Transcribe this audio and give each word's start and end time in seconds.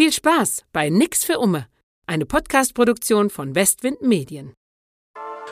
Viel 0.00 0.14
Spaß 0.14 0.64
bei 0.72 0.88
Nix 0.88 1.24
für 1.24 1.38
Umme, 1.38 1.66
eine 2.06 2.24
Podcast-Produktion 2.24 3.28
von 3.28 3.54
Westwind 3.54 4.00
Medien. 4.00 4.54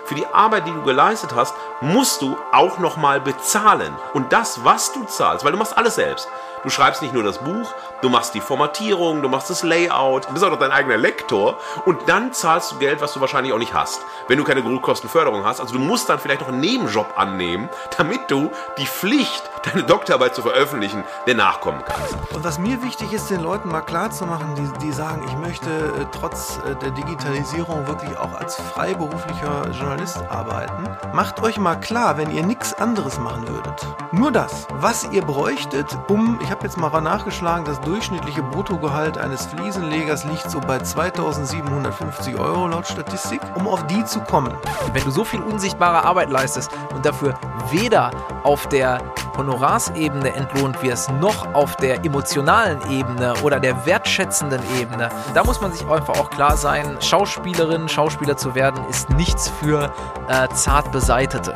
Für 0.07 0.15
die 0.15 0.25
Arbeit, 0.25 0.67
die 0.67 0.73
du 0.73 0.83
geleistet 0.85 1.35
hast, 1.35 1.55
musst 1.81 2.23
du 2.23 2.37
auch 2.53 2.79
nochmal 2.79 3.21
bezahlen. 3.21 3.95
Und 4.13 4.33
das, 4.33 4.65
was 4.65 4.93
du 4.93 5.05
zahlst, 5.05 5.45
weil 5.45 5.53
du 5.53 5.59
machst 5.59 5.77
alles 5.77 5.95
selbst. 5.95 6.29
Du 6.63 6.71
schreibst 6.71 7.03
nicht 7.03 7.15
nur 7.15 7.23
das 7.23 7.39
Buch, 7.39 7.73
du 8.03 8.09
machst 8.09 8.35
die 8.35 8.41
Formatierung, 8.41 9.23
du 9.23 9.29
machst 9.29 9.49
das 9.49 9.63
Layout, 9.63 10.29
du 10.29 10.33
bist 10.33 10.45
auch 10.45 10.51
noch 10.51 10.59
dein 10.59 10.73
eigener 10.73 10.97
Lektor 10.97 11.59
und 11.85 12.09
dann 12.09 12.33
zahlst 12.33 12.73
du 12.73 12.79
Geld, 12.79 13.01
was 13.01 13.13
du 13.13 13.21
wahrscheinlich 13.21 13.53
auch 13.53 13.59
nicht 13.59 13.75
hast, 13.75 14.01
wenn 14.27 14.39
du 14.39 14.45
keine 14.45 14.63
Grundkostenförderung 14.63 15.45
hast. 15.45 15.61
Also 15.61 15.75
du 15.75 15.81
musst 15.81 16.09
dann 16.09 16.19
vielleicht 16.19 16.41
noch 16.41 16.49
einen 16.49 16.61
Nebenjob 16.61 17.15
annehmen, 17.17 17.69
damit 17.97 18.31
du 18.31 18.51
die 18.77 18.87
Pflicht, 18.87 19.43
deine 19.65 19.85
Doktorarbeit 19.85 20.35
zu 20.35 20.43
veröffentlichen, 20.43 21.05
der 21.27 21.37
nachkommen 21.37 21.83
kannst. 21.87 22.17
Und 22.35 22.43
was 22.43 22.59
mir 22.59 22.83
wichtig 22.83 23.13
ist, 23.13 23.31
den 23.31 23.41
Leuten 23.41 23.69
mal 23.69 23.83
klarzumachen, 23.83 24.55
die, 24.55 24.87
die 24.87 24.93
sagen, 24.93 25.25
ich 25.27 25.37
möchte 25.37 25.71
äh, 25.71 26.07
trotz 26.13 26.59
äh, 26.67 26.75
der 26.77 26.91
Digitalisierung 26.91 27.87
wirklich 27.87 28.17
auch 28.19 28.35
als 28.35 28.57
freiberuflicher 28.57 29.71
Journalist 29.71 30.19
arbeiten, 30.29 30.89
macht 31.13 31.41
euch 31.43 31.59
mal 31.59 31.68
klar, 31.77 32.17
wenn 32.17 32.31
ihr 32.31 32.45
nichts 32.45 32.75
anderes 32.75 33.19
machen 33.19 33.47
würdet. 33.49 33.87
Nur 34.13 34.33
das, 34.33 34.67
was 34.75 35.09
ihr 35.13 35.23
bräuchtet, 35.23 35.87
um, 36.09 36.39
ich 36.43 36.51
habe 36.51 36.65
jetzt 36.65 36.77
mal 36.77 36.89
nachgeschlagen, 37.01 37.65
das 37.65 37.81
durchschnittliche 37.81 38.43
Bruttogehalt 38.43 39.19
eines 39.19 39.47
Fliesenlegers 39.47 40.25
liegt 40.25 40.51
so 40.51 40.61
bei 40.61 40.79
2750 40.79 42.39
Euro 42.39 42.67
laut 42.67 42.87
Statistik, 42.87 43.41
um 43.55 43.67
auf 43.67 43.87
die 43.87 44.05
zu 44.05 44.21
kommen. 44.21 44.53
Wenn 44.93 45.05
du 45.05 45.11
so 45.11 45.25
viel 45.25 45.41
unsichtbare 45.41 46.05
Arbeit 46.05 46.31
leistest 46.31 46.71
und 46.95 47.05
dafür 47.05 47.39
weder 47.71 48.11
auf 48.45 48.67
der 48.69 49.01
Honorarsebene 49.39 50.35
entlohnt 50.35 50.83
wirst, 50.83 51.11
noch 51.13 51.55
auf 51.55 51.77
der 51.77 52.05
emotionalen 52.05 52.79
Ebene 52.91 53.35
oder 53.43 53.61
der 53.61 53.87
wertschätzenden 53.87 54.61
Ebene, 54.79 55.11
da 55.33 55.45
muss 55.45 55.61
man 55.61 55.73
sich 55.73 55.87
einfach 55.87 56.19
auch 56.19 56.29
klar 56.29 56.57
sein, 56.57 57.01
Schauspielerin, 57.01 57.89
Schauspieler 57.89 58.37
zu 58.37 58.57
werden, 58.57 58.85
ist 58.91 59.11
nichts 59.11 59.49
für 59.49 59.93
äh, 60.29 60.49
zart 60.55 60.91
beseitete. 60.91 61.55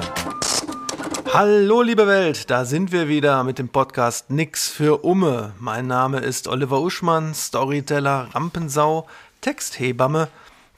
Hallo 1.34 1.82
liebe 1.82 2.06
Welt, 2.06 2.50
da 2.50 2.64
sind 2.64 2.92
wir 2.92 3.08
wieder 3.08 3.42
mit 3.42 3.58
dem 3.58 3.68
Podcast 3.68 4.30
Nix 4.30 4.68
für 4.68 5.02
Umme. 5.04 5.54
Mein 5.58 5.88
Name 5.88 6.20
ist 6.20 6.46
Oliver 6.46 6.80
Uschmann, 6.80 7.34
Storyteller, 7.34 8.28
Rampensau, 8.32 9.08
Texthebamme. 9.40 10.28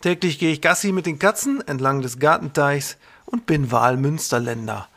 Täglich 0.01 0.39
gehe 0.39 0.53
ich 0.53 0.63
Gassi 0.63 0.93
mit 0.93 1.07
den 1.07 1.19
Katzen 1.19 1.61
entlang 1.67 2.03
des 2.03 2.19
Gartenteichs 2.19 2.97
und 3.27 3.47
bin 3.47 3.73
Wahlmünsterländer. 3.73 4.89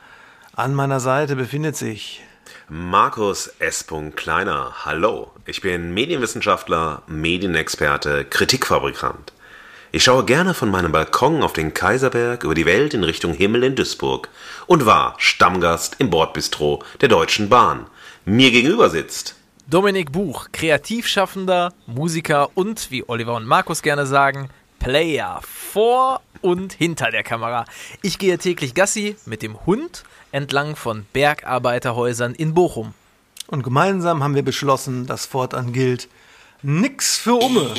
An 0.57 0.73
meiner 0.73 0.99
Seite 0.99 1.35
befindet 1.35 1.75
sich 1.75 2.23
Markus 2.67 3.45
S. 3.59 3.85
Kleiner. 4.15 4.73
Hallo, 4.85 5.29
ich 5.45 5.61
bin 5.61 5.93
Medienwissenschaftler, 5.93 7.03
Medienexperte, 7.05 8.25
Kritikfabrikant. 8.25 9.33
Ich 9.91 10.03
schaue 10.03 10.25
gerne 10.25 10.55
von 10.55 10.71
meinem 10.71 10.91
Balkon 10.91 11.43
auf 11.43 11.53
den 11.53 11.75
Kaiserberg 11.75 12.43
über 12.43 12.55
die 12.55 12.65
Welt 12.65 12.95
in 12.95 13.03
Richtung 13.03 13.33
Himmel 13.33 13.65
in 13.65 13.75
Duisburg 13.75 14.29
und 14.65 14.87
war 14.87 15.13
Stammgast 15.19 15.97
im 15.99 16.09
Bordbistro 16.09 16.81
der 17.01 17.09
Deutschen 17.09 17.49
Bahn. 17.49 17.85
Mir 18.25 18.49
gegenüber 18.49 18.89
sitzt 18.89 19.35
Dominik 19.67 20.11
Buch, 20.11 20.47
Kreativschaffender, 20.53 21.71
Musiker 21.85 22.49
und, 22.55 22.89
wie 22.89 23.07
Oliver 23.07 23.35
und 23.35 23.45
Markus 23.45 23.83
gerne 23.83 24.07
sagen, 24.07 24.49
Player 24.79 25.39
vor 25.43 26.21
und 26.41 26.73
hinter 26.73 27.11
der 27.11 27.21
Kamera. 27.21 27.65
Ich 28.01 28.17
gehe 28.17 28.39
täglich 28.39 28.73
Gassi 28.73 29.17
mit 29.27 29.43
dem 29.43 29.63
Hund 29.67 30.03
entlang 30.31 30.75
von 30.75 31.05
Bergarbeiterhäusern 31.13 32.35
in 32.35 32.53
Bochum. 32.53 32.93
Und 33.47 33.63
gemeinsam 33.63 34.23
haben 34.23 34.35
wir 34.35 34.43
beschlossen, 34.43 35.05
dass 35.05 35.25
fortan 35.25 35.73
gilt, 35.73 36.07
nix 36.61 37.17
für 37.17 37.35
Umme. 37.35 37.73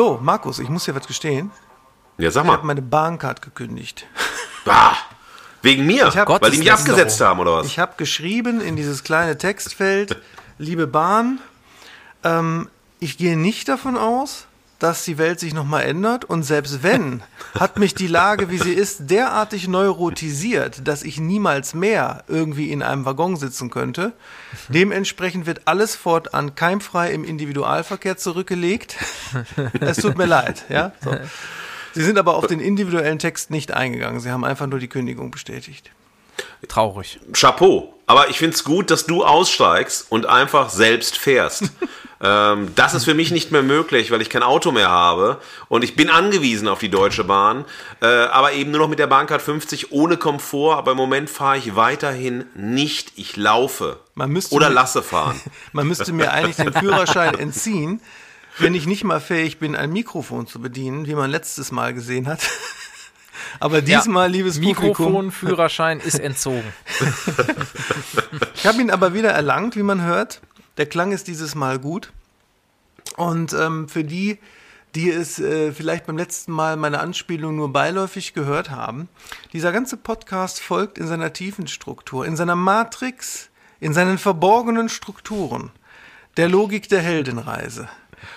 So, 0.00 0.18
Markus, 0.22 0.58
ich 0.60 0.70
muss 0.70 0.84
dir 0.86 0.94
was 0.94 1.06
gestehen. 1.06 1.50
Ja, 2.16 2.30
sag 2.30 2.44
Ich 2.44 2.46
mal. 2.46 2.54
habe 2.54 2.66
meine 2.66 2.80
Bahncard 2.80 3.42
gekündigt. 3.42 4.06
Bah, 4.64 4.96
wegen 5.60 5.84
mir, 5.84 6.06
Ich 6.08 6.16
hab- 6.16 6.26
weil 6.40 6.50
die 6.52 6.56
mich 6.56 6.72
abgesetzt 6.72 7.20
haben 7.20 7.38
oder 7.38 7.56
was? 7.56 7.66
Ich 7.66 7.78
habe 7.78 7.92
geschrieben 7.98 8.62
in 8.62 8.76
dieses 8.76 9.04
kleine 9.04 9.36
Textfeld, 9.36 10.16
liebe 10.56 10.86
Bahn, 10.86 11.38
ähm, 12.24 12.70
ich 12.98 13.18
gehe 13.18 13.36
nicht 13.36 13.68
davon 13.68 13.98
aus, 13.98 14.46
dass 14.80 15.04
die 15.04 15.18
Welt 15.18 15.38
sich 15.38 15.54
nochmal 15.54 15.84
ändert 15.84 16.24
und 16.24 16.42
selbst 16.42 16.82
wenn, 16.82 17.22
hat 17.54 17.78
mich 17.78 17.94
die 17.94 18.06
Lage, 18.06 18.50
wie 18.50 18.58
sie 18.58 18.72
ist, 18.72 19.10
derartig 19.10 19.68
neurotisiert, 19.68 20.88
dass 20.88 21.02
ich 21.04 21.20
niemals 21.20 21.74
mehr 21.74 22.24
irgendwie 22.26 22.72
in 22.72 22.82
einem 22.82 23.04
Waggon 23.04 23.36
sitzen 23.36 23.70
könnte. 23.70 24.12
Dementsprechend 24.68 25.46
wird 25.46 25.62
alles 25.66 25.94
fortan 25.94 26.54
keimfrei 26.54 27.12
im 27.12 27.24
Individualverkehr 27.24 28.16
zurückgelegt. 28.16 28.96
Es 29.80 29.98
tut 29.98 30.16
mir 30.16 30.26
leid, 30.26 30.64
ja. 30.68 30.92
So. 31.04 31.14
Sie 31.92 32.02
sind 32.02 32.18
aber 32.18 32.36
auf 32.36 32.46
den 32.46 32.60
individuellen 32.60 33.18
Text 33.18 33.50
nicht 33.50 33.72
eingegangen. 33.72 34.20
Sie 34.20 34.30
haben 34.30 34.44
einfach 34.44 34.66
nur 34.66 34.78
die 34.78 34.88
Kündigung 34.88 35.30
bestätigt. 35.30 35.90
Traurig. 36.68 37.20
Chapeau. 37.32 37.94
Aber 38.06 38.30
ich 38.30 38.38
finde 38.38 38.54
es 38.54 38.64
gut, 38.64 38.90
dass 38.90 39.06
du 39.06 39.24
aussteigst 39.24 40.06
und 40.08 40.26
einfach 40.26 40.70
selbst 40.70 41.18
fährst. 41.18 41.64
Ähm, 42.22 42.72
das 42.74 42.94
ist 42.94 43.04
für 43.04 43.14
mich 43.14 43.30
nicht 43.30 43.50
mehr 43.50 43.62
möglich, 43.62 44.10
weil 44.10 44.20
ich 44.20 44.28
kein 44.28 44.42
Auto 44.42 44.72
mehr 44.72 44.90
habe 44.90 45.40
und 45.68 45.84
ich 45.84 45.96
bin 45.96 46.10
angewiesen 46.10 46.68
auf 46.68 46.78
die 46.78 46.90
Deutsche 46.90 47.24
Bahn, 47.24 47.64
äh, 48.02 48.06
aber 48.06 48.52
eben 48.52 48.70
nur 48.70 48.80
noch 48.80 48.88
mit 48.88 48.98
der 48.98 49.06
Bahncard 49.06 49.40
50 49.40 49.92
ohne 49.92 50.16
Komfort. 50.18 50.76
Aber 50.76 50.90
im 50.92 50.96
Moment 50.98 51.30
fahre 51.30 51.56
ich 51.56 51.76
weiterhin 51.76 52.44
nicht. 52.54 53.12
Ich 53.16 53.36
laufe 53.36 53.98
Man 54.14 54.30
müsste 54.30 54.54
oder 54.54 54.68
mir- 54.68 54.74
lasse 54.74 55.02
fahren. 55.02 55.40
Man 55.72 55.86
müsste 55.88 56.12
mir 56.12 56.32
eigentlich 56.32 56.56
den 56.56 56.72
Führerschein 56.72 57.38
entziehen, 57.38 58.00
wenn 58.58 58.74
ich 58.74 58.86
nicht 58.86 59.04
mal 59.04 59.20
fähig 59.20 59.58
bin, 59.58 59.74
ein 59.74 59.90
Mikrofon 59.90 60.46
zu 60.46 60.60
bedienen, 60.60 61.06
wie 61.06 61.14
man 61.14 61.30
letztes 61.30 61.72
Mal 61.72 61.94
gesehen 61.94 62.28
hat. 62.28 62.40
Aber 63.60 63.80
diesmal, 63.80 64.30
liebes 64.30 64.56
Publikum, 64.60 64.88
Mikrofon, 64.88 65.32
Führerschein 65.32 66.00
ist 66.00 66.18
entzogen. 66.18 66.70
ich 68.54 68.66
habe 68.66 68.80
ihn 68.80 68.90
aber 68.90 69.14
wieder 69.14 69.30
erlangt, 69.30 69.76
wie 69.76 69.82
man 69.82 70.02
hört. 70.02 70.40
Der 70.76 70.86
Klang 70.86 71.12
ist 71.12 71.28
dieses 71.28 71.54
Mal 71.54 71.78
gut. 71.78 72.12
Und 73.16 73.52
ähm, 73.52 73.88
für 73.88 74.04
die, 74.04 74.38
die 74.94 75.10
es 75.10 75.38
äh, 75.38 75.72
vielleicht 75.72 76.06
beim 76.06 76.16
letzten 76.16 76.52
Mal 76.52 76.76
meine 76.76 77.00
Anspielung 77.00 77.56
nur 77.56 77.72
beiläufig 77.72 78.34
gehört 78.34 78.70
haben, 78.70 79.08
dieser 79.52 79.72
ganze 79.72 79.96
Podcast 79.96 80.60
folgt 80.60 80.98
in 80.98 81.06
seiner 81.06 81.32
tiefen 81.32 81.66
Struktur, 81.66 82.26
in 82.26 82.36
seiner 82.36 82.56
Matrix, 82.56 83.50
in 83.78 83.94
seinen 83.94 84.18
verborgenen 84.18 84.88
Strukturen, 84.88 85.70
der 86.36 86.48
Logik 86.48 86.88
der 86.88 87.00
Heldenreise. 87.00 87.88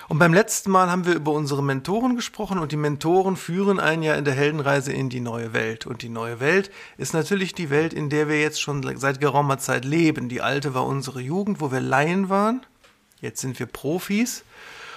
Und 0.08 0.18
beim 0.18 0.34
letzten 0.34 0.70
Mal 0.70 0.90
haben 0.90 1.06
wir 1.06 1.14
über 1.14 1.32
unsere 1.32 1.62
Mentoren 1.62 2.16
gesprochen 2.16 2.58
und 2.58 2.72
die 2.72 2.76
Mentoren 2.76 3.36
führen 3.36 3.80
einen 3.80 4.02
ja 4.02 4.14
in 4.14 4.24
der 4.24 4.34
Heldenreise 4.34 4.92
in 4.92 5.08
die 5.08 5.20
neue 5.20 5.52
Welt. 5.52 5.86
Und 5.86 6.02
die 6.02 6.08
neue 6.08 6.40
Welt 6.40 6.70
ist 6.96 7.14
natürlich 7.14 7.54
die 7.54 7.70
Welt, 7.70 7.92
in 7.92 8.10
der 8.10 8.28
wir 8.28 8.40
jetzt 8.40 8.60
schon 8.60 8.82
seit 8.98 9.20
geraumer 9.20 9.58
Zeit 9.58 9.84
leben. 9.84 10.28
Die 10.28 10.42
alte 10.42 10.74
war 10.74 10.86
unsere 10.86 11.20
Jugend, 11.20 11.60
wo 11.60 11.72
wir 11.72 11.80
Laien 11.80 12.28
waren. 12.28 12.64
Jetzt 13.20 13.40
sind 13.40 13.58
wir 13.58 13.66
Profis. 13.66 14.44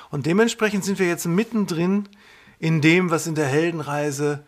Und 0.09 0.25
dementsprechend 0.25 0.85
sind 0.85 0.99
wir 0.99 1.07
jetzt 1.07 1.25
mittendrin 1.25 2.07
in 2.59 2.81
dem, 2.81 3.11
was 3.11 3.27
in 3.27 3.35
der 3.35 3.47
Heldenreise 3.47 4.43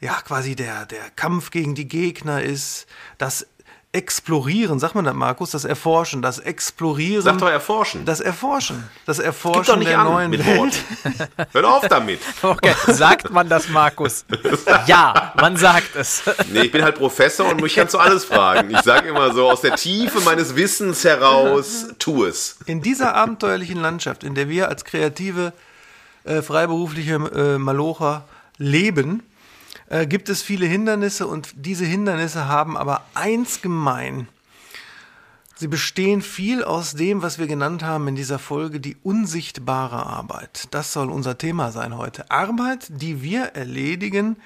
ja 0.00 0.20
quasi 0.20 0.54
der, 0.54 0.86
der 0.86 1.10
Kampf 1.16 1.50
gegen 1.50 1.74
die 1.74 1.88
Gegner 1.88 2.42
ist, 2.42 2.86
das 3.16 3.46
Explorieren, 3.94 4.80
sagt 4.80 4.96
man 4.96 5.04
das, 5.04 5.14
Markus, 5.14 5.52
das 5.52 5.64
Erforschen, 5.64 6.20
das 6.20 6.40
Explorieren. 6.40 7.22
Sag 7.22 7.38
doch 7.38 7.48
erforschen. 7.48 8.04
Das 8.04 8.18
Erforschen. 8.18 8.82
Das 9.06 9.18
Gib 9.18 9.26
Erforschen 9.26 9.64
doch 9.66 9.76
nicht 9.76 9.88
der 9.88 10.00
an 10.00 10.06
neuen 10.12 10.30
mit 10.30 10.44
Welt. 10.44 10.82
Hör 11.52 11.76
auf 11.76 11.86
damit. 11.86 12.20
Okay, 12.42 12.74
sagt 12.88 13.30
man 13.30 13.48
das, 13.48 13.68
Markus? 13.68 14.24
Ja, 14.86 15.32
man 15.36 15.56
sagt 15.56 15.94
es. 15.94 16.22
Nee, 16.52 16.62
ich 16.62 16.72
bin 16.72 16.82
halt 16.82 16.96
Professor 16.96 17.48
und 17.48 17.62
mich 17.62 17.76
kannst 17.76 17.94
du 17.94 17.98
alles 17.98 18.24
fragen. 18.24 18.70
Ich 18.70 18.80
sage 18.82 19.08
immer 19.08 19.32
so, 19.32 19.48
aus 19.48 19.60
der 19.60 19.76
Tiefe 19.76 20.20
meines 20.20 20.56
Wissens 20.56 21.04
heraus, 21.04 21.86
tu 21.98 22.24
es. 22.24 22.58
In 22.66 22.82
dieser 22.82 23.14
abenteuerlichen 23.14 23.80
Landschaft, 23.80 24.24
in 24.24 24.34
der 24.34 24.48
wir 24.48 24.68
als 24.68 24.84
kreative, 24.84 25.52
äh, 26.24 26.42
freiberufliche 26.42 27.14
äh, 27.14 27.58
Malocher 27.58 28.24
leben, 28.58 29.22
äh, 29.88 30.06
gibt 30.06 30.28
es 30.28 30.42
viele 30.42 30.66
Hindernisse 30.66 31.26
und 31.26 31.52
diese 31.56 31.84
Hindernisse 31.84 32.46
haben 32.48 32.76
aber 32.76 33.04
eins 33.14 33.62
gemein. 33.62 34.28
Sie 35.56 35.68
bestehen 35.68 36.20
viel 36.20 36.64
aus 36.64 36.94
dem, 36.94 37.22
was 37.22 37.38
wir 37.38 37.46
genannt 37.46 37.84
haben 37.84 38.08
in 38.08 38.16
dieser 38.16 38.40
Folge, 38.40 38.80
die 38.80 38.96
unsichtbare 39.02 40.04
Arbeit. 40.04 40.66
Das 40.72 40.92
soll 40.92 41.10
unser 41.10 41.38
Thema 41.38 41.70
sein 41.70 41.96
heute. 41.96 42.30
Arbeit, 42.30 42.88
die 42.90 43.22
wir 43.22 43.44
erledigen, 43.54 44.36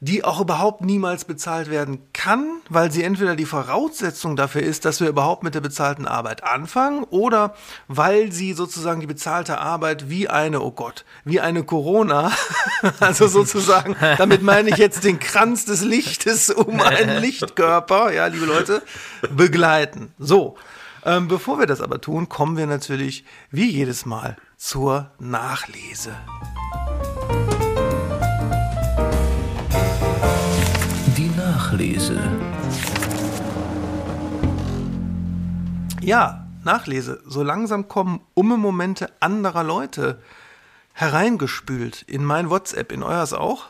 die 0.00 0.24
auch 0.24 0.40
überhaupt 0.40 0.82
niemals 0.82 1.24
bezahlt 1.24 1.70
werden 1.70 2.00
kann, 2.12 2.60
weil 2.68 2.90
sie 2.90 3.02
entweder 3.02 3.36
die 3.36 3.46
Voraussetzung 3.46 4.36
dafür 4.36 4.62
ist, 4.62 4.84
dass 4.84 5.00
wir 5.00 5.08
überhaupt 5.08 5.42
mit 5.42 5.54
der 5.54 5.60
bezahlten 5.60 6.06
Arbeit 6.06 6.44
anfangen, 6.44 7.04
oder 7.04 7.54
weil 7.88 8.32
sie 8.32 8.52
sozusagen 8.52 9.00
die 9.00 9.06
bezahlte 9.06 9.58
Arbeit 9.58 10.08
wie 10.10 10.28
eine, 10.28 10.60
oh 10.60 10.72
Gott, 10.72 11.04
wie 11.24 11.40
eine 11.40 11.64
Corona, 11.64 12.32
also 13.00 13.26
sozusagen, 13.28 13.96
damit 14.18 14.42
meine 14.42 14.70
ich 14.70 14.76
jetzt 14.76 15.04
den 15.04 15.18
Kranz 15.18 15.64
des 15.64 15.82
Lichtes 15.82 16.50
um 16.50 16.80
einen 16.80 17.16
Lichtkörper, 17.20 18.12
ja, 18.12 18.26
liebe 18.26 18.46
Leute, 18.46 18.82
begleiten. 19.30 20.12
So. 20.18 20.56
Ähm, 21.04 21.28
bevor 21.28 21.60
wir 21.60 21.66
das 21.66 21.80
aber 21.80 22.00
tun, 22.00 22.28
kommen 22.28 22.56
wir 22.56 22.66
natürlich 22.66 23.24
wie 23.52 23.70
jedes 23.70 24.06
Mal 24.06 24.36
zur 24.56 25.12
Nachlese. 25.20 26.16
Nachlese. 31.76 32.18
Ja, 36.00 36.46
Nachlese. 36.64 37.20
So 37.26 37.42
langsam 37.42 37.86
kommen 37.86 38.20
Umme-Momente 38.32 39.12
anderer 39.20 39.62
Leute 39.62 40.18
hereingespült 40.94 42.00
in 42.00 42.24
mein 42.24 42.48
WhatsApp, 42.48 42.92
in 42.92 43.02
euers 43.02 43.34
auch? 43.34 43.66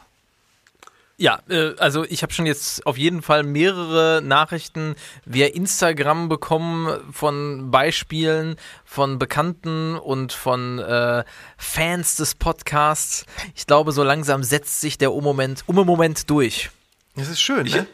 Ja, 1.16 1.40
äh, 1.48 1.74
also 1.78 2.04
ich 2.04 2.22
habe 2.22 2.32
schon 2.32 2.46
jetzt 2.46 2.86
auf 2.86 2.96
jeden 2.96 3.22
Fall 3.22 3.42
mehrere 3.42 4.22
Nachrichten 4.22 4.94
via 5.24 5.48
Instagram 5.48 6.28
bekommen 6.28 7.12
von 7.12 7.72
Beispielen 7.72 8.54
von 8.84 9.18
Bekannten 9.18 9.96
und 9.96 10.32
von 10.32 10.78
äh, 10.78 11.24
Fans 11.56 12.14
des 12.14 12.36
Podcasts. 12.36 13.26
Ich 13.56 13.66
glaube, 13.66 13.90
so 13.90 14.04
langsam 14.04 14.44
setzt 14.44 14.80
sich 14.80 14.96
der 14.96 15.12
Umme-Moment 15.12 15.64
Umme 15.66 16.14
durch. 16.28 16.70
Das 17.16 17.28
ist 17.28 17.40
schön, 17.40 17.66
ne? 17.66 17.88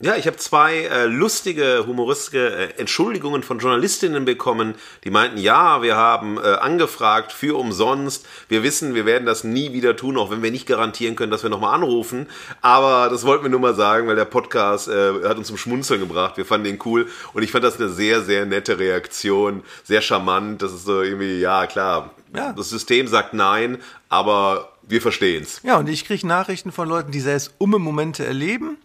Ja, 0.00 0.14
ich 0.14 0.28
habe 0.28 0.36
zwei 0.36 0.84
äh, 0.84 1.06
lustige, 1.06 1.84
humoristische 1.84 2.54
äh, 2.56 2.78
Entschuldigungen 2.78 3.42
von 3.42 3.58
Journalistinnen 3.58 4.24
bekommen, 4.24 4.76
die 5.02 5.10
meinten, 5.10 5.38
ja, 5.38 5.82
wir 5.82 5.96
haben 5.96 6.38
äh, 6.38 6.40
angefragt 6.40 7.32
für 7.32 7.58
umsonst. 7.58 8.24
Wir 8.48 8.62
wissen, 8.62 8.94
wir 8.94 9.06
werden 9.06 9.26
das 9.26 9.42
nie 9.42 9.72
wieder 9.72 9.96
tun, 9.96 10.16
auch 10.16 10.30
wenn 10.30 10.40
wir 10.40 10.52
nicht 10.52 10.68
garantieren 10.68 11.16
können, 11.16 11.32
dass 11.32 11.42
wir 11.42 11.50
nochmal 11.50 11.74
anrufen. 11.74 12.28
Aber 12.60 13.08
das 13.10 13.24
wollten 13.24 13.42
wir 13.42 13.50
nur 13.50 13.58
mal 13.58 13.74
sagen, 13.74 14.06
weil 14.06 14.14
der 14.14 14.24
Podcast 14.24 14.86
äh, 14.86 15.14
hat 15.24 15.36
uns 15.36 15.48
zum 15.48 15.56
Schmunzeln 15.56 15.98
gebracht. 15.98 16.36
Wir 16.36 16.44
fanden 16.44 16.66
den 16.66 16.78
cool 16.84 17.08
und 17.32 17.42
ich 17.42 17.50
fand 17.50 17.64
das 17.64 17.80
eine 17.80 17.88
sehr, 17.88 18.22
sehr 18.22 18.46
nette 18.46 18.78
Reaktion, 18.78 19.64
sehr 19.82 20.00
charmant. 20.00 20.62
Das 20.62 20.72
ist 20.72 20.84
so 20.84 21.02
irgendwie, 21.02 21.40
ja, 21.40 21.66
klar, 21.66 22.12
ja. 22.36 22.52
das 22.52 22.70
System 22.70 23.08
sagt 23.08 23.34
nein, 23.34 23.78
aber 24.08 24.74
wir 24.82 25.02
verstehen's. 25.02 25.60
Ja, 25.64 25.76
und 25.76 25.88
ich 25.88 26.04
kriege 26.04 26.24
Nachrichten 26.24 26.70
von 26.70 26.88
Leuten, 26.88 27.10
die 27.10 27.20
selbst 27.20 27.52
umme 27.58 27.80
Momente 27.80 28.24
erleben 28.24 28.78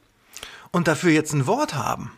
und 0.73 0.89
dafür 0.89 1.11
jetzt 1.11 1.31
ein 1.31 1.47
Wort 1.47 1.75
haben. 1.75 2.11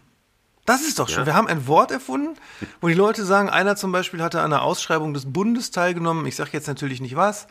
Das 0.65 0.81
ist 0.81 0.97
doch 0.97 1.07
schon. 1.07 1.19
Ja. 1.19 1.25
Wir 1.27 1.35
haben 1.35 1.47
ein 1.47 1.67
Wort 1.67 1.91
erfunden, 1.91 2.35
wo 2.81 2.87
die 2.87 2.95
Leute 2.95 3.23
sagen, 3.23 3.49
einer 3.49 3.75
zum 3.75 3.91
Beispiel 3.91 4.23
hatte 4.23 4.39
an 4.39 4.51
einer 4.51 4.63
Ausschreibung 4.63 5.13
des 5.13 5.31
Bundes 5.31 5.69
teilgenommen, 5.69 6.25
ich 6.25 6.35
sage 6.35 6.49
jetzt 6.53 6.67
natürlich 6.67 7.01
nicht 7.01 7.15
was, 7.15 7.45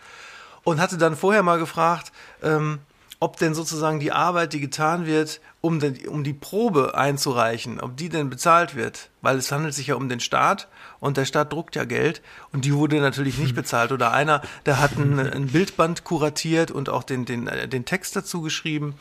und 0.64 0.80
hatte 0.80 0.98
dann 0.98 1.14
vorher 1.14 1.44
mal 1.44 1.60
gefragt, 1.60 2.10
ähm, 2.42 2.80
ob 3.20 3.36
denn 3.36 3.54
sozusagen 3.54 4.00
die 4.00 4.10
Arbeit, 4.10 4.52
die 4.52 4.60
getan 4.60 5.06
wird, 5.06 5.40
um, 5.60 5.78
den, 5.78 6.08
um 6.08 6.24
die 6.24 6.32
Probe 6.32 6.96
einzureichen, 6.96 7.80
ob 7.80 7.96
die 7.96 8.08
denn 8.08 8.28
bezahlt 8.28 8.74
wird. 8.74 9.10
Weil 9.22 9.38
es 9.38 9.52
handelt 9.52 9.74
sich 9.74 9.86
ja 9.86 9.94
um 9.94 10.08
den 10.08 10.20
Staat 10.20 10.68
und 11.00 11.16
der 11.16 11.24
Staat 11.24 11.52
druckt 11.52 11.76
ja 11.76 11.84
Geld 11.84 12.20
und 12.52 12.64
die 12.64 12.74
wurde 12.74 13.00
natürlich 13.00 13.38
nicht 13.38 13.54
bezahlt. 13.54 13.92
Oder 13.92 14.12
einer, 14.12 14.42
der 14.66 14.80
hat 14.80 14.98
ein, 14.98 15.18
ein 15.18 15.46
Bildband 15.46 16.04
kuratiert 16.04 16.70
und 16.70 16.88
auch 16.88 17.04
den, 17.04 17.24
den, 17.24 17.48
den 17.70 17.84
Text 17.84 18.16
dazu 18.16 18.42
geschrieben. 18.42 18.94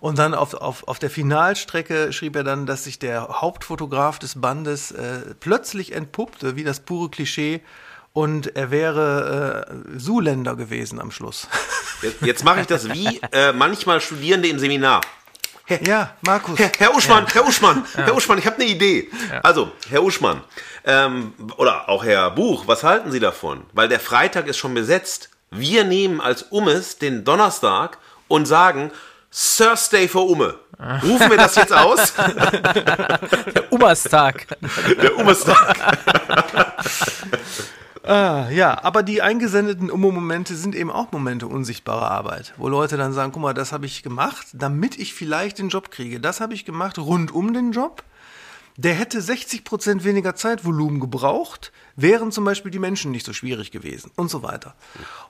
Und 0.00 0.18
dann 0.18 0.34
auf, 0.34 0.54
auf, 0.54 0.88
auf 0.88 0.98
der 0.98 1.10
Finalstrecke 1.10 2.12
schrieb 2.12 2.34
er 2.34 2.44
dann, 2.44 2.66
dass 2.66 2.84
sich 2.84 2.98
der 2.98 3.40
Hauptfotograf 3.40 4.18
des 4.18 4.40
Bandes 4.40 4.92
äh, 4.92 5.34
plötzlich 5.38 5.92
entpuppte, 5.92 6.56
wie 6.56 6.64
das 6.64 6.80
pure 6.80 7.10
Klischee, 7.10 7.60
und 8.12 8.56
er 8.56 8.70
wäre 8.70 9.66
äh, 9.94 9.98
Zuländer 9.98 10.56
gewesen 10.56 11.00
am 11.00 11.10
Schluss. 11.10 11.46
Jetzt, 12.02 12.22
jetzt 12.22 12.44
mache 12.44 12.62
ich 12.62 12.66
das 12.66 12.88
wie 12.88 13.20
äh, 13.30 13.52
manchmal 13.52 14.00
Studierende 14.00 14.48
im 14.48 14.58
Seminar. 14.58 15.02
Herr, 15.66 15.86
ja, 15.86 16.16
Markus. 16.22 16.58
Herr, 16.58 16.72
Herr 16.78 16.94
Uschmann, 16.96 17.26
ja. 17.26 17.34
Herr 17.34 17.46
Uschmann, 17.46 17.84
ja. 17.96 18.04
Herr 18.04 18.16
Uschmann, 18.16 18.38
ich 18.38 18.46
habe 18.46 18.56
eine 18.56 18.64
Idee. 18.64 19.10
Ja. 19.30 19.40
Also, 19.42 19.70
Herr 19.90 20.02
Uschmann, 20.02 20.40
ähm, 20.84 21.34
oder 21.58 21.90
auch 21.90 22.02
Herr 22.02 22.30
Buch, 22.30 22.66
was 22.66 22.84
halten 22.84 23.12
Sie 23.12 23.20
davon? 23.20 23.66
Weil 23.74 23.88
der 23.90 24.00
Freitag 24.00 24.46
ist 24.46 24.56
schon 24.56 24.72
besetzt. 24.72 25.28
Wir 25.50 25.84
nehmen 25.84 26.22
als 26.22 26.44
Ummes 26.44 26.96
den 26.96 27.22
Donnerstag 27.24 27.98
und 28.28 28.46
sagen, 28.46 28.92
Thursday 29.30 30.08
for 30.08 30.28
Umme. 30.28 30.58
Rufen 31.02 31.30
wir 31.30 31.36
das 31.36 31.54
jetzt 31.54 31.72
aus? 31.72 32.14
Der 33.54 33.72
Ummerstag. 33.72 34.46
Der 35.00 35.16
Ummerstag. 35.16 35.76
Ah, 38.02 38.48
ja, 38.50 38.82
aber 38.82 39.02
die 39.02 39.22
eingesendeten 39.22 39.90
Ummo-Momente 39.90 40.56
sind 40.56 40.74
eben 40.74 40.90
auch 40.90 41.12
Momente 41.12 41.46
unsichtbarer 41.46 42.10
Arbeit, 42.10 42.54
wo 42.56 42.68
Leute 42.68 42.96
dann 42.96 43.12
sagen, 43.12 43.30
guck 43.30 43.42
mal, 43.42 43.54
das 43.54 43.72
habe 43.72 43.86
ich 43.86 44.02
gemacht, 44.02 44.46
damit 44.54 44.98
ich 44.98 45.14
vielleicht 45.14 45.58
den 45.58 45.68
Job 45.68 45.90
kriege. 45.90 46.18
Das 46.18 46.40
habe 46.40 46.54
ich 46.54 46.64
gemacht 46.64 46.98
rund 46.98 47.30
um 47.30 47.52
den 47.52 47.72
Job 47.72 48.02
der 48.80 48.94
hätte 48.94 49.18
60% 49.18 50.04
weniger 50.04 50.34
Zeitvolumen 50.34 51.00
gebraucht, 51.00 51.70
wären 52.00 52.32
zum 52.32 52.44
Beispiel 52.44 52.70
die 52.70 52.78
Menschen 52.78 53.10
nicht 53.10 53.26
so 53.26 53.32
schwierig 53.32 53.70
gewesen 53.70 54.10
und 54.16 54.30
so 54.30 54.42
weiter. 54.42 54.74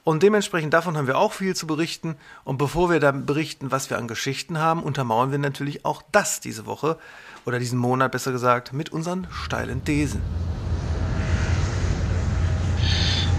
Und 0.05 0.23
dementsprechend 0.23 0.75
davon 0.75 0.97
haben 0.97 1.07
wir 1.07 1.19
auch 1.19 1.33
viel 1.33 1.55
zu 1.55 1.67
berichten. 1.67 2.17
Und 2.45 2.59
bevor 2.59 2.91
wir 2.91 3.01
dann 3.01 3.27
berichten, 3.27 3.71
was 3.71 3.91
wir 3.91 3.99
an 3.99 4.09
Geschichten 4.09 4.59
haben, 4.59 4.83
untermauern 4.83 5.31
wir 5.31 5.39
natürlich 5.39 5.85
auch 5.85 6.03
das 6.13 6.41
diese 6.41 6.67
Woche 6.67 6.99
oder 7.45 7.59
diesen 7.59 7.79
Monat 7.79 8.13
besser 8.13 8.33
gesagt 8.33 8.73
mit 8.73 8.91
unseren 8.91 9.27
steilen 9.31 9.85
Thesen. 9.85 10.23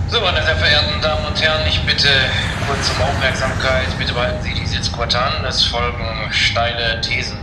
So, 0.10 0.20
meine 0.20 0.44
sehr 0.44 0.58
verehrten 0.58 1.02
Damen 1.02 1.26
und 1.26 1.42
Herren, 1.42 1.66
ich 1.68 1.80
bitte 1.86 2.10
kurz 2.68 2.90
um 2.90 3.02
Aufmerksamkeit. 3.02 3.88
Bitte 3.98 4.14
behalten 4.14 4.44
Sie 4.44 4.54
die 4.54 4.68
Sitzquote 4.68 5.18
an. 5.18 5.46
Es 5.46 5.64
folgen 5.64 6.06
steile 6.32 7.00
Thesen. 7.00 7.38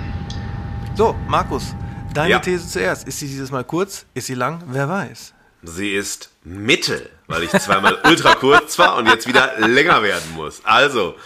So, 0.94 1.14
Markus, 1.26 1.75
Deine 2.14 2.31
ja. 2.31 2.38
These 2.38 2.69
zuerst. 2.69 3.06
Ist 3.06 3.20
sie 3.20 3.29
dieses 3.29 3.50
Mal 3.50 3.64
kurz? 3.64 4.06
Ist 4.14 4.26
sie 4.26 4.35
lang? 4.35 4.62
Wer 4.67 4.88
weiß. 4.88 5.35
Sie 5.63 5.95
ist 5.95 6.31
mittel, 6.45 7.11
weil 7.27 7.43
ich 7.43 7.51
zweimal 7.51 8.01
ultra 8.05 8.35
kurz 8.35 8.79
war 8.79 8.97
und 8.97 9.07
jetzt 9.07 9.27
wieder 9.27 9.59
länger 9.59 10.03
werden 10.03 10.33
muss. 10.35 10.65
Also, 10.65 11.17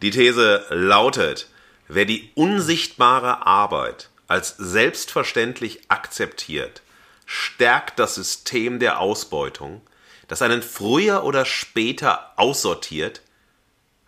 die 0.00 0.10
These 0.10 0.64
lautet, 0.70 1.48
wer 1.88 2.04
die 2.04 2.30
unsichtbare 2.34 3.46
Arbeit 3.46 4.08
als 4.28 4.56
selbstverständlich 4.56 5.80
akzeptiert, 5.88 6.82
stärkt 7.26 7.98
das 7.98 8.14
System 8.14 8.78
der 8.78 8.98
Ausbeutung, 8.98 9.82
das 10.28 10.42
einen 10.42 10.62
früher 10.62 11.24
oder 11.24 11.44
später 11.44 12.32
aussortiert, 12.36 13.20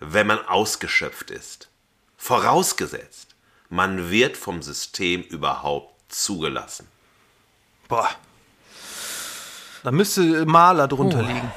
wenn 0.01 0.27
man 0.27 0.45
ausgeschöpft 0.47 1.31
ist. 1.31 1.69
Vorausgesetzt, 2.17 3.35
man 3.69 4.11
wird 4.11 4.37
vom 4.37 4.63
System 4.63 5.23
überhaupt 5.23 5.95
zugelassen. 6.13 6.89
Boah. 7.89 8.09
Da 9.85 9.93
müsste 9.93 10.47
Maler 10.47 10.89
drunter 10.89 11.19
uh. 11.19 11.27
liegen. 11.27 11.53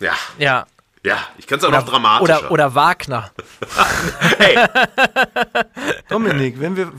Ja. 0.00 0.14
Ja. 0.38 0.66
Ja, 1.04 1.18
ich 1.38 1.46
kann 1.46 1.58
es 1.58 1.64
auch 1.64 1.68
oder, 1.68 1.80
noch 1.80 1.88
dramatischer. 1.88 2.38
Oder, 2.38 2.50
oder 2.50 2.74
Wagner. 2.74 3.30
hey. 4.38 4.58
Dominik, 6.08 6.58
wenn 6.60 6.76
wir, 6.76 6.92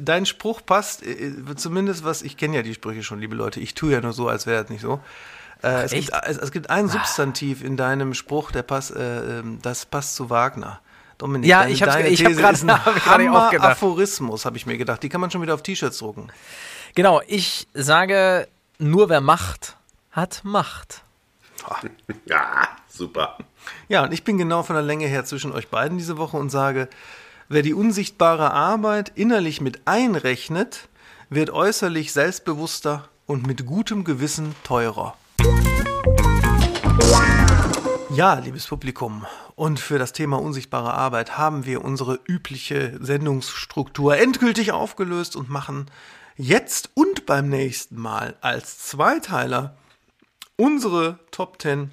dein 0.00 0.26
Spruch 0.26 0.62
passt, 0.66 1.06
äh, 1.06 1.32
zumindest 1.54 2.04
was, 2.04 2.22
ich 2.22 2.36
kenne 2.36 2.56
ja 2.56 2.62
die 2.62 2.74
Sprüche 2.74 3.04
schon, 3.04 3.20
liebe 3.20 3.36
Leute, 3.36 3.60
ich 3.60 3.74
tue 3.74 3.92
ja 3.92 4.00
nur 4.00 4.12
so, 4.12 4.28
als 4.28 4.46
wäre 4.46 4.64
es 4.64 4.68
nicht 4.68 4.80
so. 4.80 5.00
Äh, 5.62 5.84
es, 5.84 5.92
gibt, 5.92 6.10
es, 6.24 6.38
es, 6.38 6.50
gibt, 6.50 6.70
ein 6.70 6.88
Substantiv 6.88 7.62
in 7.62 7.76
deinem 7.76 8.14
Spruch, 8.14 8.50
der 8.50 8.62
passt, 8.62 8.94
äh, 8.96 9.38
ähm, 9.38 9.60
das 9.62 9.86
passt 9.86 10.16
zu 10.16 10.28
Wagner. 10.28 10.80
Dominik, 11.16 11.48
ja, 11.48 11.60
deine, 11.60 12.08
ich 12.08 12.24
habe 12.24 12.34
hab 12.34 13.04
gerade 13.06 13.30
hab 13.30 13.54
auch 13.54 13.62
Aphorismus, 13.62 14.44
habe 14.44 14.56
ich 14.56 14.66
mir 14.66 14.76
gedacht. 14.76 15.02
Die 15.02 15.08
kann 15.08 15.20
man 15.20 15.30
schon 15.30 15.40
wieder 15.40 15.54
auf 15.54 15.62
T-Shirts 15.62 15.98
drucken. 15.98 16.28
Genau, 16.94 17.22
ich 17.26 17.68
sage, 17.74 18.48
nur 18.78 19.08
wer 19.08 19.20
macht, 19.20 19.76
hat 20.16 20.40
Macht. 20.44 21.04
Ja, 22.26 22.68
super. 22.88 23.38
Ja, 23.88 24.04
und 24.04 24.12
ich 24.12 24.24
bin 24.24 24.38
genau 24.38 24.62
von 24.62 24.74
der 24.74 24.82
Länge 24.82 25.06
her 25.06 25.24
zwischen 25.24 25.52
euch 25.52 25.68
beiden 25.68 25.98
diese 25.98 26.16
Woche 26.16 26.36
und 26.36 26.50
sage, 26.50 26.88
wer 27.48 27.62
die 27.62 27.74
unsichtbare 27.74 28.50
Arbeit 28.52 29.12
innerlich 29.14 29.60
mit 29.60 29.86
einrechnet, 29.86 30.88
wird 31.30 31.50
äußerlich 31.50 32.12
selbstbewusster 32.12 33.08
und 33.26 33.46
mit 33.46 33.66
gutem 33.66 34.04
Gewissen 34.04 34.56
teurer. 34.64 35.16
Ja, 38.10 38.34
liebes 38.34 38.66
Publikum, 38.66 39.26
und 39.54 39.78
für 39.78 39.98
das 39.98 40.12
Thema 40.12 40.40
unsichtbare 40.40 40.94
Arbeit 40.94 41.38
haben 41.38 41.64
wir 41.64 41.84
unsere 41.84 42.18
übliche 42.26 42.98
Sendungsstruktur 43.00 44.16
endgültig 44.16 44.72
aufgelöst 44.72 45.36
und 45.36 45.50
machen 45.50 45.86
jetzt 46.36 46.90
und 46.94 47.06
und 47.16 47.24
beim 47.24 47.48
nächsten 47.48 47.98
Mal 47.98 48.36
als 48.42 48.78
Zweiteiler 48.78 49.76
unsere 50.56 51.18
Top 51.30 51.60
10 51.60 51.92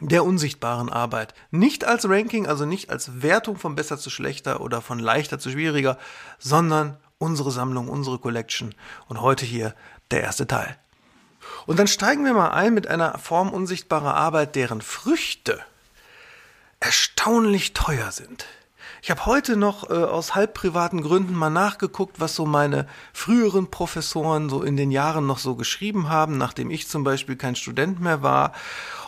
der 0.00 0.24
unsichtbaren 0.24 0.88
Arbeit. 0.88 1.34
Nicht 1.50 1.84
als 1.84 2.08
Ranking, 2.08 2.46
also 2.46 2.64
nicht 2.64 2.90
als 2.90 3.22
Wertung 3.22 3.56
von 3.56 3.74
besser 3.74 3.98
zu 3.98 4.08
schlechter 4.10 4.60
oder 4.60 4.80
von 4.80 4.98
leichter 4.98 5.38
zu 5.38 5.50
schwieriger, 5.50 5.98
sondern 6.38 6.96
unsere 7.18 7.50
Sammlung, 7.50 7.88
unsere 7.88 8.18
Collection. 8.18 8.74
Und 9.08 9.20
heute 9.20 9.44
hier 9.44 9.74
der 10.10 10.22
erste 10.22 10.46
Teil. 10.46 10.76
Und 11.66 11.78
dann 11.78 11.86
steigen 11.86 12.24
wir 12.24 12.32
mal 12.32 12.50
ein 12.50 12.74
mit 12.74 12.86
einer 12.86 13.18
Form 13.18 13.50
unsichtbarer 13.50 14.14
Arbeit, 14.14 14.56
deren 14.56 14.80
Früchte 14.80 15.60
erstaunlich 16.80 17.74
teuer 17.74 18.10
sind. 18.10 18.46
Ich 19.02 19.10
habe 19.10 19.24
heute 19.26 19.56
noch 19.56 19.88
äh, 19.88 19.94
aus 19.94 20.34
halb 20.34 20.52
privaten 20.54 21.02
Gründen 21.02 21.34
mal 21.34 21.50
nachgeguckt, 21.50 22.20
was 22.20 22.34
so 22.34 22.44
meine 22.44 22.86
früheren 23.12 23.70
Professoren 23.70 24.50
so 24.50 24.62
in 24.62 24.76
den 24.76 24.90
Jahren 24.90 25.26
noch 25.26 25.38
so 25.38 25.54
geschrieben 25.54 26.08
haben, 26.10 26.36
nachdem 26.36 26.70
ich 26.70 26.88
zum 26.88 27.02
Beispiel 27.02 27.36
kein 27.36 27.56
Student 27.56 28.00
mehr 28.00 28.22
war. 28.22 28.52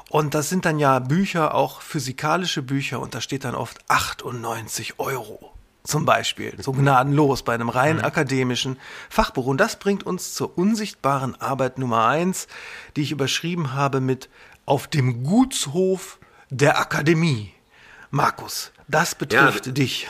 Und 0.09 0.35
das 0.35 0.49
sind 0.49 0.65
dann 0.65 0.79
ja 0.79 0.99
Bücher, 0.99 1.55
auch 1.55 1.83
physikalische 1.83 2.63
Bücher, 2.63 3.01
und 3.01 3.15
da 3.15 3.21
steht 3.21 3.45
dann 3.45 3.55
oft 3.55 3.79
98 3.89 4.99
Euro. 4.99 5.53
Zum 5.85 6.05
Beispiel, 6.05 6.55
so 6.59 6.73
gnadenlos 6.73 7.43
bei 7.43 7.55
einem 7.55 7.69
rein 7.69 7.97
mhm. 7.97 8.05
akademischen 8.05 8.79
Fachbuch. 9.11 9.47
Und 9.47 9.59
das 9.59 9.79
bringt 9.79 10.05
uns 10.05 10.35
zur 10.35 10.57
unsichtbaren 10.57 11.39
Arbeit 11.41 11.79
Nummer 11.79 12.07
eins, 12.07 12.47
die 12.97 13.03
ich 13.03 13.13
überschrieben 13.13 13.75
habe 13.75 14.01
mit 14.01 14.31
Auf 14.65 14.87
dem 14.87 15.25
Gutshof 15.25 16.19
der 16.51 16.79
Akademie. 16.79 17.53
Markus, 18.11 18.73
das 18.93 19.15
betrifft 19.15 19.67
ja, 19.67 19.73
dich. 19.73 20.09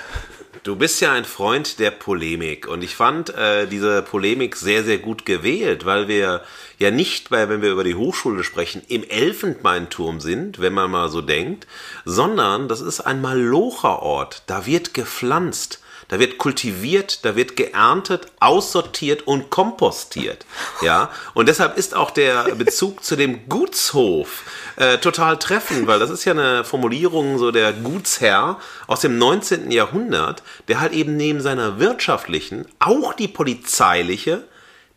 Du 0.65 0.77
bist 0.77 1.01
ja 1.01 1.13
ein 1.13 1.25
Freund 1.25 1.81
der 1.81 1.91
Polemik 1.91 2.69
und 2.69 2.85
ich 2.85 2.95
fand 2.95 3.31
äh, 3.31 3.67
diese 3.67 4.01
Polemik 4.03 4.55
sehr, 4.55 4.85
sehr 4.85 4.99
gut 4.99 5.27
gewählt, 5.27 5.85
weil 5.85 6.07
wir 6.07 6.43
ja 6.79 6.91
nicht 6.93 7.31
bei, 7.31 7.49
wenn 7.49 7.63
wir 7.63 7.73
über 7.73 7.83
die 7.83 7.97
Hochschule 7.97 8.45
sprechen, 8.45 8.81
im 8.87 9.03
Elfenbeinturm 9.03 10.21
sind, 10.21 10.61
wenn 10.61 10.73
man 10.73 10.91
mal 10.91 11.09
so 11.09 11.21
denkt, 11.21 11.67
sondern 12.05 12.69
das 12.69 12.81
ist 12.81 13.01
ein 13.01 13.21
Malocherort. 13.21 14.45
Da 14.47 14.65
wird 14.65 14.95
gepflanzt. 14.95 15.82
Da 16.13 16.19
wird 16.19 16.37
kultiviert, 16.37 17.25
da 17.25 17.37
wird 17.37 17.57
geerntet, 17.57 18.27
aussortiert 18.39 19.27
und 19.27 19.49
kompostiert. 19.49 20.45
Ja, 20.83 21.11
und 21.33 21.49
deshalb 21.49 21.79
ist 21.79 21.95
auch 21.95 22.11
der 22.11 22.55
Bezug 22.55 23.03
zu 23.03 23.17
dem 23.17 23.49
Gutshof 23.49 24.43
äh, 24.77 24.99
total 24.99 25.39
treffend, 25.39 25.87
weil 25.87 25.99
das 25.99 26.11
ist 26.11 26.27
ja 26.27 26.33
eine 26.33 26.65
Formulierung 26.65 27.39
so 27.39 27.51
der 27.51 27.73
Gutsherr 27.73 28.59
aus 28.87 29.01
dem 29.01 29.17
19. 29.17 29.71
Jahrhundert, 29.71 30.43
der 30.69 30.81
halt 30.81 30.93
eben 30.93 31.17
neben 31.17 31.41
seiner 31.41 31.79
wirtschaftlichen 31.79 32.67
auch 32.79 33.15
die 33.15 33.29
polizeiliche 33.29 34.45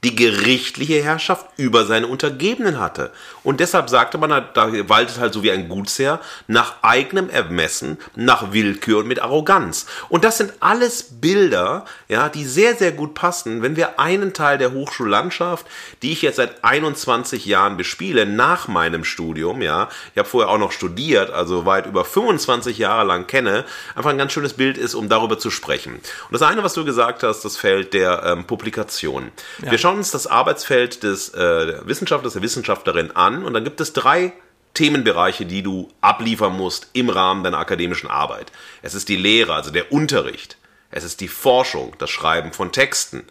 die 0.05 0.15
gerichtliche 0.15 1.03
Herrschaft 1.03 1.47
über 1.57 1.85
seine 1.85 2.05
Untergebenen 2.05 2.79
hatte. 2.79 3.09
Und 3.43 3.59
deshalb 3.59 3.89
sagte 3.89 4.19
man, 4.19 4.29
da 4.53 4.71
waltet 4.87 5.19
halt 5.19 5.33
so 5.33 5.41
wie 5.41 5.51
ein 5.51 5.67
Gutsherr 5.67 6.21
nach 6.47 6.75
eigenem 6.83 7.27
Ermessen, 7.27 7.97
nach 8.15 8.53
Willkür 8.53 8.99
und 8.99 9.07
mit 9.07 9.19
Arroganz. 9.19 9.87
Und 10.09 10.23
das 10.23 10.37
sind 10.37 10.53
alles 10.59 11.07
Bilder, 11.21 11.85
ja, 12.07 12.29
die 12.29 12.45
sehr, 12.45 12.75
sehr 12.75 12.91
gut 12.91 13.15
passen, 13.15 13.63
wenn 13.63 13.75
wir 13.75 13.99
einen 13.99 14.33
Teil 14.33 14.59
der 14.59 14.73
Hochschullandschaft, 14.73 15.65
die 16.03 16.11
ich 16.11 16.21
jetzt 16.21 16.35
seit 16.35 16.63
21 16.63 17.47
Jahren 17.47 17.75
bespiele, 17.75 18.27
nach 18.27 18.67
meinem 18.67 19.03
Studium, 19.05 19.63
ja, 19.63 19.89
ich 20.13 20.19
habe 20.19 20.29
vorher 20.29 20.51
auch 20.51 20.59
noch 20.59 20.71
studiert, 20.71 21.31
also 21.31 21.65
weit 21.65 21.87
über 21.87 22.05
25 22.05 22.77
Jahre 22.77 23.05
lang 23.07 23.25
kenne, 23.25 23.65
einfach 23.95 24.11
ein 24.11 24.19
ganz 24.19 24.33
schönes 24.33 24.53
Bild 24.53 24.77
ist, 24.77 24.93
um 24.93 25.09
darüber 25.09 25.39
zu 25.39 25.49
sprechen. 25.49 25.95
Und 25.95 26.31
das 26.31 26.43
eine, 26.43 26.63
was 26.63 26.75
du 26.75 26.85
gesagt 26.85 27.23
hast, 27.23 27.43
das 27.43 27.57
Feld 27.57 27.95
der 27.95 28.21
ähm, 28.23 28.45
Publikation. 28.45 29.31
Ja. 29.63 29.71
Wir 29.71 29.79
schauen 29.79 29.94
schauen 29.95 29.99
uns 29.99 30.11
das 30.11 30.27
Arbeitsfeld 30.27 31.03
des 31.03 31.33
äh, 31.33 31.87
Wissenschaftlers, 31.87 32.33
der 32.33 32.41
Wissenschaftlerin 32.41 33.11
an 33.11 33.45
und 33.45 33.53
dann 33.53 33.63
gibt 33.63 33.79
es 33.79 33.93
drei 33.93 34.33
Themenbereiche, 34.73 35.45
die 35.45 35.63
du 35.63 35.87
abliefern 36.01 36.51
musst 36.57 36.89
im 36.91 37.09
Rahmen 37.09 37.45
deiner 37.45 37.59
akademischen 37.59 38.09
Arbeit. 38.09 38.51
Es 38.81 38.93
ist 38.93 39.07
die 39.07 39.15
Lehre, 39.15 39.53
also 39.53 39.71
der 39.71 39.93
Unterricht. 39.93 40.57
Es 40.91 41.05
ist 41.05 41.21
die 41.21 41.29
Forschung, 41.29 41.95
das 41.97 42.09
Schreiben 42.09 42.51
von 42.51 42.73
Texten. 42.73 43.23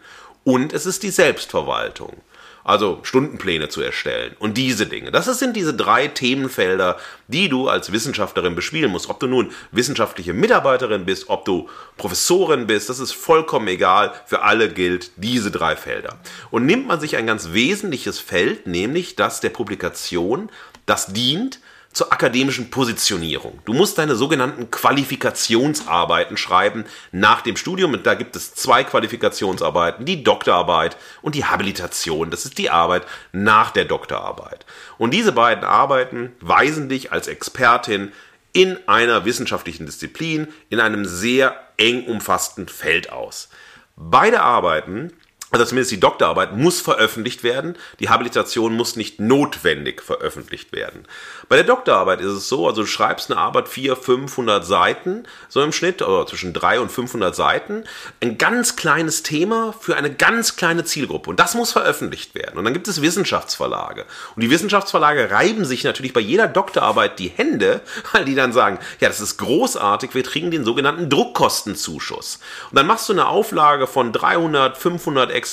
Und 0.43 0.73
es 0.73 0.87
ist 0.87 1.03
die 1.03 1.11
Selbstverwaltung 1.11 2.17
also 2.65 2.99
Stundenpläne 3.03 3.69
zu 3.69 3.81
erstellen 3.81 4.35
und 4.39 4.57
diese 4.57 4.87
Dinge. 4.87 5.11
Das 5.11 5.25
sind 5.37 5.55
diese 5.55 5.75
drei 5.75 6.07
Themenfelder, 6.07 6.97
die 7.27 7.47
du 7.47 7.69
als 7.69 7.91
Wissenschaftlerin 7.91 8.55
bespielen 8.55 8.91
musst. 8.91 9.07
Ob 9.07 9.19
du 9.19 9.27
nun 9.27 9.51
wissenschaftliche 9.71 10.33
Mitarbeiterin 10.33 11.05
bist, 11.05 11.29
ob 11.29 11.45
du 11.45 11.69
Professorin 11.95 12.65
bist, 12.65 12.89
das 12.89 12.99
ist 12.99 13.13
vollkommen 13.13 13.67
egal. 13.67 14.13
Für 14.25 14.41
alle 14.41 14.69
gilt 14.69 15.11
diese 15.15 15.51
drei 15.51 15.75
Felder. 15.75 16.17
Und 16.49 16.65
nimmt 16.65 16.87
man 16.87 16.99
sich 16.99 17.17
ein 17.17 17.27
ganz 17.27 17.53
wesentliches 17.53 18.19
Feld, 18.19 18.65
nämlich 18.65 19.15
das 19.15 19.41
der 19.41 19.51
Publikation, 19.51 20.49
das 20.87 21.13
dient 21.13 21.59
zur 21.95 22.11
akademischen 22.11 22.69
Positionierung. 22.69 23.59
Du 23.63 23.73
musst 23.73 23.97
deine 23.97 24.17
sogenannten 24.17 24.69
Qualifikationsarbeiten 24.69 26.35
schreiben 26.35 26.83
nach 27.13 27.39
dem 27.39 27.55
Studium. 27.55 27.93
Und 27.93 28.05
da 28.05 28.15
gibt 28.15 28.35
es 28.35 28.53
zwei 28.53 28.83
Qualifikationsarbeiten, 28.83 30.05
die 30.05 30.21
Doktorarbeit 30.21 30.97
und 31.21 31.35
die 31.35 31.45
Habilitation. 31.45 32.31
Das 32.31 32.43
ist 32.43 32.57
die 32.57 32.69
Arbeit 32.69 33.03
nach 33.31 33.71
der 33.71 33.85
Doktorarbeit. 33.85 34.65
Und 34.97 35.13
diese 35.13 35.31
beiden 35.31 35.63
Arbeiten 35.63 36.33
weisen 36.41 36.89
dich 36.89 37.13
als 37.13 37.29
Expertin 37.29 38.11
in 38.51 38.77
einer 38.89 39.23
wissenschaftlichen 39.23 39.85
Disziplin, 39.85 40.49
in 40.69 40.81
einem 40.81 41.05
sehr 41.05 41.57
eng 41.77 42.07
umfassten 42.07 42.67
Feld 42.67 43.09
aus. 43.09 43.47
Beide 43.95 44.41
Arbeiten 44.41 45.13
also 45.55 45.69
zumindest 45.69 45.91
die 45.91 46.01
Doktorarbeit 46.01 46.57
muss 46.57 46.81
veröffentlicht 46.81 47.41
werden. 47.43 47.77
Die 48.01 48.09
Habilitation 48.09 48.75
muss 48.75 48.97
nicht 48.97 49.21
notwendig 49.21 50.01
veröffentlicht 50.01 50.73
werden. 50.73 51.07
Bei 51.47 51.55
der 51.55 51.63
Doktorarbeit 51.63 52.19
ist 52.19 52.31
es 52.31 52.49
so, 52.49 52.67
also 52.67 52.81
du 52.81 52.87
schreibst 52.87 53.31
eine 53.31 53.39
Arbeit 53.39 53.69
400, 53.69 54.03
500 54.03 54.65
Seiten, 54.65 55.23
so 55.47 55.61
im 55.61 55.71
Schnitt, 55.71 56.01
oder 56.01 56.27
zwischen 56.27 56.51
300 56.51 56.81
und 56.81 56.91
500 56.91 57.33
Seiten. 57.33 57.85
Ein 58.19 58.37
ganz 58.37 58.75
kleines 58.75 59.23
Thema 59.23 59.73
für 59.79 59.95
eine 59.95 60.13
ganz 60.13 60.57
kleine 60.57 60.83
Zielgruppe. 60.83 61.29
Und 61.29 61.39
das 61.39 61.55
muss 61.55 61.71
veröffentlicht 61.71 62.35
werden. 62.35 62.57
Und 62.57 62.65
dann 62.65 62.73
gibt 62.73 62.89
es 62.89 63.01
Wissenschaftsverlage. 63.01 64.05
Und 64.35 64.41
die 64.41 64.49
Wissenschaftsverlage 64.49 65.31
reiben 65.31 65.63
sich 65.63 65.85
natürlich 65.85 66.11
bei 66.11 66.19
jeder 66.19 66.49
Doktorarbeit 66.49 67.17
die 67.17 67.29
Hände, 67.29 67.79
weil 68.11 68.25
die 68.25 68.35
dann 68.35 68.51
sagen, 68.51 68.77
ja, 68.99 69.07
das 69.07 69.21
ist 69.21 69.37
großartig, 69.37 70.13
wir 70.15 70.23
kriegen 70.23 70.51
den 70.51 70.65
sogenannten 70.65 71.09
Druckkostenzuschuss. 71.09 72.39
Und 72.71 72.77
dann 72.77 72.87
machst 72.87 73.07
du 73.07 73.13
eine 73.13 73.29
Auflage 73.29 73.87
von 73.87 74.11
300, 74.11 74.77
500 74.77 75.31
Exemplaren 75.31 75.44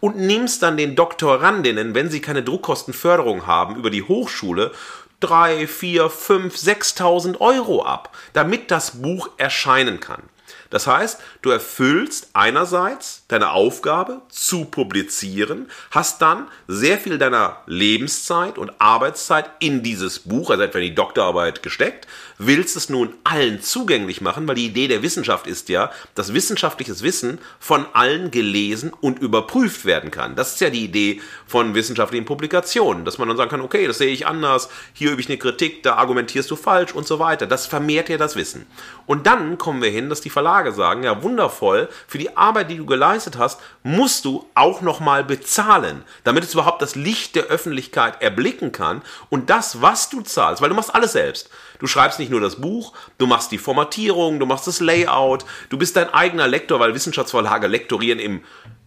und 0.00 0.16
nimmst 0.16 0.62
dann 0.62 0.76
den 0.76 0.96
Doktorandinnen, 0.96 1.94
wenn 1.94 2.10
sie 2.10 2.20
keine 2.20 2.42
Druckkostenförderung 2.42 3.46
haben, 3.46 3.76
über 3.76 3.90
die 3.90 4.02
Hochschule 4.02 4.72
drei, 5.20 5.66
vier, 5.66 6.10
fünf, 6.10 6.56
6.000 6.56 7.40
Euro 7.40 7.84
ab, 7.84 8.14
damit 8.32 8.70
das 8.70 9.02
Buch 9.02 9.30
erscheinen 9.38 10.00
kann. 10.00 10.22
Das 10.70 10.86
heißt, 10.86 11.20
du 11.42 11.50
erfüllst 11.50 12.30
einerseits 12.32 13.24
deine 13.28 13.50
Aufgabe 13.50 14.22
zu 14.28 14.64
publizieren, 14.64 15.70
hast 15.90 16.22
dann 16.22 16.48
sehr 16.68 16.98
viel 16.98 17.18
deiner 17.18 17.62
Lebenszeit 17.66 18.58
und 18.58 18.72
Arbeitszeit 18.80 19.50
in 19.58 19.82
dieses 19.82 20.20
Buch, 20.20 20.50
also 20.50 20.62
etwa 20.62 20.78
in 20.78 20.84
die 20.84 20.94
Doktorarbeit 20.94 21.62
gesteckt, 21.62 22.06
willst 22.38 22.76
es 22.76 22.88
nun 22.88 23.14
allen 23.24 23.62
zugänglich 23.62 24.20
machen, 24.20 24.46
weil 24.46 24.56
die 24.56 24.66
Idee 24.66 24.88
der 24.88 25.02
Wissenschaft 25.02 25.46
ist 25.46 25.68
ja, 25.68 25.90
dass 26.14 26.34
wissenschaftliches 26.34 27.02
Wissen 27.02 27.38
von 27.58 27.86
allen 27.92 28.30
gelesen 28.30 28.92
und 29.00 29.18
überprüft 29.18 29.84
werden 29.84 30.10
kann. 30.10 30.36
Das 30.36 30.54
ist 30.54 30.60
ja 30.60 30.70
die 30.70 30.84
Idee 30.84 31.20
von 31.46 31.74
wissenschaftlichen 31.74 32.24
Publikationen, 32.24 33.04
dass 33.04 33.18
man 33.18 33.28
dann 33.28 33.36
sagen 33.36 33.50
kann, 33.50 33.60
okay, 33.60 33.86
das 33.86 33.98
sehe 33.98 34.12
ich 34.12 34.26
anders, 34.26 34.68
hier 34.92 35.12
übe 35.12 35.20
ich 35.20 35.28
eine 35.28 35.38
Kritik, 35.38 35.82
da 35.82 35.94
argumentierst 35.94 36.50
du 36.50 36.56
falsch 36.56 36.92
und 36.92 37.06
so 37.06 37.18
weiter. 37.18 37.46
Das 37.46 37.66
vermehrt 37.66 38.08
ja 38.08 38.18
das 38.18 38.36
Wissen. 38.36 38.66
Und 39.06 39.26
dann 39.26 39.58
kommen 39.58 39.82
wir 39.82 39.90
hin, 39.90 40.08
dass 40.08 40.20
die 40.20 40.30
Verlage 40.36 40.72
sagen, 40.72 41.02
ja 41.02 41.22
wundervoll, 41.22 41.88
für 42.06 42.18
die 42.18 42.36
Arbeit, 42.36 42.70
die 42.70 42.76
du 42.76 42.84
geleistet 42.84 43.38
hast, 43.38 43.58
musst 43.82 44.26
du 44.26 44.46
auch 44.54 44.82
nochmal 44.82 45.24
bezahlen, 45.24 46.04
damit 46.24 46.44
es 46.44 46.52
überhaupt 46.52 46.82
das 46.82 46.94
Licht 46.94 47.36
der 47.36 47.44
Öffentlichkeit 47.44 48.20
erblicken 48.20 48.70
kann 48.70 49.00
und 49.30 49.48
das, 49.48 49.80
was 49.80 50.10
du 50.10 50.20
zahlst, 50.20 50.60
weil 50.60 50.68
du 50.68 50.74
machst 50.74 50.94
alles 50.94 51.12
selbst. 51.12 51.48
Du 51.78 51.86
schreibst 51.86 52.18
nicht 52.18 52.30
nur 52.30 52.40
das 52.40 52.56
Buch, 52.56 52.92
du 53.18 53.26
machst 53.26 53.52
die 53.52 53.58
Formatierung, 53.58 54.38
du 54.38 54.46
machst 54.46 54.66
das 54.66 54.80
Layout, 54.80 55.44
du 55.68 55.78
bist 55.78 55.96
dein 55.96 56.12
eigener 56.12 56.48
Lektor, 56.48 56.80
weil 56.80 56.94
Wissenschaftsverlage 56.94 57.66
lektorieren 57.66 58.18
im 58.18 58.42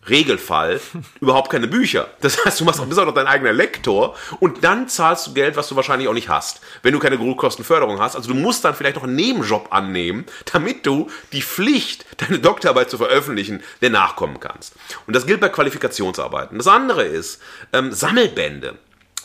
Regelfall 0.08 0.80
überhaupt 1.22 1.52
keine 1.52 1.68
Bücher. 1.68 2.08
Das 2.22 2.44
heißt, 2.44 2.60
du 2.60 2.66
machst 2.66 2.80
auch, 2.80 2.86
bist 2.86 3.00
auch 3.00 3.06
noch 3.06 3.14
dein 3.14 3.28
eigener 3.28 3.54
Lektor 3.54 4.16
und 4.40 4.64
dann 4.64 4.88
zahlst 4.88 5.28
du 5.28 5.34
Geld, 5.34 5.56
was 5.56 5.68
du 5.68 5.76
wahrscheinlich 5.76 6.08
auch 6.08 6.14
nicht 6.14 6.30
hast, 6.30 6.62
wenn 6.84 6.94
du 6.94 7.00
keine 7.00 7.18
Grundkostenförderung 7.18 8.00
hast. 8.00 8.16
Also 8.16 8.30
du 8.30 8.36
musst 8.36 8.64
dann 8.66 8.76
vielleicht 8.76 8.96
noch 8.96 9.04
einen 9.04 9.16
Nebenjob 9.16 9.68
annehmen, 9.72 10.26
damit 10.52 10.86
du 10.86 11.10
die 11.34 11.42
Pflicht, 11.42 12.06
deine 12.18 12.40
Doktorarbeit 12.40 12.90
zu 12.90 12.98
veröffentlichen, 12.98 13.62
der 13.82 13.90
nachkommen 13.90 14.40
kannst. 14.40 14.76
Und 15.08 15.16
das 15.16 15.26
gilt 15.26 15.42
bei 15.42 15.50
Qualifikationsarbeiten. 15.50 16.58
Das 16.58 16.68
andere 16.68 17.04
ist 17.04 17.42
ähm, 17.74 17.92
Sammelbände 17.92 18.78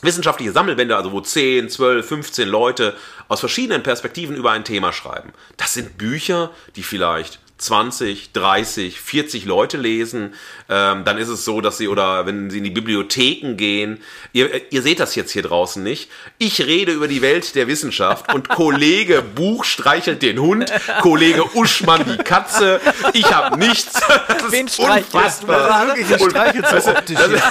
wissenschaftliche 0.04 0.52
Sammelbände, 0.52 0.96
also 0.96 1.12
wo 1.12 1.20
10, 1.20 1.68
12, 1.68 2.06
15 2.06 2.48
Leute 2.48 2.94
aus 3.28 3.40
verschiedenen 3.40 3.82
Perspektiven 3.82 4.36
über 4.36 4.50
ein 4.52 4.64
Thema 4.64 4.92
schreiben. 4.92 5.32
Das 5.56 5.74
sind 5.74 5.98
Bücher, 5.98 6.50
die 6.76 6.82
vielleicht 6.82 7.40
20, 7.56 8.32
30, 8.32 9.00
40 9.00 9.44
Leute 9.44 9.76
lesen. 9.76 10.34
Ähm, 10.68 11.04
dann 11.04 11.18
ist 11.18 11.28
es 11.28 11.44
so, 11.44 11.60
dass 11.60 11.78
sie, 11.78 11.86
oder 11.88 12.26
wenn 12.26 12.50
sie 12.50 12.58
in 12.58 12.64
die 12.64 12.70
Bibliotheken 12.70 13.54
gehen, 13.56 14.02
ihr, 14.32 14.72
ihr 14.72 14.82
seht 14.82 14.98
das 14.98 15.14
jetzt 15.14 15.30
hier 15.30 15.42
draußen 15.42 15.82
nicht. 15.82 16.10
Ich 16.38 16.60
rede 16.60 16.92
über 16.92 17.06
die 17.06 17.22
Welt 17.22 17.54
der 17.54 17.68
Wissenschaft 17.68 18.34
und 18.34 18.48
Kollege 18.48 19.22
Buch 19.34 19.64
streichelt 19.64 20.22
den 20.22 20.40
Hund, 20.40 20.70
Kollege 21.00 21.44
Uschmann 21.54 22.04
die 22.04 22.22
Katze. 22.22 22.80
Ich 23.12 23.32
habe 23.32 23.56
nichts. 23.56 23.92
Das 24.28 24.50
Wen 24.50 24.66
ist 24.66 24.78
du 24.78 24.82
unfassbar. 24.82 25.68
gerade? 25.68 25.88
Wirklich, 25.96 26.10
ich 26.20 26.30
streiche 26.30 26.80
so 26.82 26.90
optisch 26.90 27.16
Das, 27.16 27.28
hier. 27.28 27.42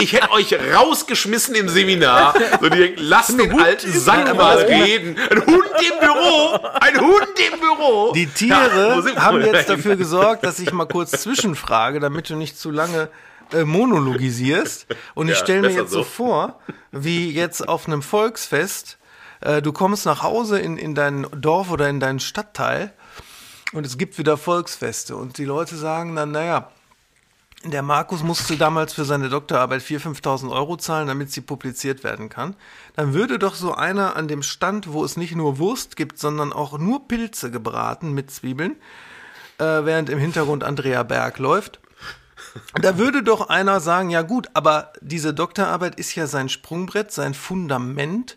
Ich 0.00 0.12
hätte 0.12 0.30
euch 0.32 0.54
rausgeschmissen 0.74 1.54
im 1.54 1.68
Seminar. 1.68 2.34
So 2.60 2.68
die 2.68 2.78
denken, 2.78 3.00
lasst 3.02 3.38
den 3.38 3.58
alten 3.58 3.92
Sack 3.92 4.34
mal 4.36 4.56
reden. 4.58 5.16
Ein 5.30 5.46
Hund 5.46 5.64
im 5.80 5.98
Büro. 6.00 6.58
Ein 6.80 7.00
Hund 7.00 7.28
im 7.52 7.60
Büro. 7.60 8.12
Die 8.12 8.24
Ja, 8.24 8.30
Tiere 8.34 9.04
wir 9.04 9.22
haben 9.22 9.40
jetzt 9.42 9.68
dafür 9.68 9.96
gesorgt, 9.96 10.44
dass 10.44 10.58
ich 10.58 10.72
mal 10.72 10.86
kurz 10.86 11.10
zwischenfrage, 11.12 12.00
damit 12.00 12.28
du 12.30 12.36
nicht 12.36 12.58
zu 12.58 12.70
lange 12.70 13.08
äh, 13.52 13.64
monologisierst. 13.64 14.86
Und 15.14 15.28
ich 15.28 15.34
Ja, 15.38 15.44
stelle 15.44 15.62
mir 15.62 15.70
jetzt 15.74 15.90
so 15.90 15.98
so. 15.98 16.04
vor, 16.04 16.60
wie 16.92 17.30
jetzt 17.30 17.68
auf 17.68 17.86
einem 17.86 18.02
Volksfest, 18.02 18.98
äh, 19.40 19.62
du 19.62 19.72
kommst 19.72 20.06
nach 20.06 20.22
Hause 20.22 20.58
in, 20.58 20.76
in 20.76 20.94
dein 20.94 21.26
Dorf 21.36 21.70
oder 21.70 21.88
in 21.88 22.00
deinen 22.00 22.20
Stadtteil 22.20 22.92
und 23.72 23.84
es 23.86 23.98
gibt 23.98 24.18
wieder 24.18 24.36
Volksfeste 24.36 25.16
und 25.16 25.38
die 25.38 25.44
Leute 25.44 25.76
sagen 25.76 26.14
dann, 26.16 26.30
naja, 26.30 26.70
der 27.70 27.82
Markus 27.82 28.22
musste 28.22 28.56
damals 28.56 28.92
für 28.92 29.04
seine 29.04 29.28
Doktorarbeit 29.28 29.82
4.000, 29.82 30.20
5.000 30.20 30.50
Euro 30.50 30.76
zahlen, 30.76 31.08
damit 31.08 31.32
sie 31.32 31.40
publiziert 31.40 32.04
werden 32.04 32.28
kann. 32.28 32.56
Dann 32.94 33.14
würde 33.14 33.38
doch 33.38 33.54
so 33.54 33.74
einer 33.74 34.16
an 34.16 34.28
dem 34.28 34.42
Stand, 34.42 34.92
wo 34.92 35.04
es 35.04 35.16
nicht 35.16 35.34
nur 35.34 35.58
Wurst 35.58 35.96
gibt, 35.96 36.18
sondern 36.18 36.52
auch 36.52 36.78
nur 36.78 37.08
Pilze 37.08 37.50
gebraten 37.50 38.12
mit 38.12 38.30
Zwiebeln, 38.30 38.76
äh, 39.58 39.64
während 39.64 40.10
im 40.10 40.18
Hintergrund 40.18 40.64
Andrea 40.64 41.02
Berg 41.02 41.38
läuft. 41.38 41.80
Da 42.80 42.98
würde 42.98 43.22
doch 43.22 43.48
einer 43.48 43.80
sagen, 43.80 44.10
ja 44.10 44.22
gut, 44.22 44.48
aber 44.54 44.92
diese 45.00 45.34
Doktorarbeit 45.34 45.96
ist 45.96 46.14
ja 46.14 46.26
sein 46.26 46.48
Sprungbrett, 46.48 47.10
sein 47.10 47.34
Fundament 47.34 48.36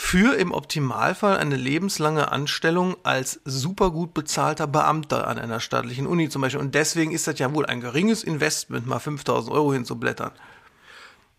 für 0.00 0.36
im 0.36 0.52
Optimalfall 0.52 1.38
eine 1.38 1.56
lebenslange 1.56 2.30
Anstellung 2.30 2.96
als 3.02 3.40
super 3.44 3.90
gut 3.90 4.14
bezahlter 4.14 4.68
Beamter 4.68 5.26
an 5.26 5.40
einer 5.40 5.58
staatlichen 5.58 6.06
Uni 6.06 6.28
zum 6.28 6.40
Beispiel. 6.40 6.60
Und 6.60 6.76
deswegen 6.76 7.10
ist 7.10 7.26
das 7.26 7.40
ja 7.40 7.52
wohl 7.52 7.66
ein 7.66 7.80
geringes 7.80 8.22
Investment, 8.22 8.86
mal 8.86 9.00
5000 9.00 9.52
Euro 9.52 9.72
hinzublättern. 9.72 10.30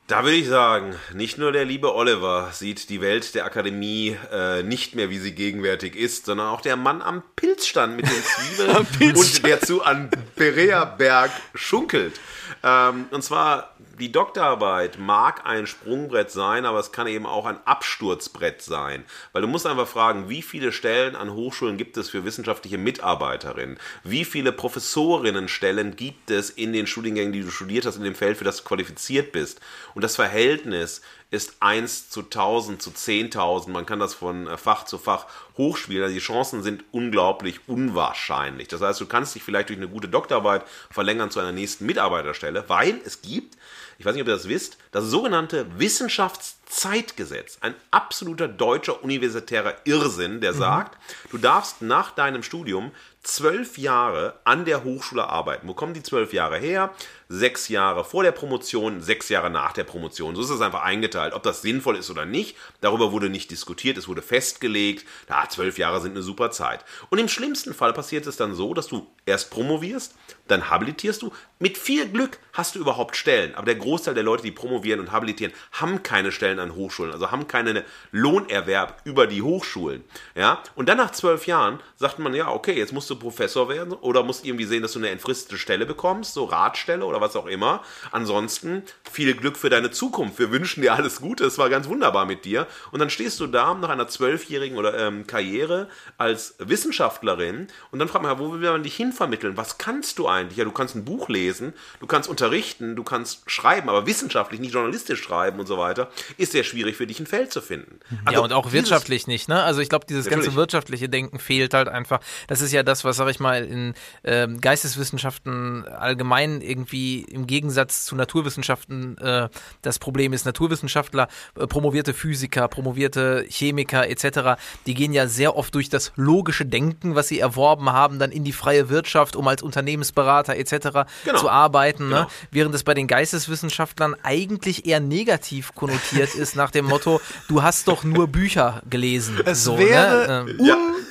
Da 0.08 0.24
würde 0.24 0.36
ich 0.36 0.48
sagen, 0.48 0.94
nicht 1.14 1.38
nur 1.38 1.54
der 1.54 1.64
liebe 1.64 1.96
Oliver 1.96 2.50
sieht 2.52 2.90
die 2.90 3.00
Welt 3.00 3.34
der 3.34 3.46
Akademie 3.46 4.18
äh, 4.30 4.62
nicht 4.62 4.94
mehr, 4.94 5.10
wie 5.10 5.20
sie 5.20 5.32
gegenwärtig 5.32 5.96
ist, 5.96 6.26
sondern 6.26 6.48
auch 6.48 6.62
der 6.62 6.76
Mann 6.76 7.02
am 7.02 7.24
Pilzstand 7.38 7.96
mit 7.96 8.08
den 8.08 8.24
Zwiebeln 8.24 9.16
und 9.16 9.46
der 9.46 9.62
zu 9.62 9.84
an 9.84 10.10
Berg 10.36 11.32
schunkelt. 11.56 12.20
Ähm, 12.62 13.06
und 13.12 13.24
zwar, 13.24 13.74
die 14.00 14.12
Doktorarbeit 14.12 14.98
mag 14.98 15.46
ein 15.46 15.68
Sprungbrett 15.68 16.32
sein, 16.32 16.66
aber 16.66 16.80
es 16.80 16.92
kann 16.92 17.08
eben 17.08 17.26
auch 17.26 17.46
ein 17.46 17.60
Absturzbrett 17.66 18.62
sein. 18.62 19.04
Weil 19.34 19.42
du 19.42 19.48
musst 19.48 19.68
einfach 19.68 19.88
fragen, 19.88 20.30
wie 20.30 20.42
viele 20.42 20.72
Stellen 20.72 21.16
an 21.16 21.34
Hochschulen 21.34 21.78
gibt 21.78 21.98
es 21.98 22.10
für 22.10 22.24
wissenschaftliche 22.24 22.78
Mitarbeiterinnen? 22.78 23.78
Wie 24.04 24.24
viele 24.24 24.52
Professorinnenstellen 24.54 25.98
gibt 25.98 26.32
es 26.32 26.50
in 26.50 26.72
den 26.72 26.88
Studiengängen, 26.88 27.34
die 27.34 27.42
du 27.42 27.52
studiert 27.52 27.86
hast, 27.86 27.98
in 27.98 28.04
dem 28.04 28.16
Feld, 28.16 28.38
für 28.38 28.46
das 28.46 28.58
du 28.58 28.64
qualifiziert 28.64 29.34
bist? 29.34 29.60
Und 29.96 30.04
das 30.04 30.16
Verhältnis 30.16 31.02
ist 31.32 31.58
1 31.60 32.10
zu 32.10 32.22
1000 32.22 32.82
zu 32.82 32.90
10.000. 32.90 33.70
Man 33.70 33.86
kann 33.86 34.00
das 34.00 34.16
von 34.16 34.48
äh, 34.48 34.58
Fach 34.58 34.86
zu 34.86 34.98
Fach 34.98 35.28
hochspielen. 35.58 36.04
Also 36.04 36.16
die 36.16 36.22
Chancen 36.22 36.64
sind 36.64 36.84
unglaublich 36.92 37.68
unwahrscheinlich. 37.68 38.68
Das 38.68 38.82
heißt, 38.82 39.00
du 39.00 39.06
kannst 39.06 39.36
dich 39.36 39.44
vielleicht 39.44 39.70
durch 39.70 39.78
eine 39.78 39.88
gute 39.88 40.08
Doktorarbeit 40.08 40.66
verlängern 40.90 41.30
zu 41.30 41.40
einer 41.40 41.52
nächsten 41.52 41.86
Mitarbeiterstelle, 41.86 42.66
weil 42.68 43.00
es 43.06 43.22
gibt, 43.22 43.58
ich 44.00 44.06
weiß 44.06 44.16
nicht, 44.16 44.24
ob 44.24 44.28
ihr 44.28 44.34
das 44.34 44.50
wisst, 44.50 44.78
das 44.92 45.06
sogenannte 45.06 45.68
Wissenschaftszeitgesetz. 45.78 47.60
Ein 47.62 47.76
absoluter 47.92 48.48
deutscher 48.48 49.04
universitärer 49.04 49.76
Irrsinn, 49.84 50.42
der 50.42 50.54
sagt, 50.54 50.98
du 51.30 51.38
darfst 51.38 51.84
nach 51.84 52.12
deinem 52.12 52.42
Studium 52.42 52.92
zwölf 53.22 53.78
Jahre 53.78 54.40
an 54.46 54.66
der 54.66 54.84
Hochschule 54.84 55.28
arbeiten. 55.28 55.68
Wo 55.68 55.74
kommen 55.74 55.94
die 55.94 56.04
zwölf 56.04 56.34
Jahre 56.34 56.58
her? 56.58 56.92
Sechs 57.32 57.68
Jahre 57.68 58.04
vor 58.04 58.24
der 58.24 58.32
Promotion, 58.32 59.02
sechs 59.02 59.30
Jahre 59.30 59.52
nach 59.52 59.72
der 59.74 59.84
Promotion. 59.84 60.36
So 60.36 60.42
ist 60.42 60.50
es 60.50 60.62
einfach 60.62 60.82
eingeteilt. 60.82 61.36
Ob 61.36 61.44
das 61.44 61.62
sinnvoll 61.62 61.96
ist 61.96 62.10
oder 62.10 62.26
nicht, 62.26 62.58
darüber 62.82 63.12
wurde 63.12 63.30
nicht 63.30 63.52
diskutiert, 63.52 64.00
es 64.00 64.08
wurde 64.08 64.24
festgelegt. 64.24 65.06
Ja, 65.30 65.48
zwölf 65.48 65.78
Jahre 65.78 66.02
sind 66.02 66.14
eine 66.14 66.24
super 66.24 66.50
Zeit. 66.50 66.84
Und 67.12 67.20
im 67.20 67.28
schlimmsten 67.28 67.76
Fall 67.76 67.94
passiert 67.94 68.26
es 68.26 68.36
dann 68.36 68.56
so, 68.56 68.74
dass 68.74 68.88
du 68.88 69.06
erst 69.28 69.52
promovierst, 69.52 70.16
dann 70.48 70.72
habilitierst 70.72 71.22
du. 71.22 71.32
Mit 71.60 71.78
viel 71.78 72.08
Glück 72.10 72.40
hast 72.54 72.74
du 72.74 72.80
überhaupt 72.80 73.16
Stellen. 73.16 73.54
Aber 73.54 73.66
der 73.66 73.76
Großteil 73.76 74.16
der 74.16 74.24
Leute, 74.24 74.42
die 74.42 74.52
promovieren 74.52 75.00
und 75.00 75.12
habilitieren, 75.12 75.54
haben 75.74 76.02
keine 76.02 76.32
Stellen 76.32 76.58
an 76.58 76.74
Hochschulen, 76.74 77.12
also 77.12 77.30
haben 77.30 77.48
keinen 77.48 77.84
Lohnerwerb 78.12 79.02
über 79.04 79.28
die 79.28 79.44
Hochschulen. 79.44 80.04
Ja? 80.34 80.64
Und 80.74 80.90
dann 80.90 80.98
nach 80.98 81.12
zwölf 81.12 81.46
Jahren 81.46 81.80
sagt 81.96 82.18
man, 82.18 82.34
ja, 82.34 82.50
okay, 82.50 82.74
jetzt 82.74 82.92
musst 82.92 83.10
du 83.12 83.18
Professor 83.18 83.70
werden 83.70 83.94
oder 83.94 84.24
musst 84.24 84.46
irgendwie 84.46 84.66
sehen, 84.66 84.82
dass 84.82 84.94
du 84.94 85.00
eine 85.00 85.10
entfristete 85.10 85.60
Stelle 85.60 85.86
bekommst, 85.86 86.34
so 86.34 86.46
Ratstelle 86.46 87.06
oder 87.06 87.19
was 87.22 87.36
auch 87.36 87.46
immer. 87.48 87.84
Ansonsten 88.12 88.84
viel 89.12 89.34
Glück 89.34 89.58
für 89.58 89.70
deine 89.70 89.92
Zukunft. 89.92 90.40
Wir 90.40 90.52
wünschen 90.52 90.82
dir 90.82 90.94
alles 90.94 91.22
Gute. 91.22 91.46
Es 91.46 91.58
war 91.58 91.70
ganz 91.70 91.88
wunderbar 91.88 92.26
mit 92.26 92.46
dir. 92.46 92.68
Und 92.92 93.00
dann 93.00 93.10
stehst 93.10 93.40
du 93.40 93.48
da 93.48 93.74
nach 93.74 93.90
einer 93.90 94.08
zwölfjährigen 94.08 94.78
oder 94.78 94.98
ähm, 94.98 95.28
Karriere 95.28 95.88
als 96.18 96.56
Wissenschaftlerin 96.60 97.68
und 97.92 98.00
dann 98.00 98.08
fragt 98.08 98.24
man, 98.24 98.34
ja, 98.34 98.40
wo 98.40 98.52
will 98.52 98.72
man 98.72 98.84
dich 98.84 98.96
hinvermitteln? 98.96 99.58
Was 99.58 99.78
kannst 99.78 100.20
du 100.20 100.28
eigentlich? 100.28 100.58
Ja, 100.58 100.66
du 100.66 100.72
kannst 100.72 100.96
ein 100.96 101.06
Buch 101.06 101.30
lesen, 101.30 101.74
du 102.00 102.08
kannst 102.08 102.30
unterrichten, 102.30 102.96
du 102.96 103.04
kannst 103.04 103.50
schreiben, 103.50 103.90
aber 103.90 104.06
wissenschaftlich, 104.06 104.60
nicht 104.60 104.74
journalistisch 104.74 105.22
schreiben 105.22 105.60
und 105.60 105.68
so 105.68 105.78
weiter, 105.78 106.10
ist 106.38 106.52
sehr 106.52 106.64
schwierig 106.64 106.98
für 106.98 107.08
dich 107.08 107.20
ein 107.20 107.28
Feld 107.28 107.52
zu 107.52 107.62
finden. 107.62 108.00
ja, 108.12 108.18
Also 108.26 108.44
und 108.44 108.54
auch 108.54 108.72
wirtschaftlich 108.72 109.28
nicht, 109.28 109.50
ne? 109.50 109.64
Also 109.64 109.82
ich 109.82 109.90
glaube, 109.90 110.06
dieses 110.08 110.28
ganze 110.28 110.56
wirtschaftliche 110.56 111.10
Denken 111.10 111.40
fehlt 111.40 111.74
halt 111.74 111.88
einfach. 111.88 112.20
Das 112.48 112.62
ist 112.62 112.72
ja 112.72 112.84
das, 112.84 113.04
was, 113.04 113.18
sag 113.18 113.30
ich 113.30 113.40
mal, 113.40 113.64
in 113.64 113.94
ähm, 114.24 114.62
Geisteswissenschaften 114.62 115.88
allgemein 115.88 116.62
irgendwie 116.62 117.09
im 117.18 117.48
Gegensatz 117.48 118.06
zu 118.06 118.16
Naturwissenschaften 118.16 119.18
äh, 119.18 119.50
das 119.82 120.00
Problem 120.00 120.34
ist. 120.34 120.46
Naturwissenschaftler, 120.46 121.28
äh, 121.58 121.68
promovierte 121.68 122.14
Physiker, 122.14 122.68
promovierte 122.68 123.46
Chemiker 123.50 124.10
etc., 124.10 124.62
die 124.86 124.94
gehen 124.94 125.14
ja 125.14 125.28
sehr 125.28 125.56
oft 125.56 125.74
durch 125.76 125.90
das 125.90 126.12
logische 126.16 126.66
Denken, 126.66 127.16
was 127.16 127.28
sie 127.28 127.40
erworben 127.40 127.92
haben, 127.92 128.20
dann 128.20 128.32
in 128.32 128.44
die 128.44 128.54
freie 128.54 128.90
Wirtschaft, 128.90 129.36
um 129.36 129.48
als 129.48 129.62
Unternehmensberater 129.62 130.56
etc. 130.56 131.10
Genau. 131.26 131.40
zu 131.40 131.50
arbeiten. 131.50 132.10
Ne? 132.10 132.16
Genau. 132.16 132.28
Während 132.52 132.76
es 132.76 132.84
bei 132.84 132.94
den 132.94 133.08
Geisteswissenschaftlern 133.08 134.16
eigentlich 134.24 134.86
eher 134.86 135.00
negativ 135.00 135.74
konnotiert 135.76 136.36
ist, 136.36 136.56
nach 136.56 136.72
dem 136.72 136.86
Motto, 136.86 137.22
du 137.48 137.64
hast 137.64 137.88
doch 137.88 138.04
nur 138.04 138.28
Bücher 138.28 138.82
gelesen. 138.90 139.40
Es 139.46 139.64
so, 139.64 139.78
wäre 139.78 140.46
ne? 140.46 140.52
Ähm, 140.52 140.60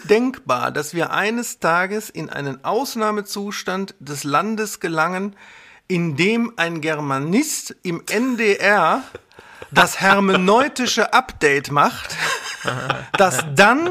undenkbar, 0.02 0.70
dass 0.70 0.94
wir 0.94 1.10
eines 1.10 1.58
Tages 1.58 2.10
in 2.10 2.30
einen 2.30 2.64
Ausnahmezustand 2.64 3.94
des 4.00 4.24
Landes 4.24 4.80
gelangen, 4.80 5.36
in 5.88 6.16
dem 6.16 6.52
ein 6.56 6.80
Germanist 6.82 7.74
im 7.82 8.02
NDR 8.06 9.02
das 9.70 10.00
hermeneutische 10.00 11.12
Update 11.12 11.70
macht, 11.70 12.16
das 13.16 13.44
dann 13.54 13.90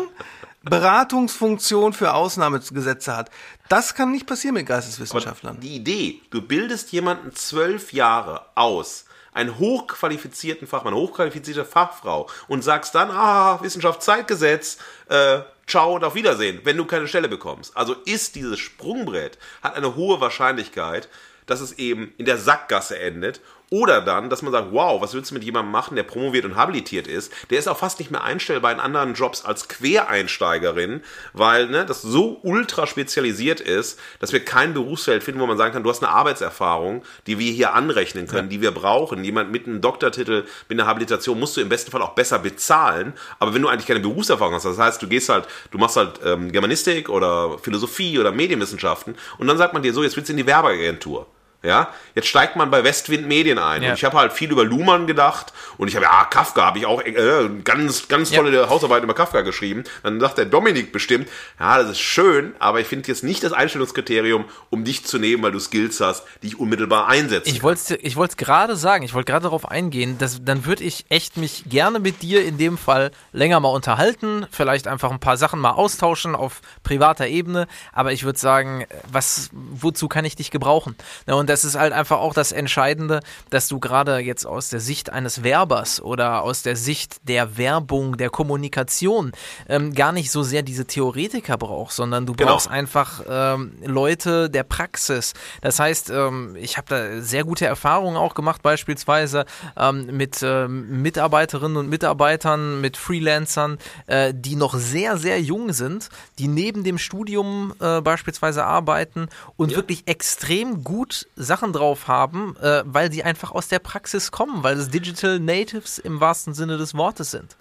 Beratungsfunktion 0.63 1.93
für 1.93 2.13
Ausnahmegesetze 2.13 3.15
hat. 3.15 3.31
Das 3.69 3.95
kann 3.95 4.11
nicht 4.11 4.27
passieren 4.27 4.55
mit 4.55 4.67
Geisteswissenschaftlern. 4.67 5.59
Die 5.59 5.75
Idee, 5.75 6.21
du 6.29 6.41
bildest 6.41 6.91
jemanden 6.91 7.35
zwölf 7.35 7.93
Jahre 7.93 8.45
aus, 8.55 9.05
einen 9.33 9.59
hochqualifizierten 9.59 10.67
Fachmann, 10.67 10.93
hochqualifizierte 10.93 11.65
Fachfrau 11.65 12.29
und 12.47 12.63
sagst 12.63 12.95
dann, 12.95 13.11
ah, 13.11 13.59
Wissenschaftszeitgesetz, 13.61 14.77
äh, 15.09 15.39
ciao 15.67 15.95
und 15.95 16.03
auf 16.03 16.15
Wiedersehen, 16.15 16.61
wenn 16.63 16.77
du 16.77 16.85
keine 16.85 17.07
Stelle 17.07 17.29
bekommst. 17.29 17.75
Also 17.77 17.93
ist 18.05 18.35
dieses 18.35 18.59
Sprungbrett, 18.59 19.37
hat 19.61 19.75
eine 19.75 19.95
hohe 19.95 20.19
Wahrscheinlichkeit, 20.21 21.07
dass 21.47 21.61
es 21.61 21.73
eben 21.73 22.13
in 22.17 22.25
der 22.25 22.37
Sackgasse 22.37 22.99
endet. 22.99 23.41
Oder 23.69 23.99
dann, 23.99 24.29
dass 24.29 24.43
man 24.43 24.53
sagt, 24.53 24.71
wow, 24.71 25.01
was 25.01 25.13
willst 25.13 25.31
du 25.31 25.35
mit 25.35 25.43
jemandem 25.43 25.73
machen, 25.73 25.95
der 25.97 26.03
promoviert 26.03 26.45
und 26.45 26.55
habilitiert 26.55 27.05
ist? 27.05 27.33
Der 27.49 27.59
ist 27.59 27.67
auch 27.67 27.77
fast 27.77 27.99
nicht 27.99 28.11
mehr 28.11 28.23
einstellbar 28.23 28.71
in 28.71 28.79
anderen 28.79 29.13
Jobs 29.13 29.43
als 29.43 29.67
Quereinsteigerin, 29.67 31.01
weil 31.33 31.67
ne, 31.67 31.85
das 31.85 32.01
so 32.01 32.39
ultra 32.43 32.87
spezialisiert 32.87 33.59
ist, 33.59 33.99
dass 34.19 34.31
wir 34.31 34.39
kein 34.45 34.73
Berufsfeld 34.73 35.21
finden, 35.21 35.41
wo 35.41 35.47
man 35.47 35.57
sagen 35.57 35.73
kann, 35.73 35.83
du 35.83 35.89
hast 35.89 36.01
eine 36.01 36.13
Arbeitserfahrung, 36.13 37.03
die 37.27 37.39
wir 37.39 37.51
hier 37.51 37.73
anrechnen 37.73 38.27
können, 38.27 38.47
die 38.47 38.61
wir 38.61 38.71
brauchen. 38.71 39.25
Jemand 39.25 39.51
mit 39.51 39.67
einem 39.67 39.81
Doktortitel, 39.81 40.45
mit 40.69 40.79
einer 40.79 40.87
Habilitation 40.87 41.37
musst 41.37 41.57
du 41.57 41.61
im 41.61 41.67
besten 41.67 41.91
Fall 41.91 42.01
auch 42.01 42.15
besser 42.15 42.39
bezahlen. 42.39 43.13
Aber 43.39 43.53
wenn 43.53 43.61
du 43.61 43.67
eigentlich 43.67 43.87
keine 43.87 43.99
Berufserfahrung 43.99 44.53
hast, 44.53 44.63
das 44.63 44.77
heißt, 44.77 45.01
du 45.01 45.09
gehst 45.09 45.27
halt, 45.27 45.45
du 45.71 45.77
machst 45.77 45.97
halt 45.97 46.21
ähm, 46.23 46.53
Germanistik 46.53 47.09
oder 47.09 47.59
Philosophie 47.59 48.17
oder 48.17 48.31
Medienwissenschaften 48.31 49.15
und 49.39 49.47
dann 49.47 49.57
sagt 49.57 49.73
man 49.73 49.83
dir 49.83 49.91
so, 49.91 50.03
jetzt 50.03 50.15
willst 50.15 50.29
du 50.29 50.33
in 50.33 50.37
die 50.37 50.47
Werbeagentur. 50.47 51.27
Ja, 51.67 51.89
jetzt 52.15 52.29
steigt 52.29 52.55
man 52.55 52.71
bei 52.71 52.85
Westwind 52.85 53.27
Medien 53.27 53.59
ein. 53.59 53.83
Ja. 53.83 53.89
Und 53.89 53.95
ich 53.95 54.05
habe 54.05 54.17
halt 54.17 54.31
viel 54.31 54.49
über 54.49 54.63
Luhmann 54.63 55.05
gedacht 55.05 55.51
und 55.77 55.89
ich 55.89 55.97
habe, 55.97 56.05
ja, 56.05 56.23
Kafka 56.23 56.63
habe 56.63 56.79
ich 56.79 56.85
auch 56.85 57.01
äh, 57.01 57.49
ganz, 57.65 58.07
ganz 58.07 58.31
tolle 58.31 58.69
Hausarbeit 58.69 59.03
über 59.03 59.13
Kafka 59.13 59.41
geschrieben. 59.41 59.83
Dann 60.01 60.17
sagt 60.21 60.37
der 60.37 60.45
Dominik 60.45 60.93
bestimmt, 60.93 61.27
ja, 61.59 61.77
das 61.77 61.89
ist 61.91 61.99
schön, 61.99 62.55
aber 62.59 62.79
ich 62.79 62.87
finde 62.87 63.09
jetzt 63.09 63.21
nicht 63.21 63.43
das 63.43 63.51
Einstellungskriterium, 63.51 64.45
um 64.69 64.85
dich 64.85 65.03
zu 65.03 65.19
nehmen, 65.19 65.43
weil 65.43 65.51
du 65.51 65.59
Skills 65.59 65.99
hast, 65.99 66.23
die 66.41 66.47
ich 66.47 66.57
unmittelbar 66.57 67.09
einsetze. 67.09 67.49
Ich 67.49 67.63
wollte 67.63 67.97
es 67.99 68.37
gerade 68.37 68.77
sagen, 68.77 69.03
ich 69.03 69.13
wollte 69.13 69.29
gerade 69.29 69.43
darauf 69.43 69.69
eingehen, 69.69 70.17
dass, 70.17 70.41
dann 70.41 70.63
würde 70.63 70.85
ich 70.85 71.05
echt 71.09 71.35
mich 71.35 71.65
gerne 71.67 71.99
mit 71.99 72.21
dir 72.21 72.45
in 72.45 72.57
dem 72.57 72.77
Fall 72.77 73.11
länger 73.33 73.59
mal 73.59 73.71
unterhalten, 73.71 74.45
vielleicht 74.51 74.87
einfach 74.87 75.11
ein 75.11 75.19
paar 75.19 75.35
Sachen 75.35 75.59
mal 75.59 75.71
austauschen 75.71 76.33
auf 76.33 76.61
privater 76.83 77.27
Ebene, 77.27 77.67
aber 77.91 78.13
ich 78.13 78.23
würde 78.23 78.39
sagen, 78.39 78.85
was, 79.11 79.49
wozu 79.51 80.07
kann 80.07 80.23
ich 80.23 80.37
dich 80.37 80.49
gebrauchen? 80.49 80.95
Ja, 81.27 81.33
und 81.33 81.49
das 81.49 81.56
ist 81.63 81.75
halt 81.75 81.93
einfach 81.93 82.19
auch 82.19 82.33
das 82.33 82.51
Entscheidende, 82.51 83.21
dass 83.49 83.67
du 83.67 83.79
gerade 83.79 84.17
jetzt 84.19 84.45
aus 84.45 84.69
der 84.69 84.79
Sicht 84.79 85.11
eines 85.11 85.43
Werbers 85.43 86.01
oder 86.01 86.43
aus 86.43 86.63
der 86.63 86.75
Sicht 86.75 87.17
der 87.23 87.57
Werbung, 87.57 88.17
der 88.17 88.29
Kommunikation 88.29 89.31
ähm, 89.69 89.93
gar 89.93 90.11
nicht 90.11 90.31
so 90.31 90.43
sehr 90.43 90.61
diese 90.63 90.85
Theoretiker 90.85 91.57
brauchst, 91.57 91.97
sondern 91.97 92.25
du 92.25 92.33
Genau. 92.33 92.51
brauchst 92.53 92.69
einfach 92.69 93.21
ähm, 93.27 93.73
Leute 93.83 94.49
der 94.49 94.63
Praxis. 94.63 95.33
Das 95.61 95.79
heißt, 95.79 96.09
ähm, 96.09 96.55
ich 96.59 96.77
habe 96.77 96.87
da 96.89 97.21
sehr 97.21 97.43
gute 97.43 97.65
Erfahrungen 97.65 98.17
auch 98.17 98.35
gemacht, 98.35 98.61
beispielsweise 98.61 99.45
ähm, 99.75 100.05
mit 100.17 100.41
ähm, 100.43 101.01
Mitarbeiterinnen 101.01 101.77
und 101.77 101.89
Mitarbeitern, 101.89 102.81
mit 102.81 102.97
Freelancern, 102.97 103.77
äh, 104.07 104.33
die 104.35 104.55
noch 104.55 104.75
sehr, 104.75 105.17
sehr 105.17 105.41
jung 105.41 105.73
sind, 105.73 106.09
die 106.39 106.47
neben 106.47 106.83
dem 106.83 106.97
Studium 106.97 107.73
äh, 107.79 108.01
beispielsweise 108.01 108.63
arbeiten 108.65 109.27
und 109.55 109.75
wirklich 109.75 110.07
extrem 110.07 110.83
gut 110.83 111.27
Sachen 111.37 111.71
drauf 111.71 112.07
haben, 112.07 112.55
äh, 112.61 112.83
weil 112.85 113.11
sie 113.11 113.23
einfach 113.23 113.51
aus 113.51 113.67
der 113.67 113.79
Praxis 113.79 114.31
kommen, 114.31 114.63
weil 114.63 114.77
es 114.77 114.89
Digital 114.89 115.39
Natives 115.39 115.99
im 115.99 116.19
wahrsten 116.19 116.53
Sinne 116.53 116.77
des 116.77 116.95
Wortes 116.95 117.31
sind. 117.31 117.55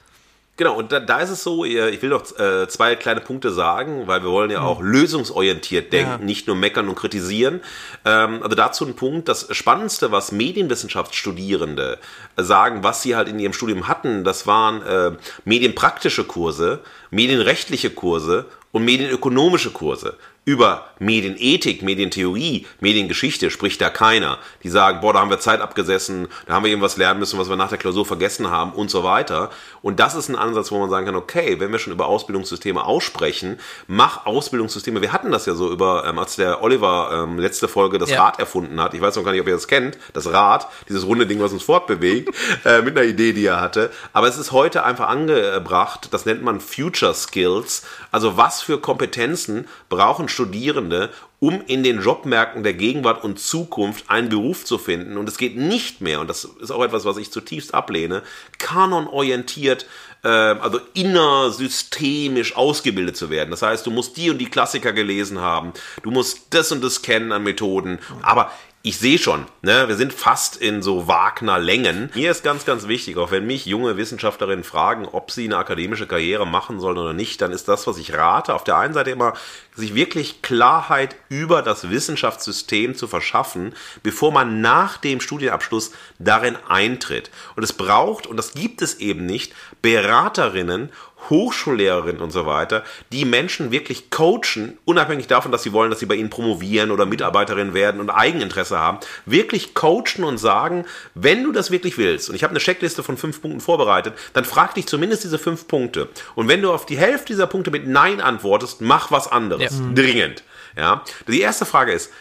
Genau, 0.59 0.75
und 0.75 0.91
da, 0.91 1.01
da 1.01 1.19
ist 1.21 1.29
es 1.29 1.43
so, 1.43 1.67
ich 1.67 2.01
will 2.01 2.09
noch 2.09 2.23
äh, 2.39 2.67
zwei 2.67 2.97
kleine 2.97 3.21
Punkte 3.21 3.53
sagen, 3.53 4.07
weil 4.07 4.23
wir 4.23 4.31
wollen 4.31 4.51
ja 4.51 4.63
auch 4.63 4.81
lösungsorientiert 4.81 5.93
denken, 5.93 6.11
Ja. 6.13 6.17
nicht 6.17 6.47
nur 6.47 6.57
meckern 6.57 6.89
und 6.89 6.95
kritisieren. 6.95 7.61
Ähm, 8.07 8.43
also 8.43 8.57
dazu 8.57 8.87
ein 8.87 8.97
Punkt, 8.97 9.29
das 9.29 9.49
Spannendste, 9.55 10.13
was 10.13 10.33
Medienwissenschaftsstudierende 10.33 11.99
äh, 12.37 12.43
sagen, 12.43 12.83
was 12.83 13.03
sie 13.03 13.17
halt 13.17 13.29
in 13.29 13.39
ihrem 13.39 13.53
Studium 13.53 13.87
hatten, 13.87 14.25
das 14.25 14.47
waren 14.47 14.81
äh, 14.83 15.13
medienpraktische 15.45 16.25
Kurse, 16.25 16.81
medienrechtliche 17.11 17.91
Kurse 17.91 18.47
und 18.73 18.83
medienökonomische 18.85 19.71
Kurse. 19.73 20.17
Über 20.49 20.85
Medienethik, 21.01 21.83
Medientheorie, 21.83 22.69
Mediengeschichte 22.79 23.51
spricht 23.51 23.81
da 23.81 23.91
keiner. 23.91 24.39
Die 24.63 24.69
sagen, 24.69 25.01
boah, 25.01 25.13
da 25.13 25.19
haben 25.19 25.29
wir 25.29 25.41
Zeit 25.41 25.61
abgesessen, 25.61 26.29
da 26.47 26.55
haben 26.55 26.63
wir 26.63 26.71
irgendwas 26.71 26.97
lernen 26.97 27.19
müssen, 27.19 27.37
was 27.37 27.49
wir 27.49 27.57
nach 27.57 27.69
der 27.69 27.79
Klausur 27.79 28.07
vergessen 28.07 28.49
haben 28.49 28.71
und 28.71 28.89
so 28.89 29.03
weiter. 29.03 29.51
Und 29.83 29.99
das 29.99 30.15
ist 30.15 30.29
ein 30.29 30.37
Ansatz, 30.37 30.71
wo 30.71 30.79
man 30.79 30.89
sagen 30.89 31.05
kann, 31.07 31.17
okay, 31.17 31.59
wenn 31.59 31.73
wir 31.73 31.81
schon 31.81 31.93
über 31.93 32.07
Ausbildungssysteme 32.07 32.85
aussprechen, 32.85 33.59
mach 33.89 34.25
Ausbildungssysteme. 34.25 35.03
Wir 35.03 35.13
hatten 35.13 35.33
das 35.33 35.47
ja 35.47 35.57
so 35.57 35.69
über, 35.73 36.05
ähm, 36.07 36.17
als 36.21 36.37
der 36.37 36.63
Oliver 36.63 37.25
ähm, 37.25 37.41
letzte 37.41 37.67
Folge 37.67 37.99
das 37.99 38.11
Ja. 38.11 38.25
Rad 38.25 38.39
erfunden 38.39 38.81
hat. 38.81 38.95
Ich 38.95 39.01
weiß 39.01 39.17
noch 39.17 39.25
gar 39.25 39.33
nicht, 39.33 39.41
ob 39.41 39.49
ihr 39.49 39.55
das 39.55 39.67
kennt, 39.67 39.99
das 40.13 40.31
Rad, 40.33 40.69
dieses 40.89 41.05
runde 41.05 41.27
Ding, 41.27 41.41
was 41.41 41.53
uns 41.53 41.65
fortbewegt, 41.65 42.33
äh, 42.65 42.83
mit 42.83 42.97
einer 42.97 43.07
Idee, 43.07 43.33
die 43.33 43.47
er 43.47 43.61
hatte. 43.61 43.91
Aber 44.13 44.29
es 44.29 44.39
ist 44.39 44.53
heute 44.53 44.85
einfach 44.85 45.09
angebracht, 45.09 46.07
das 46.13 46.25
nennt 46.25 46.45
man 46.45 46.61
Future 46.61 47.15
Skills. 47.15 47.83
Also 48.13 48.37
was 48.37 48.63
für 48.63 48.81
Kompetenzen 48.81 49.67
brauchen 49.89 50.29
Studierende, 50.37 51.11
um 51.41 51.63
in 51.67 51.83
den 51.83 52.03
Jobmärkten 52.03 52.63
der 52.63 52.75
Gegenwart 52.75 53.25
und 53.25 53.41
Zukunft 53.41 54.11
einen 54.11 54.29
Beruf 54.29 54.67
zu 54.67 54.77
finden. 54.77 55.17
Und 55.17 55.29
es 55.29 55.39
geht 55.39 55.57
nicht 55.57 56.03
mehr, 56.03 56.21
und 56.21 56.29
das 56.29 56.45
ist 56.45 56.71
auch 56.71 56.85
etwas, 56.85 57.07
was 57.07 57.17
ich 57.17 57.33
zutiefst 57.33 57.73
ablehne, 57.73 58.23
kanonorientiert, 58.59 59.87
äh, 60.25 60.29
also 60.29 60.79
innersystemisch 60.93 62.55
ausgebildet 62.55 63.17
zu 63.17 63.31
werden. 63.31 63.51
Das 63.51 63.63
heißt, 63.63 63.87
du 63.87 63.91
musst 63.91 64.19
die 64.19 64.29
und 64.29 64.39
die 64.39 64.51
Klassiker 64.51 64.93
gelesen 64.93 65.41
haben, 65.41 65.73
du 66.03 66.11
musst 66.11 66.49
das 66.51 66.71
und 66.71 66.85
das 66.85 67.01
kennen 67.01 67.33
an 67.33 67.43
Methoden, 67.43 67.99
aber 68.21 68.51
ich 68.87 68.99
sehe 68.99 69.19
schon, 69.19 69.47
ne, 69.63 69.89
wir 69.89 69.97
sind 69.97 70.13
fast 70.13 70.57
in 70.57 70.81
so 70.81 71.09
Wagner-Längen. 71.09 72.13
Mir 72.15 72.31
ist 72.31 72.45
ganz, 72.45 72.65
ganz 72.65 72.87
wichtig, 72.87 73.17
auch 73.17 73.33
wenn 73.33 73.45
mich 73.45 73.67
junge 73.67 73.97
Wissenschaftlerinnen 73.97 74.63
fragen, 74.63 75.07
ob 75.07 75.33
sie 75.33 75.47
eine 75.47 75.57
akademische 75.57 76.07
Karriere 76.07 76.47
machen 76.47 76.79
sollen 76.79 76.97
oder 76.97 77.13
nicht, 77.13 77.41
dann 77.41 77.51
ist 77.51 77.67
das, 77.67 77.89
was 77.89 77.99
ich 77.99 78.15
rate, 78.15 78.55
auf 78.55 78.63
der 78.63 78.77
einen 78.77 78.95
Seite 78.95 79.11
immer, 79.11 79.35
sich 79.75 79.97
wirklich 79.97 80.41
Klarheit 80.41 81.17
über 81.29 81.63
das 81.63 81.91
Wissenschaftssystem 81.91 82.95
zu 82.95 83.09
verschaffen, 83.09 83.75
bevor 84.05 84.31
man 84.31 84.61
nach 84.61 84.99
dem 84.99 85.21
Studienabschluss 85.21 85.91
darin 86.21 86.57
eintritt. 86.69 87.33
Und 87.57 87.65
es 87.65 87.73
braucht, 87.73 88.29
und 88.29 88.37
das 88.37 88.53
gibt 88.53 88.83
es 88.83 89.01
eben 89.01 89.27
nicht, 89.27 89.53
Beraterinnen, 89.83 90.93
Hochschullehrerinnen 91.31 92.21
und 92.21 92.31
so 92.31 92.47
weiter, 92.47 92.85
die 93.11 93.25
Menschen 93.25 93.71
wirklich 93.71 94.11
coachen, 94.11 94.79
unabhängig 94.85 95.27
davon, 95.27 95.51
dass 95.51 95.63
sie 95.63 95.73
wollen, 95.73 95.91
dass 95.91 95.99
sie 95.99 96.07
bei 96.07 96.15
ihnen 96.15 96.31
promovieren 96.31 96.91
oder 96.91 97.07
Mitarbeiterin 97.07 97.75
werden 97.75 98.01
und 98.01 98.11
Eigeninteresse 98.11 98.79
haben, 98.79 98.99
wirklich 99.25 99.75
coachen 99.75 100.25
und 100.25 100.39
sagen, 100.39 100.85
wenn 101.15 101.43
du 101.43 101.53
das 101.53 101.71
wirklich 101.71 101.99
willst, 101.99 102.29
und 102.29 102.37
ich 102.37 102.45
habe 102.45 102.53
eine 102.53 102.61
Checkliste 102.61 103.03
von 103.03 103.17
fünf 103.17 103.41
Punkten 103.41 103.61
vorbereitet, 103.61 104.15
dann 104.35 104.45
frag 104.45 104.75
dich 104.75 104.87
zumindest 104.87 105.25
diese 105.25 105.39
fünf 105.39 105.67
Punkte. 105.69 106.09
Und 106.35 106.49
wenn 106.49 106.63
du 106.63 106.73
auf 106.73 106.87
die 106.87 106.99
Hälfte 106.99 107.27
dieser 107.27 107.47
Punkte 107.47 107.71
mit 107.71 107.87
Nein 107.87 108.21
antwortest, 108.21 108.81
mach 108.81 109.11
was 109.11 109.27
anderes. 109.31 109.63
Ja. 109.63 109.93
Dringend. 109.95 110.45
Ja. 110.77 111.03
Die 111.27 111.41
erste 111.41 111.65
Frage 111.65 111.93
ist, 111.93 112.13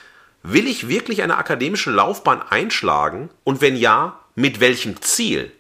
will 0.42 0.68
ich 0.68 0.88
wirklich 0.88 1.22
eine 1.22 1.38
akademische 1.38 1.92
Laufbahn 1.92 2.42
einschlagen? 2.42 3.30
Und 3.44 3.62
wenn 3.62 3.76
ja, 3.76 4.20
mit 4.36 4.60
welchem 4.60 5.02
Ziel? 5.02 5.52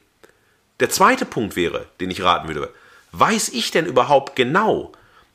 Der 0.80 0.89
zweite 0.89 1.26
Punkt 1.26 1.56
wäre, 1.56 1.86
den 2.00 2.12
ich 2.12 2.24
raten 2.24 2.48
würde, 2.48 2.69
weiß 3.19 3.49
ich 3.49 3.71
denn 3.71 3.86
überhaupt 3.86 4.36
genau, 4.36 4.91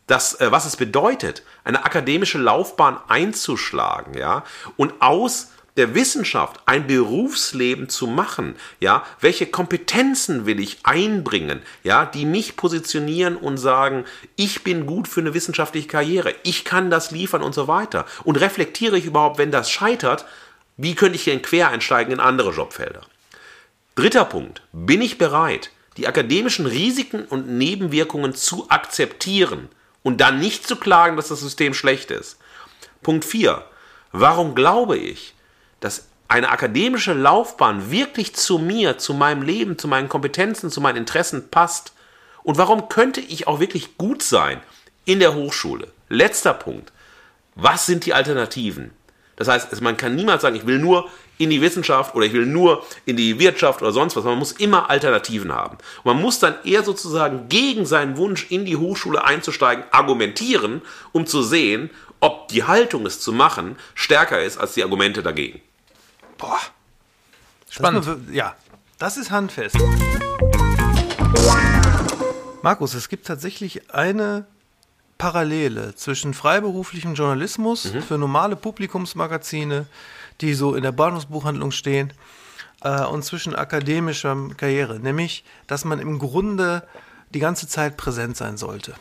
dass, 0.06 0.40
äh, 0.40 0.50
was 0.50 0.66
es 0.66 0.76
bedeutet, 0.76 1.42
eine 1.64 1.84
akademische 1.84 2.38
Laufbahn 2.38 2.98
einzuschlagen, 3.08 4.14
ja, 4.14 4.44
und 4.76 4.94
aus 5.00 5.48
der 5.76 5.94
Wissenschaft 5.94 6.60
ein 6.66 6.86
Berufsleben 6.86 7.88
zu 7.88 8.06
machen, 8.06 8.56
ja, 8.80 9.04
welche 9.20 9.46
Kompetenzen 9.46 10.44
will 10.44 10.58
ich 10.58 10.78
einbringen, 10.82 11.62
ja, 11.84 12.06
die 12.06 12.26
mich 12.26 12.56
positionieren 12.56 13.36
und 13.36 13.56
sagen, 13.56 14.04
ich 14.36 14.64
bin 14.64 14.84
gut 14.84 15.06
für 15.06 15.20
eine 15.20 15.32
wissenschaftliche 15.32 15.88
Karriere, 15.88 16.34
ich 16.42 16.64
kann 16.64 16.90
das 16.90 17.12
liefern 17.12 17.42
und 17.42 17.54
so 17.54 17.68
weiter. 17.68 18.04
Und 18.24 18.40
reflektiere 18.40 18.98
ich 18.98 19.06
überhaupt, 19.06 19.38
wenn 19.38 19.52
das 19.52 19.70
scheitert, 19.70 20.26
wie 20.76 20.94
könnte 20.94 21.16
ich 21.16 21.24
denn 21.24 21.42
quer 21.42 21.68
einsteigen 21.68 22.12
in 22.12 22.20
andere 22.20 22.50
Jobfelder? 22.50 23.02
Dritter 23.94 24.24
Punkt. 24.24 24.62
Bin 24.72 25.00
ich 25.02 25.18
bereit, 25.18 25.70
die 26.00 26.08
akademischen 26.08 26.64
Risiken 26.64 27.26
und 27.26 27.46
Nebenwirkungen 27.46 28.34
zu 28.34 28.70
akzeptieren 28.70 29.68
und 30.02 30.22
dann 30.22 30.40
nicht 30.40 30.66
zu 30.66 30.76
klagen, 30.76 31.16
dass 31.16 31.28
das 31.28 31.40
System 31.40 31.74
schlecht 31.74 32.10
ist? 32.10 32.38
Punkt 33.02 33.22
4. 33.26 33.62
Warum 34.12 34.54
glaube 34.54 34.96
ich, 34.96 35.34
dass 35.80 36.06
eine 36.26 36.48
akademische 36.48 37.12
Laufbahn 37.12 37.90
wirklich 37.90 38.34
zu 38.34 38.58
mir, 38.58 38.96
zu 38.96 39.12
meinem 39.12 39.42
Leben, 39.42 39.76
zu 39.76 39.88
meinen 39.88 40.08
Kompetenzen, 40.08 40.70
zu 40.70 40.80
meinen 40.80 40.96
Interessen 40.96 41.50
passt? 41.50 41.92
Und 42.42 42.56
warum 42.56 42.88
könnte 42.88 43.20
ich 43.20 43.46
auch 43.46 43.60
wirklich 43.60 43.98
gut 43.98 44.22
sein 44.22 44.62
in 45.04 45.20
der 45.20 45.34
Hochschule? 45.34 45.92
Letzter 46.08 46.54
Punkt. 46.54 46.92
Was 47.56 47.84
sind 47.84 48.06
die 48.06 48.14
Alternativen? 48.14 48.92
Das 49.36 49.48
heißt, 49.48 49.70
es- 49.70 49.82
man 49.82 49.98
kann 49.98 50.14
niemals 50.16 50.40
sagen, 50.40 50.56
ich 50.56 50.66
will 50.66 50.78
nur 50.78 51.10
in 51.40 51.50
die 51.50 51.60
Wissenschaft 51.60 52.14
oder 52.14 52.26
ich 52.26 52.32
will 52.32 52.46
nur 52.46 52.84
in 53.06 53.16
die 53.16 53.38
Wirtschaft 53.38 53.80
oder 53.82 53.92
sonst 53.92 54.14
was. 54.14 54.24
Man 54.24 54.38
muss 54.38 54.52
immer 54.52 54.90
Alternativen 54.90 55.52
haben. 55.52 55.78
Und 56.04 56.14
man 56.14 56.20
muss 56.22 56.38
dann 56.38 56.54
eher 56.64 56.82
sozusagen 56.84 57.48
gegen 57.48 57.86
seinen 57.86 58.16
Wunsch, 58.16 58.46
in 58.50 58.64
die 58.66 58.76
Hochschule 58.76 59.24
einzusteigen, 59.24 59.84
argumentieren, 59.90 60.82
um 61.12 61.26
zu 61.26 61.42
sehen, 61.42 61.90
ob 62.20 62.48
die 62.48 62.64
Haltung, 62.64 63.06
es 63.06 63.20
zu 63.20 63.32
machen, 63.32 63.76
stärker 63.94 64.42
ist 64.42 64.58
als 64.58 64.74
die 64.74 64.82
Argumente 64.82 65.22
dagegen. 65.22 65.60
Boah. 66.36 66.58
Spannend. 67.70 68.06
Das, 68.06 68.16
ist- 68.16 68.34
ja, 68.34 68.54
das 68.98 69.16
ist 69.16 69.30
handfest. 69.30 69.76
Markus, 72.62 72.92
es 72.94 73.08
gibt 73.08 73.26
tatsächlich 73.26 73.90
eine 73.94 74.44
Parallele 75.16 75.94
zwischen 75.94 76.34
freiberuflichem 76.34 77.14
Journalismus 77.14 77.90
für 78.06 78.18
normale 78.18 78.56
Publikumsmagazine, 78.56 79.86
die 80.40 80.54
so 80.54 80.74
in 80.74 80.82
der 80.82 80.92
Bahnhofsbuchhandlung 80.92 81.70
stehen, 81.70 82.12
äh, 82.82 83.04
und 83.04 83.24
zwischen 83.24 83.54
akademischer 83.54 84.36
Karriere, 84.56 85.00
nämlich, 85.00 85.44
dass 85.66 85.84
man 85.84 85.98
im 85.98 86.18
Grunde 86.18 86.82
die 87.30 87.40
ganze 87.40 87.68
Zeit 87.68 87.96
präsent 87.96 88.36
sein 88.36 88.56
sollte. 88.56 88.94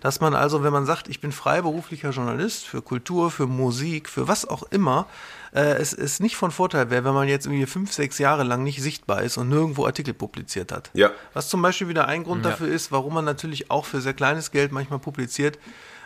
Dass 0.00 0.20
man 0.20 0.34
also, 0.34 0.64
wenn 0.64 0.72
man 0.72 0.86
sagt, 0.86 1.08
ich 1.08 1.20
bin 1.20 1.30
freiberuflicher 1.30 2.10
Journalist 2.10 2.64
für 2.64 2.80
Kultur, 2.80 3.30
für 3.30 3.46
Musik, 3.46 4.08
für 4.08 4.26
was 4.26 4.48
auch 4.48 4.62
immer, 4.70 5.06
äh, 5.54 5.74
es 5.76 5.92
ist 5.92 6.20
nicht 6.20 6.36
von 6.36 6.50
Vorteil 6.50 6.90
wäre, 6.90 7.04
wenn 7.04 7.14
man 7.14 7.28
jetzt 7.28 7.46
irgendwie 7.46 7.66
fünf, 7.66 7.92
sechs 7.92 8.18
Jahre 8.18 8.44
lang 8.44 8.62
nicht 8.64 8.82
sichtbar 8.82 9.22
ist 9.22 9.36
und 9.36 9.50
nirgendwo 9.50 9.84
Artikel 9.84 10.14
publiziert 10.14 10.72
hat. 10.72 10.90
Ja. 10.94 11.10
Was 11.34 11.48
zum 11.48 11.60
Beispiel 11.60 11.88
wieder 11.88 12.08
ein 12.08 12.24
Grund 12.24 12.44
dafür 12.46 12.68
ist, 12.68 12.92
warum 12.92 13.14
man 13.14 13.26
natürlich 13.26 13.70
auch 13.70 13.84
für 13.84 14.00
sehr 14.00 14.14
kleines 14.14 14.50
Geld 14.50 14.72
manchmal 14.72 15.00
publiziert, 15.00 15.58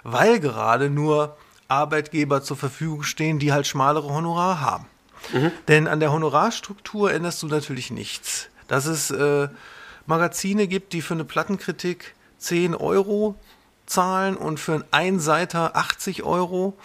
weil 0.03 0.41
gerade 0.41 0.91
nur 0.91 1.37
Arbeitgeber 1.73 2.43
zur 2.43 2.57
Verfügung 2.57 3.03
stehen, 3.03 3.39
die 3.39 3.53
halt 3.53 3.67
schmalere 3.67 4.09
Honorare 4.09 4.61
haben. 4.61 4.87
Denn 5.69 5.89
an 5.89 6.01
der 6.01 6.13
Honorarstruktur 6.13 7.13
änderst 7.13 7.43
du 7.43 7.47
natürlich 7.47 7.91
nichts. 7.91 8.49
Dass 8.69 8.87
es 8.87 9.11
äh, 9.11 9.49
Magazine 10.07 10.67
gibt, 10.67 10.93
die 10.93 11.03
für 11.03 11.15
eine 11.15 11.25
Plattenkritik 11.25 12.15
10 12.39 12.75
Euro 12.75 13.37
zahlen 13.87 14.37
und 14.37 14.59
für 14.59 14.75
einen 14.75 14.85
Einseiter 14.91 15.77
80 15.77 16.23
Euro 16.23 16.77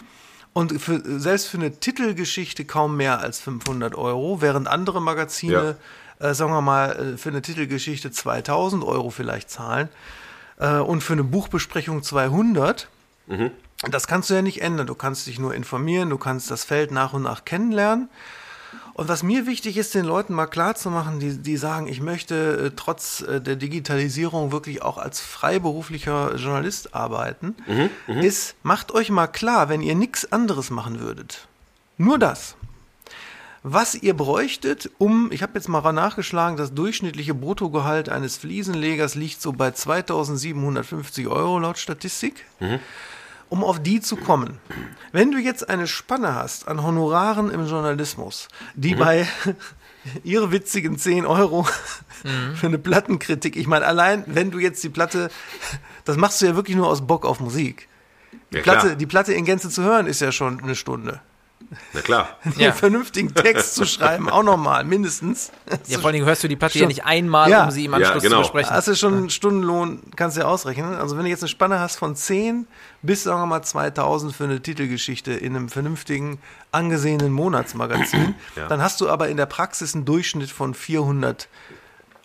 und 0.52 0.80
für, 0.80 1.20
selbst 1.20 1.48
für 1.48 1.58
eine 1.58 1.78
Titelgeschichte 1.78 2.64
kaum 2.64 2.96
mehr 2.96 3.20
als 3.20 3.40
500 3.40 3.94
Euro, 3.94 4.40
während 4.40 4.68
andere 4.68 5.00
Magazine, 5.00 5.76
äh, 6.20 6.34
sagen 6.34 6.52
wir 6.52 6.60
mal, 6.60 7.14
äh, 7.14 7.16
für 7.16 7.28
eine 7.28 7.42
Titelgeschichte 7.42 8.10
2000 8.10 8.84
Euro 8.84 9.10
vielleicht 9.10 9.50
zahlen 9.50 9.88
äh, 10.58 10.78
und 10.78 11.02
für 11.02 11.12
eine 11.12 11.24
Buchbesprechung 11.24 12.02
200. 12.02 12.88
Das 13.82 14.06
kannst 14.06 14.28
du 14.30 14.34
ja 14.34 14.42
nicht 14.42 14.60
ändern. 14.60 14.86
Du 14.86 14.94
kannst 14.94 15.26
dich 15.26 15.38
nur 15.38 15.54
informieren, 15.54 16.10
du 16.10 16.18
kannst 16.18 16.50
das 16.50 16.64
Feld 16.64 16.90
nach 16.90 17.12
und 17.12 17.22
nach 17.22 17.44
kennenlernen. 17.44 18.08
Und 18.94 19.08
was 19.08 19.22
mir 19.22 19.46
wichtig 19.46 19.76
ist, 19.76 19.94
den 19.94 20.04
Leuten 20.04 20.34
mal 20.34 20.48
klarzumachen, 20.48 21.20
die, 21.20 21.38
die 21.38 21.56
sagen, 21.56 21.86
ich 21.86 22.00
möchte 22.00 22.66
äh, 22.66 22.70
trotz 22.74 23.20
äh, 23.20 23.40
der 23.40 23.54
Digitalisierung 23.54 24.50
wirklich 24.50 24.82
auch 24.82 24.98
als 24.98 25.20
freiberuflicher 25.20 26.34
Journalist 26.34 26.96
arbeiten, 26.96 27.54
ist, 28.20 28.56
macht 28.64 28.90
euch 28.90 29.10
mal 29.10 29.28
klar, 29.28 29.68
wenn 29.68 29.82
ihr 29.82 29.94
nichts 29.94 30.32
anderes 30.32 30.70
machen 30.70 30.98
würdet. 30.98 31.46
Nur 31.96 32.18
das. 32.18 32.56
Was 33.62 33.94
ihr 33.94 34.14
bräuchtet, 34.14 34.90
um, 34.98 35.30
ich 35.30 35.42
habe 35.42 35.52
jetzt 35.54 35.68
mal 35.68 35.92
nachgeschlagen, 35.92 36.56
das 36.56 36.74
durchschnittliche 36.74 37.34
Bruttogehalt 37.34 38.08
eines 38.08 38.36
Fliesenlegers 38.36 39.14
liegt 39.14 39.40
so 39.40 39.52
bei 39.52 39.70
2750 39.70 41.28
Euro 41.28 41.60
laut 41.60 41.78
Statistik 41.78 42.44
um 43.48 43.64
auf 43.64 43.82
die 43.82 44.00
zu 44.00 44.16
kommen. 44.16 44.58
Wenn 45.12 45.32
du 45.32 45.38
jetzt 45.38 45.68
eine 45.68 45.86
Spanne 45.86 46.34
hast 46.34 46.68
an 46.68 46.82
Honoraren 46.82 47.50
im 47.50 47.66
Journalismus, 47.66 48.48
die 48.74 48.94
bei 48.94 49.26
ihre 50.24 50.52
witzigen 50.52 50.98
10 50.98 51.26
Euro 51.26 51.66
für 52.54 52.66
eine 52.66 52.78
Plattenkritik, 52.78 53.56
ich 53.56 53.66
meine, 53.66 53.86
allein 53.86 54.24
wenn 54.26 54.50
du 54.50 54.58
jetzt 54.58 54.82
die 54.84 54.88
Platte, 54.88 55.30
das 56.04 56.16
machst 56.16 56.40
du 56.40 56.46
ja 56.46 56.56
wirklich 56.56 56.76
nur 56.76 56.88
aus 56.88 57.06
Bock 57.06 57.24
auf 57.24 57.40
Musik. 57.40 57.88
Die, 58.52 58.56
Ja, 58.56 58.62
Platte, 58.62 58.96
die 58.96 59.06
Platte 59.06 59.32
in 59.32 59.44
Gänze 59.44 59.70
zu 59.70 59.82
hören 59.82 60.06
ist 60.06 60.20
ja 60.20 60.32
schon 60.32 60.62
eine 60.62 60.74
Stunde. 60.74 61.20
Na 61.92 62.00
klar. 62.00 62.28
Den 62.44 62.60
Ja. 62.60 62.72
vernünftigen 62.72 63.34
Text 63.34 63.74
zu 63.74 63.84
schreiben, 63.84 64.30
auch 64.30 64.42
nochmal, 64.42 64.84
mindestens. 64.84 65.52
Ja, 65.86 65.98
vor 65.98 66.06
allen 66.06 66.14
Dingen 66.14 66.26
hörst 66.26 66.42
du 66.42 66.48
die 66.48 66.56
Partie 66.56 66.80
ja 66.80 66.86
nicht 66.86 67.04
einmal, 67.04 67.50
Ja. 67.50 67.64
um 67.64 67.70
sie 67.70 67.84
im 67.84 67.92
Ja, 67.92 67.98
Anschluss 67.98 68.22
genau. 68.22 68.36
zu 68.36 68.42
besprechen. 68.42 68.70
Hast 68.74 68.88
du 68.88 68.94
schon 68.94 69.14
einen 69.14 69.30
Stundenlohn, 69.30 70.02
kannst 70.16 70.36
du 70.36 70.40
ja 70.42 70.46
ausrechnen. 70.46 70.94
Also 70.94 71.16
wenn 71.16 71.24
du 71.24 71.30
jetzt 71.30 71.42
eine 71.42 71.48
Spanne 71.48 71.78
hast 71.80 71.96
von 71.96 72.16
10 72.16 72.66
bis, 73.02 73.22
sagen 73.24 73.40
wir 73.40 73.46
mal, 73.46 73.62
2000 73.62 74.34
für 74.34 74.44
eine 74.44 74.60
Titelgeschichte 74.62 75.32
in 75.32 75.54
einem 75.56 75.68
vernünftigen, 75.68 76.38
angesehenen 76.72 77.32
Monatsmagazin, 77.32 78.34
Ja. 78.56 78.66
dann 78.68 78.82
hast 78.82 79.00
du 79.00 79.08
aber 79.08 79.28
in 79.28 79.36
der 79.36 79.46
Praxis 79.46 79.94
einen 79.94 80.04
Durchschnitt 80.04 80.50
von 80.50 80.74
400 80.74 81.48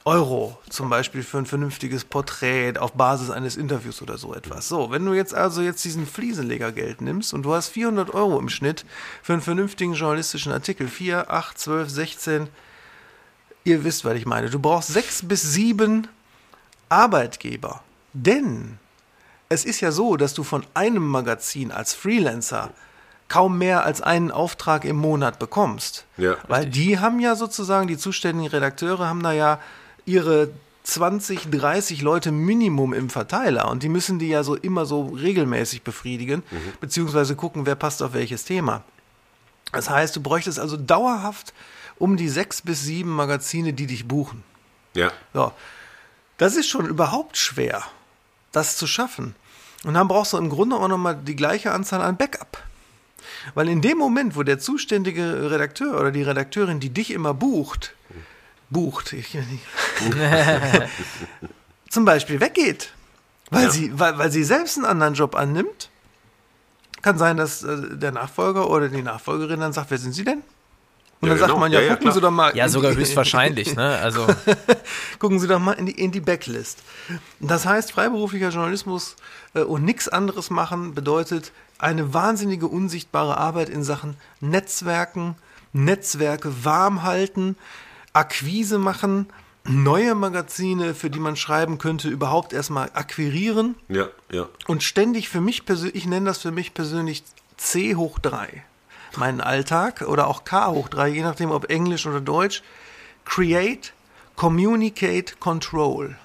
Euro, 0.05 0.57
zum 0.69 0.89
Beispiel 0.89 1.23
für 1.23 1.37
ein 1.37 1.45
vernünftiges 1.45 2.03
Porträt 2.03 2.77
auf 2.77 2.93
Basis 2.93 3.29
eines 3.29 3.55
Interviews 3.55 4.01
oder 4.01 4.17
so 4.17 4.33
etwas. 4.33 4.67
So, 4.67 4.91
wenn 4.91 5.05
du 5.05 5.13
jetzt 5.13 5.33
also 5.33 5.61
jetzt 5.61 5.83
diesen 5.85 6.05
Fliesenlegergeld 6.05 6.99
nimmst 6.99 7.33
und 7.33 7.43
du 7.43 7.53
hast 7.53 7.69
400 7.69 8.13
Euro 8.13 8.37
im 8.37 8.49
Schnitt 8.49 8.85
für 9.21 9.33
einen 9.33 9.41
vernünftigen 9.41 9.93
journalistischen 9.93 10.51
Artikel, 10.51 10.89
4, 10.89 11.31
8, 11.31 11.57
12, 11.57 11.89
16, 11.89 12.47
ihr 13.63 13.83
wisst, 13.85 14.03
was 14.03 14.15
ich 14.15 14.25
meine. 14.25 14.49
Du 14.49 14.59
brauchst 14.59 14.89
sechs 14.89 15.25
bis 15.25 15.41
sieben 15.41 16.09
Arbeitgeber. 16.89 17.81
Denn 18.11 18.79
es 19.47 19.63
ist 19.63 19.79
ja 19.79 19.91
so, 19.91 20.17
dass 20.17 20.33
du 20.33 20.43
von 20.43 20.65
einem 20.73 21.07
Magazin 21.07 21.71
als 21.71 21.93
Freelancer 21.93 22.71
kaum 23.29 23.57
mehr 23.57 23.85
als 23.85 24.01
einen 24.01 24.31
Auftrag 24.31 24.83
im 24.83 24.97
Monat 24.97 25.39
bekommst. 25.39 26.05
Ja. 26.17 26.35
Weil 26.47 26.65
die 26.65 26.99
haben 26.99 27.19
ja 27.19 27.35
sozusagen, 27.35 27.87
die 27.87 27.97
zuständigen 27.97 28.51
Redakteure 28.51 29.07
haben 29.07 29.23
da 29.23 29.31
ja 29.31 29.59
ihre 30.05 30.49
20, 30.83 31.49
30 31.49 32.01
Leute 32.01 32.31
Minimum 32.31 32.93
im 32.93 33.09
Verteiler 33.09 33.69
und 33.69 33.83
die 33.83 33.89
müssen 33.89 34.19
die 34.19 34.27
ja 34.27 34.43
so 34.43 34.55
immer 34.55 34.85
so 34.85 35.07
regelmäßig 35.07 35.83
befriedigen, 35.83 36.43
beziehungsweise 36.81 37.35
gucken, 37.35 37.65
wer 37.65 37.75
passt 37.75 38.03
auf 38.03 38.13
welches 38.13 38.43
Thema. 38.43 38.83
Das 39.71 39.89
heißt, 39.89 40.15
du 40.15 40.21
bräuchtest 40.21 40.59
also 40.59 40.77
dauerhaft 40.77 41.53
um 41.99 42.17
die 42.17 42.29
sechs 42.29 42.61
bis 42.61 42.83
sieben 42.83 43.11
Magazine, 43.11 43.73
die 43.73 43.87
dich 43.87 44.07
buchen. 44.07 44.43
Ja. 44.93 45.11
So. 45.33 45.51
Das 46.37 46.55
ist 46.55 46.67
schon 46.67 46.85
überhaupt 46.85 47.37
schwer, 47.37 47.83
das 48.51 48.77
zu 48.77 48.87
schaffen. 48.87 49.35
Und 49.83 49.93
dann 49.93 50.07
brauchst 50.07 50.33
du 50.33 50.37
im 50.37 50.49
Grunde 50.49 50.75
auch 50.75 50.87
nochmal 50.87 51.15
die 51.15 51.35
gleiche 51.35 51.71
Anzahl 51.71 52.01
an 52.01 52.17
Backup. 52.17 52.61
Weil 53.53 53.69
in 53.69 53.81
dem 53.81 53.97
Moment, 53.97 54.35
wo 54.35 54.43
der 54.43 54.59
zuständige 54.59 55.49
Redakteur 55.51 55.99
oder 55.99 56.11
die 56.11 56.23
Redakteurin, 56.23 56.79
die 56.79 56.89
dich 56.89 57.11
immer 57.11 57.33
bucht, 57.33 57.95
bucht, 58.73 59.13
ich, 59.13 59.37
zum 61.89 62.05
Beispiel 62.05 62.39
weggeht, 62.39 62.91
weil, 63.51 63.63
Ja. 63.65 63.71
sie, 63.71 63.97
weil, 63.99 64.17
weil 64.17 64.31
sie 64.31 64.43
selbst 64.43 64.77
einen 64.77 64.85
anderen 64.85 65.13
Job 65.13 65.35
annimmt, 65.35 65.89
kann 67.01 67.17
sein, 67.17 67.37
dass 67.37 67.63
äh, 67.63 67.97
der 67.97 68.11
Nachfolger 68.11 68.69
oder 68.69 68.89
die 68.89 69.01
Nachfolgerin 69.01 69.59
dann 69.59 69.73
sagt, 69.73 69.91
wer 69.91 69.97
sind 69.97 70.13
Sie 70.13 70.23
denn? 70.23 70.41
Und 71.19 71.27
Ja, 71.27 71.29
dann 71.29 71.37
sagt 71.39 71.49
genau. 71.51 71.59
man, 71.59 71.71
ja, 71.71 71.81
Ja, 71.81 71.95
gucken. 71.95 72.11
Sie 72.13 72.21
doch 72.21 72.31
mal. 72.31 72.55
ja, 72.55 72.67
sogar 72.69 72.91
die- 72.91 72.97
höchstwahrscheinlich, 73.01 73.75
ne? 73.75 73.97
Also, 73.99 74.25
Gucken 75.19 75.39
Sie 75.39 75.47
doch 75.47 75.59
mal 75.59 75.73
in 75.73 75.85
die, 75.85 75.91
in 75.93 76.11
die 76.11 76.21
Backlist. 76.21 76.79
Das 77.41 77.65
heißt, 77.65 77.91
freiberuflicher 77.91 78.49
Journalismus 78.49 79.15
äh, 79.53 79.61
und 79.61 79.83
nichts 79.83 80.07
anderes 80.09 80.49
machen 80.49 80.93
bedeutet 80.95 81.51
eine 81.77 82.13
wahnsinnige 82.13 82.67
unsichtbare 82.67 83.37
Arbeit 83.37 83.67
in 83.69 83.83
Sachen 83.83 84.15
Netzwerken, 84.39 85.35
Netzwerke 85.73 86.63
warm 86.63 87.03
halten, 87.03 87.57
Akquise 88.13 88.77
machen, 88.77 89.27
neue 89.65 90.15
Magazine, 90.15 90.93
für 90.93 91.09
die 91.09 91.19
man 91.19 91.35
schreiben 91.35 91.77
könnte, 91.77 92.09
überhaupt 92.09 92.53
erstmal 92.53 92.91
akquirieren 92.93 93.75
Ja, 93.87 94.09
ja. 94.31 94.47
und 94.67 94.83
ständig 94.83 95.29
für 95.29 95.41
mich 95.41 95.65
persönlich, 95.65 95.95
ich 95.95 96.05
nenne 96.05 96.27
das 96.27 96.39
für 96.39 96.51
mich 96.51 96.73
persönlich 96.73 97.23
C 97.57 97.95
hoch 97.95 98.19
3. 98.19 98.63
Meinen 99.15 99.41
Alltag 99.41 100.01
oder 100.01 100.27
auch 100.27 100.43
K 100.43 100.69
hoch 100.71 100.89
3, 100.89 101.09
je 101.09 101.21
nachdem 101.21 101.51
ob 101.51 101.69
Englisch 101.69 102.05
oder 102.05 102.19
Deutsch. 102.19 102.63
Create, 103.25 103.93
Communicate, 104.35 105.35
Control. 105.39 106.17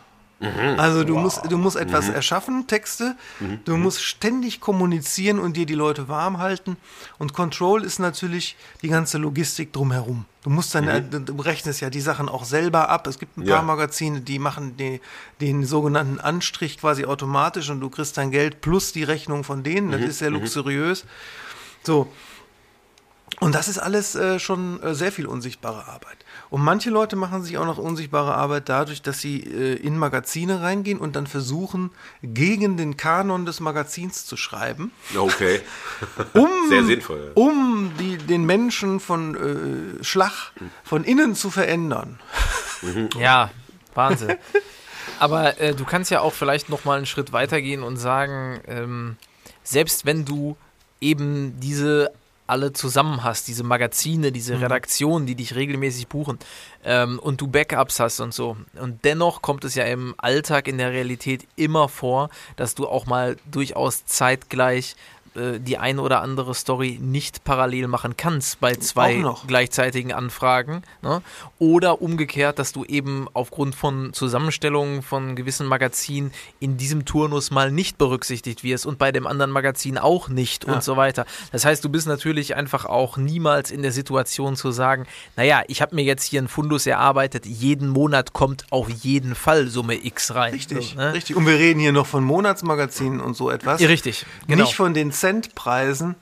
Also 0.77 1.03
du 1.03 1.17
musst, 1.17 1.51
du 1.51 1.59
musst 1.59 1.77
etwas 1.77 2.09
erschaffen, 2.09 2.69
Texte, 2.69 3.17
du 3.65 3.77
musst 3.77 4.05
ständig 4.05 4.61
kommunizieren 4.61 5.41
und 5.41 5.57
dir 5.57 5.67
die 5.67 5.75
Leute 5.75 6.07
warm 6.07 6.39
halten. 6.39 6.77
Und 7.19 7.33
Control 7.33 7.83
ist 7.83 7.99
natürlich 7.99 8.57
die 8.83 8.89
ganze 8.89 9.19
Logistik 9.19 9.73
drumherum. 9.73 10.27
Du 10.45 10.51
musst 10.51 10.75
dann, 10.77 11.11
du 11.11 11.35
rechnest 11.41 11.81
ja 11.81 11.91
die 11.91 12.01
Sachen 12.01 12.29
auch 12.29 12.45
selber 12.45 12.89
ab. 12.89 13.09
Es 13.09 13.19
gibt 13.19 13.37
ein 13.37 13.43
Ja. 13.47 13.57
paar 13.57 13.65
Magazine, 13.65 14.21
die 14.21 14.39
machen 14.39 14.77
die, 14.77 15.01
den 15.41 15.65
sogenannten 15.67 16.21
Anstrich 16.21 16.79
quasi 16.79 17.05
automatisch 17.05 17.69
und 17.71 17.81
du 17.81 17.91
kriegst 17.91 18.17
dein 18.17 18.31
Geld 18.31 18.61
plus 18.61 18.93
die 18.93 19.03
Rechnung 19.03 19.43
von 19.43 19.65
denen. 19.65 19.91
Das 19.91 20.03
ist 20.03 20.19
sehr 20.19 20.31
luxuriös. 20.31 21.05
So, 21.85 22.13
und 23.41 23.55
das 23.55 23.69
ist 23.69 23.79
alles 23.79 24.15
äh, 24.15 24.39
schon 24.39 24.83
äh, 24.83 24.95
sehr 24.95 25.13
viel 25.13 25.27
unsichtbare 25.27 25.87
Arbeit. 25.87 26.25
Und 26.51 26.63
manche 26.63 26.91
Leute 26.91 27.15
machen 27.17 27.43
sich 27.43 27.59
auch 27.59 27.67
noch 27.67 27.79
unsichtbare 27.79 28.35
Arbeit 28.35 28.69
dadurch, 28.69 29.03
dass 29.03 29.21
sie 29.21 29.41
äh, 29.41 29.75
in 29.75 29.99
Magazine 29.99 30.63
reingehen 30.63 30.99
und 30.99 31.15
dann 31.17 31.27
versuchen, 31.27 31.91
gegen 32.23 32.77
den 32.77 32.97
Kanon 32.97 33.45
des 33.47 33.61
Magazins 33.61 34.25
zu 34.25 34.37
schreiben, 34.37 34.93
Okay. 35.17 35.61
um, 36.35 36.49
Sehr 36.69 36.85
sinnvoll. 36.85 37.33
ja. 37.37 37.43
um 37.43 37.93
die, 37.99 38.17
den 38.17 38.45
Menschen 38.47 39.01
von 39.01 39.35
äh, 40.01 40.05
Schlag 40.05 40.53
von 40.85 41.05
innen 41.05 41.35
zu 41.35 41.51
verändern. 41.51 42.19
ja, 43.19 43.51
Wahnsinn. 43.95 44.37
Aber 45.19 45.61
äh, 45.61 45.75
du 45.75 45.85
kannst 45.85 46.11
ja 46.11 46.21
auch 46.21 46.33
vielleicht 46.33 46.69
noch 46.69 46.85
mal 46.85 46.97
einen 46.97 47.07
Schritt 47.07 47.33
weitergehen 47.33 47.83
und 47.83 47.97
sagen, 47.97 48.61
ähm, 48.67 49.17
selbst 49.65 50.07
wenn 50.07 50.25
du 50.25 50.57
eben 51.01 51.59
diese 51.61 52.11
alle 52.49 52.73
zusammen 52.73 53.23
hast, 53.25 53.49
diese 53.49 53.63
Magazine, 53.63 54.33
diese 54.33 54.61
Redaktionen, 54.61 55.27
die 55.27 55.35
dich 55.35 55.55
regelmäßig 55.55 56.09
buchen 56.09 56.39
ähm, 56.85 57.19
und 57.19 57.41
du 57.41 57.47
Backups 57.47 58.01
hast 58.01 58.21
und 58.21 58.33
so. 58.33 58.57
Und 58.81 59.05
dennoch 59.05 59.43
kommt 59.43 59.65
es 59.65 59.75
ja 59.75 59.85
im 59.85 60.15
Alltag, 60.19 60.69
in 60.69 60.79
der 60.79 60.93
Realität 60.93 61.47
immer 61.57 61.89
vor, 61.89 62.31
dass 62.57 62.75
du 62.75 62.89
auch 62.89 63.07
mal 63.07 63.37
durchaus 63.51 64.07
zeitgleich 64.07 64.97
äh, 65.35 65.59
die 65.61 65.79
eine 65.79 66.01
oder 66.03 66.21
andere 66.23 66.55
Story 66.55 66.99
nicht 67.01 67.45
parallel 67.45 67.89
machen 67.89 68.17
kannst 68.17 68.61
bei 68.61 68.75
zwei 68.75 69.25
gleichzeitigen 69.47 70.13
Anfragen. 70.13 70.83
Ne? 71.03 71.23
Oder 71.59 72.01
umgekehrt, 72.03 72.59
dass 72.59 72.73
du 72.73 72.85
eben 72.85 73.27
aufgrund 73.33 73.75
von 73.75 74.13
Zusammenstellungen 74.13 75.03
von 75.03 75.37
gewissen 75.37 75.67
Magazinen 75.67 76.33
in 76.61 76.77
diesem 76.77 77.05
Turnus 77.05 77.51
mal 77.51 77.71
nicht 77.71 77.99
berücksichtigt 77.99 78.63
wirst 78.65 78.87
und 78.87 78.99
bei 78.99 79.13
dem 79.13 79.27
anderen 79.27 79.51
Magazin 79.51 79.99
auch 79.99 80.29
nicht 80.29 80.67
Ja. 80.67 80.75
und 80.75 80.83
so 80.85 80.97
weiter. 80.97 81.27
Das 81.53 81.65
heißt, 81.65 81.85
du 81.85 81.89
bist 81.89 82.07
natürlich 82.07 82.55
einfach 82.57 82.85
auch 82.85 83.17
niemals 83.17 83.71
in 83.71 83.83
der 83.83 83.93
Situation 83.93 84.57
zu 84.57 84.71
sagen, 84.71 85.07
naja, 85.37 85.63
ich 85.69 85.83
habe 85.83 85.95
mir 85.95 86.03
jetzt 86.05 86.25
hier 86.25 86.41
einen 86.41 86.49
Fundus 86.49 86.87
erarbeitet, 86.87 87.47
jeden 87.47 87.89
Monat 87.89 88.33
kommt 88.33 88.65
auf 88.71 88.89
jeden 88.89 89.35
Fall 89.35 89.69
Summe 89.69 89.95
X 90.05 90.35
rein. 90.35 90.53
Richtig, 90.53 90.91
So, 90.91 90.97
ne? 91.01 91.13
richtig. 91.13 91.37
Und 91.37 91.47
wir 91.47 91.55
reden 91.55 91.81
hier 91.81 91.93
noch 91.93 92.07
von 92.07 92.25
Monatsmagazinen 92.25 93.21
und 93.21 93.35
so 93.37 93.51
etwas. 93.51 93.81
Richtig, 93.81 94.27
genau. 94.47 94.65
Nicht 94.65 94.75
von 94.75 94.95
den 94.95 95.13
Centpreisen, 95.29 96.17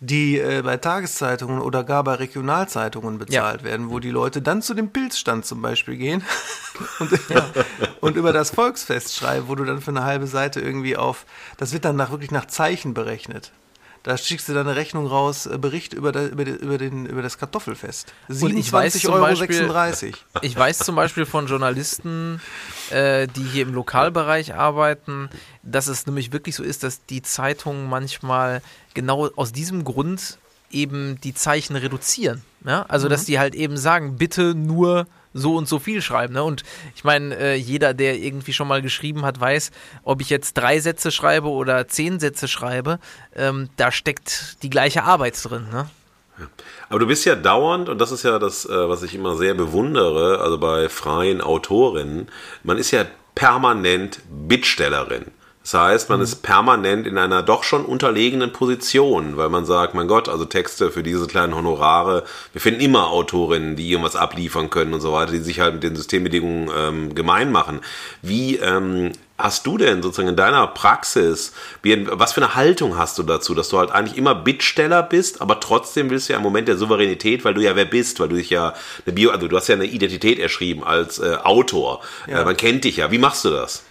die 0.00 0.38
äh, 0.38 0.62
bei 0.62 0.76
Tageszeitungen 0.76 1.60
oder 1.60 1.84
gar 1.84 2.04
bei 2.04 2.14
Regionalzeitungen 2.14 3.18
bezahlt 3.18 3.62
werden, 3.64 3.90
wo 3.90 3.98
die 3.98 4.10
Leute 4.10 4.42
dann 4.42 4.62
zu 4.62 4.74
dem 4.74 4.90
Pilzstand 4.90 5.46
zum 5.46 5.62
Beispiel 5.62 5.96
gehen 5.96 6.24
und, 6.98 7.12
und 8.00 8.16
über 8.16 8.32
das 8.32 8.50
Volksfest 8.50 9.16
schreiben, 9.16 9.48
wo 9.48 9.54
du 9.54 9.64
dann 9.64 9.80
für 9.80 9.90
eine 9.90 10.04
halbe 10.04 10.26
Seite 10.26 10.60
irgendwie 10.60 10.96
auf, 10.96 11.26
das 11.56 11.72
wird 11.72 11.84
dann 11.84 11.96
nach, 11.96 12.10
wirklich 12.10 12.30
nach 12.30 12.46
Zeichen 12.46 12.94
berechnet. 12.94 13.52
Da 14.02 14.16
schickst 14.16 14.48
du 14.48 14.54
dann 14.54 14.66
eine 14.66 14.76
Rechnung 14.76 15.06
raus, 15.06 15.46
äh, 15.46 15.58
Bericht 15.58 15.94
über, 15.94 16.10
der, 16.10 16.30
über, 16.32 16.44
über, 16.44 16.78
den, 16.78 17.06
über 17.06 17.22
das 17.22 17.38
Kartoffelfest. 17.38 18.12
Und 18.28 18.56
ich 18.56 18.72
weiß 18.72 18.96
27,36 18.96 19.00
zum 19.02 19.12
Euro. 19.14 19.22
Beispiel- 19.22 19.54
36. 19.54 20.16
Ich 20.42 20.56
weiß 20.56 20.78
zum 20.78 20.96
Beispiel 20.96 21.24
von 21.24 21.46
Journalisten, 21.46 22.40
äh, 22.90 23.28
die 23.28 23.44
hier 23.44 23.62
im 23.62 23.74
Lokalbereich 23.74 24.54
arbeiten, 24.54 25.30
dass 25.62 25.86
es 25.86 26.06
nämlich 26.06 26.32
wirklich 26.32 26.56
so 26.56 26.64
ist, 26.64 26.82
dass 26.82 27.04
die 27.06 27.22
Zeitungen 27.22 27.88
manchmal 27.88 28.60
genau 28.94 29.28
aus 29.36 29.52
diesem 29.52 29.84
Grund 29.84 30.38
eben 30.70 31.20
die 31.20 31.34
Zeichen 31.34 31.76
reduzieren. 31.76 32.42
Ja? 32.64 32.86
Also, 32.88 33.08
dass 33.08 33.24
die 33.24 33.38
halt 33.38 33.54
eben 33.54 33.76
sagen, 33.76 34.16
bitte 34.16 34.54
nur 34.54 35.06
so 35.34 35.56
und 35.56 35.68
so 35.68 35.78
viel 35.78 36.02
schreiben. 36.02 36.34
Ne? 36.34 36.42
Und 36.42 36.62
ich 36.94 37.04
meine, 37.04 37.36
äh, 37.36 37.54
jeder, 37.54 37.94
der 37.94 38.18
irgendwie 38.18 38.52
schon 38.52 38.68
mal 38.68 38.82
geschrieben 38.82 39.24
hat, 39.24 39.40
weiß, 39.40 39.70
ob 40.04 40.20
ich 40.20 40.30
jetzt 40.30 40.54
drei 40.54 40.80
Sätze 40.80 41.10
schreibe 41.10 41.48
oder 41.48 41.88
zehn 41.88 42.20
Sätze 42.20 42.48
schreibe, 42.48 42.98
ähm, 43.34 43.68
da 43.76 43.92
steckt 43.92 44.62
die 44.62 44.70
gleiche 44.70 45.04
Arbeit 45.04 45.42
drin. 45.42 45.66
Ne? 45.70 45.88
Aber 46.88 46.98
du 46.98 47.06
bist 47.06 47.24
ja 47.24 47.34
dauernd, 47.34 47.88
und 47.88 47.98
das 47.98 48.12
ist 48.12 48.22
ja 48.22 48.38
das, 48.38 48.66
äh, 48.66 48.88
was 48.88 49.02
ich 49.02 49.14
immer 49.14 49.36
sehr 49.36 49.54
bewundere, 49.54 50.40
also 50.40 50.58
bei 50.58 50.88
freien 50.88 51.40
Autorinnen, 51.40 52.28
man 52.62 52.78
ist 52.78 52.90
ja 52.90 53.04
permanent 53.34 54.20
Bittstellerin. 54.28 55.26
Das 55.62 55.74
heißt, 55.74 56.10
man 56.10 56.20
ist 56.20 56.42
permanent 56.42 57.06
in 57.06 57.18
einer 57.18 57.42
doch 57.42 57.62
schon 57.62 57.84
unterlegenen 57.84 58.52
Position, 58.52 59.36
weil 59.36 59.48
man 59.48 59.64
sagt, 59.64 59.94
mein 59.94 60.08
Gott, 60.08 60.28
also 60.28 60.44
Texte 60.44 60.90
für 60.90 61.04
diese 61.04 61.26
kleinen 61.28 61.54
Honorare, 61.54 62.24
wir 62.52 62.60
finden 62.60 62.80
immer 62.80 63.08
Autorinnen, 63.10 63.76
die 63.76 63.88
irgendwas 63.88 64.16
abliefern 64.16 64.70
können 64.70 64.92
und 64.92 65.00
so 65.00 65.12
weiter, 65.12 65.32
die 65.32 65.38
sich 65.38 65.60
halt 65.60 65.74
mit 65.74 65.82
den 65.84 65.94
Systembedingungen 65.94 66.68
ähm, 66.76 67.14
gemein 67.14 67.52
machen. 67.52 67.80
Wie 68.22 68.56
ähm, 68.56 69.12
hast 69.38 69.66
du 69.66 69.78
denn 69.78 70.02
sozusagen 70.02 70.28
in 70.28 70.36
deiner 70.36 70.66
Praxis, 70.66 71.52
wie, 71.82 72.06
was 72.10 72.32
für 72.32 72.42
eine 72.42 72.56
Haltung 72.56 72.98
hast 72.98 73.18
du 73.18 73.22
dazu, 73.22 73.54
dass 73.54 73.68
du 73.68 73.78
halt 73.78 73.92
eigentlich 73.92 74.18
immer 74.18 74.34
Bittsteller 74.34 75.02
bist, 75.02 75.40
aber 75.40 75.60
trotzdem 75.60 76.10
willst 76.10 76.28
du 76.28 76.32
ja 76.32 76.38
im 76.38 76.42
Moment 76.42 76.66
der 76.66 76.76
Souveränität, 76.76 77.44
weil 77.44 77.54
du 77.54 77.60
ja 77.60 77.76
wer 77.76 77.84
bist, 77.84 78.18
weil 78.18 78.28
du 78.28 78.36
dich 78.36 78.50
ja 78.50 78.74
eine 79.06 79.14
Bio, 79.14 79.30
also 79.30 79.46
du 79.46 79.56
hast 79.56 79.68
ja 79.68 79.76
eine 79.76 79.84
Identität 79.84 80.40
erschrieben 80.40 80.82
als 80.82 81.20
äh, 81.20 81.36
Autor. 81.42 82.00
Ja. 82.26 82.42
Äh, 82.42 82.44
man 82.44 82.56
kennt 82.56 82.82
dich 82.82 82.96
ja. 82.96 83.12
Wie 83.12 83.18
machst 83.18 83.44
du 83.44 83.50
das? 83.50 83.84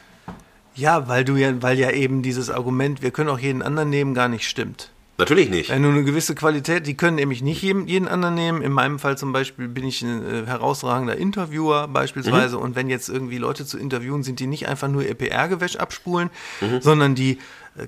Ja, 0.75 1.07
weil 1.07 1.25
du 1.25 1.35
ja, 1.35 1.61
weil 1.61 1.77
ja 1.77 1.91
eben 1.91 2.21
dieses 2.21 2.49
Argument, 2.49 3.01
wir 3.01 3.11
können 3.11 3.29
auch 3.29 3.39
jeden 3.39 3.61
anderen 3.61 3.89
nehmen, 3.89 4.13
gar 4.13 4.29
nicht 4.29 4.47
stimmt. 4.47 4.91
Natürlich 5.17 5.49
nicht. 5.51 5.69
Wenn 5.69 5.83
du 5.83 5.89
eine 5.89 6.03
gewisse 6.03 6.33
Qualität, 6.33 6.87
die 6.87 6.95
können 6.95 7.17
nämlich 7.17 7.43
nicht 7.43 7.61
jeden, 7.61 7.87
jeden 7.87 8.07
anderen 8.07 8.33
nehmen. 8.33 8.61
In 8.63 8.71
meinem 8.71 8.97
Fall 8.97 9.19
zum 9.19 9.31
Beispiel 9.31 9.67
bin 9.67 9.85
ich 9.85 10.01
ein 10.01 10.25
äh, 10.25 10.47
herausragender 10.47 11.15
Interviewer 11.15 11.87
beispielsweise. 11.87 12.57
Und 12.57 12.75
wenn 12.75 12.89
jetzt 12.89 13.07
irgendwie 13.07 13.37
Leute 13.37 13.65
zu 13.65 13.77
interviewen 13.77 14.23
sind, 14.23 14.39
die 14.39 14.47
nicht 14.47 14.67
einfach 14.67 14.87
nur 14.87 15.05
ihr 15.05 15.13
PR-Gewäsch 15.13 15.75
abspulen, 15.75 16.31
sondern 16.79 17.13
die 17.13 17.37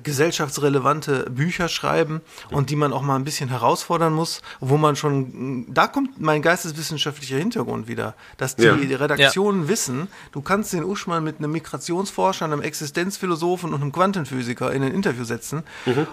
gesellschaftsrelevante 0.01 1.29
Bücher 1.29 1.67
schreiben 1.67 2.21
und 2.51 2.69
die 2.69 2.75
man 2.75 2.93
auch 2.93 3.01
mal 3.01 3.15
ein 3.15 3.23
bisschen 3.25 3.49
herausfordern 3.49 4.13
muss, 4.13 4.41
wo 4.59 4.77
man 4.77 4.95
schon, 4.95 5.65
da 5.73 5.87
kommt 5.87 6.21
mein 6.21 6.41
geisteswissenschaftlicher 6.41 7.37
Hintergrund 7.37 7.87
wieder, 7.87 8.15
dass 8.37 8.55
die 8.55 8.63
Ja. 8.63 8.73
Redaktionen 8.75 9.67
wissen, 9.67 10.07
du 10.31 10.41
kannst 10.41 10.73
den 10.73 10.83
Uschmann 10.83 11.23
mit 11.23 11.39
einem 11.39 11.51
Migrationsforscher, 11.51 12.45
einem 12.45 12.61
Existenzphilosophen 12.61 13.73
und 13.73 13.81
einem 13.81 13.91
Quantenphysiker 13.91 14.71
in 14.71 14.83
ein 14.83 14.93
Interview 14.93 15.25
setzen 15.25 15.63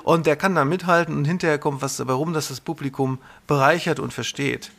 und 0.03 0.27
der 0.27 0.37
kann 0.37 0.55
da 0.55 0.65
mithalten 0.65 1.17
und 1.17 1.25
hinterher 1.25 1.59
kommt 1.59 1.83
was 1.83 1.97
dabei 1.97 2.15
rum, 2.15 2.33
dass 2.33 2.49
das 2.49 2.61
Publikum 2.61 3.19
bereichert 3.47 4.01
und 4.01 4.13
versteht. 4.13 4.71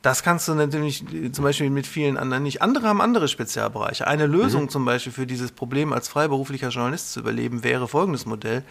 Das 0.00 0.22
kannst 0.22 0.46
du 0.46 0.54
natürlich 0.54 1.02
äh, 1.12 1.32
zum 1.32 1.44
Beispiel 1.44 1.70
mit 1.70 1.86
vielen 1.86 2.16
anderen 2.16 2.44
nicht. 2.44 2.62
Andere 2.62 2.86
haben 2.86 3.00
andere 3.00 3.26
Spezialbereiche. 3.28 4.06
Eine 4.06 4.26
Lösung 4.26 4.68
zum 4.68 4.84
Beispiel 4.84 5.12
für 5.12 5.26
dieses 5.26 5.50
Problem 5.52 5.92
als 5.92 6.08
freiberuflicher 6.08 6.68
Journalist 6.68 7.12
zu 7.12 7.20
überleben 7.20 7.64
wäre 7.64 7.88
folgendes 7.88 8.24
Modell, 8.24 8.62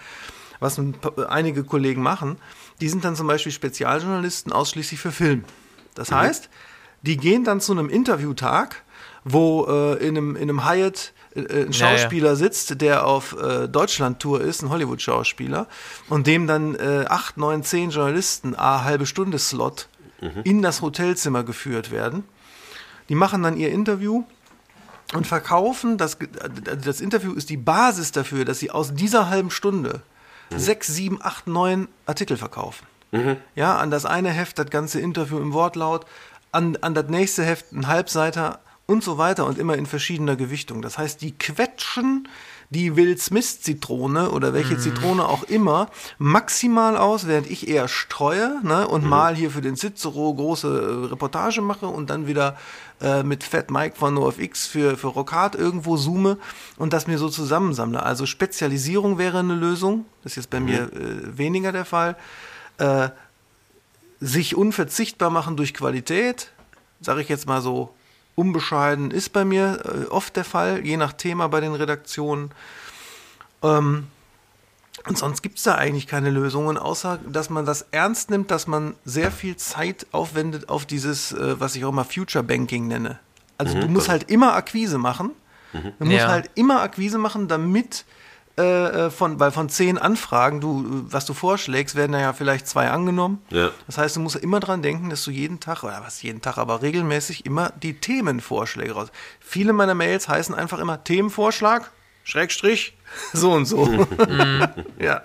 was 0.59 0.79
paar- 1.01 1.29
einige 1.29 1.63
Kollegen 1.63 2.01
machen. 2.01 2.37
Die 2.79 2.87
sind 2.89 3.03
dann 3.03 3.15
zum 3.15 3.27
Beispiel 3.27 3.51
Spezialjournalisten 3.51 4.53
ausschließlich 4.53 4.99
für 4.99 5.11
Film. 5.11 5.43
Das 5.95 6.11
heißt, 6.11 6.49
die 7.01 7.17
gehen 7.17 7.43
dann 7.43 7.59
zu 7.59 7.73
einem 7.73 7.89
Interviewtag, 7.89 8.83
wo 9.23 9.65
äh, 9.67 9.95
in, 10.07 10.15
einem, 10.17 10.35
in 10.37 10.43
einem 10.43 10.65
Hyatt 10.65 11.11
äh, 11.35 11.41
ein 11.41 11.47
Ja, 11.49 11.57
ja. 11.65 11.73
Schauspieler 11.73 12.35
sitzt, 12.37 12.79
der 12.81 13.05
auf 13.05 13.35
äh, 13.39 13.67
Deutschland-Tour 13.67 14.39
ist, 14.41 14.61
ein 14.61 14.69
Hollywood-Schauspieler, 14.69 15.67
und 16.07 16.25
dem 16.27 16.47
dann 16.47 16.75
äh, 16.75 17.05
acht, 17.09 17.37
neun, 17.37 17.63
zehn 17.63 17.89
Journalisten 17.89 18.55
a 18.55 18.83
halbe 18.85 19.05
Stunde 19.05 19.39
Slot 19.39 19.89
in 20.43 20.61
das 20.61 20.81
Hotelzimmer 20.81 21.43
geführt 21.43 21.91
werden. 21.91 22.23
Die 23.09 23.15
machen 23.15 23.43
dann 23.43 23.57
ihr 23.57 23.71
Interview 23.71 24.23
und 25.13 25.27
verkaufen, 25.27 25.97
das, 25.97 26.17
das 26.83 26.99
Interview 27.01 27.33
ist 27.33 27.49
die 27.49 27.57
Basis 27.57 28.11
dafür, 28.11 28.43
dass 28.43 28.59
sie 28.59 28.71
aus 28.71 28.93
dieser 28.93 29.29
halben 29.29 29.51
Stunde 29.51 30.01
sechs, 30.55 30.87
sieben, 30.87 31.19
acht, 31.21 31.47
neun 31.47 31.87
Artikel 32.05 32.37
verkaufen. 32.37 32.85
Ja, 33.55 33.77
an 33.77 33.91
das 33.91 34.05
eine 34.05 34.29
Heft 34.29 34.59
das 34.59 34.69
ganze 34.69 34.99
Interview 34.99 35.39
im 35.39 35.53
Wortlaut, 35.53 36.05
an, 36.51 36.77
an 36.81 36.93
das 36.93 37.07
nächste 37.07 37.43
Heft 37.45 37.71
ein 37.71 37.87
Halbseiter 37.87 38.59
und 38.85 39.03
so 39.03 39.17
weiter 39.17 39.45
und 39.45 39.57
immer 39.57 39.75
in 39.75 39.85
verschiedener 39.85 40.35
Gewichtung. 40.35 40.81
Das 40.81 40.97
heißt, 40.97 41.21
die 41.21 41.37
quetschen 41.37 42.27
die 42.69 42.95
Will 42.95 43.17
Smith 43.17 43.61
Zitrone 43.61 44.31
oder 44.31 44.53
welche 44.53 44.77
Zitrone 44.77 45.27
auch 45.27 45.43
immer 45.43 45.89
maximal 46.17 46.97
aus, 46.97 47.25
während 47.25 47.49
ich 47.49 47.67
eher 47.67 47.87
streue 47.87 48.59
ne, 48.63 48.87
und 48.87 49.05
mal 49.05 49.35
hier 49.35 49.51
für 49.51 49.61
den 49.61 49.77
Cicero 49.77 50.33
große 50.33 50.67
äh, 50.67 51.05
Reportage 51.07 51.61
mache 51.61 51.87
und 51.87 52.09
dann 52.09 52.27
wieder 52.27 52.57
äh, 53.01 53.23
mit 53.23 53.43
Fat 53.43 53.71
Mike 53.71 53.95
von 53.95 54.13
NoFX 54.15 54.67
für, 54.67 54.97
für 54.97 55.07
Rockhard 55.07 55.55
irgendwo 55.55 55.95
zoome 55.95 56.37
und 56.77 56.91
das 56.91 57.07
mir 57.07 57.17
so 57.17 57.29
zusammensammle. 57.29 58.03
Also 58.03 58.25
Spezialisierung 58.25 59.17
wäre 59.17 59.39
eine 59.39 59.55
Lösung, 59.55 60.05
das 60.23 60.33
ist 60.33 60.35
jetzt 60.37 60.49
bei 60.49 60.59
mir 60.59 60.91
äh, 60.93 61.37
weniger 61.37 61.71
der 61.71 61.85
Fall. 61.85 62.17
Äh, 62.79 63.09
sich 64.19 64.55
unverzichtbar 64.55 65.29
machen 65.29 65.57
durch 65.57 65.73
Qualität, 65.73 66.51
sage 67.01 67.21
ich 67.21 67.29
jetzt 67.29 67.47
mal 67.47 67.61
so 67.61 67.93
unbescheiden, 68.37 69.09
ist 69.09 69.33
bei 69.33 69.43
mir 69.43 69.79
äh, 69.83 70.05
oft 70.09 70.35
der 70.35 70.43
Fall, 70.45 70.85
je 70.85 70.95
nach 70.95 71.11
Thema 71.13 71.49
bei 71.49 71.59
den 71.59 71.73
Redaktionen. 71.73 72.51
Ähm, 73.63 74.07
und 75.07 75.17
sonst 75.17 75.41
gibt 75.41 75.57
es 75.57 75.63
da 75.63 75.75
eigentlich 75.75 76.05
keine 76.05 76.29
Lösungen, 76.29 76.77
außer 76.77 77.17
dass 77.27 77.49
man 77.49 77.65
das 77.65 77.87
ernst 77.91 78.29
nimmt, 78.29 78.51
dass 78.51 78.67
man 78.67 78.93
sehr 79.05 79.31
viel 79.31 79.55
Zeit 79.55 80.05
aufwendet 80.11 80.69
auf 80.69 80.85
dieses, 80.85 81.31
äh, 81.31 81.59
was 81.59 81.75
ich 81.75 81.83
auch 81.85 81.91
mal 81.91 82.03
Future 82.03 82.43
Banking 82.43 82.87
nenne. 82.87 83.17
Also 83.57 83.79
du 83.79 83.87
musst 83.87 84.07
halt 84.07 84.29
immer 84.29 84.53
Akquise 84.53 84.99
machen. 84.99 85.31
Du 85.73 86.05
musst 86.05 86.19
Ja. 86.19 86.27
halt 86.27 86.51
immer 86.53 86.81
Akquise 86.81 87.17
machen, 87.17 87.47
damit 87.47 88.05
äh, 88.57 89.05
äh, 89.05 89.09
von, 89.11 89.39
weil 89.39 89.51
von 89.51 89.69
zehn 89.69 89.99
Anfragen, 89.99 90.59
du, 90.61 91.05
was 91.11 91.25
du 91.25 91.35
vorschlägst, 91.35 91.95
werden 91.95 92.13
ja 92.19 92.33
vielleicht 92.33 92.67
zwei 92.67 92.89
angenommen. 92.89 93.39
Ja. 93.51 93.69
Das 93.85 93.99
heißt, 93.99 94.15
du 94.15 94.19
musst 94.19 94.35
immer 94.35 94.59
dran 94.59 94.81
denken, 94.81 95.11
dass 95.11 95.23
du 95.23 95.29
jeden 95.29 95.59
Tag, 95.59 95.83
oder 95.83 96.01
was 96.03 96.23
jeden 96.23 96.41
Tag, 96.41 96.57
aber 96.57 96.81
regelmäßig 96.81 97.45
immer 97.45 97.71
die 97.83 97.99
Themenvorschläge 97.99 98.93
raus. 98.93 99.09
Viele 99.39 99.73
meiner 99.73 99.93
Mails 99.93 100.27
heißen 100.27 100.55
einfach 100.55 100.79
immer 100.79 101.03
Themenvorschlag, 101.03 101.91
Schrägstrich, 102.23 102.97
so 103.33 103.51
und 103.51 103.65
so. 103.65 103.87
ja. 104.99 105.21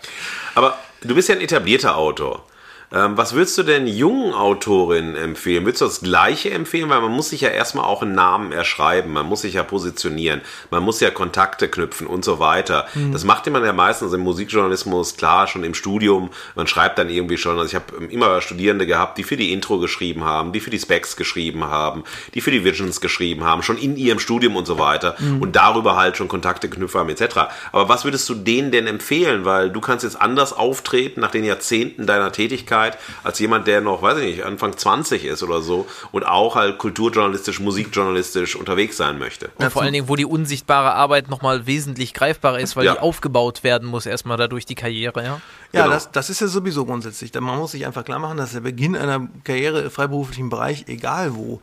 Aber 0.54 0.78
du 1.00 1.14
bist 1.14 1.30
ja 1.30 1.34
ein 1.34 1.40
etablierter 1.40 1.96
Autor. 1.96 2.44
Ähm, 2.92 3.16
was 3.16 3.32
würdest 3.32 3.56
du 3.58 3.62
denn 3.62 3.86
jungen 3.86 4.34
Autorinnen 4.34 5.16
empfehlen? 5.16 5.64
Würdest 5.64 5.80
du 5.80 5.86
das 5.86 6.00
Gleiche 6.00 6.50
empfehlen? 6.50 6.90
Weil 6.90 7.00
man 7.00 7.12
muss 7.12 7.30
sich 7.30 7.40
ja 7.40 7.48
erstmal 7.48 7.84
auch 7.84 8.02
einen 8.02 8.14
Namen 8.14 8.52
erschreiben, 8.52 9.12
man 9.12 9.26
muss 9.26 9.42
sich 9.42 9.54
ja 9.54 9.62
positionieren, 9.62 10.42
man 10.70 10.82
muss 10.82 11.00
ja 11.00 11.10
Kontakte 11.10 11.68
knüpfen 11.68 12.06
und 12.06 12.24
so 12.24 12.38
weiter. 12.38 12.86
Das 13.12 13.24
macht 13.24 13.50
man 13.50 13.64
ja 13.64 13.72
meistens 13.72 14.12
im 14.12 14.20
Musikjournalismus, 14.20 15.16
klar, 15.16 15.46
schon 15.46 15.64
im 15.64 15.74
Studium. 15.74 16.30
Man 16.54 16.66
schreibt 16.66 16.98
dann 16.98 17.08
irgendwie 17.08 17.38
schon, 17.38 17.58
also 17.58 17.66
ich 17.66 17.74
habe 17.74 18.04
immer 18.06 18.40
Studierende 18.40 18.86
gehabt, 18.86 19.18
die 19.18 19.24
für 19.24 19.36
die 19.36 19.52
Intro 19.52 19.78
geschrieben 19.78 20.24
haben, 20.24 20.52
die 20.52 20.60
für 20.60 20.70
die 20.70 20.78
Specs 20.78 21.16
geschrieben 21.16 21.64
haben, 21.64 22.04
die 22.34 22.40
für 22.40 22.50
die 22.50 22.64
Visions 22.64 23.00
geschrieben 23.00 23.44
haben, 23.44 23.62
schon 23.62 23.78
in 23.78 23.96
ihrem 23.96 24.18
Studium 24.18 24.56
und 24.56 24.66
so 24.66 24.78
weiter 24.78 25.16
und 25.40 25.56
darüber 25.56 25.96
halt 25.96 26.16
schon 26.16 26.28
Kontakte 26.28 26.68
knüpfen 26.68 27.00
haben 27.00 27.08
etc. 27.08 27.36
Aber 27.72 27.88
was 27.88 28.04
würdest 28.04 28.28
du 28.28 28.34
denen 28.34 28.70
denn 28.70 28.86
empfehlen? 28.86 29.44
Weil 29.44 29.70
du 29.70 29.80
kannst 29.80 30.04
jetzt 30.04 30.20
anders 30.20 30.52
auftreten 30.52 31.20
nach 31.20 31.30
den 31.30 31.44
Jahrzehnten 31.44 32.06
deiner 32.06 32.32
Tätigkeit 32.32 32.81
als 33.24 33.38
jemand, 33.38 33.66
der 33.66 33.80
noch, 33.80 34.02
weiß 34.02 34.18
ich 34.18 34.24
nicht, 34.36 34.44
Anfang 34.44 34.76
20 34.76 35.24
ist 35.24 35.42
oder 35.42 35.60
so 35.60 35.86
und 36.12 36.24
auch 36.26 36.54
halt 36.56 36.78
kulturjournalistisch, 36.78 37.60
musikjournalistisch 37.60 38.56
unterwegs 38.56 38.96
sein 38.96 39.18
möchte. 39.18 39.50
Und 39.56 39.70
vor 39.72 39.82
allen 39.82 39.92
Dingen, 39.92 40.08
wo 40.08 40.16
die 40.16 40.26
unsichtbare 40.26 40.92
Arbeit 40.94 41.28
nochmal 41.28 41.66
wesentlich 41.66 42.14
greifbarer 42.14 42.60
ist, 42.60 42.76
weil 42.76 42.84
Ja. 42.86 42.94
die 42.94 42.98
aufgebaut 43.00 43.62
werden 43.64 43.88
muss, 43.88 44.06
erstmal 44.06 44.36
dadurch 44.36 44.66
die 44.66 44.74
Karriere, 44.74 45.22
ja. 45.24 45.40
Ja, 45.72 45.82
Genau. 45.84 45.94
das, 45.94 46.10
das 46.10 46.28
ist 46.30 46.40
ja 46.40 46.48
sowieso 46.48 46.84
grundsätzlich. 46.84 47.32
Denn 47.32 47.42
Man 47.44 47.58
muss 47.58 47.72
sich 47.72 47.86
einfach 47.86 48.04
klar 48.04 48.18
machen, 48.18 48.36
dass 48.36 48.52
der 48.52 48.60
Beginn 48.60 48.94
einer 48.96 49.28
Karriere 49.44 49.80
im 49.80 49.90
freiberuflichen 49.90 50.50
Bereich, 50.50 50.84
egal 50.88 51.34
wo, 51.34 51.60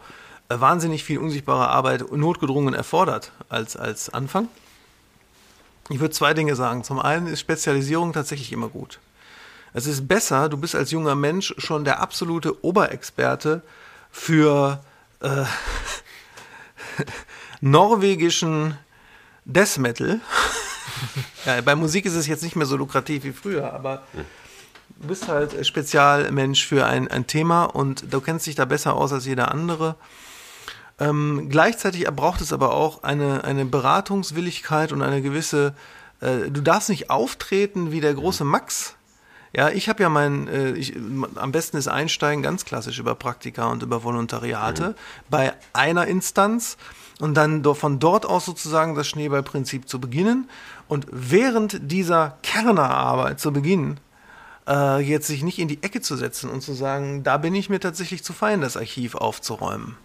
äh, 0.49 0.59
wahnsinnig 0.59 1.03
viel 1.03 1.19
unsichtbare 1.19 1.67
Arbeit 1.69 2.11
notgedrungen 2.11 2.73
erfordert 2.73 3.31
als, 3.49 3.77
als 3.77 4.09
Anfang. 4.09 4.47
Ich 5.89 5.99
würde 5.99 6.13
zwei 6.13 6.33
Dinge 6.33 6.55
sagen. 6.55 6.83
Zum 6.83 6.99
einen 6.99 7.27
ist 7.27 7.39
Spezialisierung 7.39 8.13
tatsächlich 8.13 8.51
immer 8.51 8.67
gut. 8.67 8.99
Es 9.73 9.85
ist 9.85 10.07
besser, 10.07 10.49
du 10.49 10.57
bist 10.57 10.75
als 10.75 10.91
junger 10.91 11.15
Mensch 11.15 11.53
schon 11.57 11.83
der 11.83 11.99
absolute 11.99 12.63
Oberexperte 12.63 13.61
für 14.09 14.83
äh, 15.21 15.43
norwegischen 17.61 18.77
Death 19.45 19.77
Metal. 19.77 20.19
ja, 21.45 21.61
bei 21.61 21.75
Musik 21.75 22.05
ist 22.05 22.15
es 22.15 22.27
jetzt 22.27 22.43
nicht 22.43 22.55
mehr 22.55 22.65
so 22.65 22.77
lukrativ 22.77 23.23
wie 23.23 23.31
früher, 23.31 23.73
aber 23.73 24.03
du 24.89 25.07
bist 25.07 25.27
halt 25.27 25.65
Spezialmensch 25.65 26.65
für 26.65 26.85
ein, 26.85 27.07
ein 27.07 27.27
Thema 27.27 27.65
und 27.65 28.11
du 28.11 28.21
kennst 28.21 28.47
dich 28.47 28.55
da 28.55 28.65
besser 28.65 28.95
aus 28.95 29.13
als 29.13 29.25
jeder 29.25 29.51
andere. 29.51 29.95
Ähm, 30.99 31.47
gleichzeitig 31.49 32.05
braucht 32.07 32.41
es 32.41 32.51
aber 32.51 32.73
auch 32.73 33.03
eine, 33.03 33.43
eine 33.43 33.65
Beratungswilligkeit 33.65 34.91
und 34.91 35.01
eine 35.01 35.21
gewisse, 35.21 35.73
äh, 36.19 36.49
du 36.49 36.61
darfst 36.61 36.89
nicht 36.89 37.09
auftreten 37.09 37.91
wie 37.91 38.01
der 38.01 38.13
große 38.13 38.43
Max. 38.43 38.95
Ja, 39.55 39.69
ich 39.69 39.89
habe 39.89 40.03
ja 40.03 40.09
mein, 40.09 40.47
äh, 40.47 40.71
ich, 40.71 40.95
am 40.95 41.51
besten 41.51 41.77
ist 41.77 41.87
einsteigen 41.87 42.43
ganz 42.43 42.65
klassisch 42.65 42.99
über 42.99 43.15
Praktika 43.15 43.67
und 43.67 43.81
über 43.81 44.03
Volontariate 44.03 44.95
bei 45.29 45.53
einer 45.73 46.05
Instanz 46.05 46.77
und 47.19 47.33
dann 47.35 47.63
von 47.75 47.99
dort 47.99 48.25
aus 48.25 48.45
sozusagen 48.45 48.95
das 48.95 49.07
Schneeballprinzip 49.07 49.89
zu 49.89 49.99
beginnen 49.99 50.49
und 50.87 51.07
während 51.11 51.91
dieser 51.91 52.37
Kernerarbeit 52.43 53.39
zu 53.39 53.51
beginnen, 53.51 53.99
äh, 54.67 54.99
jetzt 55.01 55.27
sich 55.27 55.43
nicht 55.43 55.59
in 55.59 55.67
die 55.67 55.81
Ecke 55.81 56.01
zu 56.01 56.15
setzen 56.15 56.49
und 56.49 56.61
zu 56.61 56.73
sagen, 56.73 57.23
da 57.23 57.37
bin 57.37 57.55
ich 57.55 57.69
mir 57.69 57.79
tatsächlich 57.79 58.23
zu 58.23 58.33
fein, 58.33 58.61
das 58.61 58.77
Archiv 58.77 59.15
aufzuräumen. 59.15 59.97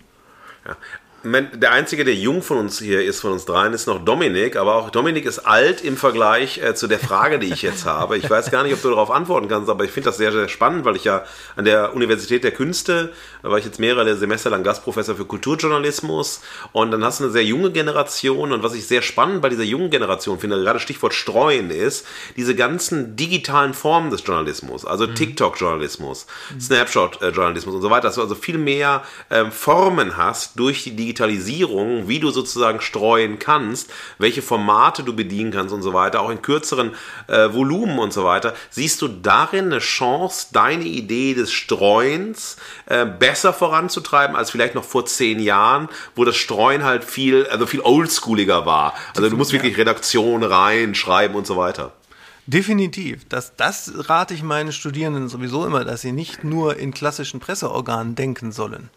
Ja. 0.67 0.77
Der 1.25 1.73
einzige, 1.73 2.05
der 2.05 2.15
jung 2.15 2.43
von 2.43 2.59
uns 2.59 2.79
hier 2.79 3.03
ist, 3.03 3.21
von 3.21 3.33
uns 3.33 3.47
dreien, 3.47 3.73
ist 3.73 3.87
noch 3.87 4.05
Dominik. 4.05 4.57
Aber 4.57 4.75
auch 4.75 4.91
Dominik 4.91 5.25
ist 5.25 5.39
alt 5.39 5.81
im 5.81 5.97
Vergleich 5.97 6.59
äh, 6.59 6.75
zu 6.75 6.87
der 6.87 6.99
Frage, 6.99 7.39
die 7.39 7.51
ich 7.51 7.63
jetzt 7.63 7.87
habe. 7.87 8.19
Ich 8.19 8.29
weiß 8.29 8.51
gar 8.51 8.63
nicht, 8.63 8.75
ob 8.75 8.83
du 8.83 8.91
darauf 8.91 9.11
antworten 9.11 9.49
kannst, 9.49 9.71
aber 9.71 9.85
ich 9.85 9.91
finde 9.91 10.11
das 10.11 10.19
sehr, 10.19 10.33
sehr 10.33 10.49
spannend, 10.49 10.85
weil 10.85 10.97
ich 10.97 11.05
ja 11.05 11.25
an 11.57 11.65
der 11.65 11.95
Universität 11.95 12.45
der 12.45 12.51
Künste, 12.51 13.11
da 13.43 13.51
war 13.51 13.57
ich 13.57 13.65
jetzt 13.65 13.81
mehrere 13.81 14.17
Semester 14.17 14.51
lang 14.51 14.65
Gastprofessor 14.65 15.17
für 15.17 15.25
Kulturjournalismus. 15.25 16.43
Und 16.73 16.91
dann 16.91 17.03
hast 17.03 17.21
du 17.21 17.25
eine 17.25 17.33
sehr 17.33 17.45
junge 17.45 17.71
Generation. 17.73 18.53
Und 18.53 18.63
was 18.63 18.75
ich 18.75 18.87
sehr 18.87 19.01
spannend 19.01 19.41
bei 19.41 19.49
dieser 19.49 19.63
jungen 19.63 19.89
Generation 19.89 20.39
finde, 20.39 20.63
gerade 20.63 20.79
Stichwort 20.79 21.15
Streuen 21.15 21.71
ist, 21.71 22.07
diese 22.37 22.55
ganzen 22.55 23.17
digitalen 23.17 23.73
Formen 23.73 24.11
des 24.11 24.23
Journalismus. 24.27 24.85
Also 24.85 25.07
TikTok-Journalismus, 25.07 26.27
Snapshot-Journalismus 26.61 27.77
und 27.77 27.81
so 27.83 27.89
weiter. 27.89 28.09
Dass 28.09 28.17
du 28.17 28.21
also 28.21 28.35
viel 28.35 28.59
mehr 28.59 29.05
ähm, 29.31 29.51
Formen 29.51 30.19
hast 30.19 30.59
durch 30.59 30.85
die 30.85 31.14
Digitalisierung, 31.15 32.09
wie 32.09 32.19
du 32.19 32.31
sozusagen 32.31 32.81
streuen 32.81 33.39
kannst, 33.39 33.93
welche 34.19 34.43
Formate 34.43 35.05
du 35.05 35.15
bedienen 35.15 35.53
kannst 35.53 35.73
und 35.73 35.83
so 35.83 35.93
weiter, 35.93 36.21
auch 36.21 36.31
in 36.31 36.43
kürzeren 36.43 36.91
äh, 37.29 37.53
Volumen 37.53 38.01
und 38.01 38.13
so 38.13 38.25
weiter. 38.25 38.53
Siehst 38.71 39.01
du 39.01 39.07
darin 39.07 39.67
eine 39.67 39.79
Chance, 39.79 40.49
deine 40.53 40.85
Idee 40.85 41.35
des 41.35 41.53
Streuens 41.53 42.57
äh, 42.87 43.07
besser 43.07 43.53
voranzutreiben 43.53 44.35
als 44.35 44.51
vielleicht 44.51 44.75
noch 44.75 44.83
vor 44.83 45.07
zehn 45.07 45.39
Jahren, 45.39 45.89
wo 46.17 46.25
das 46.25 46.37
Streuen 46.37 46.83
halt 46.83 47.05
viel, 47.05 47.47
also 47.47 47.67
viel 47.67 47.81
oldschooliger 47.81 48.67
war. 48.67 48.95
Also 49.15 49.31
du 49.31 49.37
musst 49.37 49.53
wirklich 49.53 49.77
Redaktion 49.77 50.43
rein, 50.43 50.97
schreiben 50.97 51.37
und 51.37 51.47
so 51.47 51.57
weiter. 51.57 51.93
Definitiv. 52.47 53.27
Das, 53.29 53.57
das 53.57 53.93
rate 54.09 54.35
ich 54.35 54.43
meinen 54.43 54.73
Studierenden 54.73 55.29
sowieso 55.29 55.65
immer, 55.65 55.85
dass 55.85 56.03
sie 56.03 56.13
nicht 56.13 56.45
nur 56.45 56.77
in 56.77 56.93
klassischen 56.93 57.41
Presseorganen 57.41 58.17
denken 58.17 58.53
sollen. 58.53 58.91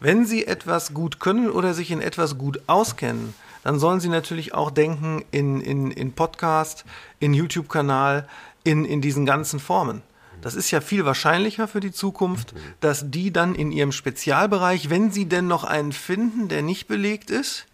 Wenn 0.00 0.26
sie 0.26 0.46
etwas 0.46 0.92
gut 0.94 1.20
können 1.20 1.50
oder 1.50 1.74
sich 1.74 1.90
in 1.90 2.00
etwas 2.00 2.36
gut 2.36 2.60
auskennen, 2.66 3.34
dann 3.64 3.78
sollen 3.78 4.00
sie 4.00 4.08
natürlich 4.08 4.54
auch 4.54 4.70
denken 4.70 5.24
in, 5.30 5.60
in, 5.60 5.90
in 5.90 6.12
Podcast, 6.12 6.84
in 7.18 7.34
YouTube-Kanal, 7.34 8.28
in, 8.62 8.84
in 8.84 9.00
diesen 9.00 9.26
ganzen 9.26 9.58
Formen. 9.58 10.02
Das 10.42 10.54
ist 10.54 10.70
ja 10.70 10.80
viel 10.80 11.04
wahrscheinlicher 11.04 11.66
für 11.66 11.80
die 11.80 11.92
Zukunft, 11.92 12.54
dass 12.80 13.10
die 13.10 13.32
dann 13.32 13.54
in 13.54 13.72
ihrem 13.72 13.90
Spezialbereich, 13.90 14.90
wenn 14.90 15.10
sie 15.10 15.26
denn 15.26 15.48
noch 15.48 15.64
einen 15.64 15.92
finden, 15.92 16.48
der 16.48 16.62
nicht 16.62 16.86
belegt 16.86 17.30
ist, 17.30 17.66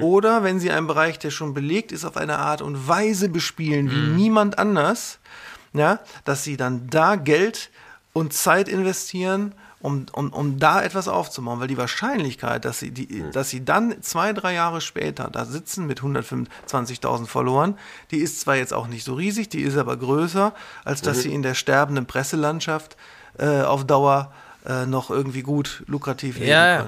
oder 0.00 0.42
wenn 0.42 0.60
sie 0.60 0.70
einen 0.70 0.86
Bereich, 0.86 1.18
der 1.18 1.30
schon 1.30 1.52
belegt 1.52 1.92
ist, 1.92 2.04
auf 2.04 2.16
eine 2.16 2.38
Art 2.38 2.62
und 2.62 2.88
Weise 2.88 3.28
bespielen 3.28 3.90
wie 3.90 4.22
niemand 4.22 4.58
anders, 4.58 5.18
ja, 5.74 6.00
dass 6.24 6.42
sie 6.42 6.56
dann 6.56 6.88
da 6.88 7.16
Geld 7.16 7.70
und 8.14 8.32
Zeit 8.32 8.68
investieren, 8.68 9.54
um, 9.84 10.06
um, 10.12 10.32
um 10.32 10.58
da 10.58 10.82
etwas 10.82 11.08
aufzubauen. 11.08 11.60
Weil 11.60 11.68
die 11.68 11.76
Wahrscheinlichkeit, 11.76 12.64
dass 12.64 12.78
sie, 12.78 12.90
die, 12.90 13.24
dass 13.32 13.50
sie 13.50 13.64
dann 13.64 14.02
zwei, 14.02 14.32
drei 14.32 14.54
Jahre 14.54 14.80
später 14.80 15.28
da 15.30 15.44
sitzen 15.44 15.86
mit 15.86 16.00
125.000 16.00 17.26
Followern, 17.26 17.78
die 18.10 18.18
ist 18.18 18.40
zwar 18.40 18.56
jetzt 18.56 18.72
auch 18.72 18.86
nicht 18.86 19.04
so 19.04 19.14
riesig, 19.14 19.50
die 19.50 19.60
ist 19.60 19.76
aber 19.76 19.96
größer, 19.96 20.54
als 20.84 21.02
dass 21.02 21.20
sie 21.22 21.34
in 21.34 21.42
der 21.42 21.54
sterbenden 21.54 22.06
Presselandschaft 22.06 22.96
äh, 23.38 23.60
auf 23.60 23.86
Dauer 23.86 24.32
äh, 24.66 24.86
noch 24.86 25.10
irgendwie 25.10 25.42
gut 25.42 25.82
lukrativ 25.86 26.36
leben 26.36 26.50
Ja, 26.50 26.66
ja. 26.66 26.86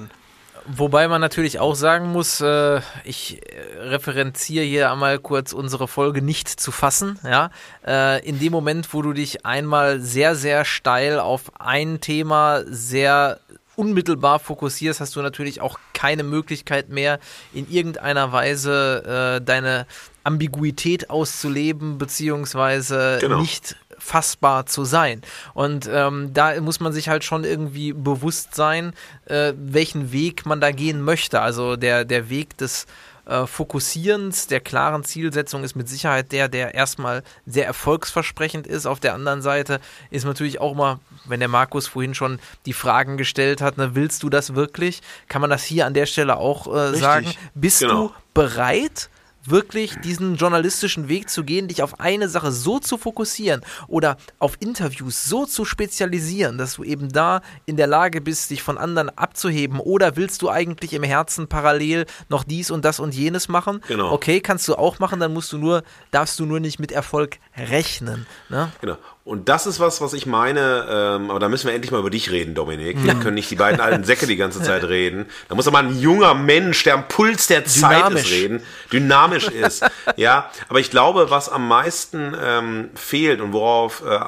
Wobei 0.68 1.08
man 1.08 1.20
natürlich 1.20 1.60
auch 1.60 1.74
sagen 1.74 2.10
muss, 2.12 2.40
äh, 2.40 2.80
ich 3.04 3.40
äh, 3.42 3.78
referenziere 3.80 4.64
hier 4.64 4.90
einmal 4.90 5.18
kurz 5.18 5.52
unsere 5.52 5.86
Folge 5.88 6.22
nicht 6.22 6.48
zu 6.48 6.72
fassen. 6.72 7.18
Ja, 7.24 7.50
äh, 7.86 8.26
in 8.26 8.38
dem 8.40 8.52
Moment, 8.52 8.92
wo 8.92 9.02
du 9.02 9.12
dich 9.12 9.46
einmal 9.46 10.00
sehr, 10.00 10.34
sehr 10.34 10.64
steil 10.64 11.20
auf 11.20 11.52
ein 11.60 12.00
Thema 12.00 12.62
sehr 12.66 13.38
unmittelbar 13.76 14.38
fokussierst, 14.38 15.00
hast 15.00 15.14
du 15.16 15.22
natürlich 15.22 15.60
auch 15.60 15.78
keine 15.92 16.22
Möglichkeit 16.22 16.88
mehr, 16.88 17.20
in 17.52 17.70
irgendeiner 17.70 18.32
Weise 18.32 19.36
äh, 19.36 19.44
deine 19.44 19.86
Ambiguität 20.24 21.10
auszuleben, 21.10 21.98
beziehungsweise 21.98 23.18
Genau. 23.20 23.40
nicht 23.40 23.76
fassbar 23.98 24.66
zu 24.66 24.84
sein. 24.84 25.22
Und 25.54 25.88
ähm, 25.92 26.32
da 26.32 26.60
muss 26.60 26.80
man 26.80 26.92
sich 26.92 27.08
halt 27.08 27.24
schon 27.24 27.44
irgendwie 27.44 27.92
bewusst 27.92 28.54
sein, 28.54 28.92
äh, 29.26 29.52
welchen 29.56 30.12
Weg 30.12 30.46
man 30.46 30.60
da 30.60 30.70
gehen 30.70 31.00
möchte. 31.02 31.40
Also 31.40 31.76
der, 31.76 32.04
der 32.04 32.28
Weg 32.30 32.56
des 32.58 32.86
äh, 33.26 33.46
Fokussierens, 33.46 34.46
der 34.46 34.60
klaren 34.60 35.02
Zielsetzung 35.02 35.64
ist 35.64 35.74
mit 35.74 35.88
Sicherheit 35.88 36.30
der, 36.30 36.48
der 36.48 36.74
erstmal 36.74 37.22
sehr 37.44 37.66
erfolgsversprechend 37.66 38.66
ist. 38.66 38.86
Auf 38.86 39.00
der 39.00 39.14
anderen 39.14 39.42
Seite 39.42 39.80
ist 40.10 40.24
natürlich 40.24 40.60
auch 40.60 40.74
mal, 40.74 41.00
wenn 41.24 41.40
der 41.40 41.48
Markus 41.48 41.88
vorhin 41.88 42.14
schon 42.14 42.38
die 42.66 42.72
Fragen 42.72 43.16
gestellt 43.16 43.60
hat, 43.60 43.78
ne, 43.78 43.94
willst 43.94 44.22
du 44.22 44.30
das 44.30 44.54
wirklich? 44.54 45.02
Kann 45.28 45.40
man 45.40 45.50
das 45.50 45.64
hier 45.64 45.86
an 45.86 45.94
der 45.94 46.06
Stelle 46.06 46.36
auch 46.36 46.72
äh, 46.72 46.94
sagen? 46.94 47.32
Bist 47.54 47.80
Genau. 47.80 48.08
du 48.08 48.14
bereit, 48.34 49.10
wirklich 49.50 49.96
diesen 50.00 50.36
journalistischen 50.36 51.08
Weg 51.08 51.30
zu 51.30 51.44
gehen, 51.44 51.68
dich 51.68 51.82
auf 51.82 52.00
eine 52.00 52.28
Sache 52.28 52.52
so 52.52 52.78
zu 52.78 52.98
fokussieren 52.98 53.62
oder 53.88 54.16
auf 54.38 54.56
Interviews 54.60 55.24
so 55.24 55.46
zu 55.46 55.64
spezialisieren, 55.64 56.58
dass 56.58 56.74
du 56.74 56.84
eben 56.84 57.10
da 57.10 57.42
in 57.64 57.76
der 57.76 57.86
Lage 57.86 58.20
bist, 58.20 58.50
dich 58.50 58.62
von 58.62 58.78
anderen 58.78 59.10
abzuheben? 59.10 59.80
Oder 59.80 60.16
willst 60.16 60.42
du 60.42 60.50
eigentlich 60.50 60.92
im 60.92 61.02
Herzen 61.02 61.48
parallel 61.48 62.06
noch 62.28 62.44
dies 62.44 62.70
und 62.70 62.84
das 62.84 63.00
und 63.00 63.14
jenes 63.14 63.48
machen? 63.48 63.80
Genau. 63.88 64.12
Okay, 64.12 64.40
kannst 64.40 64.68
du 64.68 64.74
auch 64.76 64.98
machen, 64.98 65.20
dann 65.20 65.32
musst 65.32 65.52
du 65.52 65.58
nur, 65.58 65.82
darfst 66.10 66.38
du 66.38 66.46
nur 66.46 66.60
nicht 66.60 66.78
mit 66.78 66.92
Erfolg 66.92 67.38
rechnen. 67.56 68.26
Ne? 68.48 68.70
Genau. 68.80 68.96
Und 69.26 69.48
das 69.48 69.66
ist 69.66 69.80
was, 69.80 70.00
was 70.00 70.12
ich 70.12 70.24
meine, 70.24 70.86
ähm, 70.88 71.30
aber 71.30 71.40
da 71.40 71.48
müssen 71.48 71.66
wir 71.66 71.74
endlich 71.74 71.90
mal 71.90 71.98
über 71.98 72.10
dich 72.10 72.30
reden, 72.30 72.54
Dominik. 72.54 73.02
Wir 73.02 73.16
können 73.16 73.34
nicht 73.34 73.50
die 73.50 73.56
beiden 73.56 73.80
alten 73.80 74.04
Säcke 74.04 74.28
die 74.28 74.36
ganze 74.36 74.62
Zeit 74.62 74.84
reden. 74.88 75.26
Da 75.48 75.56
muss 75.56 75.66
aber 75.66 75.80
ein 75.80 75.98
junger 75.98 76.32
Mensch, 76.34 76.84
der 76.84 76.94
am 76.94 77.08
Puls 77.08 77.48
der 77.48 77.64
Zeit 77.64 78.04
Dynamisch. 78.04 78.22
ist, 78.22 78.30
reden, 78.30 78.62
dynamisch 78.92 79.48
ist. 79.48 79.84
ja, 80.16 80.48
aber 80.68 80.78
ich 80.78 80.92
glaube, 80.92 81.28
was 81.28 81.48
am 81.48 81.66
meisten 81.66 82.36
ähm, 82.40 82.90
fehlt 82.94 83.40
und 83.40 83.52
worauf 83.52 84.04
äh, 84.06 84.20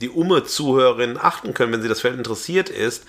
die 0.00 0.08
Umme-Zuhörerinnen 0.08 1.18
achten 1.18 1.54
können, 1.54 1.72
wenn 1.72 1.82
sie 1.82 1.88
das 1.88 2.00
Feld 2.00 2.16
interessiert 2.16 2.68
ist, 2.68 3.04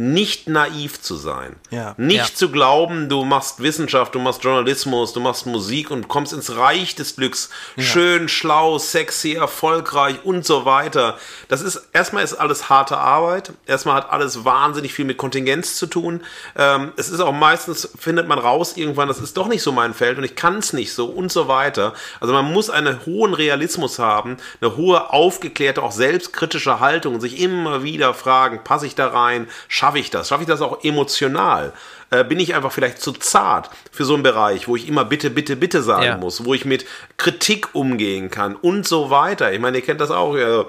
nicht 0.00 0.48
naiv 0.48 1.02
zu 1.02 1.14
sein. 1.16 1.56
Ja. 1.70 1.94
Nicht 1.98 2.16
Ja. 2.30 2.34
zu 2.34 2.50
glauben, 2.50 3.10
du 3.10 3.24
machst 3.24 3.62
Wissenschaft, 3.62 4.14
du 4.14 4.18
machst 4.18 4.42
Journalismus, 4.42 5.12
du 5.12 5.20
machst 5.20 5.44
Musik 5.44 5.90
und 5.90 6.08
kommst 6.08 6.32
ins 6.32 6.56
Reich 6.56 6.94
des 6.94 7.16
Glücks. 7.16 7.50
Schön, 7.76 8.26
schlau, 8.28 8.78
sexy, 8.78 9.34
erfolgreich 9.34 10.24
und 10.24 10.46
so 10.46 10.64
weiter. 10.64 11.18
Das 11.48 11.60
ist, 11.60 11.88
erstmal 11.92 12.24
ist 12.24 12.32
alles 12.32 12.70
harte 12.70 12.96
Arbeit. 12.96 13.52
Erstmal 13.66 13.96
hat 13.96 14.10
alles 14.10 14.46
wahnsinnig 14.46 14.94
viel 14.94 15.04
mit 15.04 15.18
Kontingenz 15.18 15.76
zu 15.76 15.86
tun. 15.86 16.22
Ähm, 16.56 16.92
es 16.96 17.10
ist 17.10 17.20
auch 17.20 17.32
meistens, 17.34 17.90
findet 17.98 18.26
man 18.26 18.38
raus 18.38 18.78
irgendwann, 18.78 19.08
das 19.08 19.18
ist 19.18 19.36
doch 19.36 19.48
nicht 19.48 19.62
so 19.62 19.70
mein 19.70 19.92
Feld 19.92 20.16
und 20.16 20.24
ich 20.24 20.34
kann 20.34 20.56
es 20.58 20.72
nicht 20.72 20.94
so 20.94 21.06
und 21.06 21.30
so 21.30 21.46
weiter. 21.46 21.92
Also 22.20 22.32
man 22.32 22.50
muss 22.50 22.70
einen 22.70 23.04
hohen 23.04 23.34
Realismus 23.34 23.98
haben, 23.98 24.38
eine 24.62 24.78
hohe 24.78 25.12
aufgeklärte, 25.12 25.82
auch 25.82 25.92
selbstkritische 25.92 26.80
Haltung 26.80 27.16
und 27.16 27.20
sich 27.20 27.38
immer 27.38 27.82
wieder 27.82 28.14
fragen, 28.14 28.64
passe 28.64 28.86
ich 28.86 28.94
da 28.94 29.08
rein, 29.08 29.46
schaffe 29.68 29.89
ich 29.98 30.10
das, 30.10 30.28
schaffe 30.28 30.42
ich 30.42 30.48
das 30.48 30.60
auch 30.62 30.84
emotional? 30.84 31.72
Äh, 32.10 32.24
bin 32.24 32.40
ich 32.40 32.54
einfach 32.54 32.72
vielleicht 32.72 33.00
zu 33.00 33.12
zart 33.12 33.70
für 33.92 34.04
so 34.04 34.14
einen 34.14 34.22
Bereich, 34.22 34.66
wo 34.68 34.76
ich 34.76 34.88
immer 34.88 35.04
bitte, 35.04 35.30
bitte, 35.30 35.56
bitte 35.56 35.82
sagen 35.82 36.02
Ja. 36.04 36.16
muss, 36.16 36.44
wo 36.44 36.54
ich 36.54 36.64
mit 36.64 36.84
Kritik 37.16 37.74
umgehen 37.74 38.30
kann 38.30 38.56
und 38.56 38.86
so 38.86 39.10
weiter. 39.10 39.52
Ich 39.52 39.60
meine, 39.60 39.78
ihr 39.78 39.84
kennt 39.84 40.00
das 40.00 40.10
auch. 40.10 40.36
Ja. 40.36 40.64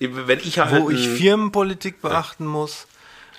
Wenn 0.00 0.38
ich 0.40 0.58
halt 0.58 0.82
wo 0.82 0.90
ich 0.90 1.08
Firmenpolitik 1.08 2.02
beachten 2.02 2.44
muss, 2.46 2.86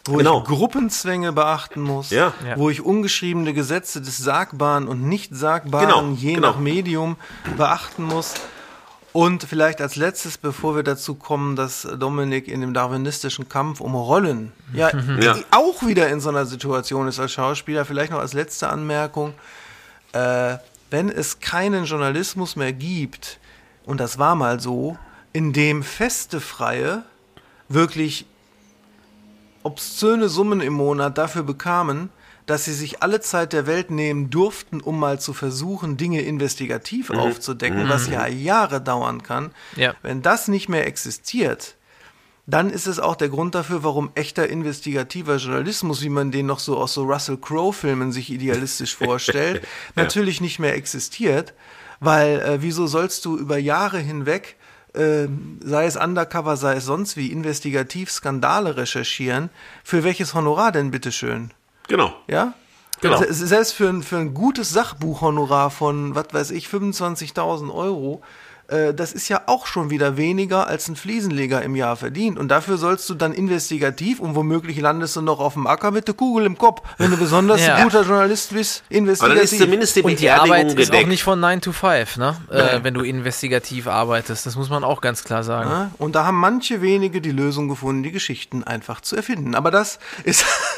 wo 0.05 0.17
Genau. 0.17 0.39
ich 0.41 0.45
Gruppenzwänge 0.49 1.31
beachten 1.31 1.81
muss, 1.81 2.09
Ja. 2.09 2.33
Ja. 2.45 2.57
wo 2.57 2.69
ich 2.69 2.81
ungeschriebene 2.81 3.53
Gesetze 3.53 4.01
des 4.01 4.17
Sagbaren 4.17 4.87
und 4.87 5.03
nicht 5.03 5.35
Sagbaren 5.35 5.87
Genau, 5.87 6.11
je 6.15 6.33
genau. 6.35 6.49
nach 6.51 6.59
Medium 6.59 7.17
beachten 7.55 8.03
muss. 8.03 8.33
Und 9.13 9.43
vielleicht 9.43 9.79
als 9.79 9.95
letztes, 9.95 10.39
bevor 10.39 10.75
wir 10.75 10.81
dazu 10.83 11.13
kommen, 11.13 11.55
dass 11.55 11.87
Dominik 11.99 12.47
in 12.47 12.61
dem 12.61 12.73
darwinistischen 12.73 13.47
Kampf 13.47 13.79
um 13.79 13.93
Rollen 13.93 14.51
ja, 14.73 14.89
Ja. 15.19 15.37
auch 15.51 15.85
wieder 15.85 16.09
in 16.09 16.19
so 16.19 16.29
einer 16.29 16.47
Situation 16.47 17.07
ist 17.07 17.19
als 17.19 17.31
Schauspieler, 17.31 17.85
vielleicht 17.85 18.11
noch 18.11 18.19
als 18.19 18.33
letzte 18.33 18.69
Anmerkung, 18.69 19.35
äh, 20.13 20.57
wenn 20.89 21.09
es 21.09 21.39
keinen 21.39 21.85
Journalismus 21.85 22.55
mehr 22.55 22.73
gibt, 22.73 23.39
und 23.85 23.99
das 23.99 24.17
war 24.17 24.33
mal 24.33 24.59
so, 24.59 24.97
in 25.31 25.53
dem 25.53 25.83
feste 25.83 26.39
Freie 26.41 27.03
wirklich 27.69 28.25
obszöne 29.63 30.27
Summen 30.27 30.59
im 30.61 30.73
Monat 30.73 31.17
dafür 31.17 31.43
bekamen, 31.43 32.09
dass 32.45 32.65
sie 32.65 32.73
sich 32.73 33.01
alle 33.01 33.21
Zeit 33.21 33.53
der 33.53 33.67
Welt 33.67 33.91
nehmen 33.91 34.29
durften, 34.29 34.81
um 34.81 34.99
mal 34.99 35.19
zu 35.19 35.33
versuchen, 35.33 35.97
Dinge 35.97 36.21
investigativ 36.21 37.09
aufzudecken, 37.09 37.87
was 37.89 38.07
ja 38.07 38.27
Jahre 38.27 38.81
dauern 38.81 39.23
kann. 39.23 39.51
Ja. 39.75 39.95
Wenn 40.01 40.21
das 40.21 40.47
nicht 40.47 40.69
mehr 40.69 40.85
existiert, 40.85 41.75
dann 42.45 42.69
ist 42.69 42.87
es 42.87 42.99
auch 42.99 43.15
der 43.15 43.29
Grund 43.29 43.55
dafür, 43.55 43.83
warum 43.83 44.11
echter 44.15 44.49
investigativer 44.49 45.37
Journalismus, 45.37 46.01
wie 46.01 46.09
man 46.09 46.31
den 46.31 46.45
noch 46.45 46.59
so 46.59 46.77
aus 46.77 46.93
so 46.93 47.03
Russell 47.03 47.37
Crowe-Filmen 47.37 48.11
sich 48.11 48.29
idealistisch 48.31 48.95
vorstellt, 48.95 49.65
natürlich 49.95 50.41
nicht 50.41 50.59
mehr 50.59 50.75
existiert. 50.75 51.53
Weil 52.01 52.41
äh, 52.41 52.61
wieso 52.61 52.85
sollst 52.85 53.23
du 53.23 53.37
über 53.37 53.57
Jahre 53.57 53.99
hinweg, 53.99 54.57
äh, 54.93 55.27
sei 55.63 55.85
es 55.85 55.95
Undercover, 55.95 56.57
sei 56.57 56.75
es 56.75 56.85
sonst 56.85 57.15
wie, 57.15 57.27
investigativ 57.27 58.11
Skandale 58.11 58.75
recherchieren? 58.75 59.49
Für 59.85 60.03
welches 60.03 60.33
Honorar 60.33 60.73
denn 60.73 60.91
bitteschön? 60.91 61.51
Genau. 61.93 62.11
Ja? 62.27 62.53
Genau. 63.01 63.17
Se- 63.17 63.31
Selbst 63.31 63.73
für 63.73 63.87
ein, 63.87 64.01
für 64.01 64.17
ein 64.17 64.33
gutes 64.33 64.71
Sachbuchhonorar 64.71 65.69
von, 65.69 66.15
was 66.15 66.25
weiß 66.31 66.49
ich, 66.49 66.65
25.000 66.67 67.71
Euro, 67.71 68.23
äh, 68.67 68.93
das 68.93 69.13
ist 69.13 69.27
ja 69.29 69.41
auch 69.47 69.67
schon 69.67 69.89
wieder 69.89 70.17
weniger, 70.17 70.67
als 70.67 70.87
ein 70.87 70.95
Fliesenleger 70.95 71.61
im 71.61 71.75
Jahr 71.75 71.95
verdient. 71.95 72.37
Und 72.39 72.47
dafür 72.49 72.77
sollst 72.77 73.09
du 73.09 73.13
dann 73.13 73.33
investigativ 73.33 74.19
und 74.19 74.35
womöglich 74.35 74.79
landest 74.79 75.15
du 75.15 75.21
noch 75.21 75.39
auf 75.39 75.53
dem 75.53 75.67
Acker 75.67 75.91
mit 75.91 76.07
der 76.07 76.15
Kugel 76.15 76.45
im 76.45 76.57
Kopf, 76.57 76.81
wenn 76.97 77.11
du 77.11 77.17
besonders 77.17 77.61
Ja. 77.65 77.75
ein 77.75 77.83
guter 77.83 78.03
Journalist 78.03 78.53
bist, 78.53 78.83
Aber 78.89 78.95
dann 78.99 79.05
ist 79.07 79.21
investigativ. 79.21 79.59
zumindest 79.59 79.95
die 79.95 80.01
Und 80.01 80.19
die 80.19 80.29
Arbeit 80.29 80.67
ist 80.67 80.73
auch 80.73 80.77
gedeckt. 80.77 81.09
nicht 81.09 81.23
von 81.23 81.39
9 81.39 81.61
to 81.61 81.71
5, 81.71 82.17
ne? 82.17 82.35
Äh, 82.49 82.79
wenn 82.83 82.93
du 82.93 83.01
investigativ 83.01 83.87
arbeitest. 83.87 84.45
Das 84.45 84.55
muss 84.55 84.69
man 84.69 84.83
auch 84.83 85.01
ganz 85.01 85.23
klar 85.23 85.43
sagen. 85.43 85.69
Ja, 85.69 85.91
Und 85.97 86.15
da 86.15 86.25
haben 86.25 86.39
manche 86.39 86.81
wenige 86.81 87.21
die 87.21 87.31
Lösung 87.31 87.67
gefunden, 87.69 88.03
die 88.03 88.11
Geschichten 88.11 88.63
einfach 88.63 89.01
zu 89.01 89.15
erfinden. 89.15 89.55
Aber 89.55 89.71
das 89.71 89.99
ist 90.23 90.45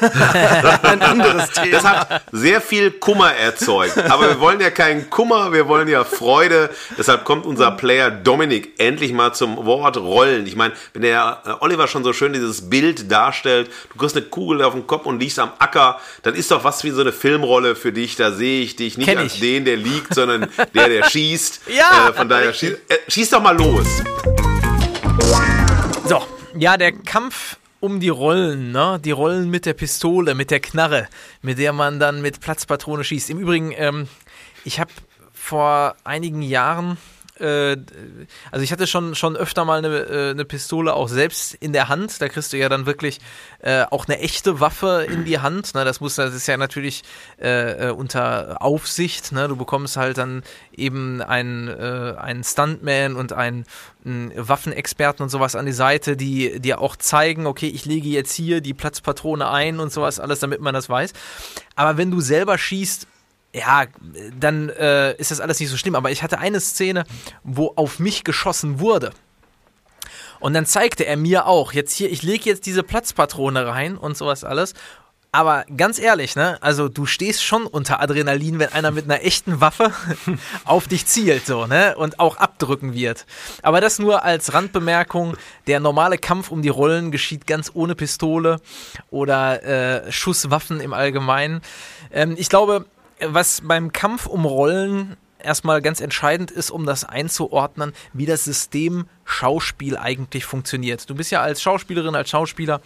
ein 0.82 1.02
anderes 1.02 1.50
Thema. 1.50 1.70
Das 1.70 1.84
hat 1.84 2.22
sehr 2.32 2.60
viel 2.60 2.90
Kummer 2.90 3.32
erzeugt. 3.34 3.98
Aber 4.10 4.28
wir 4.28 4.40
wollen 4.40 4.60
ja 4.60 4.70
keinen 4.70 5.10
Kummer, 5.10 5.52
wir 5.52 5.68
wollen 5.68 5.88
ja 5.88 6.04
Freude. 6.04 6.70
Deshalb 6.98 7.24
kommt 7.24 7.46
unser 7.46 7.70
Player 7.76 8.10
Dominik 8.10 8.72
endlich 8.78 9.12
mal 9.12 9.32
zum 9.34 9.56
Wort 9.66 9.96
Rollen. 9.96 10.46
Ich 10.46 10.56
meine, 10.56 10.74
wenn 10.92 11.02
der 11.02 11.42
äh, 11.44 11.50
Oliver 11.64 11.86
schon 11.88 12.04
so 12.04 12.12
schön 12.12 12.32
dieses 12.32 12.68
Bild 12.70 13.10
darstellt, 13.10 13.70
du 13.92 13.98
kriegst 13.98 14.16
eine 14.16 14.26
Kugel 14.26 14.62
auf 14.62 14.74
den 14.74 14.86
Kopf 14.86 15.06
und 15.06 15.20
liegst 15.20 15.38
am 15.38 15.52
Acker, 15.58 16.00
dann 16.22 16.34
ist 16.34 16.50
doch 16.50 16.64
was 16.64 16.82
wie 16.84 16.90
so 16.90 17.00
eine 17.00 17.12
Filmrolle 17.12 17.76
für 17.76 17.92
dich. 17.92 18.16
Da 18.16 18.32
sehe 18.32 18.62
ich 18.62 18.76
dich 18.76 18.96
nicht 18.98 19.06
Kenn 19.08 19.18
als 19.18 19.34
ich. 19.34 19.40
den, 19.40 19.64
der 19.64 19.76
liegt, 19.76 20.14
sondern 20.14 20.48
der, 20.74 20.88
der 20.88 21.04
schießt. 21.10 21.62
Ja, 21.76 22.08
Äh, 22.08 22.12
von 22.12 22.28
daher, 22.28 22.52
schieß, 22.52 22.72
äh, 22.72 22.96
schieß 23.08 23.30
doch 23.30 23.42
mal 23.42 23.56
los. 23.56 23.86
So, 26.08 26.22
ja, 26.56 26.76
der 26.76 26.92
Kampf 26.92 27.56
um 27.80 28.00
die 28.00 28.08
Rollen, 28.08 28.72
ne? 28.72 29.00
Die 29.04 29.10
Rollen 29.10 29.50
mit 29.50 29.66
der 29.66 29.74
Pistole, 29.74 30.34
mit 30.34 30.50
der 30.50 30.60
Knarre, 30.60 31.08
mit 31.42 31.58
der 31.58 31.72
man 31.72 32.00
dann 32.00 32.22
mit 32.22 32.40
Platzpatrone 32.40 33.04
schießt. 33.04 33.30
Im 33.30 33.38
Übrigen, 33.38 33.72
ähm, 33.76 34.08
ich 34.64 34.80
habe 34.80 34.90
vor 35.34 35.94
einigen 36.04 36.42
Jahren, 36.42 36.96
äh, 37.40 37.76
also 38.50 38.62
ich 38.62 38.72
hatte 38.72 38.86
schon, 38.86 39.14
schon 39.14 39.36
öfter 39.36 39.64
mal 39.64 39.78
eine, 39.78 39.88
äh, 39.88 40.30
eine 40.30 40.44
Pistole 40.44 40.94
auch 40.94 41.08
selbst 41.08 41.54
in 41.54 41.72
der 41.72 41.88
Hand. 41.88 42.20
Da 42.20 42.28
kriegst 42.28 42.52
du 42.52 42.56
ja 42.56 42.68
dann 42.68 42.86
wirklich 42.86 43.20
äh, 43.60 43.84
auch 43.90 44.06
eine 44.06 44.18
echte 44.20 44.60
Waffe 44.60 45.06
in 45.10 45.24
die 45.24 45.38
Hand. 45.38 45.74
Ne? 45.74 45.84
Das 45.84 46.00
muss, 46.00 46.16
das 46.16 46.34
ist 46.34 46.46
ja 46.46 46.56
natürlich 46.56 47.02
äh, 47.40 47.88
äh, 47.88 47.90
unter 47.90 48.62
Aufsicht. 48.62 49.32
Ne? 49.32 49.48
Du 49.48 49.56
bekommst 49.56 49.96
halt 49.96 50.18
dann 50.18 50.42
eben 50.72 51.22
einen, 51.22 51.68
äh, 51.68 52.14
einen 52.18 52.44
Stuntman 52.44 53.16
und 53.16 53.32
einen, 53.32 53.64
einen 54.04 54.32
Waffenexperten 54.36 55.22
und 55.22 55.28
sowas 55.28 55.56
an 55.56 55.66
die 55.66 55.72
Seite, 55.72 56.16
die 56.16 56.60
dir 56.60 56.80
auch 56.80 56.96
zeigen, 56.96 57.46
okay, 57.46 57.68
ich 57.68 57.84
lege 57.84 58.08
jetzt 58.08 58.32
hier 58.32 58.60
die 58.60 58.74
Platzpatrone 58.74 59.48
ein 59.50 59.80
und 59.80 59.92
sowas 59.92 60.20
alles, 60.20 60.40
damit 60.40 60.60
man 60.60 60.74
das 60.74 60.88
weiß. 60.88 61.12
Aber 61.74 61.98
wenn 61.98 62.10
du 62.10 62.20
selber 62.20 62.56
schießt, 62.56 63.06
ja, 63.56 63.86
dann 64.38 64.68
äh, 64.68 65.16
ist 65.16 65.30
das 65.30 65.40
alles 65.40 65.58
nicht 65.58 65.70
so 65.70 65.76
schlimm. 65.76 65.94
Aber 65.94 66.10
ich 66.10 66.22
hatte 66.22 66.38
eine 66.38 66.60
Szene, 66.60 67.04
wo 67.42 67.72
auf 67.76 67.98
mich 67.98 68.22
geschossen 68.22 68.80
wurde. 68.80 69.12
Und 70.40 70.52
dann 70.52 70.66
zeigte 70.66 71.06
er 71.06 71.16
mir 71.16 71.46
auch, 71.46 71.72
jetzt 71.72 71.94
hier, 71.94 72.10
ich 72.12 72.22
lege 72.22 72.44
jetzt 72.50 72.66
diese 72.66 72.82
Platzpatrone 72.82 73.66
rein 73.66 73.96
und 73.96 74.16
sowas 74.16 74.44
alles. 74.44 74.74
Aber 75.32 75.64
ganz 75.76 75.98
ehrlich, 75.98 76.34
ne, 76.34 76.56
also 76.62 76.88
du 76.88 77.04
stehst 77.04 77.42
schon 77.42 77.66
unter 77.66 78.00
Adrenalin, 78.00 78.58
wenn 78.58 78.72
einer 78.72 78.90
mit 78.90 79.04
einer 79.04 79.22
echten 79.22 79.60
Waffe 79.60 79.92
auf 80.64 80.88
dich 80.88 81.04
zielt, 81.06 81.44
so, 81.44 81.66
ne, 81.66 81.94
und 81.96 82.20
auch 82.20 82.38
abdrücken 82.38 82.94
wird. 82.94 83.26
Aber 83.62 83.80
das 83.80 83.98
nur 83.98 84.22
als 84.22 84.54
Randbemerkung. 84.54 85.36
Der 85.66 85.80
normale 85.80 86.16
Kampf 86.16 86.50
um 86.50 86.62
die 86.62 86.68
Rollen 86.68 87.10
geschieht 87.10 87.46
ganz 87.46 87.70
ohne 87.74 87.94
Pistole 87.94 88.60
oder 89.10 89.62
äh, 89.62 90.12
Schusswaffen 90.12 90.80
im 90.80 90.94
Allgemeinen. 90.94 91.60
Ähm, 92.12 92.34
ich 92.38 92.48
glaube, 92.48 92.86
was 93.20 93.62
beim 93.62 93.92
Kampf 93.92 94.26
um 94.26 94.44
Rollen 94.44 95.16
erstmal 95.38 95.80
ganz 95.80 96.00
entscheidend 96.00 96.50
ist, 96.50 96.70
um 96.70 96.86
das 96.86 97.04
einzuordnen, 97.04 97.92
wie 98.12 98.26
das 98.26 98.44
System 98.44 99.06
Schauspiel 99.24 99.96
eigentlich 99.96 100.44
funktioniert. 100.44 101.08
Du 101.08 101.14
bist 101.14 101.30
ja 101.30 101.40
als 101.40 101.62
Schauspielerin, 101.62 102.14
als 102.14 102.30
Schauspieler 102.30 102.80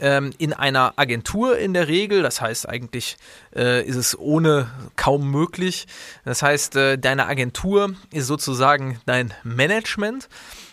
ähm, 0.00 0.32
in 0.38 0.52
einer 0.52 0.94
Agentur 0.96 1.58
in 1.58 1.74
der 1.74 1.88
Regel. 1.88 2.22
Das 2.22 2.40
heißt, 2.40 2.68
eigentlich 2.68 3.16
äh, 3.54 3.84
ist 3.84 3.96
es 3.96 4.18
ohne 4.18 4.70
kaum 4.96 5.30
möglich. 5.30 5.86
Das 6.24 6.42
heißt, 6.42 6.76
äh, 6.76 6.98
deine 6.98 7.26
Agentur 7.26 7.94
ist 8.12 8.26
sozusagen 8.26 9.00
dein 9.06 9.34
Management. 9.44 10.28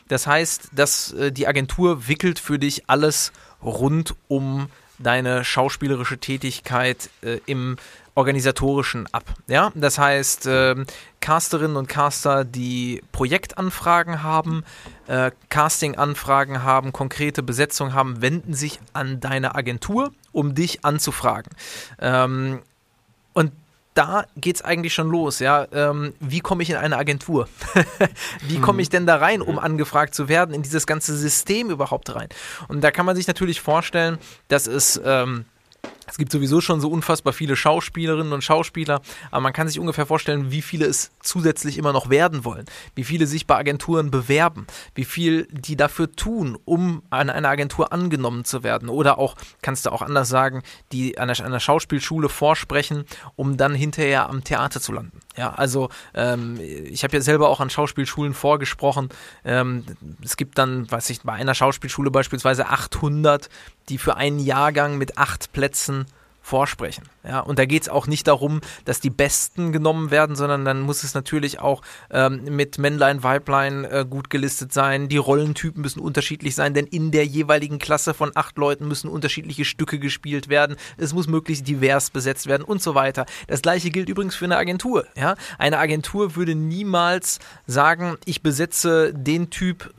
Das 0.08 0.26
heißt, 0.26 0.70
dass 0.74 1.12
äh, 1.14 1.32
die 1.32 1.48
Agentur 1.48 2.08
wickelt 2.08 2.40
für 2.40 2.58
dich 2.58 2.90
alles 2.90 3.34
rund 3.62 4.16
um 4.28 4.70
deine 5.00 5.44
schauspielerische 5.44 6.18
Tätigkeit 6.18 7.10
äh, 7.22 7.40
im 7.46 7.78
organisatorischen 8.18 9.08
ab. 9.14 9.26
Ja, 9.48 9.72
das 9.76 10.00
heißt, 10.00 10.48
ähm, 10.50 10.88
Casterinnen 11.22 11.78
und 11.78 11.88
Caster, 11.88 12.46
die 12.46 13.04
Projektanfragen 13.12 14.24
haben, 14.24 14.64
äh, 15.06 15.30
Castinganfragen 15.50 16.64
haben, 16.64 16.92
konkrete 16.94 17.44
Besetzung 17.44 17.94
haben, 17.94 18.20
wenden 18.22 18.56
sich 18.56 18.80
an 18.94 19.20
deine 19.20 19.54
Agentur, 19.54 20.12
um 20.32 20.56
dich 20.56 20.84
anzufragen. 20.84 21.52
Ähm, 22.00 22.62
und 23.34 23.52
da 23.94 24.26
geht's 24.36 24.64
eigentlich 24.64 24.96
schon 24.96 25.10
los, 25.10 25.38
ja. 25.38 25.68
Ähm, 25.72 26.14
wie 26.20 26.40
komme 26.40 26.64
ich 26.64 26.72
in 26.72 26.76
eine 26.76 26.98
Agentur? 26.98 27.48
wie 28.48 28.60
komme 28.60 28.82
ich 28.82 28.90
denn 28.90 29.06
da 29.06 29.18
rein, 29.18 29.44
um 29.44 29.60
angefragt 29.60 30.16
zu 30.16 30.28
werden, 30.28 30.56
in 30.56 30.64
dieses 30.64 30.88
ganze 30.88 31.16
System 31.16 31.70
überhaupt 31.70 32.16
rein? 32.16 32.30
Und 32.68 32.82
da 32.82 32.90
kann 32.90 33.06
man 33.06 33.16
sich 33.16 33.28
natürlich 33.28 33.62
vorstellen, 33.62 34.18
dass 34.48 34.66
es 34.66 35.00
ähm, 35.04 35.46
es 36.08 36.18
gibt 36.18 36.32
sowieso 36.32 36.62
schon 36.62 36.80
so 36.80 36.90
unfassbar 36.90 37.34
viele 37.34 37.56
Schauspielerinnen 37.56 38.32
und 38.32 38.44
Schauspieler, 38.44 39.02
aber 39.30 39.42
man 39.42 39.54
kann 39.54 39.68
sich 39.68 39.80
ungefähr 39.80 40.06
vorstellen, 40.06 40.52
wie 40.52 40.62
viele 40.62 40.86
es 40.86 41.12
zusätzlich 41.22 41.78
immer 41.78 41.92
noch 41.92 42.10
werden 42.10 42.46
wollen, 42.46 42.66
wie 42.96 43.04
viele 43.04 43.28
sich 43.28 43.46
bei 43.46 43.58
Agenturen 43.58 44.10
bewerben, 44.10 44.66
wie 44.96 45.04
viel 45.04 45.48
die 45.52 45.76
dafür 45.76 46.12
tun, 46.14 46.58
um 46.64 47.04
an 47.10 47.30
einer 47.30 47.50
Agentur 47.50 47.92
angenommen 47.92 48.46
zu 48.46 48.64
werden. 48.64 48.88
Oder 48.88 49.20
auch, 49.20 49.36
kannst 49.62 49.86
du 49.86 49.92
auch 49.92 50.02
anders 50.02 50.30
sagen, 50.30 50.64
die 50.92 51.18
an 51.18 51.30
einer, 51.30 51.60
Schauspielschule 51.60 52.30
vorsprechen, 52.30 53.06
um 53.36 53.58
dann 53.58 53.76
hinterher 53.76 54.30
am 54.30 54.44
Theater 54.44 54.80
zu 54.80 54.94
landen. 54.94 55.20
Ja, 55.36 55.54
also 55.54 55.90
ähm, 56.14 56.60
ich 56.60 57.04
habe 57.04 57.18
ja 57.18 57.22
selber 57.22 57.50
auch 57.50 57.60
an 57.60 57.70
Schauspielschulen 57.70 58.34
vorgesprochen. 58.34 59.10
Ähm, 59.44 59.84
es 60.24 60.38
gibt 60.38 60.58
dann, 60.58 60.90
weiß 60.90 61.10
ich, 61.10 61.22
bei 61.22 61.34
einer 61.34 61.54
Schauspielschule 61.54 62.12
beispielsweise 62.12 62.68
800, 62.68 63.50
die 63.90 63.98
für 63.98 64.16
einen 64.16 64.40
Jahrgang 64.40 64.98
mit 64.98 65.18
acht 65.18 65.52
Plätzen 65.52 65.97
vorsprechen. 66.48 67.04
Ja, 67.28 67.42
und 67.42 67.60
da 67.60 67.66
geht 67.66 67.82
es 67.82 67.90
auch 67.90 68.08
nicht 68.08 68.26
darum, 68.26 68.62
dass 68.86 69.02
die 69.02 69.10
Besten 69.10 69.74
genommen 69.74 70.12
werden, 70.12 70.38
sondern 70.38 70.64
dann 70.64 70.80
muss 70.80 71.04
es 71.04 71.14
natürlich 71.14 71.60
auch 71.60 71.82
ähm, 72.10 72.46
mit 72.46 72.78
Männlein, 72.78 73.22
Weiblein 73.22 73.84
äh, 73.84 74.06
gut 74.10 74.30
gelistet 74.30 74.72
sein. 74.72 75.10
Die 75.10 75.18
Rollentypen 75.18 75.82
müssen 75.82 76.00
unterschiedlich 76.00 76.56
sein, 76.56 76.74
denn 76.74 76.86
in 76.86 77.12
der 77.12 77.26
jeweiligen 77.26 77.80
Klasse 77.80 78.14
von 78.14 78.32
acht 78.34 78.58
Leuten 78.58 78.88
müssen 78.88 79.10
unterschiedliche 79.10 79.66
Stücke 79.66 80.00
gespielt 80.00 80.48
werden. 80.48 80.78
Es 80.96 81.14
muss 81.14 81.28
möglichst 81.28 81.68
divers 81.68 82.12
besetzt 82.12 82.48
werden 82.48 82.64
und 82.64 82.82
so 82.82 82.96
weiter. 82.96 83.26
Das 83.48 83.62
gleiche 83.62 83.90
gilt 83.90 84.08
übrigens 84.08 84.36
für 84.36 84.46
eine 84.46 84.56
Agentur. 84.56 85.06
Ja? 85.18 85.36
Eine 85.58 85.80
Agentur 85.80 86.38
würde 86.38 86.56
niemals 86.56 87.40
sagen, 87.66 88.16
ich 88.24 88.42
besetze 88.42 89.14
den 89.14 89.50
Typ 89.50 89.94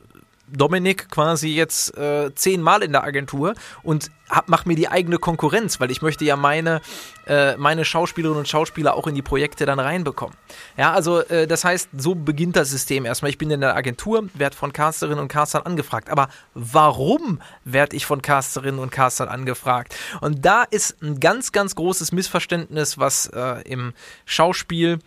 Dominik 0.53 1.09
quasi 1.11 1.49
jetzt 1.49 1.97
äh, 1.97 2.35
zehnmal 2.35 2.83
in 2.83 2.93
der 2.93 3.05
Agentur 3.05 3.55
und 3.83 4.11
hab, 4.29 4.49
mach 4.49 4.67
mir 4.67 4.77
die 4.77 4.89
eigene 4.89 5.19
Konkurrenz, 5.19 5.81
weil 5.81 5.91
ich 5.91 6.03
möchte 6.03 6.25
ja 6.25 6.37
meine, 6.37 6.81
äh, 7.27 7.57
meine 7.57 7.85
Schauspielerinnen 7.85 8.41
und 8.41 8.49
Schauspieler 8.49 8.95
auch 8.95 9.07
in 9.07 9.15
die 9.15 9.23
Projekte 9.23 9.67
dann 9.67 9.81
reinbekommen. 9.81 10.37
Ja, 10.77 10.93
also 10.93 11.21
äh, 11.21 11.47
das 11.47 11.65
heißt, 11.65 11.91
so 11.97 12.15
beginnt 12.15 12.57
das 12.57 12.71
System 12.71 13.05
erstmal. 13.05 13.31
Ich 13.31 13.39
bin 13.39 13.51
in 13.51 13.61
der 13.61 13.75
Agentur, 13.75 14.29
werde 14.35 14.57
von 14.57 14.73
Casterinnen 14.73 15.21
und 15.21 15.29
Castern 15.29 15.63
angefragt. 15.63 16.11
Aber 16.11 16.29
warum 16.55 17.41
werde 17.65 17.97
ich 17.97 18.07
von 18.07 18.23
Casterinnen 18.23 18.81
und 18.81 18.91
Castern 18.91 19.29
angefragt? 19.29 19.95
Und 20.21 20.45
da 20.45 20.65
ist 20.65 21.03
ein 21.03 21.21
ganz, 21.21 21.53
ganz 21.53 21.75
großes 21.75 22.13
Missverständnis, 22.13 22.99
was 22.99 23.27
äh, 23.27 23.63
im 23.63 23.95
Schauspiel 24.27 24.99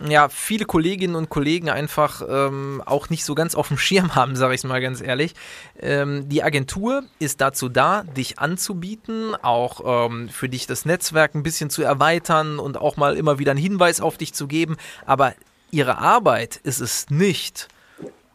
ja, 0.00 0.28
viele 0.28 0.64
Kolleginnen 0.64 1.14
und 1.14 1.28
Kollegen 1.28 1.70
einfach 1.70 2.22
ähm, 2.28 2.82
auch 2.84 3.10
nicht 3.10 3.24
so 3.24 3.34
ganz 3.34 3.54
auf 3.54 3.68
dem 3.68 3.78
Schirm 3.78 4.14
haben, 4.14 4.36
sage 4.36 4.54
ich 4.54 4.64
mal 4.64 4.80
ganz 4.80 5.00
ehrlich. 5.00 5.34
Ähm, 5.80 6.28
die 6.28 6.42
Agentur 6.42 7.04
ist 7.18 7.40
dazu 7.40 7.68
da, 7.68 8.02
dich 8.02 8.38
anzubieten, 8.38 9.34
auch 9.42 10.08
ähm, 10.10 10.28
für 10.28 10.48
dich 10.48 10.66
das 10.66 10.84
Netzwerk 10.84 11.34
ein 11.34 11.42
bisschen 11.42 11.70
zu 11.70 11.82
erweitern 11.82 12.58
und 12.58 12.76
auch 12.76 12.96
mal 12.96 13.16
immer 13.16 13.38
wieder 13.38 13.52
einen 13.52 13.60
Hinweis 13.60 14.00
auf 14.00 14.18
dich 14.18 14.34
zu 14.34 14.46
geben. 14.46 14.76
Aber 15.06 15.34
ihre 15.70 15.98
Arbeit 15.98 16.56
ist 16.56 16.80
es 16.80 17.10
nicht, 17.10 17.68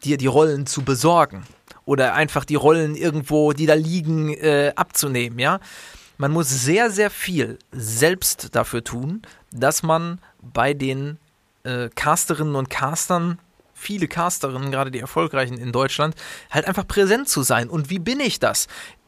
dir 0.04 0.16
die 0.16 0.26
Rollen 0.26 0.66
zu 0.66 0.82
besorgen 0.82 1.44
oder 1.84 2.14
einfach 2.14 2.44
die 2.44 2.54
Rollen 2.54 2.94
irgendwo, 2.94 3.52
die 3.52 3.66
da 3.66 3.74
liegen, 3.74 4.32
äh, 4.34 4.72
abzunehmen, 4.76 5.38
ja. 5.38 5.60
Man 6.16 6.32
muss 6.32 6.50
sehr, 6.50 6.90
sehr 6.90 7.08
viel 7.08 7.58
selbst 7.72 8.54
dafür 8.54 8.84
tun, 8.84 9.22
dass 9.52 9.82
man 9.82 10.20
bei 10.42 10.74
den 10.74 11.18
äh, 11.64 11.88
Casterinnen 11.94 12.56
und 12.56 12.70
Castern, 12.70 13.38
viele 13.74 14.08
Casterinnen, 14.08 14.70
gerade 14.70 14.90
die 14.90 15.00
erfolgreichen 15.00 15.58
in 15.58 15.72
Deutschland, 15.72 16.14
halt 16.50 16.66
einfach 16.66 16.86
präsent 16.86 17.28
zu 17.28 17.42
sein. 17.42 17.68
Und 17.68 17.90
wie 17.90 17.98
bin 17.98 18.20
ich 18.20 18.38
das? 18.38 18.66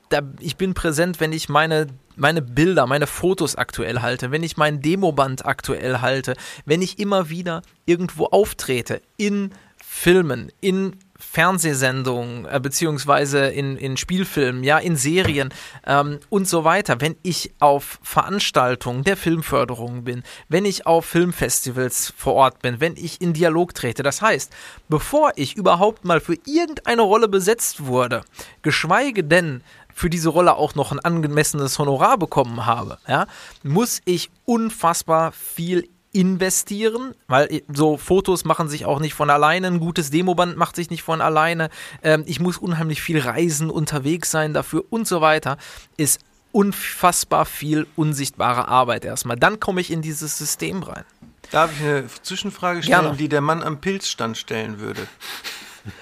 Da, 0.08 0.20
ich 0.40 0.56
bin 0.56 0.74
präsent, 0.74 1.20
wenn 1.20 1.32
ich 1.32 1.48
meine, 1.48 1.86
meine 2.16 2.42
Bilder, 2.42 2.86
meine 2.86 3.06
Fotos 3.06 3.56
aktuell 3.56 4.00
halte, 4.00 4.30
wenn 4.30 4.42
ich 4.42 4.56
mein 4.56 4.82
Demoband 4.82 5.46
aktuell 5.46 6.00
halte, 6.00 6.34
wenn 6.64 6.82
ich 6.82 6.98
immer 6.98 7.28
wieder 7.28 7.62
irgendwo 7.86 8.26
auftrete, 8.26 9.00
in 9.16 9.52
Filmen, 9.82 10.50
in 10.60 10.96
Fernsehsendungen, 11.30 12.46
äh, 12.46 12.60
beziehungsweise 12.60 13.46
in, 13.46 13.76
in 13.76 13.96
Spielfilmen, 13.96 14.64
ja, 14.64 14.78
in 14.78 14.96
Serien 14.96 15.54
ähm, 15.86 16.18
und 16.28 16.48
so 16.48 16.64
weiter, 16.64 17.00
wenn 17.00 17.16
ich 17.22 17.52
auf 17.60 17.98
Veranstaltungen 18.02 19.04
der 19.04 19.16
Filmförderung 19.16 20.04
bin, 20.04 20.22
wenn 20.48 20.64
ich 20.64 20.86
auf 20.86 21.06
Filmfestivals 21.06 22.12
vor 22.16 22.34
Ort 22.34 22.60
bin, 22.60 22.80
wenn 22.80 22.96
ich 22.96 23.20
in 23.20 23.32
Dialog 23.32 23.74
trete. 23.74 24.02
Das 24.02 24.20
heißt, 24.20 24.52
bevor 24.88 25.32
ich 25.36 25.56
überhaupt 25.56 26.04
mal 26.04 26.20
für 26.20 26.36
irgendeine 26.44 27.02
Rolle 27.02 27.28
besetzt 27.28 27.86
wurde, 27.86 28.22
geschweige 28.62 29.24
denn 29.24 29.62
für 29.94 30.10
diese 30.10 30.30
Rolle 30.30 30.56
auch 30.56 30.74
noch 30.74 30.90
ein 30.92 31.00
angemessenes 31.00 31.78
Honorar 31.78 32.18
bekommen 32.18 32.66
habe, 32.66 32.98
ja, 33.06 33.26
muss 33.62 34.00
ich 34.04 34.30
unfassbar 34.44 35.32
viel 35.32 35.88
investieren, 36.12 37.14
weil 37.26 37.62
so 37.72 37.96
Fotos 37.96 38.44
machen 38.44 38.68
sich 38.68 38.84
auch 38.84 39.00
nicht 39.00 39.14
von 39.14 39.30
alleine, 39.30 39.66
ein 39.66 39.80
gutes 39.80 40.10
Demoband 40.10 40.56
macht 40.56 40.76
sich 40.76 40.90
nicht 40.90 41.02
von 41.02 41.20
alleine, 41.20 41.70
ähm, 42.02 42.24
ich 42.26 42.38
muss 42.38 42.58
unheimlich 42.58 43.00
viel 43.00 43.18
reisen, 43.18 43.70
unterwegs 43.70 44.30
sein 44.30 44.52
dafür 44.52 44.84
und 44.90 45.08
so 45.08 45.20
weiter, 45.20 45.56
ist 45.96 46.20
unfassbar 46.52 47.46
viel 47.46 47.86
unsichtbare 47.96 48.68
Arbeit 48.68 49.06
erstmal. 49.06 49.38
Dann 49.38 49.58
komme 49.58 49.80
ich 49.80 49.90
in 49.90 50.02
dieses 50.02 50.36
System 50.36 50.82
rein. 50.82 51.04
Darf 51.50 51.72
ich 51.72 51.82
eine 51.82 52.06
Zwischenfrage 52.22 52.82
stellen, 52.82 53.00
Gerne. 53.00 53.16
die 53.16 53.28
der 53.28 53.40
Mann 53.40 53.62
am 53.62 53.80
Pilzstand 53.80 54.36
stellen 54.36 54.80
würde? 54.80 55.06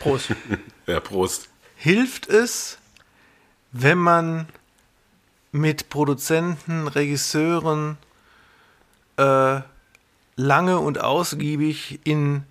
Prost. 0.01 0.35
Ja, 0.87 0.99
Prost. 0.99 1.49
Hilft 1.77 2.29
es, 2.29 2.79
wenn 3.71 3.99
man 3.99 4.49
mit 5.53 5.89
Produzenten, 5.89 6.89
Regisseuren 6.89 7.97
äh, 9.17 9.61
lange 10.41 10.78
und 10.78 11.01
ausgiebig 11.01 12.01
in 12.05 12.43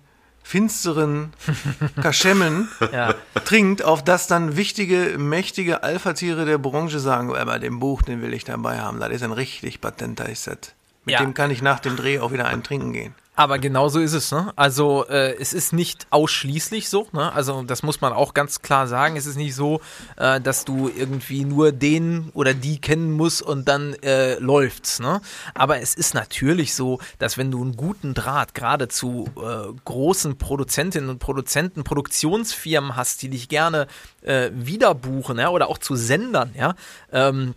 finsteren 0.42 1.32
Kaschemmen 2.02 2.68
Ja. 2.92 3.14
trinkt, 3.44 3.84
auf 3.84 4.02
das 4.02 4.26
dann 4.26 4.56
wichtige, 4.56 5.16
mächtige 5.18 5.82
Alpha-Tiere 5.82 6.44
der 6.44 6.58
Branche 6.58 6.98
sagen, 6.98 7.34
aber 7.34 7.58
den 7.58 7.78
Buch, 7.78 8.02
den 8.02 8.22
will 8.22 8.32
ich 8.32 8.44
dabei 8.44 8.80
haben, 8.80 9.00
das 9.00 9.10
ist 9.10 9.22
ein 9.22 9.32
richtig 9.32 9.80
patenter 9.80 10.34
Set. 10.34 10.74
Mit 11.04 11.14
Ja. 11.14 11.20
dem 11.20 11.34
kann 11.34 11.50
ich 11.50 11.62
nach 11.62 11.80
dem 11.80 11.96
Dreh 11.96 12.18
auch 12.20 12.32
wieder 12.32 12.46
einen 12.46 12.62
trinken 12.62 12.92
gehen. 12.92 13.14
Aber 13.36 13.58
genau 13.58 13.88
so 13.88 14.00
ist 14.00 14.12
es, 14.12 14.32
ne? 14.32 14.52
Also 14.56 15.06
äh, 15.08 15.34
es 15.40 15.54
ist 15.54 15.72
nicht 15.72 16.06
ausschließlich 16.10 16.90
so, 16.90 17.08
ne? 17.12 17.32
Also 17.32 17.62
das 17.62 17.82
muss 17.82 18.02
man 18.02 18.12
auch 18.12 18.34
ganz 18.34 18.60
klar 18.60 18.86
sagen. 18.86 19.16
Es 19.16 19.24
ist 19.24 19.36
nicht 19.36 19.54
so, 19.54 19.80
äh, 20.18 20.42
dass 20.42 20.66
du 20.66 20.90
irgendwie 20.94 21.46
nur 21.46 21.72
den 21.72 22.28
oder 22.34 22.52
die 22.52 22.78
kennen 22.82 23.12
musst 23.12 23.40
und 23.40 23.66
dann 23.66 23.94
äh, 24.02 24.34
läuft's, 24.40 25.00
ne? 25.00 25.22
Aber 25.54 25.80
es 25.80 25.94
ist 25.94 26.12
natürlich 26.12 26.74
so, 26.74 26.98
dass 27.18 27.38
wenn 27.38 27.50
du 27.50 27.62
einen 27.62 27.76
guten 27.76 28.12
Draht 28.12 28.52
gerade 28.54 28.88
zu 28.88 29.30
äh, 29.38 29.72
großen 29.86 30.36
Produzentinnen 30.36 31.08
und 31.08 31.18
Produzenten, 31.18 31.82
Produktionsfirmen 31.82 32.94
hast, 32.94 33.22
die 33.22 33.30
dich 33.30 33.48
gerne 33.48 33.86
äh, 34.20 34.50
wieder 34.52 34.94
buchen, 34.94 35.38
ja, 35.38 35.48
oder 35.48 35.68
auch 35.70 35.78
zu 35.78 35.96
Sendern, 35.96 36.50
ja, 36.58 36.74
ähm, 37.10 37.54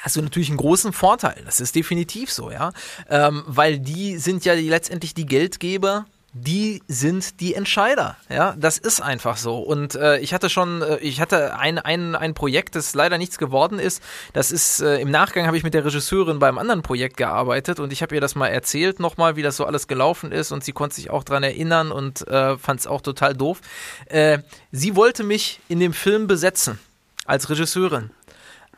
hast 0.00 0.16
du 0.16 0.22
natürlich 0.22 0.48
einen 0.48 0.58
großen 0.58 0.92
Vorteil. 0.92 1.42
Das 1.44 1.60
ist 1.60 1.74
definitiv 1.74 2.30
so, 2.32 2.50
ja. 2.50 2.72
Ähm, 3.08 3.44
weil 3.46 3.78
die 3.78 4.18
sind 4.18 4.44
ja 4.44 4.54
die, 4.54 4.68
letztendlich 4.68 5.14
die 5.14 5.26
Geldgeber. 5.26 6.06
Die 6.34 6.82
sind 6.88 7.40
die 7.40 7.52
Entscheider, 7.52 8.16
ja, 8.30 8.54
das 8.56 8.78
ist 8.78 9.02
einfach 9.02 9.36
so. 9.36 9.58
Und 9.58 9.96
äh, 9.96 10.16
ich 10.20 10.32
hatte 10.32 10.48
schon, 10.48 10.80
äh, 10.80 10.96
ich 11.00 11.20
hatte 11.20 11.58
ein, 11.58 11.78
ein, 11.78 12.14
ein 12.14 12.32
Projekt, 12.32 12.74
das 12.74 12.94
leider 12.94 13.18
nichts 13.18 13.36
geworden 13.36 13.78
ist. 13.78 14.02
Das 14.32 14.50
ist, 14.50 14.80
äh, 14.80 14.96
im 14.96 15.10
Nachgang 15.10 15.46
habe 15.46 15.58
ich 15.58 15.62
mit 15.62 15.74
der 15.74 15.84
Regisseurin 15.84 16.38
beim 16.38 16.56
anderen 16.56 16.80
Projekt 16.80 17.18
gearbeitet 17.18 17.80
und 17.80 17.92
ich 17.92 18.00
habe 18.00 18.14
ihr 18.14 18.22
das 18.22 18.34
mal 18.34 18.48
erzählt 18.48 18.98
nochmal, 18.98 19.36
wie 19.36 19.42
das 19.42 19.58
so 19.58 19.66
alles 19.66 19.88
gelaufen 19.88 20.32
ist 20.32 20.52
und 20.52 20.64
sie 20.64 20.72
konnte 20.72 20.96
sich 20.96 21.10
auch 21.10 21.22
dran 21.22 21.42
erinnern 21.42 21.92
und 21.92 22.26
äh, 22.28 22.56
fand 22.56 22.80
es 22.80 22.86
auch 22.86 23.02
total 23.02 23.34
doof. 23.34 23.60
Äh, 24.06 24.38
sie 24.70 24.96
wollte 24.96 25.24
mich 25.24 25.60
in 25.68 25.80
dem 25.80 25.92
Film 25.92 26.28
besetzen 26.28 26.78
als 27.26 27.50
Regisseurin. 27.50 28.10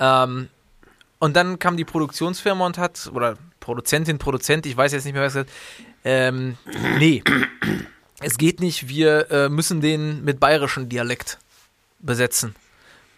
Ähm, 0.00 0.48
und 1.18 1.36
dann 1.36 1.58
kam 1.58 1.76
die 1.76 1.84
Produktionsfirma 1.84 2.66
und 2.66 2.78
hat, 2.78 3.10
oder 3.12 3.36
Produzentin, 3.60 4.18
Produzent, 4.18 4.66
ich 4.66 4.76
weiß 4.76 4.92
jetzt 4.92 5.04
nicht 5.04 5.14
mehr, 5.14 5.22
was 5.22 5.34
gesagt 5.34 5.50
ähm, 6.04 6.56
nee, 6.98 7.22
es 8.20 8.38
geht 8.38 8.60
nicht, 8.60 8.88
wir 8.88 9.30
äh, 9.30 9.48
müssen 9.48 9.80
den 9.80 10.24
mit 10.24 10.40
bayerischem 10.40 10.88
Dialekt 10.88 11.38
besetzen. 11.98 12.54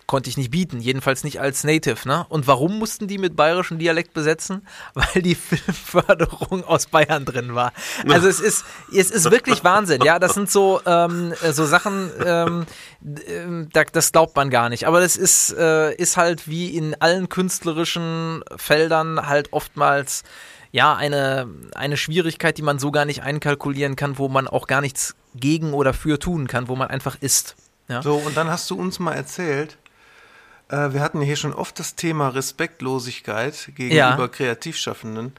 Konnte 0.06 0.30
ich 0.30 0.36
nicht 0.36 0.52
bieten, 0.52 0.80
jedenfalls 0.80 1.24
nicht 1.24 1.40
als 1.40 1.64
Native, 1.64 2.06
ne? 2.06 2.26
Und 2.28 2.46
warum 2.46 2.78
mussten 2.78 3.08
die 3.08 3.18
mit 3.18 3.34
bayerischem 3.34 3.78
Dialekt 3.78 4.14
besetzen? 4.14 4.66
Weil 4.94 5.22
die 5.22 5.34
Filmförderung 5.34 6.64
aus 6.64 6.86
Bayern 6.86 7.24
drin 7.24 7.54
war. 7.54 7.72
Also 8.08 8.28
es 8.28 8.38
ist, 8.40 8.64
es 8.92 9.10
ist 9.10 9.30
wirklich 9.30 9.64
Wahnsinn, 9.64 10.02
ja. 10.02 10.18
Das 10.18 10.34
sind 10.34 10.50
so, 10.50 10.80
ähm, 10.86 11.34
so 11.50 11.66
Sachen, 11.66 12.10
ähm, 12.24 12.66
ähm, 13.26 13.68
da, 13.72 13.84
das 13.84 14.12
glaubt 14.12 14.36
man 14.36 14.50
gar 14.50 14.68
nicht. 14.68 14.86
Aber 14.86 15.00
das 15.00 15.16
ist, 15.16 15.52
äh, 15.52 15.92
ist 15.94 16.16
halt 16.16 16.46
wie 16.46 16.76
in 16.76 16.94
allen 17.00 17.28
künstlerischen 17.28 18.44
Feldern 18.56 19.26
halt 19.26 19.52
oftmals 19.52 20.22
ja, 20.72 20.94
eine, 20.94 21.48
eine 21.74 21.96
Schwierigkeit, 21.96 22.58
die 22.58 22.62
man 22.62 22.78
so 22.78 22.90
gar 22.90 23.06
nicht 23.06 23.22
einkalkulieren 23.22 23.96
kann, 23.96 24.18
wo 24.18 24.28
man 24.28 24.46
auch 24.46 24.66
gar 24.66 24.80
nichts 24.82 25.14
gegen 25.34 25.72
oder 25.72 25.94
für 25.94 26.18
tun 26.18 26.46
kann, 26.48 26.68
wo 26.68 26.76
man 26.76 26.88
einfach 26.88 27.16
ist. 27.20 27.56
Ja, 27.88 28.02
So, 28.02 28.16
und 28.16 28.36
dann 28.36 28.48
hast 28.48 28.68
du 28.70 28.78
uns 28.78 28.98
mal 28.98 29.12
erzählt, 29.12 29.78
äh, 30.68 30.92
wir 30.92 31.00
hatten 31.00 31.20
hier 31.20 31.36
schon 31.36 31.54
oft 31.54 31.78
das 31.78 31.94
Thema 31.94 32.28
Respektlosigkeit 32.28 33.70
gegenüber 33.74 33.96
Ja. 34.18 34.28
Kreativschaffenden. 34.28 35.32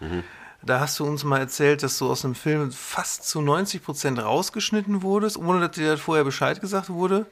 Da 0.63 0.80
hast 0.80 0.99
du 0.99 1.05
uns 1.05 1.23
mal 1.23 1.39
erzählt, 1.39 1.84
dass 1.84 1.97
du 1.97 2.09
aus 2.09 2.21
dem 2.21 2.36
Film 2.36 2.71
fast 2.71 3.28
zu 3.28 3.41
90 3.41 3.84
Prozent 3.84 4.19
rausgeschnitten 4.19 5.01
wurdest, 5.01 5.38
ohne 5.38 5.59
dass 5.61 5.71
dir 5.75 5.91
das 5.91 6.01
vorher 6.01 6.23
Bescheid 6.23 6.59
gesagt 6.59 6.89
wurde. 6.89 7.25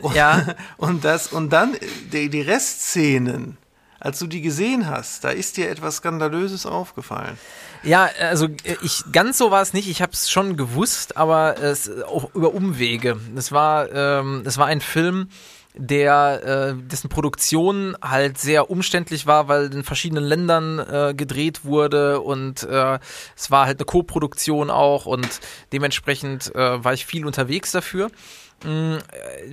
Und, 0.00 0.14
Ja. 0.14 0.46
Und, 0.76 1.04
das, 1.04 1.28
und 1.28 1.50
dann 1.50 1.74
äh, 1.74 1.78
die, 2.12 2.28
die 2.30 2.42
Restszenen, 2.42 3.56
als 3.98 4.18
du 4.18 4.26
die 4.26 4.40
gesehen 4.40 4.88
hast, 4.88 5.24
da 5.24 5.30
ist 5.30 5.56
dir 5.56 5.68
etwas 5.68 5.96
Skandalöses 5.96 6.64
aufgefallen. 6.64 7.38
ja 7.82 8.08
also 8.20 8.46
äh, 8.46 8.76
ich 8.82 9.04
ganz 9.12 9.36
so 9.38 9.50
war 9.50 9.62
es 9.62 9.72
nicht. 9.72 9.88
Ich 9.88 10.00
habe 10.00 10.12
es 10.12 10.30
schon 10.30 10.56
gewusst, 10.56 11.16
aber 11.16 11.58
es 11.58 11.90
auch 12.04 12.34
über 12.34 12.54
Umwege. 12.54 13.18
Es 13.36 13.52
war, 13.52 13.90
ähm, 13.92 14.42
es 14.44 14.58
war 14.58 14.66
ein 14.66 14.80
Film, 14.80 15.28
der 15.74 16.74
äh, 16.76 16.82
dessen 16.82 17.08
Produktion 17.08 17.96
halt 18.02 18.38
sehr 18.38 18.70
umständlich 18.70 19.26
war, 19.26 19.48
weil 19.48 19.72
in 19.72 19.84
verschiedenen 19.84 20.24
Ländern 20.24 20.78
äh, 20.78 21.14
gedreht 21.14 21.64
wurde 21.64 22.20
und 22.20 22.62
äh, 22.64 22.98
es 23.36 23.50
war 23.50 23.66
halt 23.66 23.78
eine 23.78 23.86
Co-Produktion 23.86 24.70
auch 24.70 25.06
und 25.06 25.28
dementsprechend 25.72 26.54
äh, 26.54 26.84
war 26.84 26.92
ich 26.92 27.06
viel 27.06 27.24
unterwegs 27.24 27.72
dafür. 27.72 28.10
Mm, 28.64 28.94
äh, 28.94 28.98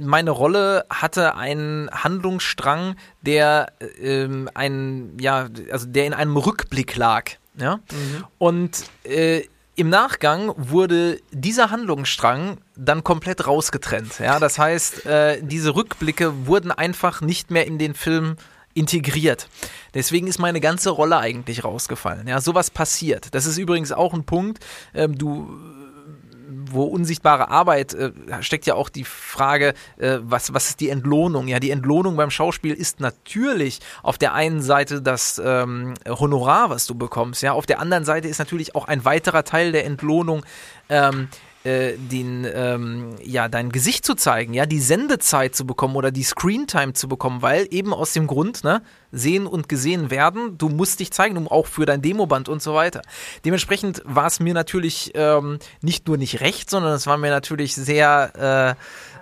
Meine 0.02 0.32
Rolle 0.32 0.86
hatte 0.90 1.36
einen 1.36 1.90
Handlungsstrang, 1.92 2.96
der 3.22 3.72
ähm, 4.02 4.50
ein, 4.54 5.18
ja, 5.20 5.48
also 5.72 5.88
der 5.88 6.06
in 6.06 6.14
einem 6.14 6.36
Rückblick 6.36 6.96
lag. 6.96 7.32
Ja? 7.56 7.80
Und 8.38 8.86
äh, 9.04 9.44
im 9.78 9.90
Nachgang 9.90 10.54
wurde 10.58 11.22
dieser 11.32 11.70
Handlungsstrang 11.70 12.58
dann 12.76 13.04
komplett 13.04 13.46
rausgetrennt. 13.46 14.18
Ja, 14.20 14.40
das 14.40 14.58
heißt, 14.58 15.06
äh, 15.06 15.40
diese 15.44 15.76
Rückblicke 15.76 16.48
wurden 16.48 16.72
einfach 16.72 17.22
nicht 17.22 17.52
mehr 17.52 17.68
in 17.68 17.78
den 17.78 17.94
Film 17.94 18.38
integriert. 18.74 19.48
Deswegen 19.94 20.26
ist 20.26 20.40
meine 20.40 20.62
ganze 20.62 20.90
Rolle 20.90 21.18
eigentlich 21.18 21.64
rausgefallen. 21.64 22.28
Ja, 22.28 22.42
sowas 22.42 22.72
passiert. 22.72 23.36
Das 23.36 23.46
ist 23.46 23.60
übrigens 23.60 23.92
auch 23.92 24.16
ein 24.16 24.24
Punkt. 24.26 24.66
Ähm, 24.96 25.16
du 25.16 25.48
wo 26.48 26.84
unsichtbare 26.84 27.50
Arbeit 27.50 27.94
äh, 27.94 28.12
steckt 28.42 28.66
ja 28.66 28.76
auch 28.76 28.90
die 28.90 29.04
Frage, 29.04 29.74
äh, 29.98 30.18
was, 30.22 30.54
was 30.54 30.70
ist 30.70 30.80
die 30.80 30.90
Entlohnung? 30.90 31.48
Ja, 31.48 31.60
die 31.60 31.72
Entlohnung 31.72 32.16
beim 32.16 32.32
Schauspiel 32.32 32.74
ist 32.74 33.00
natürlich 33.00 33.80
auf 34.04 34.18
der 34.18 34.34
einen 34.34 34.62
Seite 34.62 35.02
das 35.02 35.42
ähm, 35.44 35.96
Honorar, 36.08 36.70
was 36.70 36.86
du 36.86 36.96
bekommst. 36.96 37.44
Ja, 37.44 37.54
auf 37.54 37.66
der 37.66 37.80
anderen 37.80 38.06
Seite 38.06 38.28
ist 38.28 38.40
natürlich 38.40 38.76
auch 38.76 38.88
ein 38.88 39.06
weiterer 39.06 39.44
Teil 39.44 39.72
der 39.72 39.86
Entlohnung 39.86 40.46
ähm, 40.90 41.28
äh, 41.64 41.94
den, 41.98 42.48
ähm, 42.54 43.16
ja, 43.24 43.48
dein 43.48 43.72
Gesicht 43.72 44.06
zu 44.06 44.16
zeigen, 44.16 44.54
ja, 44.54 44.66
die 44.66 44.80
Sendezeit 44.80 45.56
zu 45.56 45.66
bekommen 45.66 45.96
oder 45.96 46.12
die 46.12 46.24
Screentime 46.24 46.94
zu 46.94 47.08
bekommen, 47.08 47.42
weil 47.42 47.68
eben 47.72 47.94
aus 47.94 48.14
dem 48.14 48.28
Grund, 48.28 48.64
ne, 48.64 48.82
sehen 49.12 49.48
und 49.48 49.70
gesehen 49.70 50.10
werden, 50.12 50.58
du 50.58 50.70
musst 50.70 51.00
dich 51.00 51.12
zeigen, 51.12 51.38
um 51.38 51.48
auch 51.48 51.68
für 51.68 51.86
dein 51.86 52.02
Demoband 52.02 52.50
und 52.50 52.62
so 52.62 52.74
weiter. 52.74 53.02
Dementsprechend 53.46 54.02
war 54.06 54.28
es 54.28 54.40
mir 54.40 54.54
natürlich 54.54 55.12
ähm, 55.16 55.60
nicht 55.82 56.08
nur 56.08 56.18
nicht 56.18 56.42
recht, 56.42 56.70
sondern 56.70 56.94
es 56.94 57.08
war 57.08 57.18
mir 57.18 57.32
natürlich 57.32 57.76
sehr 57.76 58.76
äh, 58.78 58.82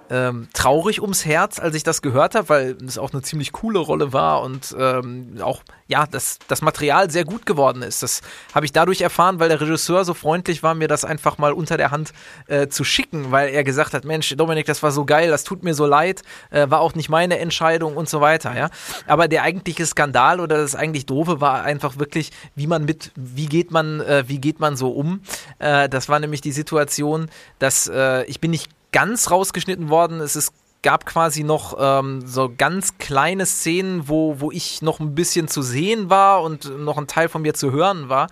ähm, 0.10 0.48
traurig 0.54 1.02
ums 1.02 1.26
Herz, 1.26 1.60
als 1.60 1.76
ich 1.76 1.84
das 1.84 2.02
gehört 2.02 2.36
habe, 2.36 2.50
weil 2.50 2.78
es 2.86 2.98
auch 2.98 3.14
eine 3.14 3.22
ziemlich 3.22 3.52
coole 3.52 3.80
Rolle 3.80 4.14
war 4.14 4.42
und 4.42 4.76
ähm, 4.78 5.38
auch 5.42 5.62
ja, 5.88 6.08
dass 6.08 6.40
das 6.48 6.62
Material 6.62 7.12
sehr 7.12 7.26
gut 7.26 7.46
geworden 7.46 7.84
ist. 7.84 8.02
Das 8.02 8.22
habe 8.54 8.66
ich 8.66 8.72
dadurch 8.72 9.02
erfahren, 9.02 9.40
weil 9.40 9.50
der 9.50 9.62
Regisseur 9.62 10.04
so 10.04 10.14
freundlich 10.14 10.64
war, 10.64 10.74
mir 10.74 10.88
das 10.88 11.06
einfach 11.06 11.38
mal 11.38 11.54
unter 11.54 11.78
der 11.78 11.92
Hand 11.92 12.12
äh, 12.48 12.68
zu 12.68 12.84
schicken, 12.84 13.32
weil 13.32 13.50
er 13.50 13.64
gesagt 13.64 13.94
hat, 13.94 14.04
Mensch, 14.04 14.34
Dominik, 14.36 14.66
das 14.66 14.82
war 14.82 14.92
so 14.92 15.06
geil, 15.06 15.30
das 15.30 15.44
tut 15.44 15.64
mir 15.64 15.76
so 15.76 15.86
leid, 15.86 16.24
äh, 16.50 16.70
war 16.70 16.82
auch 16.82 16.96
nicht 16.96 17.10
meine 17.10 17.38
Entscheidung 17.38 17.98
und 17.98 18.10
so 18.10 18.20
weiter, 18.20 18.56
ja. 18.58 18.70
Aber 19.06 19.28
der 19.28 19.44
eigentliche 19.44 19.86
Skandal 19.86 20.40
oder 20.40 20.58
das 20.58 20.76
eigentlich 20.76 21.06
doofe 21.06 21.40
war 21.40 21.64
einfach 21.64 21.98
wirklich, 21.98 22.32
wie 22.56 22.68
man 22.68 22.86
mit, 22.86 23.12
wie 23.16 23.46
geht 23.46 23.72
man, 23.72 24.02
äh, 24.02 24.24
wie 24.28 24.40
geht 24.40 24.60
man 24.60 24.76
so 24.76 24.90
um? 24.90 25.22
Äh, 25.60 25.88
das 25.88 26.10
war 26.10 26.20
nämlich 26.20 26.42
die 26.42 26.52
Situation, 26.52 27.30
dass 27.60 27.88
äh, 27.88 28.24
ich 28.26 28.40
bin 28.40 28.52
nicht 28.52 28.70
ganz 28.96 29.30
rausgeschnitten 29.30 29.90
worden. 29.90 30.22
Es 30.22 30.38
ist 30.38 30.54
gab 30.82 31.06
quasi 31.06 31.44
noch 31.44 31.76
ähm, 31.80 32.22
so 32.26 32.50
ganz 32.56 32.98
kleine 33.00 33.46
Szenen, 33.46 34.08
wo, 34.08 34.40
wo 34.40 34.52
ich 34.52 34.84
noch 34.84 35.00
ein 35.00 35.16
bisschen 35.16 35.48
zu 35.48 35.64
sehen 35.64 36.12
war 36.12 36.44
und 36.44 36.78
noch 36.80 36.98
ein 36.98 37.08
Teil 37.08 37.28
von 37.28 37.42
mir 37.42 37.56
zu 37.56 37.72
hören 37.72 38.08
war. 38.08 38.28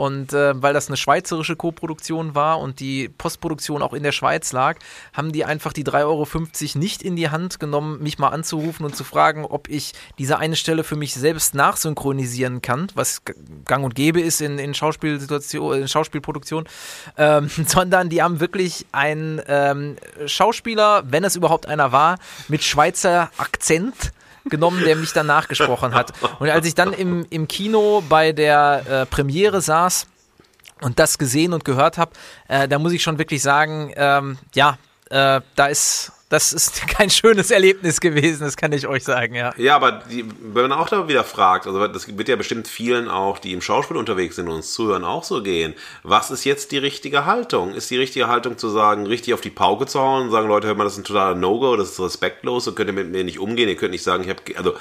Und 0.00 0.32
äh, 0.32 0.54
weil 0.62 0.72
das 0.72 0.88
eine 0.88 0.96
schweizerische 0.96 1.56
Koproduktion 1.56 2.34
war 2.34 2.58
und 2.58 2.80
die 2.80 3.10
Postproduktion 3.10 3.82
auch 3.82 3.92
in 3.92 4.02
der 4.02 4.12
Schweiz 4.12 4.50
lag, 4.50 4.78
haben 5.12 5.30
die 5.30 5.44
einfach 5.44 5.74
die 5.74 5.84
3,50 5.84 6.06
Euro 6.06 6.26
nicht 6.78 7.02
in 7.02 7.16
die 7.16 7.28
Hand 7.28 7.60
genommen, 7.60 8.02
mich 8.02 8.18
mal 8.18 8.30
anzurufen 8.30 8.86
und 8.86 8.96
zu 8.96 9.04
fragen, 9.04 9.44
ob 9.44 9.68
ich 9.68 9.92
diese 10.18 10.38
eine 10.38 10.56
Stelle 10.56 10.84
für 10.84 10.96
mich 10.96 11.12
selbst 11.12 11.54
nachsynchronisieren 11.54 12.62
kann, 12.62 12.86
was 12.94 13.20
gang 13.66 13.84
und 13.84 13.94
gäbe 13.94 14.22
ist 14.22 14.40
in, 14.40 14.58
in, 14.58 14.72
in 14.72 14.74
Schauspielproduktion, 14.74 16.64
ähm, 17.18 17.50
sondern 17.66 18.08
die 18.08 18.22
haben 18.22 18.40
wirklich 18.40 18.86
einen 18.92 19.42
ähm, 19.48 19.96
Schauspieler, 20.24 21.02
wenn 21.08 21.24
es 21.24 21.36
überhaupt 21.36 21.66
einer 21.66 21.92
war, 21.92 22.18
mit 22.48 22.64
Schweizer 22.64 23.30
Akzent 23.36 24.12
genommen, 24.44 24.82
der 24.84 24.96
mich 24.96 25.12
dann 25.12 25.26
nachgesprochen 25.26 25.94
hat. 25.94 26.12
Und 26.38 26.48
als 26.50 26.66
ich 26.66 26.74
dann 26.74 26.92
im, 26.92 27.26
im 27.30 27.48
Kino 27.48 28.02
bei 28.08 28.32
der 28.32 28.84
äh, 28.88 29.06
Premiere 29.06 29.60
saß 29.60 30.06
und 30.80 30.98
das 30.98 31.18
gesehen 31.18 31.52
und 31.52 31.64
gehört 31.64 31.98
habe, 31.98 32.12
äh, 32.48 32.68
da 32.68 32.78
muss 32.78 32.92
ich 32.92 33.02
schon 33.02 33.18
wirklich 33.18 33.42
sagen, 33.42 33.92
ähm, 33.96 34.38
ja, 34.54 34.78
äh, 35.10 35.40
da 35.56 35.66
ist 35.66 36.12
das 36.30 36.52
ist 36.52 36.86
kein 36.86 37.10
schönes 37.10 37.50
Erlebnis 37.50 38.00
gewesen, 38.00 38.44
das 38.44 38.56
kann 38.56 38.72
ich 38.72 38.86
euch 38.86 39.04
sagen, 39.04 39.34
ja. 39.34 39.52
Ja, 39.58 39.76
aber 39.76 40.02
die, 40.10 40.24
wenn 40.40 40.68
man 40.68 40.72
auch 40.72 40.88
da 40.88 41.06
wieder 41.08 41.24
fragt, 41.24 41.66
also 41.66 41.86
das 41.86 42.16
wird 42.16 42.28
ja 42.28 42.36
bestimmt 42.36 42.66
vielen 42.66 43.08
auch, 43.08 43.38
die 43.38 43.52
im 43.52 43.60
Schauspiel 43.60 43.98
unterwegs 43.98 44.36
sind 44.36 44.48
und 44.48 44.54
uns 44.54 44.72
zuhören, 44.72 45.04
auch 45.04 45.24
so 45.24 45.42
gehen. 45.42 45.74
Was 46.02 46.30
ist 46.30 46.44
jetzt 46.44 46.72
die 46.72 46.78
richtige 46.78 47.26
Haltung? 47.26 47.74
Ist 47.74 47.90
die 47.90 47.98
richtige 47.98 48.28
Haltung 48.28 48.56
zu 48.56 48.68
sagen, 48.70 49.06
richtig 49.06 49.34
auf 49.34 49.40
die 49.40 49.50
Pauke 49.50 49.86
zu 49.86 50.00
hauen 50.00 50.24
und 50.24 50.30
sagen, 50.30 50.48
Leute, 50.48 50.68
hört 50.68 50.78
mal, 50.78 50.84
das 50.84 50.94
ist 50.94 51.00
ein 51.00 51.04
totaler 51.04 51.34
No-Go, 51.34 51.76
das 51.76 51.90
ist 51.90 52.00
respektlos 52.00 52.66
und 52.68 52.76
könnt 52.76 52.88
ihr 52.88 52.94
mit 52.94 53.10
mir 53.10 53.24
nicht 53.24 53.40
umgehen, 53.40 53.68
ihr 53.68 53.76
könnt 53.76 53.92
nicht 53.92 54.04
sagen, 54.04 54.22
ich 54.22 54.30
habe, 54.30 54.42
also 54.56 54.74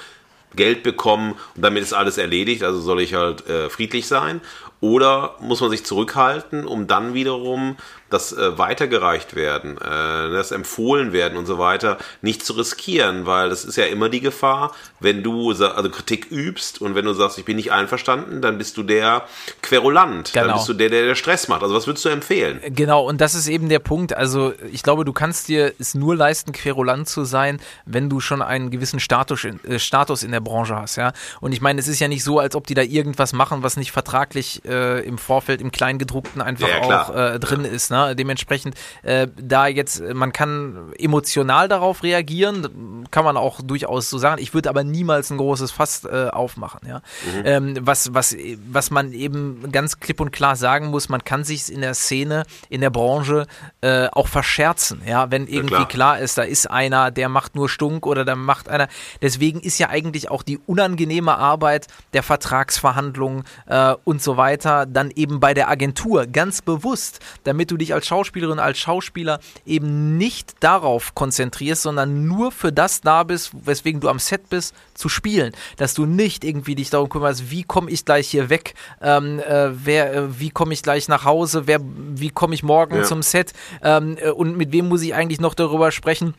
Geld 0.55 0.83
bekommen 0.83 1.33
und 1.55 1.63
damit 1.63 1.83
ist 1.83 1.93
alles 1.93 2.17
erledigt, 2.17 2.63
also 2.63 2.79
soll 2.79 3.01
ich 3.01 3.13
halt 3.13 3.47
äh, 3.47 3.69
friedlich 3.69 4.07
sein? 4.07 4.41
Oder 4.81 5.35
muss 5.39 5.59
man 5.61 5.69
sich 5.69 5.85
zurückhalten, 5.85 6.65
um 6.65 6.87
dann 6.87 7.13
wiederum 7.13 7.75
das 8.09 8.33
äh, 8.33 8.57
weitergereicht 8.57 9.35
werden, 9.35 9.77
äh, 9.77 10.31
das 10.31 10.51
empfohlen 10.51 11.13
werden 11.13 11.37
und 11.37 11.45
so 11.45 11.59
weiter, 11.59 11.97
nicht 12.21 12.45
zu 12.45 12.53
riskieren, 12.53 13.25
weil 13.25 13.49
das 13.49 13.65
ist 13.65 13.75
ja 13.75 13.85
immer 13.85 14.09
die 14.09 14.19
Gefahr, 14.19 14.73
wenn 14.99 15.23
du 15.23 15.51
also 15.51 15.89
Kritik 15.89 16.31
übst 16.31 16.81
und 16.81 16.95
wenn 16.95 17.05
du 17.05 17.13
sagst, 17.13 17.37
ich 17.37 17.45
bin 17.45 17.55
nicht 17.55 17.71
einverstanden, 17.71 18.41
dann 18.41 18.57
bist 18.57 18.77
du 18.77 18.83
der 18.83 19.23
Querulant, 19.61 20.33
genau. 20.33 20.47
dann 20.47 20.55
bist 20.55 20.69
du 20.69 20.73
der, 20.73 20.89
der, 20.89 21.05
der 21.05 21.15
Stress 21.15 21.47
macht. 21.47 21.61
Also 21.61 21.75
was 21.75 21.87
würdest 21.87 22.05
du 22.05 22.09
empfehlen? 22.09 22.59
Genau, 22.69 23.07
und 23.07 23.21
das 23.21 23.35
ist 23.35 23.47
eben 23.47 23.69
der 23.69 23.79
Punkt. 23.79 24.13
Also 24.13 24.53
ich 24.71 24.83
glaube, 24.83 25.05
du 25.05 25.13
kannst 25.13 25.47
dir 25.47 25.73
es 25.77 25.93
nur 25.93 26.15
leisten, 26.15 26.51
Querulant 26.51 27.07
zu 27.07 27.25
sein, 27.25 27.59
wenn 27.85 28.09
du 28.09 28.19
schon 28.19 28.41
einen 28.41 28.71
gewissen 28.71 28.99
Status 28.99 29.43
in, 29.43 29.63
äh, 29.65 29.79
Status 29.79 30.23
in 30.23 30.31
der 30.31 30.41
Branche 30.41 30.75
hast, 30.75 30.95
ja. 30.95 31.13
Und 31.41 31.51
ich 31.51 31.61
meine, 31.61 31.79
es 31.79 31.87
ist 31.87 31.99
ja 31.99 32.07
nicht 32.07 32.23
so, 32.23 32.39
als 32.39 32.55
ob 32.55 32.65
die 32.65 32.73
da 32.73 32.81
irgendwas 32.81 33.33
machen, 33.33 33.61
was 33.61 33.77
nicht 33.77 33.91
vertraglich 33.91 34.61
äh, 34.69 34.99
im 34.99 35.17
Vorfeld 35.17 35.61
im 35.61 35.71
Kleingedruckten 35.71 36.41
einfach 36.41 36.67
ja, 36.67 36.81
auch 36.81 37.15
äh, 37.15 37.39
drin 37.39 37.65
ja. 37.65 37.71
ist. 37.71 37.91
Ne? 37.91 38.15
Dementsprechend, 38.15 38.75
äh, 39.03 39.27
da 39.35 39.67
jetzt, 39.67 40.01
man 40.13 40.31
kann 40.31 40.93
emotional 40.97 41.67
darauf 41.67 42.03
reagieren, 42.03 43.07
kann 43.11 43.25
man 43.25 43.37
auch 43.37 43.61
durchaus 43.61 44.09
so 44.09 44.17
sagen. 44.17 44.41
Ich 44.41 44.53
würde 44.53 44.69
aber 44.69 44.83
niemals 44.83 45.29
ein 45.31 45.37
großes 45.37 45.71
Fass 45.71 46.05
äh, 46.05 46.29
aufmachen. 46.31 46.87
Ja? 46.87 46.97
Mhm. 46.97 47.41
Ähm, 47.45 47.77
was, 47.81 48.13
was, 48.13 48.35
was 48.71 48.91
man 48.91 49.11
eben 49.11 49.71
ganz 49.71 49.99
klipp 49.99 50.21
und 50.21 50.31
klar 50.31 50.55
sagen 50.55 50.87
muss, 50.87 51.09
man 51.09 51.23
kann 51.23 51.43
sich 51.43 51.71
in 51.71 51.81
der 51.81 51.93
Szene, 51.95 52.43
in 52.69 52.81
der 52.81 52.91
Branche 52.91 53.47
äh, 53.81 54.07
auch 54.07 54.27
verscherzen. 54.27 55.01
Ja? 55.05 55.31
Wenn 55.31 55.47
irgendwie 55.47 55.75
klar. 55.75 55.87
klar 55.87 56.19
ist, 56.19 56.37
da 56.37 56.43
ist 56.43 56.69
einer, 56.69 57.11
der 57.11 57.29
macht 57.29 57.55
nur 57.55 57.69
Stunk 57.69 58.05
oder 58.05 58.25
da 58.25 58.35
macht 58.35 58.69
einer. 58.69 58.87
Deswegen 59.21 59.59
ist 59.59 59.79
ja 59.79 59.89
eigentlich 59.89 60.29
auch 60.29 60.43
die 60.43 60.59
unangenehme 60.59 61.37
Arbeit 61.37 61.87
der 62.13 62.23
Vertragsverhandlungen 62.23 63.43
äh, 63.67 63.95
und 64.03 64.21
so 64.21 64.37
weiter 64.37 64.58
dann 64.65 65.11
eben 65.15 65.39
bei 65.39 65.53
der 65.53 65.69
Agentur 65.69 66.25
ganz 66.27 66.61
bewusst, 66.61 67.19
damit 67.43 67.71
du 67.71 67.77
dich 67.77 67.93
als 67.93 68.07
Schauspielerin, 68.07 68.59
als 68.59 68.77
Schauspieler 68.77 69.39
eben 69.65 70.17
nicht 70.17 70.55
darauf 70.61 71.15
konzentrierst, 71.15 71.83
sondern 71.83 72.25
nur 72.25 72.51
für 72.51 72.71
das 72.71 73.01
da 73.01 73.23
bist, 73.23 73.51
weswegen 73.65 74.01
du 74.01 74.09
am 74.09 74.19
Set 74.19 74.49
bist, 74.49 74.73
zu 74.93 75.09
spielen. 75.09 75.53
Dass 75.77 75.93
du 75.93 76.05
nicht 76.05 76.43
irgendwie 76.43 76.75
dich 76.75 76.89
darum 76.89 77.09
kümmerst, 77.09 77.51
wie 77.51 77.63
komme 77.63 77.89
ich 77.91 78.05
gleich 78.05 78.29
hier 78.29 78.49
weg, 78.49 78.73
ähm, 79.01 79.39
äh, 79.39 79.69
wer, 79.71 80.13
äh, 80.13 80.39
wie 80.39 80.49
komme 80.49 80.73
ich 80.73 80.83
gleich 80.83 81.07
nach 81.07 81.25
Hause, 81.25 81.67
wer, 81.67 81.79
wie 81.81 82.29
komme 82.29 82.55
ich 82.55 82.63
morgen 82.63 82.97
ja. 82.97 83.03
zum 83.03 83.21
Set 83.21 83.53
ähm, 83.83 84.17
äh, 84.19 84.29
und 84.29 84.57
mit 84.57 84.71
wem 84.71 84.87
muss 84.87 85.01
ich 85.01 85.13
eigentlich 85.13 85.39
noch 85.39 85.53
darüber 85.53 85.91
sprechen 85.91 86.33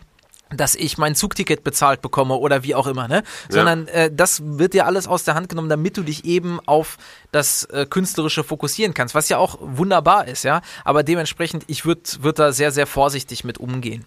dass 0.55 0.74
ich 0.74 0.98
mein 0.98 1.14
Zugticket 1.14 1.64
bezahlt 1.64 2.03
bekomme 2.03 2.34
oder 2.34 2.62
wie 2.62 2.74
auch 2.74 2.86
immer, 2.86 3.09
ne? 3.09 3.22
Sondern 3.48 3.86
ja. 3.86 3.92
äh, 3.92 4.11
das 4.12 4.42
wird 4.44 4.74
dir 4.74 4.86
alles 4.86 5.07
aus 5.07 5.24
der 5.24 5.34
Hand 5.34 5.48
genommen, 5.48 5.68
damit 5.68 5.96
du 5.96 6.03
dich 6.03 6.24
eben 6.24 6.61
auf 6.66 6.98
das 7.32 7.64
äh, 7.64 7.86
Künstlerische 7.88 8.44
fokussieren 8.44 8.94
kannst, 8.94 9.14
was 9.14 9.28
ja 9.28 9.38
auch 9.38 9.59
wunderbar 9.61 10.26
ist, 10.26 10.42
ja. 10.42 10.62
Aber 10.84 11.03
dementsprechend, 11.03 11.64
ich 11.68 11.84
würde 11.84 12.03
würd 12.20 12.38
da 12.38 12.53
sehr, 12.53 12.72
sehr 12.72 12.86
vorsichtig 12.86 13.44
mit 13.44 13.59
umgehen. 13.59 14.05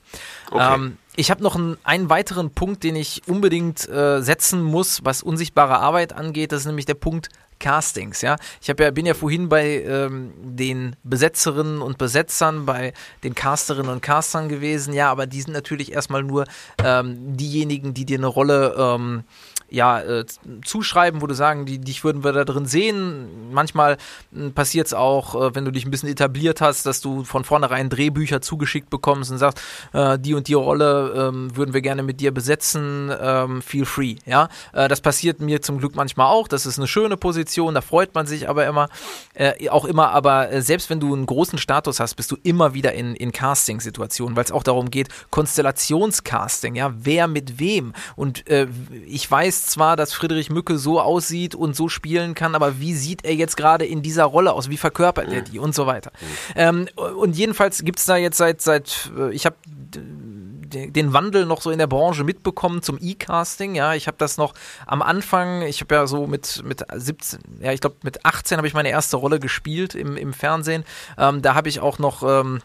Okay. 0.53 0.75
Ähm, 0.75 0.97
ich 1.15 1.31
habe 1.31 1.41
noch 1.41 1.55
einen, 1.55 1.77
einen, 1.83 2.09
weiteren 2.09 2.51
Punkt, 2.51 2.83
den 2.83 2.95
ich 2.95 3.23
unbedingt 3.27 3.89
äh, 3.89 4.21
setzen 4.21 4.61
muss, 4.61 5.03
was 5.03 5.23
unsichtbare 5.23 5.79
Arbeit 5.79 6.13
angeht. 6.13 6.51
Das 6.51 6.61
ist 6.61 6.67
nämlich 6.67 6.85
der 6.85 6.93
Punkt 6.93 7.29
Castings, 7.59 8.21
ja. 8.21 8.35
Ich 8.61 8.67
ja, 8.67 8.73
bin 8.73 9.05
ja 9.05 9.13
vorhin 9.13 9.47
bei 9.49 9.81
ähm, 9.83 10.33
den 10.37 10.95
Besetzerinnen 11.03 11.81
und 11.81 11.97
Besetzern, 11.97 12.65
bei 12.65 12.93
den 13.23 13.35
Casterinnen 13.35 13.91
und 13.91 14.01
Castern 14.01 14.49
gewesen, 14.49 14.93
ja, 14.93 15.09
aber 15.09 15.27
die 15.27 15.41
sind 15.41 15.53
natürlich 15.53 15.93
erstmal 15.93 16.23
nur 16.23 16.45
ähm, 16.83 17.37
diejenigen, 17.37 17.93
die 17.93 18.05
dir 18.05 18.17
eine 18.17 18.27
Rolle 18.27 18.75
ähm, 18.77 19.23
ja, 19.73 19.99
äh, 20.01 20.25
zuschreiben, 20.63 21.23
wo 21.23 21.27
du 21.27 21.33
sagen, 21.33 21.65
die, 21.65 21.79
dich 21.79 22.03
würden 22.03 22.23
wir 22.23 22.31
da 22.31 22.45
drin 22.45 22.67
sehen. 22.67 23.51
Manchmal 23.51 23.97
äh, 24.31 24.51
passiert 24.51 24.85
es 24.85 24.93
auch, 24.93 25.33
äh, 25.33 25.55
wenn 25.55 25.65
du 25.65 25.71
dich 25.71 25.83
ein 25.85 25.89
bisschen 25.89 26.09
etabliert 26.09 26.61
hast, 26.61 26.85
dass 26.85 27.01
du 27.01 27.23
von 27.23 27.43
vornherein 27.43 27.89
Drehbücher 27.89 28.39
zugeschickt 28.39 28.91
bekommst 28.91 29.31
und 29.31 29.39
sagst, 29.39 29.59
äh, 29.93 30.19
die 30.19 30.35
und 30.35 30.47
die 30.47 30.53
Rolle 30.53 31.29
ähm, 31.29 31.57
würden 31.57 31.73
wir 31.73 31.81
gerne 31.81 32.03
mit 32.03 32.21
dir 32.21 32.31
besetzen, 32.31 33.11
ähm, 33.19 33.63
feel 33.63 33.85
free. 33.85 34.17
Ja, 34.27 34.47
äh, 34.73 34.87
das 34.87 35.01
passiert 35.01 35.41
mir 35.41 35.63
zum 35.63 35.79
Glück 35.79 35.95
manchmal 35.95 36.27
auch. 36.27 36.47
Das 36.47 36.67
ist 36.67 36.77
eine 36.77 36.87
schöne 36.87 37.17
Position, 37.17 37.73
da 37.73 37.81
freut 37.81 38.13
man 38.13 38.27
sich 38.27 38.47
aber 38.47 38.67
immer, 38.67 38.89
äh, 39.33 39.69
auch 39.69 39.85
immer. 39.85 40.11
Aber 40.11 40.51
äh, 40.51 40.61
selbst 40.61 40.91
wenn 40.91 40.99
du 40.99 41.15
einen 41.15 41.25
großen 41.25 41.57
Status 41.57 41.99
hast, 41.99 42.13
bist 42.13 42.29
du 42.29 42.37
immer 42.43 42.75
wieder 42.75 42.93
in, 42.93 43.15
in 43.15 43.31
Casting-Situationen, 43.31 44.35
weil 44.35 44.43
es 44.43 44.51
auch 44.51 44.63
darum 44.63 44.91
geht, 44.91 45.07
Konstellationscasting, 45.31 46.75
ja, 46.75 46.93
wer 46.95 47.27
mit 47.27 47.57
wem. 47.59 47.93
Und 48.15 48.43
ich 49.05 49.29
weiß, 49.29 49.62
weiß 49.63 49.67
zwar, 49.67 49.95
dass 49.95 50.13
Friedrich 50.13 50.49
Mücke 50.49 50.77
so 50.77 50.99
aussieht 50.99 51.55
und 51.55 51.75
so 51.75 51.89
spielen 51.89 52.35
kann, 52.35 52.55
aber 52.55 52.79
wie 52.79 52.93
sieht 52.93 53.25
er 53.25 53.33
jetzt 53.33 53.57
gerade 53.57 53.85
in 53.85 54.01
dieser 54.01 54.25
Rolle 54.25 54.53
aus? 54.53 54.69
Wie 54.69 54.77
verkörpert 54.77 55.31
er 55.31 55.41
die 55.41 55.59
und 55.59 55.73
so 55.73 55.87
weiter? 55.87 56.11
Ähm, 56.55 56.87
und 56.95 57.35
jedenfalls 57.35 57.83
gibt 57.83 57.99
es 57.99 58.05
da 58.05 58.17
jetzt 58.17 58.37
seit, 58.37 58.61
seit 58.61 59.11
äh, 59.17 59.33
ich 59.33 59.45
habe 59.45 59.55
den 59.95 61.13
Wandel 61.13 61.45
noch 61.45 61.61
so 61.61 61.69
in 61.69 61.77
der 61.77 61.87
Branche 61.87 62.23
mitbekommen 62.23 62.81
zum 62.81 62.97
E-Casting. 62.99 63.75
Ja, 63.75 63.93
ich 63.93 64.07
habe 64.07 64.17
das 64.17 64.37
noch 64.37 64.53
am 64.87 65.01
Anfang, 65.01 65.61
ich 65.61 65.81
habe 65.81 65.95
ja 65.95 66.07
so 66.07 66.25
mit, 66.25 66.63
mit 66.65 66.83
17, 66.93 67.39
ja, 67.61 67.71
ich 67.71 67.81
glaube 67.81 67.97
mit 68.03 68.25
18 68.25 68.57
habe 68.57 68.67
ich 68.67 68.73
meine 68.73 68.89
erste 68.89 69.17
Rolle 69.17 69.39
gespielt 69.39 69.93
im, 69.93 70.17
im 70.17 70.33
Fernsehen. 70.33 70.83
Ähm, 71.17 71.41
da 71.41 71.55
habe 71.55 71.69
ich 71.69 71.79
auch 71.79 71.99
noch. 71.99 72.23
Ähm, 72.23 72.61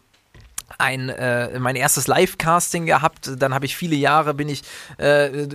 ein 0.77 1.09
äh, 1.09 1.59
mein 1.59 1.77
erstes 1.77 2.07
Live-Casting 2.07 2.87
gehabt. 2.87 3.31
Dann 3.39 3.55
habe 3.55 3.67
ich 3.67 3.77
viele 3.77 3.97
Jahre 3.97 4.35
bin 4.35 4.49
ich 4.49 4.63
äh, 4.99 5.49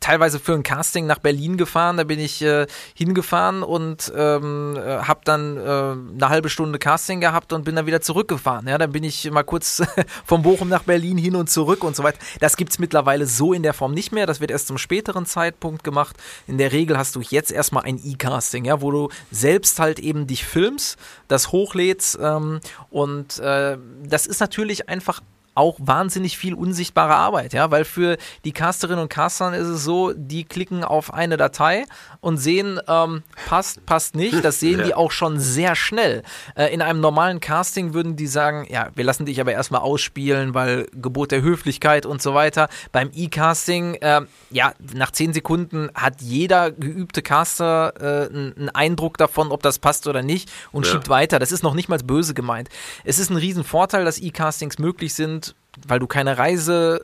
teilweise 0.00 0.38
für 0.38 0.54
ein 0.54 0.62
Casting 0.62 1.06
nach 1.06 1.18
Berlin 1.18 1.56
gefahren. 1.56 1.96
Da 1.96 2.04
bin 2.04 2.20
ich 2.20 2.42
äh, 2.42 2.66
hingefahren 2.94 3.62
und 3.62 4.12
ähm, 4.16 4.76
äh, 4.76 4.98
habe 4.98 5.20
dann 5.24 5.56
äh, 5.56 5.60
eine 5.60 6.28
halbe 6.28 6.48
Stunde 6.48 6.78
Casting 6.78 7.20
gehabt 7.20 7.52
und 7.52 7.64
bin 7.64 7.74
dann 7.74 7.86
wieder 7.86 8.00
zurückgefahren. 8.00 8.68
Ja, 8.68 8.78
dann 8.78 8.92
bin 8.92 9.04
ich 9.04 9.30
mal 9.30 9.42
kurz 9.42 9.82
von 10.24 10.42
Bochum 10.42 10.68
nach 10.68 10.84
Berlin 10.84 11.18
hin 11.18 11.34
und 11.34 11.50
zurück 11.50 11.82
und 11.82 11.96
so 11.96 12.02
weiter. 12.02 12.18
Das 12.40 12.56
gibt's 12.56 12.78
mittlerweile 12.78 13.26
so 13.26 13.52
in 13.52 13.62
der 13.62 13.74
Form 13.74 13.92
nicht 13.92 14.12
mehr. 14.12 14.26
Das 14.26 14.40
wird 14.40 14.50
erst 14.50 14.68
zum 14.68 14.78
späteren 14.78 15.26
Zeitpunkt 15.26 15.82
gemacht. 15.82 16.16
In 16.46 16.58
der 16.58 16.72
Regel 16.72 16.96
hast 16.96 17.16
du 17.16 17.20
jetzt 17.20 17.50
erstmal 17.50 17.84
ein 17.84 18.00
E-Casting, 18.02 18.64
ja, 18.64 18.80
wo 18.80 18.90
du 18.90 19.08
selbst 19.30 19.80
halt 19.80 19.98
eben 19.98 20.26
dich 20.26 20.44
filmst, 20.44 20.98
das 21.28 21.52
hochlädst 21.52 22.18
ähm, 22.20 22.60
und 22.90 23.38
äh, 23.38 23.78
das 24.04 24.26
ist 24.26 24.40
natürlich 24.40 24.88
einfach 24.88 25.20
auch 25.58 25.76
wahnsinnig 25.80 26.38
viel 26.38 26.54
unsichtbare 26.54 27.16
Arbeit, 27.16 27.52
ja, 27.52 27.70
weil 27.72 27.84
für 27.84 28.16
die 28.44 28.52
Casterinnen 28.52 29.02
und 29.02 29.08
Caster 29.08 29.52
ist 29.56 29.66
es 29.66 29.82
so, 29.82 30.12
die 30.14 30.44
klicken 30.44 30.84
auf 30.84 31.12
eine 31.12 31.36
Datei 31.36 31.84
und 32.20 32.36
sehen, 32.38 32.80
ähm, 32.88 33.22
passt, 33.46 33.84
passt 33.86 34.16
nicht. 34.16 34.44
Das 34.44 34.60
sehen 34.60 34.78
ja. 34.80 34.86
die 34.86 34.94
auch 34.94 35.10
schon 35.10 35.38
sehr 35.38 35.74
schnell. 35.74 36.22
Äh, 36.56 36.72
in 36.74 36.82
einem 36.82 37.00
normalen 37.00 37.40
Casting 37.40 37.94
würden 37.94 38.16
die 38.16 38.26
sagen, 38.26 38.66
ja, 38.70 38.88
wir 38.94 39.04
lassen 39.04 39.26
dich 39.26 39.40
aber 39.40 39.52
erstmal 39.52 39.80
ausspielen, 39.80 40.54
weil 40.54 40.86
Gebot 40.92 41.30
der 41.30 41.42
Höflichkeit 41.42 42.06
und 42.06 42.20
so 42.20 42.34
weiter. 42.34 42.68
Beim 42.92 43.10
E-Casting, 43.14 43.94
äh, 43.94 44.22
ja, 44.50 44.72
nach 44.94 45.10
zehn 45.10 45.32
Sekunden 45.32 45.90
hat 45.94 46.20
jeder 46.20 46.70
geübte 46.70 47.22
Caster 47.22 47.94
äh, 48.00 48.28
einen 48.28 48.70
Eindruck 48.70 49.18
davon, 49.18 49.52
ob 49.52 49.62
das 49.62 49.78
passt 49.78 50.06
oder 50.06 50.22
nicht 50.22 50.50
und 50.72 50.86
ja. 50.86 50.92
schiebt 50.92 51.08
weiter. 51.08 51.38
Das 51.38 51.52
ist 51.52 51.62
noch 51.62 51.74
nicht 51.74 51.88
mal 51.88 51.98
böse 51.98 52.34
gemeint. 52.34 52.68
Es 53.04 53.18
ist 53.18 53.30
ein 53.30 53.36
Riesenvorteil, 53.36 54.04
dass 54.04 54.20
E-Castings 54.20 54.78
möglich 54.78 55.14
sind 55.14 55.54
weil 55.86 55.98
du 55.98 56.06
keine 56.06 56.38
Reise 56.38 57.02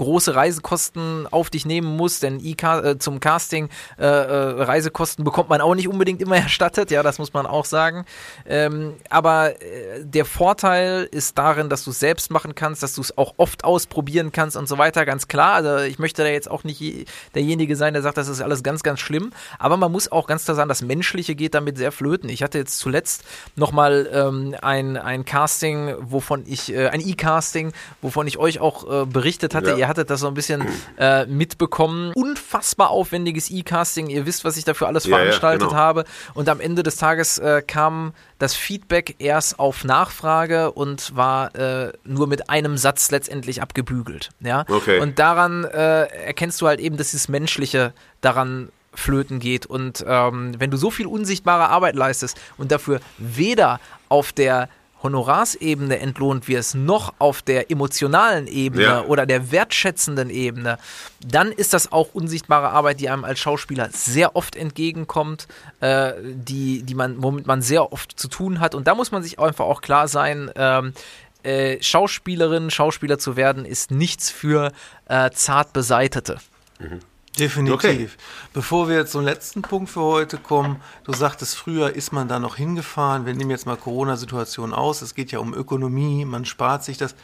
große 0.00 0.34
Reisekosten 0.34 1.26
auf 1.30 1.50
dich 1.50 1.66
nehmen 1.66 1.94
musst, 1.96 2.22
denn 2.22 2.40
e 2.40 2.52
äh, 2.52 2.98
zum 2.98 3.20
Casting 3.20 3.68
äh, 3.98 4.04
äh, 4.06 4.62
Reisekosten 4.62 5.24
bekommt 5.24 5.50
man 5.50 5.60
auch 5.60 5.74
nicht 5.74 5.88
unbedingt 5.88 6.22
immer 6.22 6.36
erstattet, 6.38 6.90
ja, 6.90 7.02
das 7.02 7.18
muss 7.18 7.34
man 7.34 7.46
auch 7.46 7.66
sagen. 7.66 8.06
Ähm, 8.46 8.94
aber 9.10 9.60
äh, 9.60 10.02
der 10.02 10.24
Vorteil 10.24 11.06
ist 11.10 11.36
darin, 11.36 11.68
dass 11.68 11.84
du 11.84 11.90
es 11.90 12.00
selbst 12.00 12.30
machen 12.30 12.54
kannst, 12.54 12.82
dass 12.82 12.94
du 12.94 13.02
es 13.02 13.18
auch 13.18 13.34
oft 13.36 13.64
ausprobieren 13.64 14.32
kannst 14.32 14.56
und 14.56 14.68
so 14.68 14.78
weiter, 14.78 15.04
ganz 15.04 15.28
klar. 15.28 15.52
Also 15.52 15.84
ich 15.84 15.98
möchte 15.98 16.22
da 16.22 16.30
jetzt 16.30 16.50
auch 16.50 16.64
nicht 16.64 17.06
derjenige 17.34 17.76
sein, 17.76 17.92
der 17.92 18.02
sagt, 18.02 18.16
das 18.16 18.28
ist 18.28 18.40
alles 18.40 18.62
ganz, 18.62 18.82
ganz 18.82 19.00
schlimm. 19.00 19.32
Aber 19.58 19.76
man 19.76 19.92
muss 19.92 20.10
auch 20.10 20.26
ganz 20.26 20.44
klar 20.44 20.54
sagen, 20.54 20.70
das 20.70 20.80
Menschliche 20.80 21.34
geht 21.34 21.54
damit 21.54 21.76
sehr 21.76 21.92
flöten. 21.92 22.30
Ich 22.30 22.42
hatte 22.42 22.56
jetzt 22.56 22.78
zuletzt 22.78 23.22
nochmal 23.54 24.08
ähm, 24.10 24.56
ein, 24.62 24.96
ein 24.96 25.26
Casting, 25.26 25.94
wovon 26.00 26.44
ich, 26.46 26.72
äh, 26.72 26.88
ein 26.88 27.06
E-Casting, 27.06 27.72
wovon 28.00 28.26
ich 28.26 28.38
euch 28.38 28.60
auch 28.60 29.02
äh, 29.02 29.04
berichtet 29.04 29.54
hatte. 29.54 29.72
Ja. 29.72 29.76
Ihr 29.76 29.89
hattet 29.90 30.08
das 30.08 30.20
so 30.20 30.28
ein 30.28 30.34
bisschen 30.34 30.66
äh, 30.98 31.26
mitbekommen. 31.26 32.12
Unfassbar 32.14 32.90
aufwendiges 32.90 33.50
E-Casting. 33.50 34.08
Ihr 34.08 34.24
wisst, 34.24 34.44
was 34.44 34.56
ich 34.56 34.64
dafür 34.64 34.86
alles 34.86 35.04
ja, 35.04 35.18
veranstaltet 35.18 35.62
ja, 35.62 35.68
genau. 35.68 35.78
habe. 35.78 36.04
Und 36.32 36.48
am 36.48 36.60
Ende 36.60 36.82
des 36.82 36.96
Tages 36.96 37.36
äh, 37.38 37.62
kam 37.66 38.14
das 38.38 38.54
Feedback 38.54 39.16
erst 39.18 39.58
auf 39.58 39.84
Nachfrage 39.84 40.72
und 40.72 41.14
war 41.14 41.54
äh, 41.54 41.92
nur 42.04 42.26
mit 42.26 42.48
einem 42.48 42.78
Satz 42.78 43.10
letztendlich 43.10 43.60
abgebügelt. 43.60 44.30
Ja? 44.40 44.64
Okay. 44.68 45.00
Und 45.00 45.18
daran 45.18 45.64
äh, 45.64 46.04
erkennst 46.04 46.60
du 46.62 46.66
halt 46.66 46.80
eben, 46.80 46.96
dass 46.96 47.10
dieses 47.10 47.28
Menschliche 47.28 47.92
daran 48.22 48.70
flöten 48.94 49.38
geht. 49.38 49.66
Und 49.66 50.04
ähm, 50.06 50.54
wenn 50.58 50.70
du 50.70 50.76
so 50.76 50.90
viel 50.90 51.06
unsichtbare 51.06 51.68
Arbeit 51.68 51.94
leistest 51.94 52.40
und 52.56 52.72
dafür 52.72 53.00
weder 53.18 53.80
auf 54.08 54.32
der 54.32 54.68
Honorarsebene 55.02 55.98
entlohnt 55.98 56.48
wirst, 56.48 56.74
noch 56.74 57.14
auf 57.18 57.42
der 57.42 57.70
emotionalen 57.70 58.46
Ebene 58.46 58.82
ja. 58.82 59.04
oder 59.04 59.26
der 59.26 59.50
wertschätzenden 59.50 60.30
Ebene, 60.30 60.78
dann 61.26 61.52
ist 61.52 61.72
das 61.72 61.92
auch 61.92 62.14
unsichtbare 62.14 62.70
Arbeit, 62.70 63.00
die 63.00 63.08
einem 63.08 63.24
als 63.24 63.38
Schauspieler 63.38 63.88
sehr 63.92 64.36
oft 64.36 64.56
entgegenkommt, 64.56 65.48
äh, 65.80 66.12
die, 66.22 66.82
die 66.82 66.94
man, 66.94 67.22
womit 67.22 67.46
man 67.46 67.62
sehr 67.62 67.92
oft 67.92 68.18
zu 68.18 68.28
tun 68.28 68.60
hat. 68.60 68.74
Und 68.74 68.86
da 68.86 68.94
muss 68.94 69.12
man 69.12 69.22
sich 69.22 69.38
einfach 69.38 69.64
auch 69.64 69.80
klar 69.80 70.08
sein, 70.08 70.50
ähm, 70.56 70.92
äh, 71.42 71.82
Schauspielerin, 71.82 72.70
Schauspieler 72.70 73.18
zu 73.18 73.36
werden, 73.36 73.64
ist 73.64 73.90
nichts 73.90 74.30
für 74.30 74.72
äh, 75.08 75.30
zart 75.30 75.72
Beseitete. 75.72 76.38
Mhm. 76.78 77.00
Definitiv. 77.38 77.74
Okay. 77.74 78.08
Bevor 78.52 78.88
wir 78.88 79.06
zum 79.06 79.24
letzten 79.24 79.62
Punkt 79.62 79.90
für 79.90 80.02
heute 80.02 80.36
kommen, 80.36 80.80
du 81.04 81.12
sagtest, 81.12 81.56
früher 81.56 81.94
ist 81.94 82.12
man 82.12 82.28
da 82.28 82.38
noch 82.38 82.56
hingefahren. 82.56 83.24
Wir 83.24 83.34
nehmen 83.34 83.50
jetzt 83.50 83.66
mal 83.66 83.76
Corona-Situation 83.76 84.74
aus. 84.74 85.00
Es 85.00 85.14
geht 85.14 85.30
ja 85.30 85.38
um 85.38 85.54
Ökonomie, 85.54 86.24
man 86.24 86.44
spart 86.44 86.84
sich 86.84 86.98
das. 86.98 87.14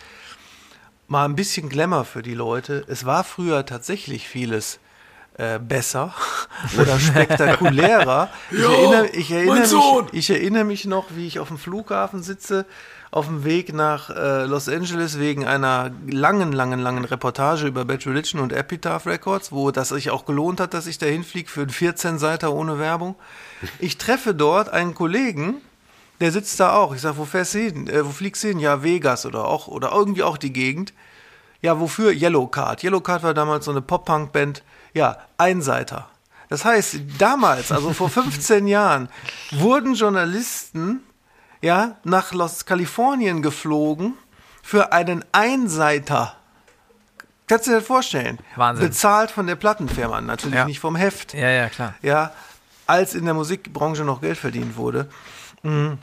Mal 1.09 1.25
ein 1.25 1.37
bisschen 1.37 1.69
Glamour 1.69 2.05
für 2.05 2.23
die 2.23 2.35
Leute. 2.35 2.85
Es 2.89 3.05
war 3.05 3.25
früher 3.25 3.65
tatsächlich 3.67 4.27
vieles 4.27 4.81
äh, 5.39 5.59
besser 5.59 6.15
oder 6.81 6.99
spektakulärer. 6.99 8.31
Ich, 8.51 8.59
erinnere, 8.61 9.07
ich, 9.09 9.31
erinnere 9.31 10.03
mich, 10.03 10.13
ich 10.13 10.31
erinnere 10.31 10.65
mich 10.65 10.85
noch, 10.85 11.07
wie 11.15 11.27
ich 11.27 11.39
auf 11.39 11.49
dem 11.49 11.59
Flughafen 11.59 12.23
sitze 12.23 12.65
auf 13.11 13.27
dem 13.27 13.45
Weg 13.45 13.73
nach 13.73 14.11
äh, 14.11 14.45
Los 14.45 14.69
Angeles 14.69 15.19
wegen 15.19 15.47
einer 15.47 15.91
langen, 16.09 16.53
langen, 16.53 16.81
langen 16.81 17.05
Reportage 17.05 17.67
über 17.67 17.85
Bad 17.85 18.07
Religion 18.07 18.41
und 18.41 18.53
Epitaph 18.53 19.07
Records, 19.07 19.53
wo 19.53 19.71
das 19.71 19.91
sich 19.91 20.11
auch 20.11 20.25
gelohnt 20.25 20.61
hat, 20.61 20.75
dass 20.75 20.87
ich 20.87 20.99
da 20.99 21.07
hinfliege 21.07 21.49
für 21.49 21.63
einen 21.63 21.71
14-Seiter 21.71 22.53
ohne 22.53 22.79
Werbung. 22.79 23.15
Ich 23.79 23.99
treffe 23.99 24.35
dort 24.35 24.69
einen 24.69 24.95
Kollegen, 24.95 25.57
der 26.21 26.33
sitzt 26.33 26.59
da 26.61 26.75
auch. 26.75 26.95
Ich 26.95 27.01
sage, 27.01 27.19
wo 27.19 27.25
fährst 27.25 27.55
du 27.55 27.59
hin? 27.59 27.89
Äh, 27.89 28.05
wo 28.05 28.11
fliegst 28.11 28.43
du 28.45 28.49
hin? 28.49 28.59
Ja, 28.59 28.83
Vegas 28.83 29.27
oder 29.27 29.47
auch, 29.47 29.69
oder 29.69 29.93
irgendwie 29.93 30.23
auch 30.23 30.39
die 30.39 30.53
Gegend. 30.53 30.93
Ja, 31.63 31.81
wofür? 31.81 32.13
Yellow 32.13 32.47
Card. 32.47 32.83
Yellow 32.85 33.01
Card 33.01 33.23
war 33.23 33.35
damals 33.35 33.65
so 33.65 33.71
eine 33.71 33.83
Pop-Punk-Band. 33.83 34.63
Ja, 34.95 35.19
Einseiter. 35.39 36.09
Das 36.49 36.65
heißt, 36.65 36.97
damals, 37.19 37.73
also 37.73 37.93
vor 37.93 38.09
15 38.11 38.67
Jahren, 38.67 39.09
wurden 39.53 39.95
Journalisten 39.95 41.01
ja, 41.61 41.97
nach 42.05 42.33
Los 42.33 42.65
Kalifornien 42.67 43.43
geflogen 43.43 44.15
für 44.63 44.93
einen 44.93 45.25
Einseiter. 45.33 46.37
Kannst 47.47 47.67
du 47.67 47.71
dir 47.71 47.77
das 47.77 47.87
vorstellen? 47.87 48.39
Wahnsinn. 48.57 48.89
Bezahlt 48.89 49.31
von 49.31 49.47
der 49.47 49.55
Plattenfirma, 49.55 50.21
natürlich 50.21 50.57
ja. 50.57 50.65
nicht 50.65 50.81
vom 50.81 50.97
Heft. 50.97 51.35
Ja, 51.35 51.49
ja, 51.49 51.69
klar. 51.69 51.95
Ja, 52.03 52.33
als 52.87 53.15
in 53.15 53.25
der 53.25 53.35
Musikbranche 53.35 54.05
noch 54.05 54.21
Geld 54.21 54.39
verdient 54.39 54.77
wurde. 54.77 55.09
Mhm. 55.63 55.99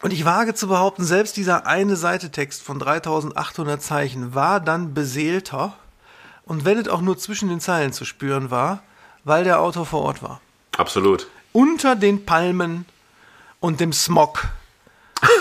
Und 0.00 0.12
ich 0.12 0.24
wage 0.24 0.54
zu 0.54 0.68
behaupten, 0.68 1.04
selbst 1.04 1.36
dieser 1.36 1.66
eine 1.66 1.96
Seite 1.96 2.30
Text 2.30 2.62
von 2.62 2.78
3800 2.78 3.82
Zeichen 3.82 4.34
war 4.34 4.60
dann 4.60 4.94
beseelter 4.94 5.74
und 6.44 6.64
wenn 6.64 6.78
es 6.78 6.88
auch 6.88 7.00
nur 7.00 7.18
zwischen 7.18 7.48
den 7.48 7.60
Zeilen 7.60 7.92
zu 7.92 8.04
spüren 8.04 8.50
war, 8.50 8.82
weil 9.24 9.44
der 9.44 9.60
Autor 9.60 9.86
vor 9.86 10.02
Ort 10.02 10.22
war. 10.22 10.40
Absolut. 10.76 11.28
Unter 11.52 11.94
den 11.94 12.24
Palmen 12.24 12.86
und 13.60 13.78
dem 13.80 13.92
Smog 13.92 14.48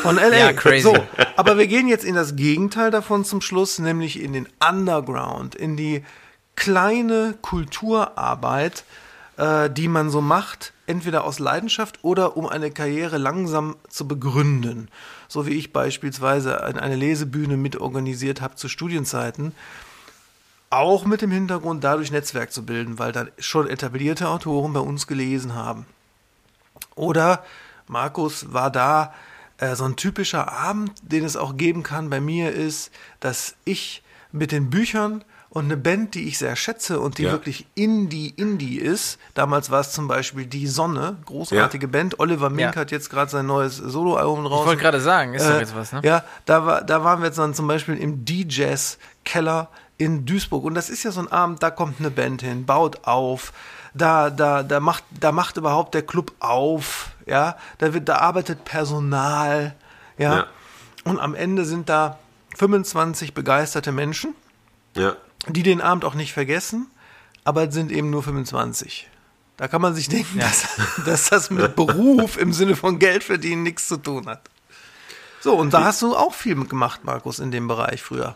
von 0.02 0.16
LA. 0.16 0.38
ja, 0.38 0.54
crazy. 0.54 0.82
So, 0.82 0.96
aber 1.36 1.58
wir 1.58 1.68
gehen 1.68 1.88
jetzt 1.88 2.06
in 2.06 2.16
das 2.16 2.36
Gegenteil 2.36 2.92
davon 2.92 3.26
zum 3.26 3.42
Schluss, 3.42 3.80
nämlich 3.80 4.22
in 4.22 4.34
den 4.34 4.48
Underground, 4.60 5.56
in 5.56 5.78
die 5.78 6.04
kleine 6.56 7.36
Kulturarbeit, 7.42 8.84
äh, 9.38 9.70
die 9.70 9.88
man 9.88 10.10
so 10.10 10.22
macht, 10.22 10.74
entweder 10.88 11.24
aus 11.24 11.40
Leidenschaft 11.40 12.04
oder 12.04 12.38
um 12.38 12.48
eine 12.48 12.72
Karriere 12.72 13.18
langsam 13.18 13.76
zu 13.90 14.08
begründen. 14.08 14.90
So 15.28 15.46
wie 15.46 15.52
ich 15.52 15.72
beispielsweise 15.72 16.64
eine 16.64 16.96
Lesebühne 16.96 17.58
mitorganisiert 17.58 18.42
habe 18.42 18.56
zu 18.56 18.68
Studienzeiten. 18.68 19.54
Auch 20.70 21.06
mit 21.06 21.22
dem 21.22 21.32
Hintergrund, 21.32 21.84
dadurch 21.84 22.12
Netzwerk 22.12 22.52
zu 22.52 22.66
bilden, 22.66 23.00
weil 23.00 23.12
dann 23.12 23.30
schon 23.40 23.68
etablierte 23.68 24.30
Autoren 24.30 24.74
bei 24.74 24.80
uns 24.80 25.08
gelesen 25.08 25.56
haben. 25.56 25.86
Oder 26.96 27.44
Markus 27.88 28.54
war 28.54 28.70
da 28.70 29.14
äh, 29.62 29.76
so 29.76 29.86
ein 29.86 29.96
typischer 29.96 30.52
Abend, 30.52 30.92
den 31.02 31.24
es 31.24 31.38
auch 31.38 31.56
geben 31.56 31.84
kann 31.84 32.10
bei 32.10 32.20
mir, 32.20 32.52
ist, 32.52 32.92
dass 33.20 33.56
ich 33.64 34.04
mit 34.32 34.52
den 34.52 34.70
Büchern 34.70 35.24
und 35.50 35.66
eine 35.66 35.76
Band, 35.76 36.16
die 36.16 36.30
ich 36.30 36.38
sehr 36.38 36.56
schätze 36.56 37.02
und 37.02 37.18
die 37.18 37.24
ja. 37.24 37.32
wirklich 37.32 37.68
Indie, 37.76 38.30
Indie 38.30 38.78
ist. 38.78 39.20
Damals 39.34 39.70
war 39.70 39.82
es 39.82 39.92
zum 39.92 40.08
Beispiel 40.08 40.46
Die 40.46 40.66
Sonne, 40.66 41.18
großartige 41.26 41.88
ja. 41.88 41.92
Band. 41.92 42.20
Oliver 42.20 42.50
Mink 42.50 42.76
ja. 42.76 42.82
hat 42.82 42.92
jetzt 42.92 43.10
gerade 43.10 43.30
sein 43.30 43.48
neues 43.48 43.76
Soloalbum 43.76 44.46
raus. 44.46 44.62
Ich 44.62 44.68
wollte 44.68 44.82
gerade 44.82 45.02
sagen, 45.02 45.34
ist 45.34 45.44
äh, 45.44 45.52
doch 45.52 45.60
jetzt 45.60 45.76
was, 45.76 45.92
ne? 45.92 46.02
Ja, 46.04 46.24
da, 46.46 46.66
war, 46.66 46.82
da 46.84 47.04
waren 47.04 47.20
wir 47.20 47.28
jetzt 47.28 47.38
dann 47.38 47.54
zum 47.54 47.68
Beispiel 47.68 47.98
im 47.98 48.24
DJs 48.24 48.98
Keller 49.26 49.70
in 49.98 50.26
Duisburg. 50.26 50.64
Und 50.64 50.74
das 50.74 50.90
ist 50.90 51.04
ja 51.04 51.12
so 51.12 51.20
ein 51.20 51.32
Abend, 51.32 51.62
da 51.62 51.70
kommt 51.70 52.00
eine 52.00 52.12
Band 52.12 52.42
hin, 52.42 52.66
baut 52.66 53.06
auf, 53.06 53.52
da, 53.94 54.30
da, 54.30 54.64
da 54.64 54.80
macht, 54.80 55.04
da 55.12 55.32
macht 55.32 55.58
überhaupt 55.58 55.94
der 55.94 56.04
Club 56.04 56.34
auf, 56.40 57.10
ja, 57.26 57.58
da 57.78 57.94
wird, 57.94 58.08
da 58.10 58.18
arbeitet 58.18 58.64
Personal, 58.66 59.76
ja. 60.18 60.36
Ja. 60.38 60.46
Und 61.04 61.20
am 61.20 61.34
Ende 61.34 61.66
sind 61.66 61.90
da 61.90 62.20
25 62.58 63.34
begeisterte 63.34 63.92
Menschen, 63.92 64.36
Ja. 64.96 65.16
die 65.48 65.64
den 65.64 65.82
Abend 65.82 66.06
auch 66.06 66.14
nicht 66.14 66.34
vergessen, 66.34 66.88
aber 67.44 67.68
es 67.68 67.74
sind 67.74 67.92
eben 67.92 68.10
nur 68.10 68.24
25. 68.24 69.10
Da 69.58 69.68
kann 69.68 69.82
man 69.82 69.94
sich 69.96 70.10
denken, 70.10 70.40
dass, 70.40 70.68
dass 71.06 71.30
das 71.30 71.50
mit 71.50 71.76
Beruf 71.76 72.38
im 72.38 72.54
Sinne 72.54 72.76
von 72.76 73.00
Geld 73.00 73.24
verdienen 73.24 73.64
nichts 73.64 73.88
zu 73.88 73.98
tun 73.98 74.28
hat. 74.28 74.42
So, 75.40 75.56
und 75.56 75.74
da 75.74 75.86
hast 75.86 76.02
du 76.04 76.16
auch 76.16 76.34
viel 76.34 76.56
gemacht, 76.66 77.04
Markus, 77.04 77.40
in 77.40 77.50
dem 77.52 77.68
Bereich 77.68 78.02
früher. 78.04 78.36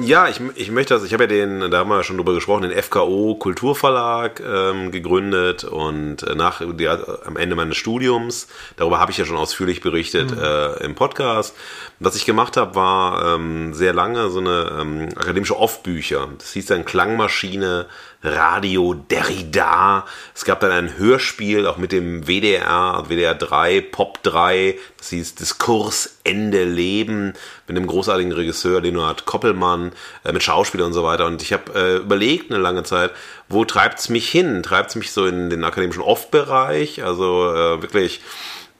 Ja, 0.00 0.28
ich, 0.28 0.40
ich 0.54 0.70
möchte 0.70 0.94
das, 0.94 1.02
ich 1.02 1.12
habe 1.12 1.24
ja 1.24 1.26
den, 1.26 1.72
da 1.72 1.78
haben 1.78 1.90
wir 1.90 1.96
ja 1.96 2.02
schon 2.04 2.16
drüber 2.16 2.32
gesprochen, 2.32 2.62
den 2.62 2.82
FKO 2.82 3.34
Kulturverlag 3.34 4.40
ähm, 4.40 4.92
gegründet 4.92 5.64
und 5.64 6.22
äh, 6.22 6.36
nach 6.36 6.62
die, 6.64 6.88
am 6.88 7.36
Ende 7.36 7.56
meines 7.56 7.76
Studiums, 7.76 8.46
darüber 8.76 9.00
habe 9.00 9.10
ich 9.10 9.18
ja 9.18 9.24
schon 9.24 9.36
ausführlich 9.36 9.80
berichtet 9.80 10.30
äh, 10.32 10.84
im 10.84 10.94
Podcast. 10.94 11.56
Was 11.98 12.14
ich 12.14 12.26
gemacht 12.26 12.56
habe, 12.56 12.76
war 12.76 13.34
ähm, 13.34 13.74
sehr 13.74 13.92
lange 13.92 14.30
so 14.30 14.38
eine 14.38 14.78
ähm, 14.80 15.08
akademische 15.16 15.58
Off-Bücher. 15.58 16.28
Das 16.38 16.52
hieß 16.52 16.66
dann 16.66 16.84
Klangmaschine, 16.84 17.86
Radio, 18.22 18.94
Derrida. 18.94 20.04
Es 20.34 20.44
gab 20.44 20.58
dann 20.58 20.72
ein 20.72 20.98
Hörspiel, 20.98 21.66
auch 21.66 21.76
mit 21.76 21.92
dem 21.92 22.26
WDR, 22.26 23.04
WDR 23.08 23.34
3, 23.34 23.80
Pop 23.80 24.22
3. 24.24 24.76
Das 24.96 25.10
hieß 25.10 25.36
Diskurs, 25.36 26.18
Ende, 26.24 26.64
Leben. 26.64 27.34
Mit 27.68 27.76
einem 27.76 27.86
großartigen 27.86 28.32
Regisseur, 28.32 28.80
Leonhard 28.80 29.24
Koppelmann, 29.24 29.92
äh, 30.24 30.32
mit 30.32 30.42
Schauspielern 30.42 30.88
und 30.88 30.94
so 30.94 31.04
weiter. 31.04 31.26
Und 31.26 31.42
ich 31.42 31.52
habe 31.52 31.72
äh, 31.74 31.96
überlegt 31.98 32.50
eine 32.50 32.60
lange 32.60 32.82
Zeit, 32.82 33.12
wo 33.48 33.64
treibt's 33.64 34.08
mich 34.08 34.28
hin? 34.28 34.64
Treibt's 34.64 34.96
mich 34.96 35.12
so 35.12 35.26
in 35.26 35.48
den 35.48 35.62
akademischen 35.62 36.02
Off-Bereich? 36.02 37.04
Also 37.04 37.54
äh, 37.54 37.82
wirklich 37.82 38.20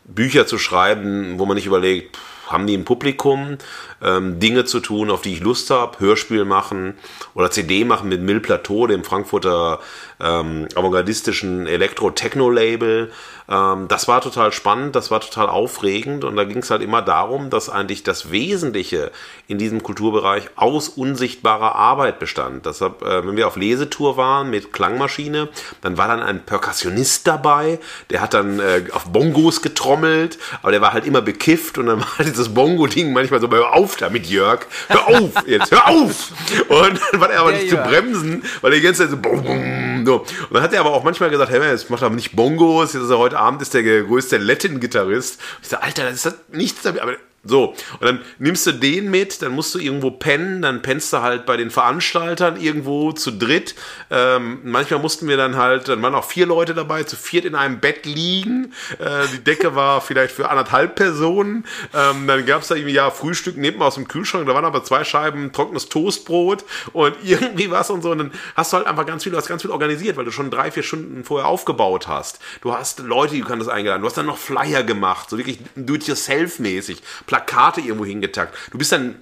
Bücher 0.05 0.49
zu 0.49 0.59
schreiben, 0.59 1.39
wo 1.39 1.47
man 1.47 1.55
nicht 1.55 1.67
überlegt, 1.67 2.17
pff, 2.17 2.39
haben 2.51 2.67
die 2.67 2.77
ein 2.77 2.85
Publikum, 2.85 3.59
ähm, 4.03 4.39
Dinge 4.41 4.65
zu 4.65 4.81
tun, 4.81 5.11
auf 5.11 5.23
die 5.23 5.35
ich 5.35 5.41
Lust 5.41 5.71
habe, 5.71 5.99
Hörspiel 6.01 6.45
machen 6.45 6.95
oder 7.35 7.51
CD 7.51 7.85
machen 7.85 8.09
mit 8.09 8.21
Mill 8.21 8.41
Plateau, 8.41 8.87
dem 8.87 9.05
Frankfurter 9.05 9.81
ähm, 10.21 10.67
avantgardistischen 10.75 11.67
Elektro-Techno-Label. 11.67 13.11
Ähm, 13.49 13.89
das 13.89 14.09
war 14.09 14.21
total 14.21 14.53
spannend, 14.53 14.97
das 14.97 15.11
war 15.11 15.21
total 15.21 15.49
aufregend 15.49 16.25
und 16.25 16.37
da 16.37 16.45
ging 16.45 16.59
es 16.59 16.71
halt 16.71 16.83
immer 16.83 17.03
darum, 17.03 17.51
dass 17.51 17.71
eigentlich 17.71 18.03
das 18.03 18.31
Wesentliche 18.31 19.11
in 19.47 19.59
diesem 19.59 19.83
Kulturbereich 19.83 20.51
aus 20.57 20.89
unsichtbarer 20.89 21.75
Arbeit 21.75 22.19
bestand. 22.19 22.67
Deshalb, 22.67 23.03
äh, 23.03 23.27
wenn 23.27 23.37
wir 23.37 23.47
auf 23.47 23.57
Lesetour 23.57 24.17
waren 24.17 24.51
mit 24.51 24.73
Klangmaschine, 24.73 25.49
dann 25.81 25.97
war 25.97 26.09
dann 26.09 26.21
ein 26.21 26.45
Perkussionist 26.45 27.27
dabei, 27.27 27.79
der 28.11 28.21
hat 28.21 28.35
dann 28.35 28.61
äh, 28.61 28.85
auf 28.93 29.07
Bongos 29.07 29.63
getrommelt, 29.63 30.39
aber 30.63 30.73
der 30.73 30.81
war 30.81 30.93
halt 30.93 31.07
immer 31.07 31.23
bekifft 31.23 31.79
und 31.79 31.87
dann 31.87 32.01
war 32.01 32.09
dieses 32.25 32.53
Bongo-Ding 32.53 33.13
manchmal 33.13 33.41
so, 33.41 33.49
hör 33.51 33.73
auf 33.73 33.88
damit, 33.97 34.27
Jörg, 34.27 34.61
hör 34.89 35.09
auf 35.09 35.31
jetzt, 35.47 35.71
hör 35.71 35.89
auf! 35.89 36.33
Und 36.69 37.01
dann 37.13 37.21
war 37.21 37.31
er 37.31 37.41
aber 37.41 37.53
Der 37.53 37.61
nicht 37.61 37.71
zu 37.71 37.77
Jörg. 37.77 37.89
bremsen, 37.89 38.43
weil 38.61 38.73
er 38.73 38.77
die 38.79 38.85
ganze 38.85 39.03
Zeit 39.03 39.11
so, 39.11 39.17
bum, 39.17 39.43
bum, 39.43 40.07
so. 40.07 40.17
Und 40.21 40.53
dann 40.53 40.63
hat 40.63 40.73
er 40.73 40.81
aber 40.81 40.93
auch 40.93 41.05
manchmal 41.05 41.31
gesagt, 41.31 41.51
hey, 41.51 41.61
jetzt 41.71 41.91
macht 41.91 42.03
er 42.03 42.07
aber 42.07 42.15
nicht 42.15 42.35
Bongos, 42.37 42.93
jetzt 42.93 43.03
ist 43.03 43.11
er 43.11 43.19
heute 43.19 43.39
Abend 43.39 43.63
ist 43.63 43.75
der 43.75 43.83
größte 43.83 44.37
Latin-Gitarrist. 44.39 45.41
Ich 45.63 45.69
sag, 45.69 45.83
Alter, 45.83 46.11
das 46.11 46.25
hat 46.25 46.49
nichts 46.53 46.83
damit, 46.83 47.01
aber 47.01 47.13
so, 47.45 47.75
und 48.01 48.03
dann 48.03 48.21
nimmst 48.39 48.67
du 48.67 48.73
den 48.73 49.11
mit, 49.11 49.43
dann 49.43 49.53
musst 49.53 49.75
du 49.75 49.79
irgendwo 49.79 50.11
pennen, 50.11 50.61
dann 50.61 50.83
pennst 50.83 51.13
du 51.13 51.23
halt 51.23 51.47
bei 51.47 51.57
den 51.57 51.71
Veranstaltern 51.71 52.61
irgendwo 52.61 53.13
zu 53.13 53.31
dritt. 53.31 53.77
Ähm, 54.11 54.59
manchmal 54.65 55.01
mussten 55.01 55.29
wir 55.29 55.37
dann 55.37 55.57
halt, 55.57 55.89
dann 55.89 56.03
waren 56.03 56.17
auch 56.17 56.25
vier 56.25 56.47
Leute 56.47 56.75
dabei, 56.75 57.05
zu 57.05 57.15
viert 57.15 57.45
in 57.45 57.55
einem 57.55 57.79
Bett 57.79 58.07
liegen. 58.07 58.73
Äh, 58.99 59.29
die 59.33 59.45
Decke 59.45 59.77
war 59.77 60.01
vielleicht 60.01 60.35
für 60.35 60.51
anderthalb 60.51 60.97
Personen. 60.97 61.65
Ähm, 61.95 62.27
dann 62.27 62.45
gab 62.45 62.63
es 62.63 62.69
da 62.69 62.75
irgendwie, 62.75 62.95
ja, 62.95 63.11
Frühstück 63.11 63.57
neben 63.57 63.81
aus 63.83 63.95
dem 63.95 64.09
Kühlschrank, 64.09 64.47
da 64.47 64.55
waren 64.55 64.65
aber 64.65 64.83
zwei 64.83 65.05
Scheiben 65.05 65.53
trockenes 65.53 65.89
Toastbrot 65.89 66.65
und 66.93 67.15
irgendwie 67.23 67.71
was 67.71 67.89
und 67.91 68.03
so. 68.03 68.11
Und 68.11 68.19
dann 68.19 68.33
hast 68.57 68.73
du 68.73 68.79
halt 68.79 68.89
einfach 68.89 69.07
ganz 69.07 69.23
viel, 69.23 69.31
du 69.31 69.39
hast 69.39 69.49
ganz 69.49 69.63
viel 69.63 69.71
organisiert, 69.71 70.17
weil 70.17 70.25
du 70.25 70.33
schon 70.33 70.51
drei, 70.51 70.73
vier 70.73 70.83
Stunden 70.83 71.23
vorher 71.23 71.49
aufgebaut 71.49 72.09
hast. 72.09 72.41
Du 72.63 72.75
hast 72.75 72.99
Leute, 72.99 73.37
die 73.37 73.43
du 73.43 73.47
kannst 73.47 73.69
eingeladen, 73.69 74.03
du 74.03 74.09
hast 74.09 74.17
dann 74.17 74.27
noch 74.27 74.39
Flyer 74.39 74.83
gemacht, 74.83 75.31
so 75.31 75.39
wirklich 75.39 75.61
do-it-yourself-mäßig, 75.77 77.01
Plakate 77.29 77.81
irgendwo 77.81 78.05
hingetackt. 78.05 78.57
Du 78.73 78.79
bist 78.79 78.91
dann 78.91 79.15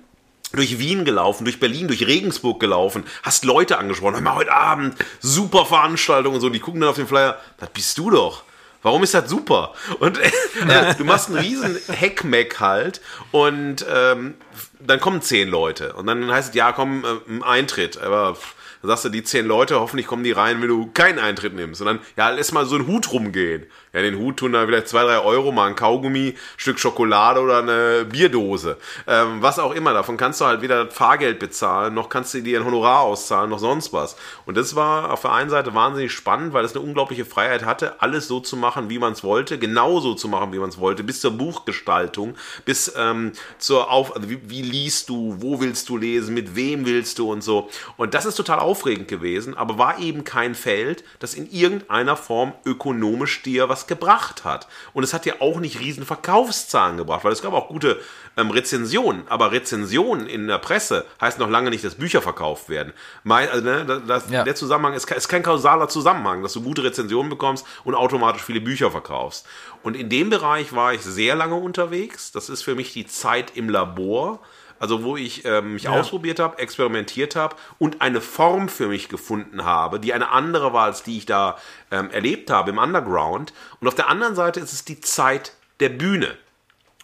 durch 0.53 0.79
Wien 0.79 1.05
gelaufen, 1.05 1.45
durch 1.45 1.61
Berlin, 1.61 1.89
durch 1.89 2.07
Regensburg 2.07 2.61
gelaufen, 2.61 3.05
hast 3.23 3.45
Leute 3.45 3.77
angesprochen, 3.77 4.15
hör 4.15 4.23
mal, 4.23 4.37
heute 4.37 4.53
Abend, 4.53 4.95
super 5.21 5.67
Veranstaltung 5.67 6.35
und 6.35 6.41
so, 6.41 6.49
die 6.49 6.61
gucken 6.61 6.81
dann 6.81 6.89
auf 6.89 6.97
den 6.97 7.09
Flyer, 7.09 7.39
das 7.59 7.69
bist 7.71 7.99
du 7.99 8.11
doch. 8.11 8.45
Warum 8.83 9.03
ist 9.03 9.15
das 9.15 9.29
super? 9.29 9.75
Und 9.99 10.19
äh, 10.69 10.95
du 10.97 11.05
machst 11.05 11.29
einen 11.29 11.39
riesen 11.39 11.77
Heckmeck 11.89 12.61
halt 12.61 13.01
und 13.33 13.85
ähm, 13.93 14.35
dann 14.79 15.01
kommen 15.01 15.21
zehn 15.21 15.49
Leute 15.49 15.95
und 15.95 16.07
dann 16.07 16.31
heißt 16.31 16.51
es, 16.51 16.55
ja, 16.55 16.71
komm, 16.71 17.05
äh, 17.05 17.45
Eintritt, 17.45 17.99
aber 17.99 18.37
pff, 18.37 18.55
dann 18.83 18.91
sagst 18.91 19.07
du, 19.07 19.09
die 19.09 19.25
zehn 19.25 19.47
Leute, 19.47 19.81
hoffentlich 19.81 20.07
kommen 20.07 20.23
die 20.23 20.33
rein, 20.33 20.61
wenn 20.61 20.69
du 20.69 20.91
keinen 20.93 21.19
Eintritt 21.19 21.55
nimmst. 21.55 21.81
Und 21.81 21.87
dann, 21.87 22.01
ja, 22.17 22.31
lass 22.31 22.53
mal 22.53 22.67
so 22.67 22.77
einen 22.77 22.87
Hut 22.87 23.13
rumgehen. 23.13 23.67
Ja, 23.97 24.03
den 24.03 24.18
Hut 24.18 24.36
tun 24.36 24.53
da 24.53 24.66
vielleicht 24.66 24.88
zwei, 24.88 25.05
drei 25.05 25.20
Euro, 25.20 25.53
mal 25.53 25.68
ein 25.68 25.74
Kaugummi, 25.74 26.34
Stück 26.59 26.78
Schokolade 26.78 27.40
oder 27.40 27.61
eine 27.61 28.05
Bierdose. 28.05 28.76
Ähm, 29.07 29.40
was 29.40 29.59
auch 29.59 29.72
immer. 29.72 29.94
Davon 29.94 30.18
kannst 30.18 30.38
du 30.38 30.44
halt 30.44 30.61
weder 30.61 30.90
Fahrgeld 30.90 31.38
bezahlen, 31.38 31.94
noch 31.94 32.11
kannst 32.11 32.34
du 32.34 32.42
dir 32.42 32.61
ein 32.61 32.66
Honorar 32.66 33.01
auszahlen, 33.01 33.49
noch 33.49 33.59
sonst 33.59 33.94
was. 33.94 34.16
Und 34.44 34.59
das 34.59 34.76
war 34.76 35.11
auf 35.11 35.22
der 35.22 35.32
einen 35.32 35.49
Seite 35.49 35.74
wahnsinnig 35.74 36.12
spannend, 36.12 36.53
weil 36.53 36.62
es 36.66 36.76
eine 36.76 36.84
unglaubliche 36.84 37.24
Freiheit 37.24 37.64
hatte, 37.64 38.03
alles 38.03 38.28
so 38.28 38.38
zu 38.38 38.59
machen, 38.59 38.90
wie 38.90 38.99
man 38.99 39.14
es 39.14 39.24
wollte, 39.24 39.59
genauso 39.59 40.12
zu 40.12 40.28
machen, 40.28 40.53
wie 40.53 40.59
man 40.59 40.68
es 40.68 40.78
wollte, 40.78 41.03
bis 41.03 41.22
zur 41.22 41.30
Buchgestaltung, 41.30 42.34
bis 42.66 42.92
ähm, 42.99 43.32
zur 43.57 43.90
Auf... 43.90 44.14
Also 44.14 44.28
wie, 44.28 44.40
wie 44.44 44.61
liest 44.61 45.09
du, 45.09 45.36
wo 45.38 45.59
willst 45.62 45.88
du 45.88 45.97
lesen, 45.97 46.34
mit 46.34 46.55
wem 46.55 46.84
willst 46.84 47.18
du 47.18 47.32
und 47.32 47.42
so. 47.42 47.70
Und 47.97 48.12
das 48.12 48.26
ist 48.26 48.34
total 48.34 48.59
aufregend 48.59 49.09
gewesen, 49.09 49.57
aber 49.57 49.78
war 49.78 49.99
eben 50.01 50.22
kein 50.22 50.55
Feld, 50.55 51.03
das 51.18 51.32
in 51.32 51.51
irgendeiner 51.51 52.18
Form 52.18 52.53
ökonomisch 52.66 53.40
dir 53.40 53.70
was 53.70 53.86
gebracht 53.89 54.45
hat. 54.45 54.66
Und 54.93 55.05
es 55.05 55.12
hat 55.12 55.24
dir 55.24 55.41
auch 55.41 55.59
nicht 55.61 55.80
riesen 55.80 56.05
Verkaufszahlen 56.05 56.97
gebracht, 56.97 57.24
weil 57.24 57.32
es 57.32 57.43
gab 57.43 57.53
auch 57.53 57.68
gute 57.68 58.01
ähm, 58.37 58.51
Rezensionen, 58.51 59.26
aber 59.28 59.53
Rezensionen 59.53 60.26
in 60.26 60.47
der 60.47 60.59
Presse 60.59 61.07
heißt 61.20 61.39
noch 61.39 61.49
lange 61.49 61.70
nicht, 61.70 61.84
dass 61.84 61.95
Bücher 61.95 62.22
verkauft 62.22 62.68
werden. 62.68 62.93
Mein, 63.24 63.49
also, 63.49 63.64
ne, 63.64 64.03
das, 64.07 64.30
Ja. 64.30 64.45
Der 64.45 64.55
Zusammenhang 64.55 64.95
ist, 64.95 65.11
ist 65.11 65.28
kein 65.28 65.43
kausaler 65.43 65.89
Zusammenhang, 65.89 66.43
dass 66.43 66.53
du 66.53 66.62
gute 66.62 66.84
Rezensionen 66.84 67.30
bekommst 67.30 67.66
und 67.84 67.95
automatisch 67.95 68.43
viele 68.43 68.61
Bücher 68.61 68.91
verkaufst. 68.91 69.47
Und 69.82 69.97
in 69.97 70.09
dem 70.09 70.30
Bereich 70.30 70.74
war 70.74 70.93
ich 70.93 71.03
sehr 71.03 71.34
lange 71.37 71.55
unterwegs. 71.55 72.32
Das 72.32 72.49
ist 72.49 72.62
für 72.62 72.74
mich 72.74 72.93
die 72.93 73.07
Zeit 73.07 73.57
im 73.57 73.68
Labor. 73.68 74.41
Also 74.79 75.05
wo 75.05 75.16
ich 75.16 75.45
ähm, 75.45 75.74
mich 75.74 75.89
ausprobiert 75.89 76.39
habe, 76.39 76.59
experimentiert 76.59 77.37
habe 77.37 77.57
und 77.79 78.03
eine 78.03 78.20
Form 78.20 78.68
für 78.68 78.89
mich 78.89 79.09
gefunden 79.09 79.64
habe, 79.64 80.01
die 80.01 80.12
eine 80.12 80.31
andere 80.31 80.72
war, 80.72 80.85
als 80.85 81.03
die 81.03 81.18
ich 81.18 81.27
da 81.27 81.59
ähm, 81.91 82.11
erlebt 82.11 82.51
habe 82.51 82.70
im 82.70 82.79
Underground. 82.79 83.53
Und 83.81 83.89
auf 83.89 83.95
der 83.95 84.09
anderen 84.09 84.35
Seite 84.35 84.61
ist 84.61 84.72
es 84.72 84.85
die 84.85 85.01
Zeit 85.01 85.53
der 85.81 85.89
Bühne. 85.89 86.37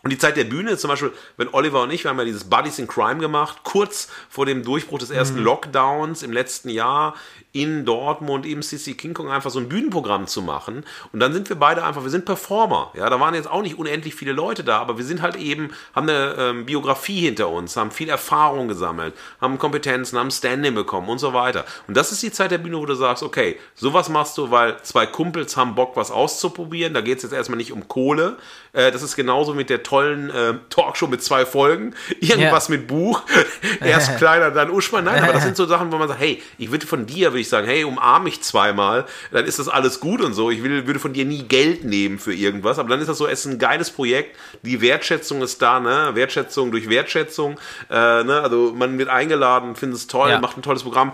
Und 0.03 0.11
die 0.11 0.18
Zeit 0.18 0.37
der 0.37 0.45
Bühne 0.45 0.73
ist 0.73 0.81
zum 0.81 0.89
Beispiel, 0.89 1.12
wenn 1.37 1.49
Oliver 1.53 1.83
und 1.83 1.93
ich, 1.93 2.03
wir 2.03 2.11
haben 2.11 2.18
ja 2.18 2.25
dieses 2.25 2.51
Buddies 2.51 2.81
in 2.81 2.89
Crime 2.89 3.20
gemacht, 3.20 3.59
kurz 3.62 4.09
vor 4.29 4.47
dem 4.47 4.64
Durchbruch 4.64 4.99
des 4.99 5.11
ersten 5.11 5.39
Lockdowns 5.39 6.25
im 6.25 6.33
letzten 6.33 6.70
Jahr 6.70 7.14
in 7.53 7.85
Dortmund 7.85 8.47
im 8.47 8.63
CC 8.63 8.95
King 8.95 9.13
Kong 9.13 9.31
einfach 9.31 9.51
so 9.51 9.59
ein 9.59 9.69
Bühnenprogramm 9.69 10.27
zu 10.27 10.41
machen. 10.41 10.85
Und 11.13 11.21
dann 11.21 11.33
sind 11.33 11.49
wir 11.51 11.57
beide 11.57 11.85
einfach, 11.85 12.03
wir 12.03 12.11
sind 12.11 12.25
Performer. 12.25 12.91
Ja, 12.95 13.11
da 13.11 13.21
waren 13.21 13.35
jetzt 13.35 13.51
auch 13.51 13.61
nicht 13.61 13.79
unendlich 13.79 14.15
viele 14.15 14.33
Leute 14.33 14.65
da, 14.65 14.79
aber 14.79 14.97
wir 14.97 15.05
sind 15.05 15.21
halt 15.21 15.37
eben, 15.37 15.71
haben 15.95 16.09
eine 16.09 16.35
ähm, 16.39 16.67
Biografie 16.67 17.21
hinter 17.21 17.51
uns, 17.51 17.77
haben 17.77 17.91
viel 17.91 18.09
Erfahrung 18.09 18.69
gesammelt, 18.69 19.15
haben 19.41 19.59
Kompetenzen, 19.59 20.19
haben 20.19 20.31
Standing 20.31 20.75
bekommen 20.75 21.11
und 21.11 21.19
so 21.19 21.35
weiter. 21.35 21.67
Und 21.89 21.97
das 21.97 22.11
ist 22.11 22.23
die 22.23 22.33
Zeit 22.33 22.51
der 22.51 22.59
Bühne, 22.59 22.79
wo 22.79 22.87
du 22.87 22.95
sagst, 22.95 23.23
okay, 23.23 23.59
sowas 23.75 24.09
machst 24.09 24.39
du, 24.39 24.51
weil 24.51 24.83
zwei 24.83 25.05
Kumpels 25.05 25.57
haben 25.57 25.75
Bock, 25.75 25.95
was 25.95 26.11
auszuprobieren. 26.11 26.95
Da 26.95 27.03
geht 27.03 27.19
es 27.19 27.23
jetzt 27.25 27.33
erstmal 27.33 27.59
nicht 27.59 27.73
um 27.73 27.87
Kohle. 27.87 28.39
Äh, 28.73 28.91
das 28.91 29.03
ist 29.03 29.15
genauso 29.15 29.53
mit 29.53 29.69
der 29.69 29.83
tollen 29.83 30.31
äh, 30.31 30.55
Talkshow 30.71 31.07
mit 31.07 31.23
zwei 31.23 31.45
Folgen. 31.45 31.95
Irgendwas 32.21 32.71
mit 32.71 32.87
Buch. 32.87 33.23
Erst 33.81 34.17
kleiner, 34.17 34.51
dann 34.51 34.71
Uschmann. 34.71 35.05
Nein, 35.05 35.23
aber 35.23 35.35
das 35.35 35.43
sind 35.43 35.57
so 35.57 35.67
Sachen, 35.67 35.93
wo 35.93 35.99
man 35.99 36.09
sagt, 36.09 36.21
hey, 36.21 36.43
ich 36.57 36.71
würde 36.71 36.87
von 36.87 37.05
dir, 37.05 37.33
würde 37.33 37.41
ich 37.43 37.49
sagen, 37.49 37.66
hey, 37.66 37.84
umarm 37.84 38.24
mich 38.24 38.43
zweimal, 38.43 39.05
dann 39.30 39.45
ist 39.45 39.59
das 39.59 39.68
alles 39.68 40.01
gut 40.01 40.20
und 40.20 40.32
so. 40.34 40.51
Ich 40.51 40.62
will, 40.62 40.86
würde 40.86 40.99
von 41.01 41.12
dir 41.12 41.24
nie 41.24 41.43
Geld 41.43 41.84
nehmen 41.84 42.18
für 42.18 42.34
irgendwas. 42.34 42.78
Aber 42.78 42.88
dann 42.88 43.01
ist 43.01 43.09
das 43.09 43.18
so, 43.18 43.26
es 43.26 43.45
ist 43.45 43.53
ein 43.53 43.59
geiles 43.59 43.90
Projekt. 43.90 44.36
Die 44.62 44.80
Wertschätzung 44.80 45.43
ist 45.43 45.61
da, 45.62 45.80
ne? 45.80 46.11
Wertschätzung 46.14 46.70
durch 46.70 46.88
Wertschätzung. 46.88 47.59
Äh, 47.90 48.24
ne? 48.24 48.40
Also 48.43 48.72
man 48.74 48.99
wird 48.99 49.09
eingeladen, 49.09 49.76
findet 49.76 49.99
es 49.99 50.07
toll, 50.07 50.30
Ja. 50.30 50.40
macht 50.40 50.57
ein 50.57 50.62
tolles 50.62 50.82
Programm. 50.82 51.12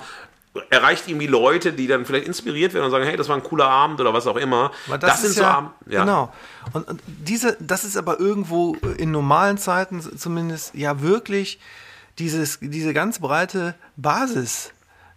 Erreicht 0.71 1.07
irgendwie 1.07 1.27
Leute, 1.29 1.73
die 1.73 1.87
dann 1.87 2.05
vielleicht 2.05 2.27
inspiriert 2.27 2.75
werden 2.75 2.87
und 2.87 2.91
sagen, 2.91 3.05
hey, 3.05 3.17
das 3.17 3.29
war 3.29 3.37
ein 3.37 3.43
cooler 3.45 3.67
Abend 3.69 4.01
oder 4.01 4.13
was 4.13 4.27
auch 4.27 4.37
immer. 4.37 4.73
Aber 4.89 4.99
das, 4.99 5.21
sind 5.21 5.31
ist 5.31 5.37
so 5.37 5.45
Abend, 5.45 5.71
ja. 5.89 6.01
Genau. 6.01 6.33
Und, 6.73 6.89
und 6.89 7.01
diese, 7.07 7.57
das 7.61 7.85
ist 7.85 7.97
aber 7.97 8.19
irgendwo 8.19 8.77
in 8.97 9.11
normalen 9.13 9.59
Zeiten 9.59 10.01
zumindest 10.19 10.75
ja 10.75 11.01
wirklich 11.01 11.61
dieses, 12.19 12.59
diese 12.61 12.93
ganz 12.93 13.21
breite 13.21 13.75
Basis 13.97 14.73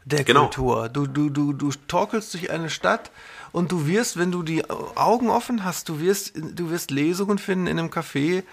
der 0.06 0.24
Genau. 0.24 0.42
Kultur. 0.44 0.90
Du, 0.90 1.08
du, 1.08 1.30
du, 1.30 1.54
du 1.54 1.72
torkelst 1.88 2.34
durch 2.34 2.52
eine 2.52 2.70
Stadt 2.70 3.12
und 3.52 3.72
du 3.72 3.88
wirst, 3.88 4.18
wenn 4.18 4.32
du 4.32 4.44
die 4.44 4.70
Augen 4.70 5.30
offen 5.30 5.64
hast, 5.64 5.90
du 5.90 6.00
wirst, 6.00 6.34
du 6.36 6.70
wirst 6.70 6.92
Lesungen 6.92 7.38
finden 7.38 7.68
in 7.68 7.80
einem 7.80 7.90
Café, 7.90 8.44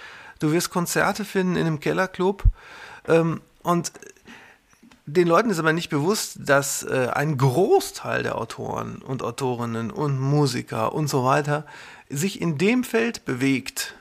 du 0.40 0.53
wirst 0.53 0.70
Konzerte 0.70 1.24
finden 1.24 1.57
in 1.57 1.66
einem 1.66 1.80
Kellerclub. 1.80 2.44
Ähm, 3.07 3.40
und 3.62 3.92
den 5.07 5.26
Leuten 5.26 5.49
ist 5.49 5.59
aber 5.59 5.72
nicht 5.72 5.88
bewusst, 5.88 6.36
dass 6.38 6.82
äh, 6.82 7.09
ein 7.12 7.38
Großteil 7.38 8.22
der 8.22 8.36
Autoren 8.36 8.96
und 8.99 9.22
Autorinnen 9.22 9.90
und 9.90 10.20
Musiker 10.20 10.92
und 10.92 11.09
so 11.09 11.24
weiter 11.24 11.64
sich 12.11 12.40
in 12.40 12.59
dem 12.59 12.84
Feld 12.84 13.24
bewegt. 13.24 13.94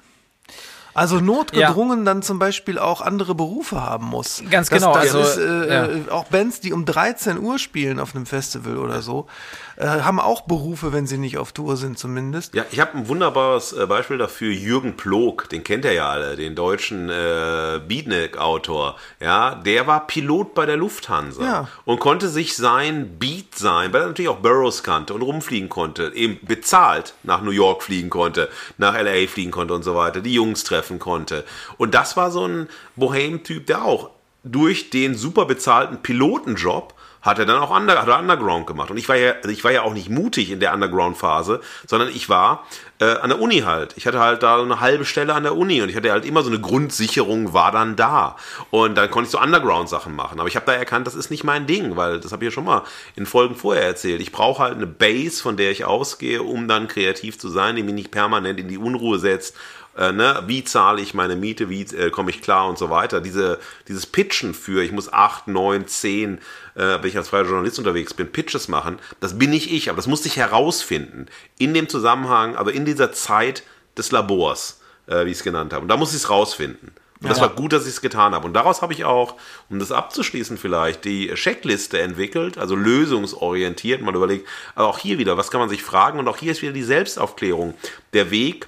Also 0.97 1.19
notgedrungen 1.19 2.05
dann 2.05 2.23
zum 2.23 2.39
Beispiel 2.39 2.79
auch 2.79 3.01
andere 3.01 3.35
Berufe 3.35 3.79
haben 3.81 4.05
muss. 4.07 4.41
Ganz 4.49 4.69
das, 4.69 4.79
genau, 4.81 4.93
Das 4.93 5.13
also, 5.15 5.19
ist, 5.19 5.37
äh, 5.37 5.67
ja. 5.73 5.85
äh, 5.85 6.09
auch 6.09 6.25
Bands, 6.25 6.59
die 6.59 6.73
um 6.73 6.85
13 6.85 7.37
Uhr 7.39 7.59
spielen 7.59 7.99
auf 7.99 8.15
einem 8.15 8.25
Festival 8.25 8.77
oder 8.77 9.03
so, 9.03 9.27
äh, 9.75 9.85
haben 9.85 10.19
auch 10.19 10.41
Berufe, 10.41 10.93
wenn 10.93 11.05
sie 11.05 11.19
nicht 11.19 11.37
auf 11.37 11.51
Tour 11.51 11.77
sind 11.77 11.99
zumindest. 11.99 12.55
Ja, 12.55 12.65
ich 12.71 12.79
habe 12.79 12.97
ein 12.97 13.07
wunderbares 13.07 13.73
äh, 13.73 13.85
Beispiel 13.85 14.17
dafür. 14.17 14.51
Jürgen 14.51 14.97
Plog, 14.97 15.49
den 15.49 15.63
kennt 15.63 15.85
ihr 15.85 15.93
ja 15.93 16.09
alle, 16.09 16.35
den 16.35 16.55
deutschen 16.55 17.09
äh, 17.11 17.79
Beatnik-Autor. 17.87 18.95
Ja, 19.19 19.53
der 19.53 19.85
war 19.85 20.07
Pilot 20.07 20.55
bei 20.55 20.65
der 20.65 20.77
Lufthansa 20.77 21.43
Ja. 21.43 21.67
und 21.85 21.99
konnte 21.99 22.27
sich 22.27 22.55
sein 22.55 23.17
Beat 23.19 23.53
sein, 23.55 23.93
weil 23.93 24.01
er 24.01 24.07
natürlich 24.07 24.29
auch 24.29 24.39
Burroughs 24.39 24.81
kannte 24.81 25.13
und 25.13 25.21
rumfliegen 25.21 25.69
konnte, 25.69 26.11
eben 26.15 26.39
bezahlt 26.41 27.13
nach 27.21 27.41
New 27.41 27.51
York 27.51 27.83
fliegen 27.83 28.09
konnte, 28.09 28.49
nach 28.79 28.95
LA 28.99 29.27
fliegen 29.27 29.51
konnte 29.51 29.75
und 29.75 29.83
so 29.83 29.93
weiter, 29.95 30.21
die 30.21 30.33
Jungs 30.33 30.63
treffen 30.63 30.86
konnte. 30.99 31.43
Und 31.77 31.93
das 31.93 32.17
war 32.17 32.31
so 32.31 32.47
ein 32.47 32.69
Bohem-Typ, 32.95 33.67
der 33.67 33.83
auch 33.83 34.09
durch 34.43 34.89
den 34.89 35.15
super 35.15 35.45
bezahlten 35.45 36.01
Pilotenjob 36.01 36.93
hat 37.27 37.39
er 37.39 37.45
dann 37.45 37.59
auch 37.59 37.75
under, 37.75 37.99
hat 38.01 38.07
er 38.07 38.19
Underground 38.19 38.67
gemacht. 38.67 38.89
Und 38.89 38.97
ich 38.97 39.09
war 39.09 39.17
ja, 39.17 39.33
also 39.33 39.49
ich 39.49 39.63
war 39.63 39.71
ja 39.71 39.81
auch 39.81 39.93
nicht 39.93 40.09
mutig 40.09 40.49
in 40.49 40.59
der 40.59 40.73
Underground-Phase, 40.73 41.61
sondern 41.85 42.09
ich 42.09 42.29
war 42.29 42.65
äh, 42.99 43.05
an 43.05 43.29
der 43.29 43.41
Uni 43.41 43.59
halt. 43.61 43.93
Ich 43.97 44.07
hatte 44.07 44.19
halt 44.19 44.43
da 44.43 44.61
eine 44.61 44.79
halbe 44.79 45.03
Stelle 45.03 45.33
an 45.33 45.43
der 45.43 45.55
Uni 45.55 45.81
und 45.81 45.89
ich 45.89 45.95
hatte 45.95 46.11
halt 46.11 46.25
immer 46.25 46.41
so 46.41 46.49
eine 46.49 46.61
Grundsicherung, 46.61 47.53
war 47.53 47.71
dann 47.71 47.95
da. 47.95 48.37
Und 48.69 48.95
dann 48.95 49.11
konnte 49.11 49.27
ich 49.27 49.31
so 49.31 49.41
Underground-Sachen 49.41 50.15
machen. 50.15 50.39
Aber 50.39 50.47
ich 50.47 50.55
habe 50.55 50.65
da 50.65 50.73
erkannt, 50.73 51.05
das 51.05 51.15
ist 51.15 51.29
nicht 51.29 51.43
mein 51.43 51.67
Ding, 51.67 51.97
weil 51.97 52.19
das 52.19 52.31
habe 52.31 52.45
ich 52.45 52.51
ja 52.51 52.53
schon 52.53 52.65
mal 52.65 52.83
in 53.15 53.25
Folgen 53.25 53.55
vorher 53.55 53.83
erzählt. 53.83 54.21
Ich 54.21 54.31
brauche 54.31 54.63
halt 54.63 54.75
eine 54.75 54.87
Base, 54.87 55.41
von 55.41 55.57
der 55.57 55.71
ich 55.71 55.85
ausgehe, 55.85 56.43
um 56.43 56.67
dann 56.67 56.87
kreativ 56.87 57.37
zu 57.37 57.49
sein, 57.49 57.75
die 57.75 57.83
mich 57.83 57.95
nicht 57.95 58.11
permanent 58.11 58.59
in 58.59 58.69
die 58.69 58.77
Unruhe 58.77 59.19
setzt 59.19 59.55
äh, 59.97 60.11
ne, 60.11 60.43
wie 60.45 60.63
zahle 60.63 61.01
ich 61.01 61.13
meine 61.13 61.35
Miete, 61.35 61.69
wie 61.69 61.81
äh, 61.81 62.11
komme 62.11 62.29
ich 62.29 62.41
klar 62.41 62.67
und 62.69 62.77
so 62.77 62.89
weiter. 62.89 63.19
Diese, 63.19 63.59
dieses 63.87 64.05
Pitchen 64.05 64.53
für, 64.53 64.83
ich 64.83 64.91
muss 64.91 65.11
acht, 65.11 65.47
neun, 65.47 65.87
zehn, 65.87 66.37
äh, 66.75 67.01
wenn 67.01 67.07
ich 67.07 67.17
als 67.17 67.29
freier 67.29 67.45
Journalist 67.45 67.79
unterwegs 67.79 68.13
bin, 68.13 68.31
Pitches 68.31 68.67
machen, 68.67 68.99
das 69.19 69.39
bin 69.39 69.49
nicht 69.49 69.71
ich, 69.71 69.89
aber 69.89 69.97
das 69.97 70.07
musste 70.07 70.27
ich 70.27 70.37
herausfinden. 70.37 71.25
In 71.57 71.73
dem 71.73 71.89
Zusammenhang, 71.89 72.55
also 72.55 72.69
in 72.69 72.85
dieser 72.85 73.11
Zeit 73.11 73.63
des 73.97 74.11
Labors, 74.11 74.81
äh, 75.07 75.25
wie 75.25 75.31
ich 75.31 75.37
es 75.37 75.43
genannt 75.43 75.73
habe. 75.73 75.81
Und 75.81 75.89
da 75.89 75.97
muss 75.97 76.11
ich 76.11 76.17
es 76.17 76.29
rausfinden. 76.29 76.91
Und 77.19 77.29
das 77.29 77.41
war 77.41 77.49
gut, 77.49 77.73
dass 77.73 77.83
ich 77.87 77.93
es 77.93 78.01
getan 78.01 78.35
habe. 78.35 78.45
Und 78.45 78.53
daraus 78.53 78.83
habe 78.83 78.93
ich 78.93 79.03
auch, 79.03 79.37
um 79.71 79.79
das 79.79 79.91
abzuschließen 79.91 80.59
vielleicht, 80.59 81.03
die 81.03 81.33
Checkliste 81.33 81.99
entwickelt, 81.99 82.59
also 82.59 82.75
lösungsorientiert, 82.75 84.03
mal 84.03 84.13
überlegt, 84.13 84.47
aber 84.75 84.87
auch 84.87 84.99
hier 84.99 85.17
wieder, 85.17 85.35
was 85.35 85.49
kann 85.49 85.59
man 85.59 85.69
sich 85.69 85.81
fragen? 85.81 86.19
Und 86.19 86.27
auch 86.27 86.37
hier 86.37 86.51
ist 86.51 86.61
wieder 86.61 86.73
die 86.73 86.83
Selbstaufklärung. 86.83 87.73
Der 88.13 88.29
Weg 88.29 88.67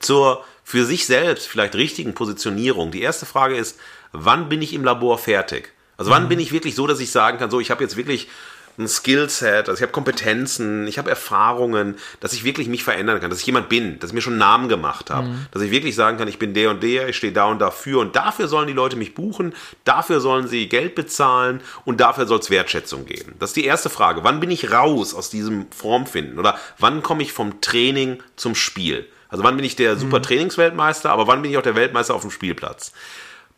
zur 0.00 0.42
für 0.64 0.84
sich 0.84 1.06
selbst 1.06 1.46
vielleicht 1.46 1.74
richtigen 1.74 2.14
Positionierung. 2.14 2.90
Die 2.90 3.02
erste 3.02 3.26
Frage 3.26 3.56
ist, 3.56 3.78
wann 4.12 4.48
bin 4.48 4.62
ich 4.62 4.72
im 4.72 4.82
Labor 4.82 5.18
fertig? 5.18 5.72
Also 5.96 6.10
wann 6.10 6.28
bin 6.28 6.40
ich 6.40 6.52
wirklich 6.52 6.74
so, 6.74 6.86
dass 6.86 6.98
ich 6.98 7.12
sagen 7.12 7.38
kann, 7.38 7.50
so 7.50 7.60
ich 7.60 7.70
habe 7.70 7.84
jetzt 7.84 7.96
wirklich 7.96 8.28
ein 8.76 8.88
Skillset, 8.88 9.68
also 9.68 9.74
ich 9.74 9.82
habe 9.82 9.92
Kompetenzen, 9.92 10.88
ich 10.88 10.98
habe 10.98 11.08
Erfahrungen, 11.08 11.96
dass 12.18 12.32
ich 12.32 12.42
wirklich 12.42 12.66
mich 12.66 12.82
verändern 12.82 13.20
kann, 13.20 13.30
dass 13.30 13.38
ich 13.38 13.46
jemand 13.46 13.68
bin, 13.68 14.00
dass 14.00 14.10
ich 14.10 14.14
mir 14.14 14.20
schon 14.20 14.32
einen 14.32 14.40
Namen 14.40 14.68
gemacht 14.68 15.10
habe, 15.10 15.28
dass 15.52 15.62
ich 15.62 15.70
wirklich 15.70 15.94
sagen 15.94 16.18
kann, 16.18 16.26
ich 16.26 16.40
bin 16.40 16.54
der 16.54 16.70
und 16.70 16.82
der, 16.82 17.08
ich 17.08 17.16
stehe 17.16 17.32
da 17.32 17.44
und 17.44 17.60
dafür 17.60 18.00
und 18.00 18.16
dafür 18.16 18.48
sollen 18.48 18.66
die 18.66 18.72
Leute 18.72 18.96
mich 18.96 19.14
buchen, 19.14 19.54
dafür 19.84 20.20
sollen 20.20 20.48
sie 20.48 20.68
Geld 20.68 20.96
bezahlen 20.96 21.60
und 21.84 22.00
dafür 22.00 22.26
soll 22.26 22.40
es 22.40 22.50
Wertschätzung 22.50 23.06
geben. 23.06 23.34
Das 23.38 23.50
ist 23.50 23.56
die 23.56 23.64
erste 23.64 23.90
Frage. 23.90 24.24
Wann 24.24 24.40
bin 24.40 24.50
ich 24.50 24.72
raus 24.72 25.14
aus 25.14 25.30
diesem 25.30 25.70
Formfinden 25.70 26.40
oder 26.40 26.58
wann 26.78 27.02
komme 27.04 27.22
ich 27.22 27.32
vom 27.32 27.60
Training 27.60 28.22
zum 28.34 28.56
Spiel? 28.56 29.06
Also 29.34 29.42
wann 29.42 29.56
bin 29.56 29.64
ich 29.64 29.74
der 29.74 29.96
super 29.96 30.22
Trainingsweltmeister, 30.22 31.10
aber 31.10 31.26
wann 31.26 31.42
bin 31.42 31.50
ich 31.50 31.58
auch 31.58 31.62
der 31.62 31.74
Weltmeister 31.74 32.14
auf 32.14 32.20
dem 32.20 32.30
Spielplatz? 32.30 32.92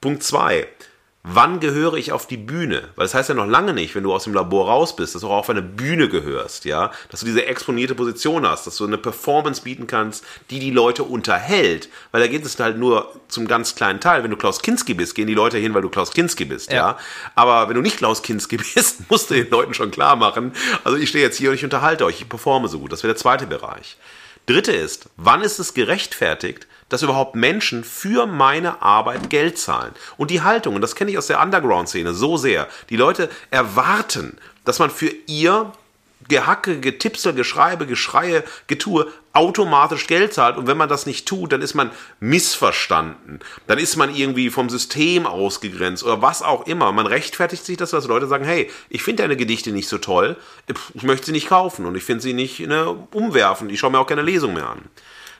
Punkt 0.01 0.23
zwei. 0.23 0.69
Wann 1.23 1.61
gehöre 1.61 1.95
ich 1.95 2.13
auf 2.13 2.27
die 2.27 2.39
Bühne? 2.39 2.89
Weil 2.97 3.05
das 3.05 3.13
heißt 3.13 3.29
ja 3.29 3.35
noch 3.35 3.47
lange 3.47 3.75
nicht, 3.75 3.95
wenn 3.95 4.03
du 4.03 4.15
aus 4.15 4.25
dem 4.25 4.33
Labor 4.33 4.69
raus 4.69 4.97
bist, 4.97 5.15
dass 5.15 5.21
du 5.21 5.29
auch 5.29 5.41
auf 5.41 5.51
eine 5.51 5.61
Bühne 5.61 6.09
gehörst, 6.09 6.65
ja, 6.65 6.93
dass 7.11 7.21
du 7.21 7.27
diese 7.27 7.45
exponierte 7.45 7.95
Position 7.95 8.49
hast, 8.49 8.67
dass 8.67 8.79
du 8.79 8.87
eine 8.87 8.97
Performance 8.97 9.61
bieten 9.61 9.87
kannst, 9.87 10.25
die 10.49 10.61
die 10.61 10.71
Leute 10.71 11.05
unterhält, 11.05 11.91
weil 12.11 12.23
da 12.23 12.27
geht 12.27 12.47
es 12.47 12.59
halt 12.59 12.79
nur 12.79 13.13
zum 13.29 13.47
ganz 13.47 13.75
kleinen 13.75 14.01
Teil. 14.01 14.23
Wenn 14.23 14.31
du 14.31 14.39
Klaus 14.39 14.63
Kinski 14.63 14.95
bist, 14.95 15.15
gehen 15.15 15.27
die 15.27 15.35
Leute 15.35 15.59
hin, 15.59 15.75
weil 15.75 15.83
du 15.83 15.91
Klaus 15.91 16.11
Kinski 16.13 16.47
bist, 16.47 16.73
ja. 16.73 16.77
Ja. 16.77 16.99
Aber 17.35 17.69
wenn 17.69 17.75
du 17.75 17.83
nicht 17.83 17.99
Klaus 17.99 18.23
Kinski 18.23 18.57
bist, 18.75 19.11
musst 19.11 19.29
du 19.29 19.35
den 19.35 19.51
Leuten 19.51 19.75
schon 19.75 19.91
klar 19.91 20.17
machen, 20.17 20.53
also 20.85 20.97
ich 20.97 21.11
stehe 21.11 21.23
jetzt 21.23 21.37
hier 21.37 21.51
und 21.51 21.57
ich 21.57 21.65
unterhalte 21.65 22.07
euch, 22.07 22.23
ich 22.23 22.29
performe 22.31 22.69
so 22.69 22.79
gut. 22.79 22.93
Das 22.93 23.03
wäre 23.03 23.13
der 23.13 23.21
zweite 23.21 23.47
Bereich. 23.47 23.99
Dritte 24.47 24.73
ist, 24.73 25.09
wann 25.17 25.43
ist 25.43 25.59
es 25.59 25.75
gerechtfertigt, 25.75 26.69
dass 26.89 27.03
überhaupt 27.03 27.35
Menschen 27.35 27.83
für 27.83 28.27
meine 28.27 28.81
Arbeit 28.81 29.29
Geld 29.29 29.59
zahlen? 29.59 29.93
Und 30.17 30.31
die 30.31 30.43
Haltung, 30.43 30.77
und 30.77 30.83
das 30.83 30.95
kenne 30.95 31.11
ich 31.11 31.19
aus 31.19 31.27
der 31.27 31.43
Underground-Szene 31.43 32.15
so 32.15 32.37
sehr, 32.37 32.69
die 32.89 32.97
Leute 32.97 33.29
erwarten, 33.51 34.39
dass 34.65 34.79
man 34.79 34.91
für 34.91 35.13
ihr 35.27 35.73
Gehacke, 36.29 36.81
Getipsel, 36.81 37.35
Geschreibe, 37.35 37.87
Geschreie, 37.87 38.45
Getue 38.67 39.07
automatisch 39.33 40.07
Geld 40.07 40.33
zahlt. 40.33 40.57
Und 40.57 40.67
wenn 40.67 40.77
man 40.77 40.89
das 40.89 41.07
nicht 41.07 41.27
tut, 41.29 41.53
dann 41.53 41.63
ist 41.63 41.75
man 41.75 41.91
missverstanden. 42.21 43.41
Dann 43.67 43.79
ist 43.79 43.97
man 43.97 44.15
irgendwie 44.15 44.51
vom 44.51 44.71
System 44.71 45.27
ausgegrenzt 45.27 46.03
oder 46.03 46.23
was 46.23 46.43
auch 46.43 46.67
immer. 46.67 46.91
Man 46.93 47.07
rechtfertigt 47.07 47.65
sich 47.65 47.77
das, 47.77 47.91
dass 47.91 48.07
Leute 48.07 48.27
sagen, 48.27 48.45
hey, 48.45 48.71
ich 48.89 49.03
finde 49.03 49.23
deine 49.23 49.37
Gedichte 49.37 49.73
nicht 49.73 49.89
so 49.89 49.99
toll, 49.99 50.37
ich 50.95 51.03
möchte 51.03 51.27
sie 51.27 51.33
nicht 51.33 51.49
kaufen 51.49 51.87
und 51.87 51.97
ich 51.97 52.05
finde 52.05 52.23
sie 52.23 52.33
nicht 52.33 52.61
ne, 52.61 52.89
umwerfen. 53.13 53.71
Ich 53.71 53.81
schaue 53.81 53.91
mir 53.91 53.99
auch 53.99 54.07
keine 54.07 54.23
Lesung 54.23 54.55
mehr 54.55 54.69
an. 54.69 54.83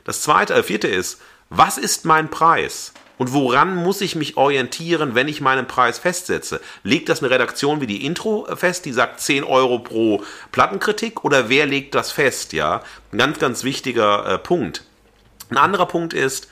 Das 0.03 0.21
zweite, 0.21 0.53
äh, 0.53 0.63
vierte 0.63 0.87
ist, 0.87 1.19
was 1.49 1.77
ist 1.77 2.05
mein 2.05 2.29
Preis? 2.29 2.93
Und 3.17 3.33
woran 3.33 3.75
muss 3.75 4.01
ich 4.01 4.15
mich 4.15 4.37
orientieren, 4.37 5.15
wenn 5.15 5.27
ich 5.27 5.41
meinen 5.41 5.67
Preis 5.67 5.97
festsetze? 5.99 6.61
Legt 6.83 7.09
das 7.09 7.21
eine 7.21 7.31
Redaktion 7.31 7.81
wie 7.81 7.87
die 7.87 8.05
Intro 8.05 8.47
fest, 8.55 8.85
die 8.85 8.93
sagt 8.93 9.19
10 9.21 9.43
Euro 9.43 9.79
pro 9.79 10.23
Plattenkritik? 10.51 11.23
Oder 11.23 11.49
wer 11.49 11.65
legt 11.65 11.95
das 11.95 12.11
fest? 12.11 12.53
Ja, 12.53 12.81
ein 13.11 13.17
ganz, 13.17 13.39
ganz 13.39 13.63
wichtiger 13.63 14.25
äh, 14.25 14.37
Punkt. 14.37 14.83
Ein 15.49 15.57
anderer 15.57 15.85
Punkt 15.87 16.13
ist, 16.13 16.47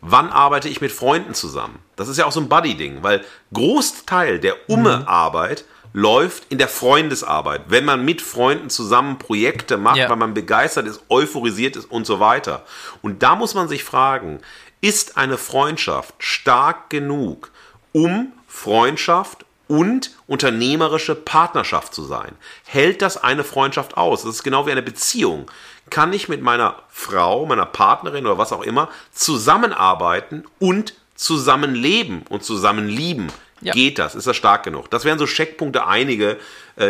wann 0.00 0.30
arbeite 0.30 0.68
ich 0.68 0.80
mit 0.80 0.92
Freunden 0.92 1.34
zusammen? 1.34 1.78
Das 1.96 2.08
ist 2.08 2.16
ja 2.18 2.26
auch 2.26 2.32
so 2.32 2.40
ein 2.40 2.48
Buddy-Ding, 2.48 2.98
weil 3.02 3.24
Großteil 3.52 4.38
der 4.40 4.56
Umme-Arbeit 4.68 5.64
läuft 5.92 6.44
in 6.50 6.58
der 6.58 6.68
Freundesarbeit, 6.68 7.62
wenn 7.68 7.84
man 7.84 8.04
mit 8.04 8.22
Freunden 8.22 8.70
zusammen 8.70 9.18
Projekte 9.18 9.76
macht, 9.76 9.96
Ja. 9.96 10.08
weil 10.08 10.16
man 10.16 10.34
begeistert 10.34 10.86
ist, 10.86 11.00
euphorisiert 11.08 11.76
ist 11.76 11.90
und 11.90 12.06
so 12.06 12.20
weiter. 12.20 12.64
Und 13.02 13.22
da 13.22 13.34
muss 13.34 13.54
man 13.54 13.68
sich 13.68 13.82
fragen, 13.84 14.40
ist 14.80 15.16
eine 15.16 15.38
Freundschaft 15.38 16.14
stark 16.18 16.90
genug, 16.90 17.50
um 17.92 18.32
Freundschaft 18.46 19.44
und 19.68 20.10
unternehmerische 20.26 21.14
Partnerschaft 21.14 21.94
zu 21.94 22.04
sein? 22.04 22.32
Hält 22.64 23.02
das 23.02 23.22
eine 23.22 23.44
Freundschaft 23.44 23.96
aus? 23.96 24.22
Das 24.22 24.34
ist 24.34 24.42
genau 24.42 24.66
wie 24.66 24.72
eine 24.72 24.82
Beziehung. 24.82 25.50
Kann 25.90 26.12
ich 26.12 26.28
mit 26.28 26.42
meiner 26.42 26.76
Frau, 26.88 27.46
meiner 27.46 27.66
Partnerin 27.66 28.26
oder 28.26 28.38
was 28.38 28.52
auch 28.52 28.62
immer 28.62 28.88
zusammenarbeiten 29.12 30.44
und 30.58 30.94
zusammenleben 31.14 32.22
und 32.28 32.44
zusammenlieben? 32.44 33.30
Ja. 33.60 33.74
Geht 33.74 33.98
das? 33.98 34.14
Ist 34.14 34.26
das 34.26 34.36
stark 34.36 34.62
genug? 34.64 34.90
Das 34.90 35.04
wären 35.04 35.18
so 35.18 35.26
Checkpunkte 35.26 35.86
einige, 35.86 36.38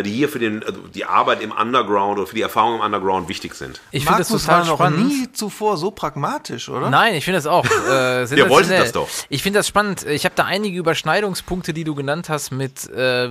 die 0.02 0.10
hier 0.10 0.28
für 0.28 0.38
den, 0.38 0.62
also 0.62 0.80
die 0.94 1.04
Arbeit 1.04 1.42
im 1.42 1.52
Underground 1.52 2.18
oder 2.18 2.26
für 2.26 2.34
die 2.34 2.42
Erfahrung 2.42 2.76
im 2.76 2.80
Underground 2.80 3.28
wichtig 3.28 3.54
sind. 3.54 3.80
Ich 3.90 4.04
finde 4.04 4.18
das 4.18 4.28
total 4.28 4.60
war 4.60 4.66
noch 4.66 4.74
spannend. 4.74 5.08
nie 5.08 5.32
zuvor 5.32 5.76
so 5.76 5.90
pragmatisch, 5.90 6.68
oder? 6.68 6.90
Nein, 6.90 7.14
ich 7.14 7.24
finde 7.24 7.38
das 7.38 7.46
auch. 7.46 7.64
Äh, 7.64 7.68
sensationell. 8.26 8.48
wolltet 8.50 8.78
das 8.78 8.92
doch. 8.92 9.08
Ich 9.28 9.42
finde 9.42 9.58
das 9.58 9.68
spannend. 9.68 10.06
Ich 10.06 10.24
habe 10.24 10.34
da 10.34 10.44
einige 10.44 10.78
Überschneidungspunkte, 10.78 11.72
die 11.72 11.84
du 11.84 11.94
genannt 11.94 12.28
hast, 12.28 12.50
mit 12.50 12.88
äh, 12.90 13.28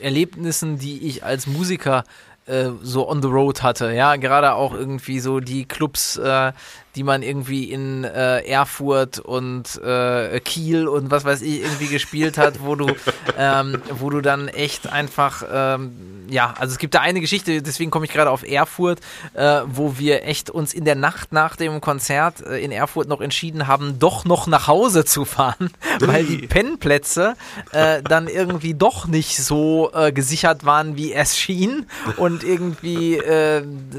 Erlebnissen, 0.00 0.78
die 0.78 1.06
ich 1.06 1.24
als 1.24 1.46
Musiker 1.46 2.04
äh, 2.46 2.70
so 2.82 3.08
on 3.08 3.22
the 3.22 3.28
road 3.28 3.62
hatte. 3.62 3.92
Ja, 3.92 4.16
gerade 4.16 4.54
auch 4.54 4.72
irgendwie 4.72 5.20
so 5.20 5.40
die 5.40 5.66
Clubs, 5.66 6.16
äh, 6.16 6.52
die 6.96 7.02
man 7.02 7.22
irgendwie 7.22 7.70
in 7.70 8.04
äh, 8.04 8.40
Erfurt 8.40 9.18
und 9.18 9.80
äh, 9.82 10.40
Kiel 10.40 10.88
und 10.88 11.10
was 11.10 11.24
weiß 11.24 11.42
ich 11.42 11.62
irgendwie 11.62 11.86
gespielt 11.86 12.38
hat, 12.38 12.62
wo 12.62 12.74
du, 12.74 12.86
ähm, 13.38 13.80
wo 13.90 14.10
du 14.10 14.20
dann 14.20 14.48
echt 14.48 14.90
einfach, 14.90 15.44
ähm, 15.50 16.26
ja, 16.28 16.54
also 16.58 16.72
es 16.72 16.78
gibt 16.78 16.94
da 16.94 17.00
eine 17.00 17.20
Geschichte, 17.20 17.62
deswegen 17.62 17.90
komme 17.90 18.06
ich 18.06 18.12
gerade 18.12 18.30
auf 18.30 18.42
Erfurt, 18.42 19.00
äh, 19.34 19.60
wo 19.66 19.98
wir 19.98 20.24
echt 20.24 20.50
uns 20.50 20.74
in 20.74 20.84
der 20.84 20.94
Nacht 20.94 21.32
nach 21.32 21.56
dem 21.56 21.80
Konzert 21.80 22.40
äh, 22.40 22.58
in 22.58 22.72
Erfurt 22.72 23.08
noch 23.08 23.20
entschieden 23.20 23.66
haben, 23.66 23.98
doch 23.98 24.24
noch 24.24 24.46
nach 24.46 24.66
Hause 24.66 25.04
zu 25.04 25.24
fahren, 25.24 25.70
weil 26.00 26.24
die 26.24 26.46
Pennplätze 26.46 27.34
äh, 27.72 28.02
dann 28.02 28.28
irgendwie 28.28 28.74
doch 28.74 29.06
nicht 29.06 29.36
so 29.36 29.90
äh, 29.94 30.12
gesichert 30.12 30.64
waren, 30.64 30.96
wie 30.96 31.12
es 31.12 31.38
schien. 31.38 31.86
Und 32.16 32.42
irgendwie 32.42 33.20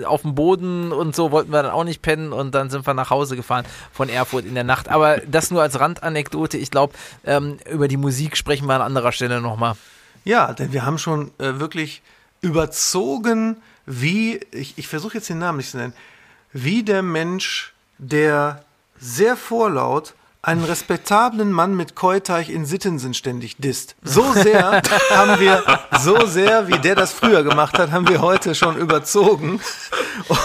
auf 0.06 0.24
dem 0.24 0.36
Boden 0.36 0.92
und 0.92 1.16
so 1.16 1.32
wollten 1.32 1.52
wir 1.52 1.62
dann 1.64 1.72
auch 1.72 1.84
nicht 1.84 2.02
pennen 2.02 2.34
und 2.34 2.54
dann 2.56 2.70
sind 2.70 2.79
wir 2.88 2.94
nach 2.94 3.10
Hause 3.10 3.36
gefahren 3.36 3.66
von 3.92 4.10
Erfurt 4.10 4.46
in 4.46 4.56
der 4.56 4.64
Nacht. 4.64 4.90
Aber 4.90 5.18
das 5.20 5.52
nur 5.52 5.62
als 5.62 5.80
Randanekdote. 5.80 6.58
Ich 6.58 6.72
glaube, 6.72 6.94
ähm, 7.26 7.58
über 7.70 7.88
die 7.88 7.98
Musik 7.98 8.38
sprechen 8.38 8.68
wir 8.68 8.76
an 8.76 8.82
anderer 8.82 9.12
Stelle 9.12 9.42
nochmal. 9.42 9.76
Ja, 10.24 10.54
denn 10.54 10.74
wir 10.74 10.86
haben 10.86 10.98
schon 10.98 11.32
äh, 11.38 11.60
wirklich 11.60 12.02
überzogen, 12.42 13.58
wie, 13.86 14.40
ich, 14.52 14.78
ich 14.78 14.88
versuche 14.88 15.16
jetzt 15.16 15.30
den 15.30 15.40
Namen 15.40 15.58
nicht 15.58 15.72
zu 15.72 15.78
nennen, 15.78 15.94
wie 16.54 16.84
der 16.84 17.02
Mensch, 17.02 17.74
der 17.98 18.64
sehr 19.00 19.36
vorlaut 19.36 20.14
einen 20.42 20.64
respektablen 20.64 21.52
Mann 21.52 21.76
mit 21.76 21.96
Keuteich 21.96 22.50
in 22.50 22.66
Sittensen 22.66 23.14
ständig 23.14 23.58
disst. 23.58 23.96
So 24.04 24.32
sehr 24.34 24.82
haben 25.10 25.40
wir, 25.40 25.64
so 26.00 26.26
sehr, 26.26 26.68
wie 26.68 26.80
der 26.80 26.96
das 26.96 27.12
früher 27.12 27.44
gemacht 27.44 27.78
hat, 27.78 27.92
haben 27.92 28.08
wir 28.08 28.22
heute 28.22 28.56
schon 28.56 28.78
überzogen 28.78 29.60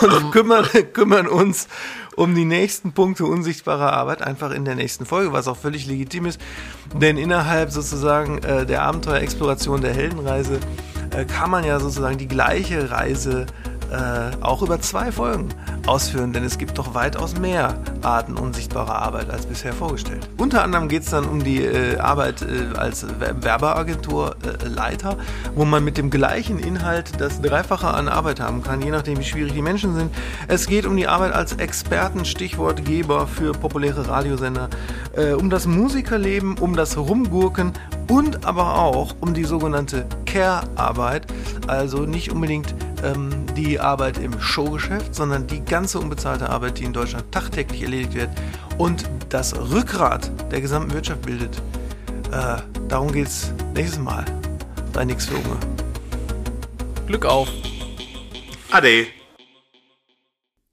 und 0.01 0.33
kümmern, 0.33 0.67
kümmern 0.93 1.29
uns 1.29 1.69
um 2.17 2.35
die 2.35 2.45
nächsten 2.45 2.93
Punkte 2.93 3.25
unsichtbarer 3.27 3.93
Arbeit 3.93 4.23
einfach 4.23 4.51
in 4.51 4.65
der 4.65 4.75
nächsten 4.75 5.07
Folge, 5.07 5.33
was 5.33 5.49
auch 5.49 5.57
völlig 5.57 5.87
legitim 5.87 6.27
ist. 6.27 6.41
Denn 6.95 7.17
innerhalb 7.17 7.71
sozusagen 7.71 8.39
äh, 8.39 8.67
der 8.67 8.83
Abenteuerexploration 8.83 9.81
der 9.81 9.95
Heldenreise 9.95 10.61
äh, 11.11 11.25
kann 11.25 11.51
man 11.51 11.65
ja 11.65 11.81
sozusagen 11.81 12.19
die 12.19 12.29
gleiche 12.29 12.91
Reise 12.91 13.47
äh, 13.95 14.31
auch 14.41 14.63
über 14.63 14.81
zwei 14.81 15.13
Folgen 15.13 15.51
ausführen, 15.87 16.33
denn 16.33 16.43
es 16.45 16.59
gibt 16.59 16.79
doch 16.79 16.95
weitaus 16.95 17.39
mehr 17.39 17.79
Arten 18.03 18.37
unsichtbarer 18.37 18.97
Arbeit 18.97 19.31
als 19.31 19.47
bisher 19.47 19.73
vorgestellt. 19.73 20.29
Unter 20.37 20.65
anderem 20.65 20.89
geht 20.89 21.03
es 21.05 21.11
dann 21.11 21.25
um 21.25 21.45
die 21.45 21.63
äh, 21.63 21.99
Arbeit 21.99 22.43
äh, 22.43 22.77
als 22.77 23.07
Werbeagenturleiter, 23.19 25.13
äh, 25.13 25.17
wo 25.55 25.65
man 25.65 25.85
mit 25.85 25.97
dem 25.97 26.11
gleichen 26.11 26.59
Inhalt 26.59 27.21
das 27.21 27.41
Dreifache 27.41 27.87
an 27.89 28.09
Arbeit 28.09 28.41
haben 28.41 28.63
kann, 28.63 28.83
je 28.83 28.91
nachdem 28.91 29.19
wie 29.19 29.25
schwierig 29.25 29.53
die 29.53 29.63
Menschen 29.63 29.95
sind. 29.95 30.13
Es 30.49 30.67
geht 30.67 30.87
um 30.87 30.97
die 30.97 31.07
Arbeit 31.07 31.33
als 31.33 31.53
Experten, 31.55 32.25
Stichwortgeber 32.25 33.27
für 33.29 33.53
populäre 33.53 34.09
Radiosender, 34.09 34.71
äh, 35.17 35.33
um 35.33 35.51
das 35.51 35.67
Musikerleben, 35.67 36.59
um 36.59 36.75
das 36.75 36.97
Rumgurken 36.97 37.73
und 38.11 38.45
aber 38.45 38.77
auch 38.77 39.15
um 39.21 39.35
die 39.35 39.45
sogenannte 39.45 40.07
Care-Arbeit, 40.27 41.27
also 41.69 42.01
nicht 42.01 42.33
unbedingt 42.33 42.75
ähm, 43.05 43.47
die 43.57 43.79
Arbeit 43.79 44.19
im 44.19 44.41
Showgeschäft, 44.41 45.15
sondern 45.15 45.47
die 45.47 45.65
ganze 45.65 45.99
unbezahlte 45.99 46.49
Arbeit, 46.49 46.79
die 46.79 46.85
in 46.85 46.93
Deutschland 46.93 47.31
tagtäglich 47.31 47.83
erledigt 47.83 48.15
wird 48.15 48.31
und 48.79 49.09
das 49.29 49.55
Rückgrat 49.55 50.31
der 50.51 50.61
gesamten 50.61 50.93
Wirtschaft 50.93 51.23
bildet. 51.23 51.57
Äh, 52.33 52.57
darum 52.89 53.13
geht 53.13 53.27
es 53.29 53.53
nächstes 53.75 54.01
Mal 54.01 54.25
bei 54.93 55.05
Nix 55.05 55.27
für 55.27 55.37
Unge. 55.37 55.59
Glück 57.07 57.27
auf. 57.27 57.49
Ade. 58.71 59.07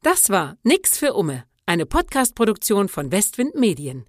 Das 0.01 0.29
war 0.29 0.57
Nix 0.63 0.97
für 0.97 1.13
Umme, 1.13 1.43
eine 1.65 1.85
Podcast-Produktion 1.85 2.87
von 2.87 3.11
Westwind 3.11 3.55
Medien. 3.55 4.05